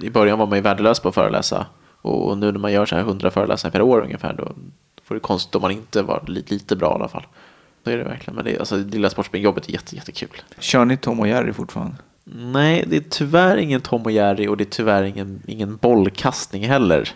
I 0.00 0.10
början 0.10 0.38
var 0.38 0.46
man 0.46 0.58
ju 0.58 0.62
värdelös 0.62 1.00
på 1.00 1.08
att 1.08 1.14
föreläsa. 1.14 1.66
Och 2.02 2.38
nu 2.38 2.52
när 2.52 2.58
man 2.58 2.72
gör 2.72 2.86
så 2.86 2.94
här 2.94 3.02
100 3.02 3.30
föreläsningar 3.30 3.72
per 3.72 3.82
år 3.82 4.00
ungefär, 4.00 4.32
då 4.32 4.52
det 5.14 5.20
konstigt 5.20 5.54
om 5.54 5.62
man 5.62 5.70
inte 5.70 6.02
var 6.02 6.24
lite, 6.26 6.54
lite 6.54 6.76
bra 6.76 6.90
i 6.90 6.94
alla 6.94 7.08
fall. 7.08 7.26
Så 7.84 7.90
är 7.90 7.96
det 7.96 8.04
verkligen. 8.04 8.34
Men 8.34 8.44
det, 8.44 8.58
alltså, 8.58 8.76
det 8.76 8.92
lilla 8.92 9.10
sportspringjobbet 9.10 9.68
är 9.68 9.72
jätte, 9.72 9.96
jättekul. 9.96 10.42
Kör 10.58 10.84
ni 10.84 10.96
Tom 10.96 11.20
och 11.20 11.28
Jerry 11.28 11.52
fortfarande? 11.52 11.96
Nej, 12.34 12.84
det 12.86 12.96
är 12.96 13.04
tyvärr 13.10 13.56
ingen 13.56 13.80
Tom 13.80 14.02
och 14.02 14.10
Jerry 14.10 14.46
och 14.46 14.56
det 14.56 14.64
är 14.64 14.70
tyvärr 14.70 15.02
ingen, 15.02 15.42
ingen 15.46 15.76
bollkastning 15.76 16.68
heller. 16.68 17.10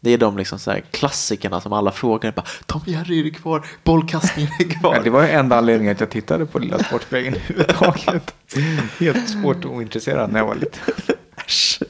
Det 0.00 0.10
är 0.10 0.18
de 0.18 0.36
liksom 0.36 0.58
så 0.58 0.70
här 0.70 0.80
klassikerna 0.90 1.60
som 1.60 1.72
alla 1.72 1.92
frågar. 1.92 2.32
Bara, 2.32 2.46
Tom 2.66 2.80
och 2.80 2.88
Jerry 2.88 3.20
är 3.20 3.24
det 3.24 3.30
kvar? 3.30 3.66
Bollkastningen 3.84 4.50
är 4.58 4.80
kvar. 4.80 4.94
Ja, 4.94 5.02
det 5.02 5.10
var 5.10 5.22
ju 5.22 5.28
enda 5.28 5.56
anledningen 5.56 5.92
att 5.92 6.00
jag 6.00 6.10
tittade 6.10 6.46
på 6.46 6.58
Lilla 6.58 6.78
Sportspegeln 6.78 7.36
överhuvudtaget. 7.36 8.34
Helt 9.00 9.28
sportointresserad 9.28 10.32
när 10.32 10.40
jag 10.40 10.46
var 10.46 10.54
liten. 10.54 10.94
Äsch. 11.46 11.82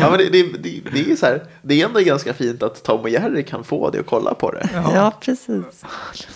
Ja, 0.00 0.10
men 0.10 0.18
det, 0.18 0.28
det, 0.28 0.42
det, 0.42 0.80
det, 0.92 1.10
är 1.12 1.16
så 1.16 1.26
här, 1.26 1.44
det 1.62 1.80
är 1.82 1.86
ändå 1.86 2.00
ganska 2.00 2.34
fint 2.34 2.62
att 2.62 2.82
Tom 2.84 3.00
och 3.00 3.08
Jerry 3.08 3.44
kan 3.44 3.64
få 3.64 3.90
det 3.90 4.00
och 4.00 4.06
kolla 4.06 4.34
på 4.34 4.50
det. 4.50 4.68
Ja, 4.74 5.12
precis. 5.20 5.84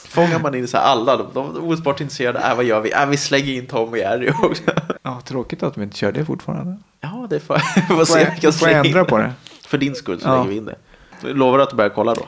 Fångar 0.09 0.39
man 0.39 0.55
in 0.55 0.68
så 0.68 0.76
här 0.76 0.84
alla, 0.84 1.16
de, 1.16 1.26
de 1.34 1.68
osportintresserade, 1.68 2.39
äh, 2.39 2.57
vad 2.57 2.64
gör 2.64 2.80
vi? 2.80 2.93
Äh, 2.93 3.07
vi 3.07 3.16
slänger 3.16 3.53
in 3.53 3.66
Tom 3.66 3.89
och 3.89 3.99
Jerry 3.99 4.30
också. 4.43 4.62
Ja, 5.03 5.20
tråkigt 5.24 5.62
att 5.62 5.74
de 5.74 5.82
inte 5.82 5.97
kör 5.97 6.12
det 6.12 6.24
fortfarande. 6.24 6.76
Ja, 7.01 7.26
det 7.30 7.41
får, 7.41 7.59
får 7.97 8.05
se. 8.05 8.20
Jag, 8.20 8.37
kan 8.41 8.53
får 8.53 8.68
jag 8.68 8.87
ändra 8.87 9.05
på 9.05 9.18
det? 9.18 9.32
För 9.66 9.78
din 9.78 9.95
skull 9.95 10.20
så 10.20 10.28
Ja. 10.28 10.37
lägger 10.37 10.49
vi 10.51 10.57
in 10.57 10.64
det. 10.64 10.76
Lovar 11.22 11.59
du 11.59 11.64
att 11.64 11.70
du 11.70 11.76
börjar 11.76 11.91
kolla 11.91 12.14
då? 12.14 12.26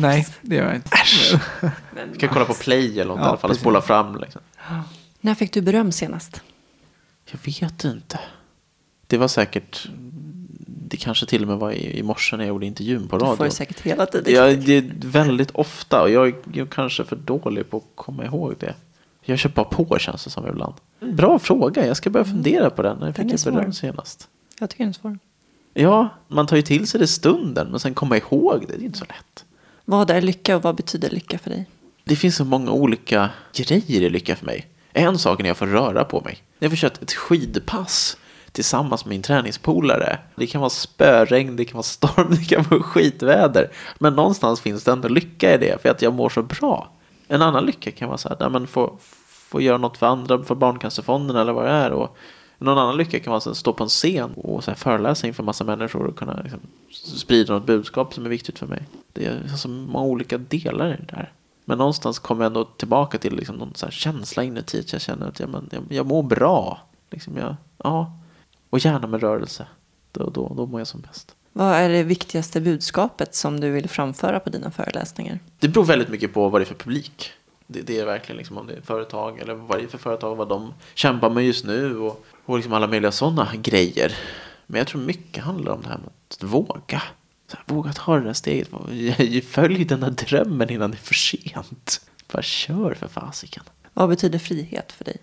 Nej, 0.00 0.26
det 0.40 0.56
gör 0.56 0.64
jag 0.66 0.74
inte. 0.74 0.90
Vi 2.12 2.18
kan 2.18 2.28
kolla 2.28 2.44
på 2.44 2.54
play 2.54 3.00
eller 3.00 3.04
något 3.14 3.18
Ja, 3.20 3.26
i 3.26 3.28
alla 3.28 3.38
fall 3.38 3.56
spola 3.56 3.80
fram. 3.80 4.20
Liksom. 4.20 4.40
När 5.20 5.34
fick 5.34 5.52
du 5.52 5.60
beröm 5.60 5.92
senast? 5.92 6.42
Jag 7.30 7.38
vet 7.44 7.84
inte. 7.84 8.20
Det 9.06 9.18
var 9.18 9.28
säkert, 9.28 9.88
det 10.90 10.96
kanske 10.96 11.26
till 11.26 11.42
och 11.42 11.48
med 11.48 11.56
var 11.58 11.72
i, 11.72 11.98
i 11.98 12.02
morse 12.02 12.36
när 12.36 12.44
jag 12.44 12.48
gjorde 12.48 12.66
intervjun 12.66 13.08
på 13.08 13.16
Du 13.16 13.20
får 13.20 13.30
radio. 13.30 13.44
det 13.44 13.50
säkert 13.50 13.80
hela 13.80 14.06
tiden. 14.06 14.34
Ja, 14.34 14.56
det 14.56 14.76
är 14.76 14.92
väldigt 15.04 15.50
ofta 15.50 16.02
och 16.02 16.10
jag 16.10 16.28
är 16.28 16.34
jag 16.52 16.66
är 16.66 16.70
kanske 16.70 17.04
för 17.04 17.16
dålig 17.16 17.70
på 17.70 17.76
att 17.76 17.84
komma 17.94 18.24
ihåg 18.24 18.54
det. 18.58 18.74
Jag 19.22 19.38
kör 19.38 19.50
bara 19.50 19.64
på 19.64 19.98
känns 19.98 20.24
det 20.24 20.30
som 20.30 20.46
ibland. 20.46 20.74
Bra 21.00 21.38
fråga, 21.38 21.86
jag 21.86 21.96
ska 21.96 22.10
börja 22.10 22.24
fundera 22.24 22.70
på 22.70 22.82
den. 22.82 22.96
När 22.98 23.04
Den 23.04 23.14
fick 23.14 23.24
är 23.26 23.30
jag 23.30 23.40
svår. 23.40 23.52
beröm 23.52 23.72
senast? 23.72 24.28
Jag 24.60 24.70
tycker 24.70 24.84
den 24.84 24.88
är 24.88 24.92
svår. 24.94 25.18
Ja, 25.74 26.08
man 26.28 26.46
tar 26.46 26.56
ju 26.56 26.62
till 26.62 26.86
sig 26.88 27.00
det 27.00 27.06
stunden 27.06 27.68
men 27.70 27.80
sen 27.80 27.94
komma 27.94 28.16
ihåg 28.16 28.64
det, 28.68 28.76
det 28.76 28.82
är 28.82 28.86
inte 28.86 28.98
så 28.98 29.04
lätt. 29.04 29.44
Vad 29.84 30.10
är 30.10 30.20
lycka 30.20 30.56
och 30.56 30.62
vad 30.62 30.74
betyder 30.76 31.10
lycka 31.10 31.38
för 31.38 31.50
dig? 31.50 31.66
Det 32.04 32.16
finns 32.16 32.36
så 32.36 32.44
många 32.44 32.70
olika 32.72 33.30
grejer 33.54 34.02
i 34.02 34.10
lycka 34.10 34.36
för 34.36 34.46
mig. 34.46 34.66
En 34.92 35.18
sak 35.18 35.38
är 35.40 35.42
när 35.42 35.50
jag 35.50 35.56
får 35.56 35.66
röra 35.66 36.04
på 36.04 36.20
mig. 36.20 36.38
När 36.58 36.66
jag 36.66 36.72
får 36.72 36.76
köra 36.76 36.92
ett 37.02 37.12
skidpass 37.12 38.16
tillsammans 38.52 39.04
med 39.04 39.10
min 39.10 39.22
träningspolare. 39.22 40.18
Det 40.36 40.46
kan 40.46 40.60
vara 40.60 40.70
spöregn, 40.70 41.56
det 41.56 41.64
kan 41.64 41.76
vara 41.76 41.82
storm, 41.82 42.30
det 42.30 42.44
kan 42.44 42.64
vara 42.70 42.82
skitväder. 42.82 43.70
Men 43.98 44.14
någonstans 44.14 44.60
finns 44.60 44.84
det 44.84 44.92
ändå 44.92 45.08
lycka 45.08 45.54
i 45.54 45.58
det 45.58 45.82
för 45.82 45.88
att 45.88 46.02
jag 46.02 46.14
mår 46.14 46.28
så 46.28 46.42
bra. 46.42 46.90
En 47.28 47.42
annan 47.42 47.66
lycka 47.66 47.90
kan 47.90 48.08
vara 48.08 48.18
så 48.18 48.28
här, 48.28 48.48
men 48.48 48.66
få, 48.66 48.98
få 49.50 49.60
göra 49.60 49.78
något 49.78 49.96
för 49.96 50.06
andra, 50.06 50.44
för 50.44 50.54
Barncancerfonden 50.54 51.36
eller 51.36 51.52
vad 51.52 51.64
det 51.64 51.70
är. 51.70 51.90
Och 51.90 52.16
någon 52.58 52.78
annan 52.78 52.96
lycka 52.96 53.20
kan 53.20 53.30
vara 53.30 53.50
att 53.50 53.56
stå 53.56 53.72
på 53.72 53.82
en 53.82 53.88
scen 53.88 54.30
och 54.36 54.64
så 54.64 54.70
här 54.70 54.78
föreläsa 54.78 55.26
inför 55.26 55.42
massa 55.42 55.64
människor 55.64 56.06
och 56.06 56.16
kunna 56.16 56.40
liksom, 56.42 56.60
sprida 56.92 57.54
något 57.54 57.66
budskap 57.66 58.14
som 58.14 58.24
är 58.24 58.30
viktigt 58.30 58.58
för 58.58 58.66
mig. 58.66 58.82
Det 59.12 59.26
är 59.26 59.56
så 59.56 59.68
många 59.68 60.04
olika 60.04 60.38
delar 60.38 60.88
i 60.88 60.96
det 60.96 61.16
där. 61.16 61.32
Men 61.64 61.78
någonstans 61.78 62.18
kommer 62.18 62.44
jag 62.44 62.50
ändå 62.50 62.64
tillbaka 62.64 63.18
till 63.18 63.36
liksom 63.36 63.56
någon 63.56 63.74
så 63.74 63.86
här 63.86 63.90
känsla 63.90 64.42
inuti. 64.42 64.80
Att 64.80 64.92
jag 64.92 65.02
känner 65.02 65.28
att 65.28 65.40
jag, 65.40 65.48
men, 65.48 65.68
jag, 65.72 65.82
jag 65.88 66.06
mår 66.06 66.22
bra. 66.22 66.80
Liksom 67.10 67.36
jag, 67.36 67.56
ja. 67.84 68.19
Och 68.70 68.78
gärna 68.78 69.06
med 69.06 69.20
rörelse. 69.20 69.66
Då, 70.12 70.30
då, 70.30 70.54
då 70.56 70.66
mår 70.66 70.80
jag 70.80 70.86
som 70.86 71.00
bäst. 71.00 71.36
Vad 71.52 71.74
är 71.74 71.88
det 71.88 72.02
viktigaste 72.02 72.60
budskapet 72.60 73.34
som 73.34 73.60
du 73.60 73.70
vill 73.70 73.88
framföra 73.88 74.40
på 74.40 74.50
dina 74.50 74.70
föreläsningar? 74.70 75.38
Det 75.58 75.68
beror 75.68 75.84
väldigt 75.84 76.08
mycket 76.08 76.34
på 76.34 76.48
vad 76.48 76.60
det 76.60 76.62
är 76.62 76.66
för 76.66 76.74
publik. 76.74 77.32
Det, 77.66 77.80
det 77.82 77.98
är 77.98 78.06
verkligen 78.06 78.36
liksom 78.36 78.58
om 78.58 78.66
det 78.66 78.74
är 78.74 78.80
företag 78.80 79.38
eller 79.38 79.54
vad 79.54 79.78
det 79.78 79.84
är 79.84 79.88
för 79.88 79.98
företag, 79.98 80.36
vad 80.36 80.48
de 80.48 80.74
kämpar 80.94 81.30
med 81.30 81.44
just 81.44 81.64
nu 81.64 81.98
och, 81.98 82.24
och 82.44 82.56
liksom 82.56 82.72
alla 82.72 82.86
möjliga 82.86 83.12
sådana 83.12 83.48
grejer. 83.54 84.14
Men 84.66 84.78
jag 84.78 84.86
tror 84.86 85.00
mycket 85.00 85.44
handlar 85.44 85.72
om 85.72 85.82
det 85.82 85.88
här 85.88 85.98
med 85.98 86.10
att 86.28 86.42
våga. 86.42 87.02
Här, 87.52 87.62
våga 87.66 87.92
ta 87.92 88.16
det 88.16 88.24
där 88.24 88.32
steget. 88.32 88.68
Följ 89.44 89.84
den 89.84 90.00
där 90.00 90.10
drömmen 90.10 90.70
innan 90.70 90.90
det 90.90 90.96
är 90.96 90.98
för 90.98 91.14
sent. 91.14 92.00
Bara 92.32 92.42
kör 92.42 92.94
för 92.94 93.08
fasiken. 93.08 93.62
Vad 93.94 94.08
betyder 94.08 94.38
frihet 94.38 94.92
för 94.92 95.04
dig? 95.04 95.16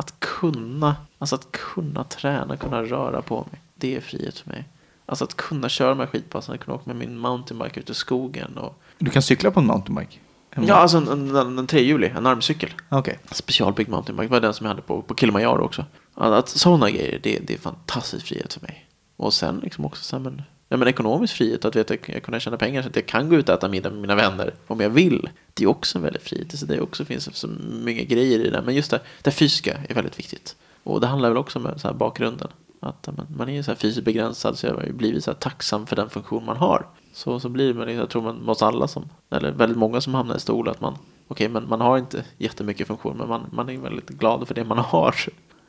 Att 0.00 0.20
kunna, 0.20 0.96
alltså 1.18 1.34
att 1.34 1.52
kunna 1.52 2.04
träna, 2.04 2.56
kunna 2.56 2.82
röra 2.82 3.22
på 3.22 3.46
mig. 3.50 3.60
Det 3.74 3.96
är 3.96 4.00
frihet 4.00 4.38
för 4.38 4.50
mig. 4.50 4.64
Alltså 5.06 5.24
att 5.24 5.36
kunna 5.36 5.68
köra 5.68 5.88
de 5.88 5.98
här 5.98 6.06
skidpassen, 6.06 6.58
kunna 6.58 6.74
åka 6.74 6.82
med 6.86 6.96
min 6.96 7.18
mountainbike 7.18 7.80
ut 7.80 7.90
i 7.90 7.94
skogen. 7.94 8.58
Och... 8.58 8.82
Du 8.98 9.10
kan 9.10 9.22
cykla 9.22 9.50
på 9.50 9.60
en 9.60 9.66
mountainbike? 9.66 10.18
En 10.50 10.66
Ja, 10.66 10.74
alltså 10.74 10.96
en, 10.96 11.08
en, 11.08 11.36
en, 11.36 11.58
en 11.58 11.66
trehjulig, 11.66 12.12
en 12.16 12.26
armcykel. 12.26 12.70
Okej. 12.88 13.18
Specialbyggd 13.30 13.88
mountainbike, 13.88 14.28
det 14.28 14.32
var 14.32 14.40
den 14.40 14.54
som 14.54 14.66
jag 14.66 14.70
hade 14.70 14.82
på, 14.82 15.02
på 15.02 15.14
Kilimanjaro 15.14 15.64
också. 15.64 15.84
Att, 16.14 16.32
att 16.32 16.48
sådana 16.48 16.90
grejer, 16.90 17.20
det, 17.22 17.38
det 17.38 17.54
är 17.54 17.58
fantastisk 17.58 18.26
frihet 18.26 18.52
för 18.52 18.60
mig. 18.60 18.86
Och 19.16 19.34
sen 19.34 19.60
liksom 19.62 19.84
också 19.84 20.04
så 20.04 20.16
här, 20.16 20.22
men, 20.22 20.42
ja, 20.70 20.76
men 20.76 20.88
ekonomisk 20.88 21.36
frihet, 21.36 21.64
att 21.64 21.76
veta 21.76 21.94
att 21.94 22.08
jag 22.08 22.22
kunna 22.22 22.40
tjäna 22.40 22.56
pengar 22.56 22.82
så 22.82 22.88
att 22.88 22.96
jag 22.96 23.06
kan 23.06 23.28
gå 23.28 23.36
ut 23.36 23.48
och 23.48 23.54
äta 23.54 23.68
middag 23.68 23.90
med 23.90 24.00
mina 24.00 24.14
vänner 24.14 24.54
om 24.66 24.80
jag 24.80 24.90
vill. 24.90 25.28
Det 25.54 25.64
är 25.64 25.68
också 25.68 25.98
en 25.98 26.04
väldigt 26.04 26.22
frihet, 26.22 26.58
så 26.58 26.66
det 26.66 26.80
också 26.80 27.04
finns 27.04 27.36
så 27.36 27.48
mycket 27.84 28.08
grejer 28.08 28.38
i 28.38 28.50
det. 28.50 28.62
Men 28.62 28.74
just 28.74 28.90
det, 28.90 29.00
det 29.22 29.30
fysiska 29.30 29.78
är 29.88 29.94
väldigt 29.94 30.18
viktigt. 30.18 30.56
Och 30.82 31.00
det 31.00 31.06
handlar 31.06 31.28
väl 31.28 31.38
också 31.38 31.58
om 31.58 31.78
så 31.78 31.88
här 31.88 31.94
bakgrunden. 31.94 32.48
Att 32.80 33.08
man 33.36 33.48
är 33.48 33.52
ju 33.52 33.62
så 33.62 33.70
här 33.70 33.78
fysiskt 33.78 34.04
begränsad 34.04 34.58
så 34.58 34.66
jag 34.66 34.74
har 34.74 34.82
ju 34.82 34.92
blivit 34.92 35.24
så 35.24 35.30
här 35.30 35.38
tacksam 35.38 35.86
för 35.86 35.96
den 35.96 36.10
funktion 36.10 36.44
man 36.44 36.56
har. 36.56 36.86
Så, 37.12 37.40
så 37.40 37.48
blir 37.48 37.74
det, 37.74 37.92
jag 37.92 38.10
tror 38.10 38.22
man 38.22 38.42
måste 38.44 38.66
alla 38.66 38.88
som, 38.88 39.08
eller 39.30 39.52
väldigt 39.52 39.78
många 39.78 40.00
som 40.00 40.14
hamnar 40.14 40.36
i 40.36 40.40
stol 40.40 40.68
att 40.68 40.80
man, 40.80 40.98
okej 41.28 41.48
men 41.48 41.68
man 41.68 41.80
har 41.80 41.98
inte 41.98 42.24
jättemycket 42.38 42.86
funktion 42.86 43.16
men 43.16 43.28
man, 43.28 43.46
man 43.52 43.68
är 43.68 43.78
väldigt 43.78 44.08
glad 44.08 44.48
för 44.48 44.54
det 44.54 44.64
man 44.64 44.78
har. 44.78 45.14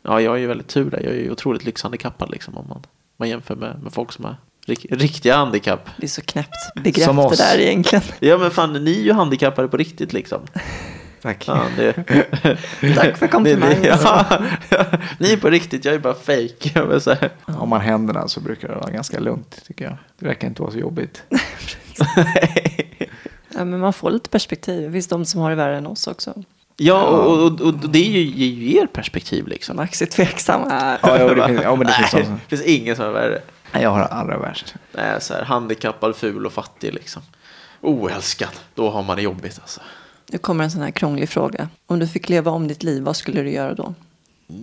Ja, 0.02 0.22
jag 0.22 0.36
är 0.36 0.40
ju 0.40 0.48
väldigt 0.48 0.68
tur 0.68 0.92
där, 0.92 1.00
jag 1.00 1.14
är 1.14 1.20
ju 1.20 1.32
otroligt 1.32 1.66
lyxhandikappad 1.66 2.30
liksom 2.30 2.58
om 2.58 2.68
man, 2.70 2.82
man 3.18 3.30
jämför 3.30 3.56
med, 3.56 3.84
med 3.84 3.94
folk 3.94 4.12
som 4.12 4.26
har 4.26 4.36
riktiga 4.90 5.36
handikapp. 5.36 5.90
Det 5.98 6.06
är 6.06 6.08
så 6.10 6.22
knäppt 6.22 6.74
begrepp 6.84 7.06
Som 7.06 7.16
det 7.16 7.22
oss. 7.24 7.38
där 7.38 7.60
egentligen. 7.60 8.04
Ja 8.20 8.38
men 8.38 8.52
fan, 8.52 8.74
ni 8.84 9.00
är 9.00 9.04
ju 9.04 9.14
handikappade 9.14 9.68
på 9.68 9.78
riktigt 9.78 10.14
liksom. 10.14 10.42
Tack. 11.22 11.48
Ja, 11.48 11.64
det, 11.78 11.94
Tack 12.96 13.18
för 13.18 13.28
komplimangen. 13.28 13.82
Det- 13.82 13.88
det- 13.90 13.98
ja, 14.72 14.86
ni 15.18 15.34
är 15.34 15.38
på 15.38 15.50
riktigt, 15.50 15.86
jag 15.86 15.96
är 15.96 16.00
bara 16.00 17.00
säga. 17.00 17.30
Om 17.46 17.70
man 17.70 17.82
händerna 17.82 18.28
så 18.28 18.40
brukar 18.40 18.68
det 18.68 18.76
vara 18.76 18.92
ganska 18.92 19.20
lugnt 19.20 19.62
tycker 19.68 19.86
jag. 19.86 19.98
Det 20.20 20.26
verkar 20.26 20.48
inte 20.48 20.62
vara 20.62 20.72
så 20.72 20.78
jobbigt. 20.80 21.24
Ja, 23.56 23.66
men 23.66 23.80
man 23.80 23.94
får 23.94 24.12
lite 24.12 24.30
perspektiv. 24.30 24.82
Det 24.82 24.92
finns 24.92 25.08
de 25.08 25.26
som 25.26 25.42
har 25.42 25.50
det 25.50 25.56
värre 25.56 25.78
än 25.78 25.88
oss 25.88 26.08
också. 26.08 26.34
Ja, 26.78 27.02
och, 27.04 27.46
och, 27.46 27.62
och 27.62 27.74
det 27.74 28.00
är 28.00 28.10
ju, 28.12 28.20
ger 28.20 28.48
ju 28.48 28.78
er 28.82 28.86
perspektiv 28.86 29.48
liksom. 29.48 29.76
Max 29.76 30.02
är 30.02 30.06
tveksam 30.06 30.70
här. 30.70 31.00
Ja, 31.04 31.18
ja, 31.20 31.34
det 31.34 31.48
finns, 31.48 31.62
ja 31.64 31.76
men 31.76 31.88
det 31.88 31.94
finns 31.94 32.14
Nej, 32.14 32.24
det 32.50 32.56
finns 32.58 32.62
ingen 32.70 32.96
som 32.96 33.06
är 33.06 33.12
värre. 33.12 33.42
Nej, 33.74 33.84
jag 33.84 33.90
har 33.90 34.00
det 34.00 34.06
allra 34.06 34.38
värst. 34.38 34.76
Nej, 34.92 35.22
så 35.22 35.34
här, 35.34 35.44
handikappad, 35.44 36.16
ful 36.16 36.46
och 36.46 36.54
fattig 36.54 36.94
liksom. 36.94 37.22
Oälskad, 37.82 38.50
då 38.76 38.90
har 38.90 39.04
man 39.04 39.16
det 39.16 39.22
jobbigt 39.22 39.60
alltså. 39.62 39.82
Nu 40.32 40.38
kommer 40.38 40.64
en 40.64 40.72
sån 40.72 40.82
här 40.82 40.92
krånglig 40.92 41.30
fråga. 41.30 41.70
Om 41.86 42.00
du 42.00 42.08
fick 42.08 42.30
leva 42.30 42.52
om 42.52 42.68
ditt 42.68 42.84
liv, 42.84 43.04
vad 43.04 43.16
skulle 43.16 43.42
du 43.42 43.52
göra 43.52 43.74
då? 43.74 43.94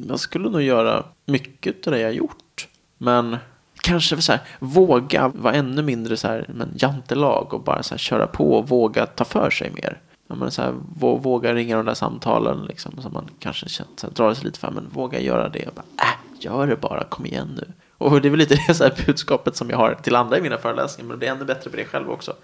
Jag 0.09 0.21
skulle 0.21 0.51
nog 0.51 0.63
göra 0.63 1.05
mycket 1.27 1.87
av 1.87 1.93
det 1.93 2.01
jag 2.01 2.13
gjort. 2.13 2.69
Men 2.99 3.37
kanske 3.81 4.23
så 4.23 4.33
här, 4.33 4.41
våga 4.59 5.29
vara 5.29 5.55
ännu 5.55 5.83
mindre 5.83 6.17
så 6.17 6.29
här, 6.29 6.47
men 6.55 6.73
jantelag 6.77 7.55
och 7.55 7.63
bara 7.63 7.83
så 7.83 7.95
här, 7.95 7.99
köra 7.99 8.27
på 8.27 8.53
och 8.55 8.69
våga 8.69 9.07
ta 9.07 9.25
för 9.25 9.51
sig 9.51 9.71
mer. 9.71 10.01
Ja, 10.29 10.35
men 10.35 10.51
så 10.51 10.63
här, 10.63 10.75
vå- 10.99 11.21
våga 11.23 11.55
ringa 11.55 11.77
de 11.77 11.87
där 11.87 11.95
samtalen 11.95 12.65
liksom, 12.65 13.03
som 13.03 13.13
man 13.13 13.31
kanske 13.39 13.69
känt, 13.69 14.01
så 14.01 14.07
här, 14.07 14.15
drar 14.15 14.35
sig 14.35 14.45
lite 14.45 14.59
för. 14.59 14.71
Men 14.71 14.89
våga 14.93 15.21
göra 15.21 15.49
det. 15.49 15.67
Och 15.67 15.75
bara, 15.75 15.85
äh, 16.07 16.15
gör 16.41 16.67
det 16.67 16.77
bara, 16.77 17.05
kom 17.05 17.27
igen 17.27 17.49
nu. 17.57 17.73
Och 17.99 18.21
det 18.21 18.29
är 18.29 18.31
väl 18.31 18.39
lite 18.39 18.55
det 18.67 18.75
så 18.75 18.85
här 18.85 19.05
budskapet 19.07 19.57
som 19.57 19.71
jag 19.71 19.77
har 19.77 19.95
till 19.95 20.17
andra 20.17 20.39
i 20.39 20.41
mina 20.41 20.59
föreläsningar. 20.59 21.09
Men 21.09 21.19
det 21.19 21.27
är 21.27 21.33
ännu 21.33 21.45
bättre 21.45 21.71
på 21.71 21.77
det 21.77 21.85
själv 21.85 22.11
också. 22.11 22.37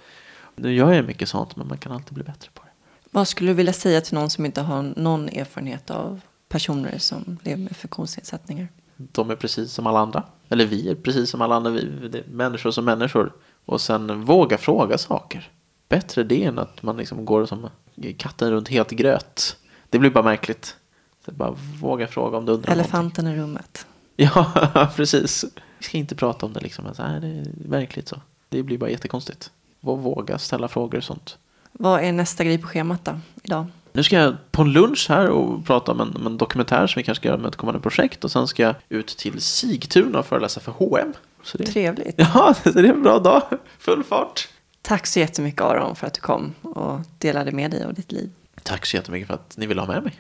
Nu 0.56 0.74
gör 0.74 0.92
jag 0.92 1.04
mycket 1.04 1.28
sånt, 1.28 1.56
men 1.56 1.68
man 1.68 1.78
kan 1.78 1.92
alltid 1.92 2.14
bli 2.14 2.24
bättre 2.24 2.50
på 2.54 2.62
det. 2.62 2.70
Vad 3.10 3.28
skulle 3.28 3.50
du 3.50 3.54
vilja 3.54 3.72
säga 3.72 4.00
till 4.00 4.14
någon 4.14 4.30
som 4.30 4.46
inte 4.46 4.60
har 4.60 4.82
någon 4.96 5.28
erfarenhet 5.28 5.90
av 5.90 6.20
personer 6.48 6.98
som 6.98 7.38
lever 7.42 7.62
med 7.62 7.76
funktionsnedsättningar? 7.76 8.68
de 8.96 9.30
är 9.30 9.36
precis 9.36 9.72
som 9.72 9.86
alla 9.86 9.98
andra. 9.98 10.22
Eller 10.48 10.66
vi 10.66 10.88
är 10.90 10.94
precis 10.94 11.30
som 11.30 11.42
alla 11.42 11.54
andra. 11.54 11.70
Vi, 11.70 12.22
människor 12.30 12.70
som 12.70 12.84
människor. 12.84 13.32
Och 13.64 13.80
sen 13.80 14.24
våga 14.24 14.58
fråga 14.58 14.98
saker. 14.98 15.50
bättre 15.88 16.22
det 16.22 16.44
än 16.44 16.58
att 16.58 16.82
man 16.82 16.96
liksom 16.96 17.24
går 17.24 17.46
som 17.46 17.68
katten 18.16 18.50
runt 18.50 18.68
het 18.68 18.90
gröt. 18.90 19.56
Det 19.90 19.98
blir 19.98 20.10
bara 20.10 20.24
märkligt. 20.24 20.76
Så 21.24 21.32
bara 21.32 21.56
våga 21.80 22.06
fråga 22.06 22.38
om 22.38 22.46
du 22.46 22.52
undrar 22.52 22.70
någonting. 22.70 22.80
Elefanten 22.80 23.26
i 23.26 23.36
rummet. 23.36 23.86
Ja, 24.16 24.90
precis. 24.96 25.44
Vi 25.78 25.84
ska 25.84 25.98
inte 25.98 26.14
prata 26.14 26.46
om 26.46 26.52
det 26.52 26.60
liksom. 26.60 26.94
Så 26.94 27.02
här, 27.02 27.20
det 27.20 27.26
är 27.28 27.44
verkligt 27.68 28.08
så. 28.08 28.20
Det 28.48 28.62
blir 28.62 28.78
bara 28.78 28.90
jättekonstigt. 28.90 29.50
Vå- 29.80 29.96
Våga 30.00 30.38
ställa 30.38 30.68
frågor 30.68 30.98
och 30.98 31.04
sånt. 31.04 31.38
Vad 31.72 32.00
är 32.04 32.12
nästa 32.12 32.44
grej 32.44 32.58
på 32.58 32.66
schemat 32.68 33.04
då, 33.04 33.20
idag? 33.42 33.66
Nu 33.92 34.02
ska 34.02 34.16
jag 34.16 34.36
på 34.50 34.62
en 34.62 34.72
lunch 34.72 35.06
här 35.08 35.28
och 35.28 35.66
prata 35.66 35.92
om 35.92 36.00
en, 36.00 36.16
om 36.16 36.26
en 36.26 36.38
dokumentär 36.38 36.86
som 36.86 37.00
vi 37.00 37.04
kanske 37.04 37.20
ska 37.22 37.28
göra 37.28 37.38
med 37.38 37.48
ett 37.48 37.56
kommande 37.56 37.80
projekt. 37.80 38.24
Och 38.24 38.30
sen 38.30 38.46
ska 38.46 38.62
jag 38.62 38.74
ut 38.88 39.06
till 39.06 39.40
Sigtuna 39.40 40.18
och 40.18 40.26
föreläsa 40.26 40.60
för 40.60 40.72
H&M. 40.72 41.12
Så 41.42 41.58
det, 41.58 41.64
Trevligt. 41.66 42.14
ja, 42.18 42.54
så 42.62 42.70
det 42.70 42.80
är 42.80 42.84
en 42.92 43.02
bra 43.02 43.18
dag. 43.18 43.42
Full 43.78 44.04
fart. 44.04 44.48
Tack 44.82 45.06
så 45.06 45.18
jättemycket 45.18 45.60
Aron 45.60 45.96
för 45.96 46.06
att 46.06 46.14
du 46.14 46.20
kom 46.20 46.54
och 46.62 47.00
delade 47.18 47.52
med 47.52 47.70
dig 47.70 47.84
av 47.84 47.94
ditt 47.94 48.12
liv. 48.12 48.30
Tack 48.62 48.86
så 48.86 48.96
jättemycket 48.96 49.26
för 49.26 49.34
att 49.34 49.56
ni 49.56 49.66
ville 49.66 49.80
ha 49.80 49.88
med 49.88 50.02
mig. 50.02 50.14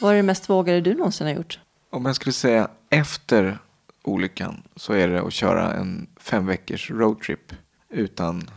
Vad 0.00 0.12
är 0.12 0.16
det 0.16 0.22
mest 0.22 0.50
vågade 0.50 0.80
du 0.80 0.94
någonsin 0.94 1.26
har 1.26 1.34
gjort? 1.34 1.60
Om 1.90 2.06
jag 2.06 2.16
skulle 2.16 2.32
säga 2.32 2.68
efter 2.90 3.58
olyckan 4.04 4.62
så 4.76 4.92
är 4.92 5.08
det 5.08 5.20
att 5.22 5.32
köra 5.32 5.72
en 5.74 6.06
fem 6.20 6.46
veckors 6.46 6.90
roadtrip 6.90 7.52
utan 7.88 8.50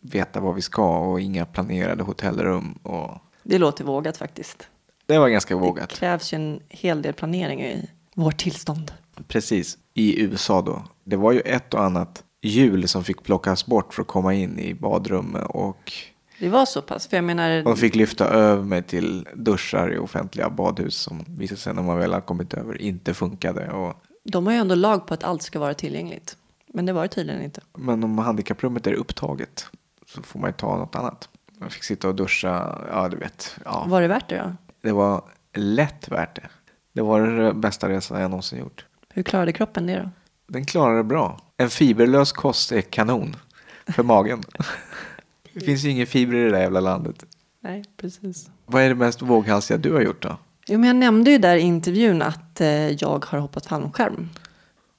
veta 0.00 0.40
vad 0.40 0.54
vi 0.54 0.62
ska 0.62 0.98
och 0.98 1.20
inga 1.20 1.46
planerade 1.46 2.02
hotellrum. 2.02 2.72
Och 2.72 3.18
Det 3.42 3.58
låter 3.58 3.84
vågat 3.84 4.16
faktiskt. 4.16 4.68
det 5.06 5.18
var 5.18 5.28
ganska 5.28 5.54
Det 5.54 5.60
vågat. 5.60 5.88
krävs 5.90 6.32
ju 6.32 6.36
en 6.36 6.60
hel 6.68 7.02
del 7.02 7.12
planering 7.14 7.62
i 7.62 7.90
vårt 8.14 8.38
tillstånd. 8.38 8.92
Precis, 9.28 9.78
i 9.94 10.20
USA 10.22 10.62
då. 10.62 10.82
Det 11.04 11.16
var 11.16 11.32
ju 11.32 11.40
ett 11.40 11.74
och 11.74 11.84
annat 11.84 12.24
hjul 12.42 12.88
som 12.88 13.04
fick 13.04 13.22
plockas 13.22 13.66
bort 13.66 13.94
för 13.94 14.02
att 14.02 14.08
komma 14.08 14.34
in 14.34 14.58
i 14.58 14.74
badrummet 14.74 15.46
och 15.48 15.92
Det 16.38 16.48
var 16.48 16.66
så 16.66 16.82
pass, 16.82 17.06
för 17.06 17.16
jag 17.16 17.24
menar, 17.24 17.62
de 17.62 17.76
fick 17.76 17.94
lyfta 17.94 18.24
över 18.28 18.62
mig 18.64 18.82
till 18.82 19.28
duschar 19.34 19.92
i 19.94 19.98
offentliga 19.98 20.50
badhus 20.50 20.94
som 20.96 21.24
visade 21.28 21.60
sig 21.60 21.74
när 21.74 21.82
man 21.82 21.98
väl 21.98 22.12
har 22.12 22.20
kommit 22.20 22.54
över 22.54 22.82
inte 22.82 23.14
funkade. 23.14 23.70
Och, 23.70 23.94
de 24.24 24.46
har 24.46 24.52
ju 24.52 24.58
ändå 24.58 24.74
lag 24.74 25.06
på 25.06 25.14
att 25.14 25.24
allt 25.24 25.42
ska 25.42 25.58
vara 25.58 25.74
tillgängligt. 25.74 26.36
Men 26.74 26.86
det 26.86 26.92
var 26.92 27.02
det 27.02 27.08
tydligen 27.08 27.42
inte. 27.42 27.60
men 27.76 28.04
om 28.04 28.18
handikapprummet 28.18 28.86
är 28.86 28.92
upptaget 28.92 29.66
så 30.06 30.22
får 30.22 30.40
man 30.40 30.50
ju 30.50 30.54
ta 30.54 30.76
något 30.76 30.96
annat. 30.96 31.28
Jag 31.60 31.72
fick 31.72 31.84
sitta 31.84 32.08
och 32.08 32.14
duscha, 32.14 32.78
ja 32.90 33.08
du 33.08 33.16
vet. 33.16 33.56
Ja. 33.64 33.84
Var 33.88 34.02
det 34.02 34.08
värt 34.08 34.28
det 34.28 34.38
då? 34.38 34.52
Det 34.82 34.92
var 34.92 35.22
lätt 35.54 36.08
värt 36.08 36.36
det. 36.36 36.48
Det 36.92 37.02
var 37.02 37.20
den 37.20 37.60
bästa 37.60 37.88
resan 37.88 38.20
jag 38.20 38.30
någonsin 38.30 38.58
gjort. 38.58 38.84
Hur 39.08 39.22
klarade 39.22 39.52
kroppen 39.52 39.86
det 39.86 39.96
då? 39.96 40.10
Den 40.46 40.64
klarade 40.64 40.96
det 40.96 41.04
bra. 41.04 41.40
En 41.56 41.70
fiberlös 41.70 42.32
kost 42.32 42.72
är 42.72 42.80
kanon 42.80 43.36
för 43.86 44.02
magen. 44.02 44.42
det 45.58 45.64
finns 45.64 45.84
ju 45.84 45.90
ingen 45.90 46.06
fiber 46.06 46.34
i 46.34 46.44
det 46.44 46.50
där 46.50 46.60
jävla 46.60 46.80
landet. 46.80 47.24
Nej, 47.60 47.84
precis. 47.96 48.50
Vad 48.66 48.82
är 48.82 48.88
det 48.88 48.94
mest 48.94 49.22
våghalsiga 49.22 49.78
du 49.78 49.92
har 49.92 50.00
gjort 50.00 50.22
då? 50.22 50.36
Jo, 50.66 50.78
men 50.78 50.86
jag 50.86 50.96
nämnde 50.96 51.30
ju 51.30 51.38
där 51.38 51.56
i 51.56 51.60
intervjun 51.60 52.22
att 52.22 52.60
eh, 52.60 52.90
jag 52.90 53.24
har 53.24 53.38
hoppat 53.38 53.66
fallskärm. 53.66 54.28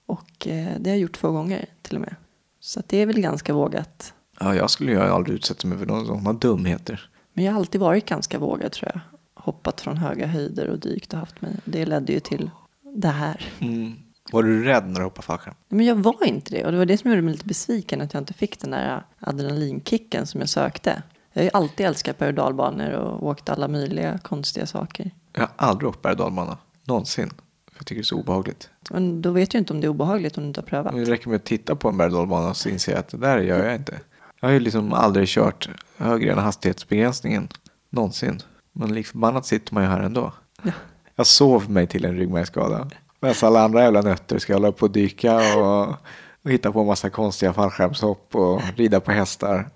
Och 0.05 0.47
eh, 0.47 0.67
det 0.79 0.89
har 0.89 0.95
jag 0.95 0.99
gjort 0.99 1.13
två 1.15 1.31
gånger 1.31 1.65
till 1.81 1.95
och 1.95 2.01
med. 2.01 2.15
Så 2.59 2.79
att 2.79 2.89
det 2.89 2.97
är 2.97 3.05
väl 3.05 3.21
ganska 3.21 3.53
vågat. 3.53 4.13
Ja, 4.39 4.55
jag 4.55 4.69
skulle 4.69 4.91
ju 4.91 4.99
aldrig 4.99 5.35
utsätta 5.35 5.67
mig 5.67 5.77
för 5.77 5.85
några 5.85 6.05
sådana 6.05 6.33
dumheter. 6.33 7.09
Men 7.33 7.45
jag 7.45 7.51
har 7.51 7.59
alltid 7.59 7.81
varit 7.81 8.05
ganska 8.05 8.39
vågad 8.39 8.71
tror 8.71 8.91
jag. 8.93 9.01
Hoppat 9.43 9.81
från 9.81 9.97
höga 9.97 10.27
höjder 10.27 10.67
och 10.67 10.79
dykt 10.79 11.13
och 11.13 11.19
haft 11.19 11.41
mig. 11.41 11.51
Det 11.65 11.85
ledde 11.85 12.13
ju 12.13 12.19
till 12.19 12.49
det 12.95 13.07
här. 13.07 13.51
Mm. 13.59 13.93
Var 14.31 14.43
du 14.43 14.63
rädd 14.63 14.87
när 14.87 14.99
du 14.99 15.03
hoppade 15.03 15.25
fallskärm? 15.25 15.55
Men 15.69 15.85
jag 15.85 15.95
var 15.95 16.25
inte 16.25 16.55
det. 16.55 16.65
Och 16.65 16.71
det 16.71 16.77
var 16.77 16.85
det 16.85 16.97
som 16.97 17.09
gjorde 17.09 17.21
mig 17.21 17.31
lite 17.31 17.45
besviken. 17.45 18.01
Att 18.01 18.13
jag 18.13 18.21
inte 18.21 18.33
fick 18.33 18.59
den 18.59 18.71
där 18.71 19.03
adrenalinkicken 19.19 20.25
som 20.25 20.39
jag 20.39 20.49
sökte. 20.49 21.03
Jag 21.33 21.41
har 21.41 21.43
ju 21.43 21.51
alltid 21.53 21.85
älskat 21.85 22.17
berg 22.17 22.29
och 22.29 22.35
dalbanor 22.35 22.91
och 22.91 23.27
åkt 23.27 23.49
alla 23.49 23.67
möjliga 23.67 24.17
konstiga 24.17 24.65
saker. 24.65 25.11
Jag 25.33 25.41
har 25.41 25.49
aldrig 25.55 25.89
åkt 25.89 26.01
berg 26.01 26.11
och 26.11 26.17
dalbana. 26.17 26.57
Någonsin. 26.83 27.29
För 27.71 27.79
jag 27.79 27.85
tycker 27.85 27.99
det 27.99 28.01
är 28.01 28.03
så 28.03 28.19
obehagligt. 28.19 28.69
Men 28.89 29.21
då 29.21 29.31
vet 29.31 29.53
jag 29.53 29.61
inte 29.61 29.73
om 29.73 29.81
det 29.81 29.87
är 29.87 29.89
obehagligt 29.89 30.37
om 30.37 30.43
du 30.43 30.47
inte 30.47 30.61
har 30.61 30.65
prövat. 30.65 30.95
Det 30.95 31.03
räcker 31.03 31.29
med 31.29 31.35
att 31.35 31.45
titta 31.45 31.75
på 31.75 31.89
en 31.89 31.97
berg 31.97 32.07
och 32.07 32.13
dalbana 32.13 32.53
så 32.53 32.69
inser 32.69 32.91
jag 32.91 32.99
att 32.99 33.07
det 33.07 33.17
där 33.17 33.39
gör 33.39 33.65
jag 33.65 33.75
inte. 33.75 33.99
Jag 34.39 34.47
har 34.47 34.53
ju 34.53 34.59
liksom 34.59 34.93
aldrig 34.93 35.27
kört 35.27 35.69
högre 35.97 36.31
än 36.31 36.37
hastighetsbegränsningen. 36.37 37.47
Någonsin. 37.89 38.39
Men 38.71 38.93
lik 38.93 39.07
förbannat 39.07 39.45
sitter 39.45 39.73
man 39.73 39.83
ju 39.83 39.89
här 39.89 39.99
ändå. 39.99 40.33
Ja. 40.61 40.71
Jag 41.15 41.27
sov 41.27 41.71
mig 41.71 41.87
till 41.87 42.05
en 42.05 42.15
ryggmärgsskada. 42.17 42.89
Medan 43.21 43.35
alla 43.41 43.61
andra 43.61 43.83
jävla 43.83 44.01
nötter 44.01 44.39
ska 44.39 44.53
hålla 44.53 44.71
på 44.71 44.85
och 44.85 44.91
dyka 44.91 45.57
och, 45.57 45.95
och 46.43 46.51
hitta 46.51 46.71
på 46.71 46.79
en 46.79 46.87
massa 46.87 47.09
konstiga 47.09 47.53
fallskärmshopp 47.53 48.35
och 48.35 48.61
rida 48.75 48.99
på 48.99 49.11
hästar. 49.11 49.69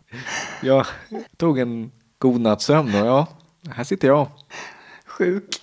Jag 0.61 0.85
tog 1.37 1.59
en 1.59 1.91
god 2.17 2.41
natts 2.41 2.65
sömn 2.65 2.95
och 2.95 3.07
ja, 3.07 3.27
här 3.69 3.83
sitter 3.83 4.07
jag. 4.07 4.27
Sjuk. 5.05 5.61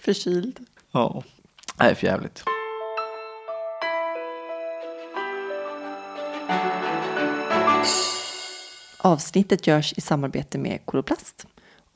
Förkyld. 0.00 0.58
Ja, 0.92 1.22
det 1.78 1.84
är 1.84 1.94
för 1.94 2.06
jävligt. 2.06 2.44
Avsnittet 8.98 9.66
görs 9.66 9.92
i 9.96 10.00
samarbete 10.00 10.58
med 10.58 10.78
Koloplast. 10.84 11.46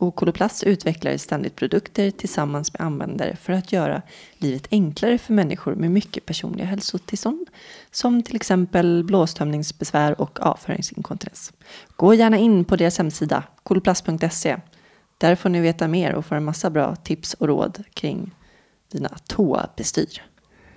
Och 0.03 0.14
Koloplast 0.14 0.62
utvecklar 0.62 1.16
ständigt 1.16 1.57
produkter 1.57 2.11
tillsammans 2.11 2.72
med 2.72 2.86
användare 2.86 3.36
för 3.36 3.53
att 3.53 3.72
göra 3.72 4.03
livet 4.38 4.68
enklare 4.70 5.18
för 5.18 5.34
människor 5.34 5.74
med 5.74 5.90
mycket 5.90 6.26
personliga 6.26 6.66
hälsotillstånd. 6.66 7.50
Som 7.90 8.22
till 8.22 8.36
exempel 8.36 9.05
blåstömningsbesvär 9.05 10.20
och 10.20 10.40
avföringsinkontinens. 10.40 11.53
Gå 11.96 12.14
gärna 12.14 12.38
in 12.38 12.64
på 12.64 12.76
deras 12.76 12.98
hemsida, 12.98 13.44
koloplast.se. 13.62 14.57
Där 15.18 15.34
får 15.34 15.48
ni 15.48 15.61
veta 15.61 15.88
mer 15.88 16.14
och 16.14 16.26
får 16.26 16.36
en 16.36 16.44
massa 16.44 16.70
bra 16.70 16.96
tips 16.96 17.34
och 17.34 17.46
råd 17.48 17.84
kring 17.94 18.34
dina 18.92 19.09
toabestyr. 19.09 20.22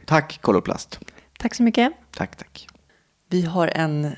Tack 0.06 0.42
Koloplast. 0.42 1.00
Tack 1.40 1.56
så 1.56 1.64
mycket. 1.64 1.94
Tack, 2.16 2.36
tack. 2.36 2.68
Vi 3.30 3.42
har 3.42 3.68
en 3.68 4.16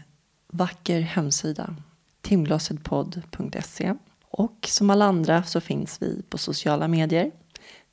vacker 0.48 1.02
hemsida, 1.02 1.76
timglasetpodd.se. 2.22 3.94
Och 4.32 4.68
som 4.68 4.90
alla 4.90 5.06
andra 5.06 5.44
så 5.44 5.62
finns 5.62 6.02
vi 6.02 6.22
på 6.30 6.38
sociala 6.38 6.88
medier, 6.88 7.32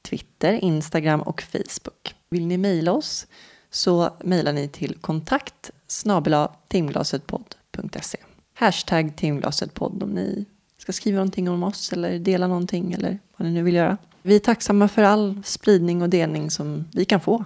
Twitter, 0.03 0.53
Instagram 0.53 1.23
och 1.23 1.43
Facebook. 1.43 2.15
Vill 2.31 2.47
ni 2.47 2.59
mejla 2.59 2.93
oss 2.93 3.27
så 3.71 4.11
mejlar 4.21 4.53
ni 4.53 4.69
till 4.69 4.95
kontakt 4.95 5.71
snabel-a 5.87 6.53
timglasetpodd.se. 6.69 8.19
Hashtag 8.55 9.17
timglasetpodd 9.17 10.03
om 10.03 10.11
ni 10.11 10.45
ska 10.79 10.93
skriva 10.93 11.17
någonting 11.17 11.51
om 11.51 11.63
oss 11.63 11.93
eller 11.93 12.19
dela 12.19 12.47
någonting 12.47 12.93
eller 12.93 13.19
vad 13.37 13.49
ni 13.49 13.55
nu 13.55 13.63
vill 13.63 13.75
göra. 13.75 13.99
Vi 14.23 14.37
är 14.37 14.41
tacksamma 14.41 14.89
för 14.89 15.03
all 15.03 15.43
spridning 15.45 16.03
och 16.03 16.09
delning 16.09 16.51
som 16.51 16.85
vi 16.93 17.05
kan 17.05 17.21
få. 17.21 17.45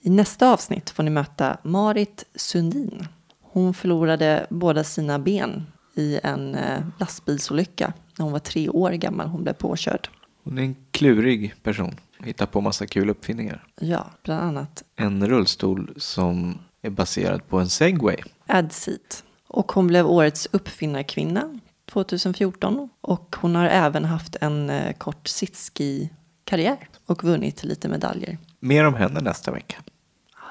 I 0.00 0.10
nästa 0.10 0.52
avsnitt 0.52 0.90
får 0.90 1.02
ni 1.02 1.10
möta 1.10 1.56
Marit 1.62 2.24
Sundin. 2.34 3.06
Hon 3.40 3.74
förlorade 3.74 4.46
båda 4.50 4.84
sina 4.84 5.18
ben 5.18 5.66
i 5.94 6.20
en 6.22 6.54
eh, 6.54 6.80
lastbilsolycka 6.98 7.92
när 8.18 8.24
hon 8.24 8.32
var 8.32 8.38
tre 8.38 8.68
år 8.68 8.90
gammal. 8.90 9.26
Hon 9.28 9.42
blev 9.42 9.52
påkörd. 9.52 10.08
Hon 10.44 10.58
är 10.58 10.62
en 10.62 10.76
klurig 10.90 11.54
person. 11.62 11.94
Hittar 12.18 12.46
på 12.46 12.60
massa 12.60 12.86
kul 12.86 13.10
uppfinningar. 13.10 13.64
Ja, 13.80 14.06
bland 14.22 14.42
annat 14.42 14.82
En 14.96 15.28
rullstol 15.28 15.94
som 15.96 16.58
är 16.82 16.90
baserad 16.90 17.48
på 17.48 17.58
en 17.58 17.68
segway. 17.68 18.16
Adseat. 18.46 19.24
Och 19.48 19.72
hon 19.72 19.86
blev 19.86 20.06
årets 20.06 20.48
uppfinnarkvinna 20.52 21.60
2014. 21.92 22.88
Och 23.00 23.36
hon 23.40 23.54
har 23.54 23.64
även 23.66 24.04
haft 24.04 24.36
en 24.40 24.70
eh, 24.70 24.92
kort 24.92 25.28
sitski-karriär 25.28 26.88
och 27.06 27.24
vunnit 27.24 27.64
lite 27.64 27.88
medaljer. 27.88 28.38
Mer 28.60 28.84
om 28.84 28.94
henne 28.94 29.20
nästa 29.20 29.50
vecka. 29.52 29.76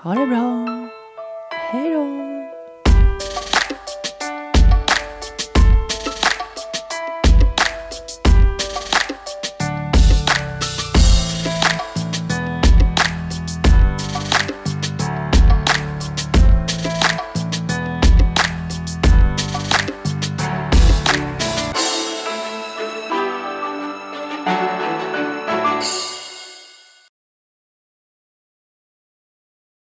Ha 0.04 0.16
det 0.16 0.28
bra. 0.28 0.68
Hej 1.72 1.90
då. 1.94 2.21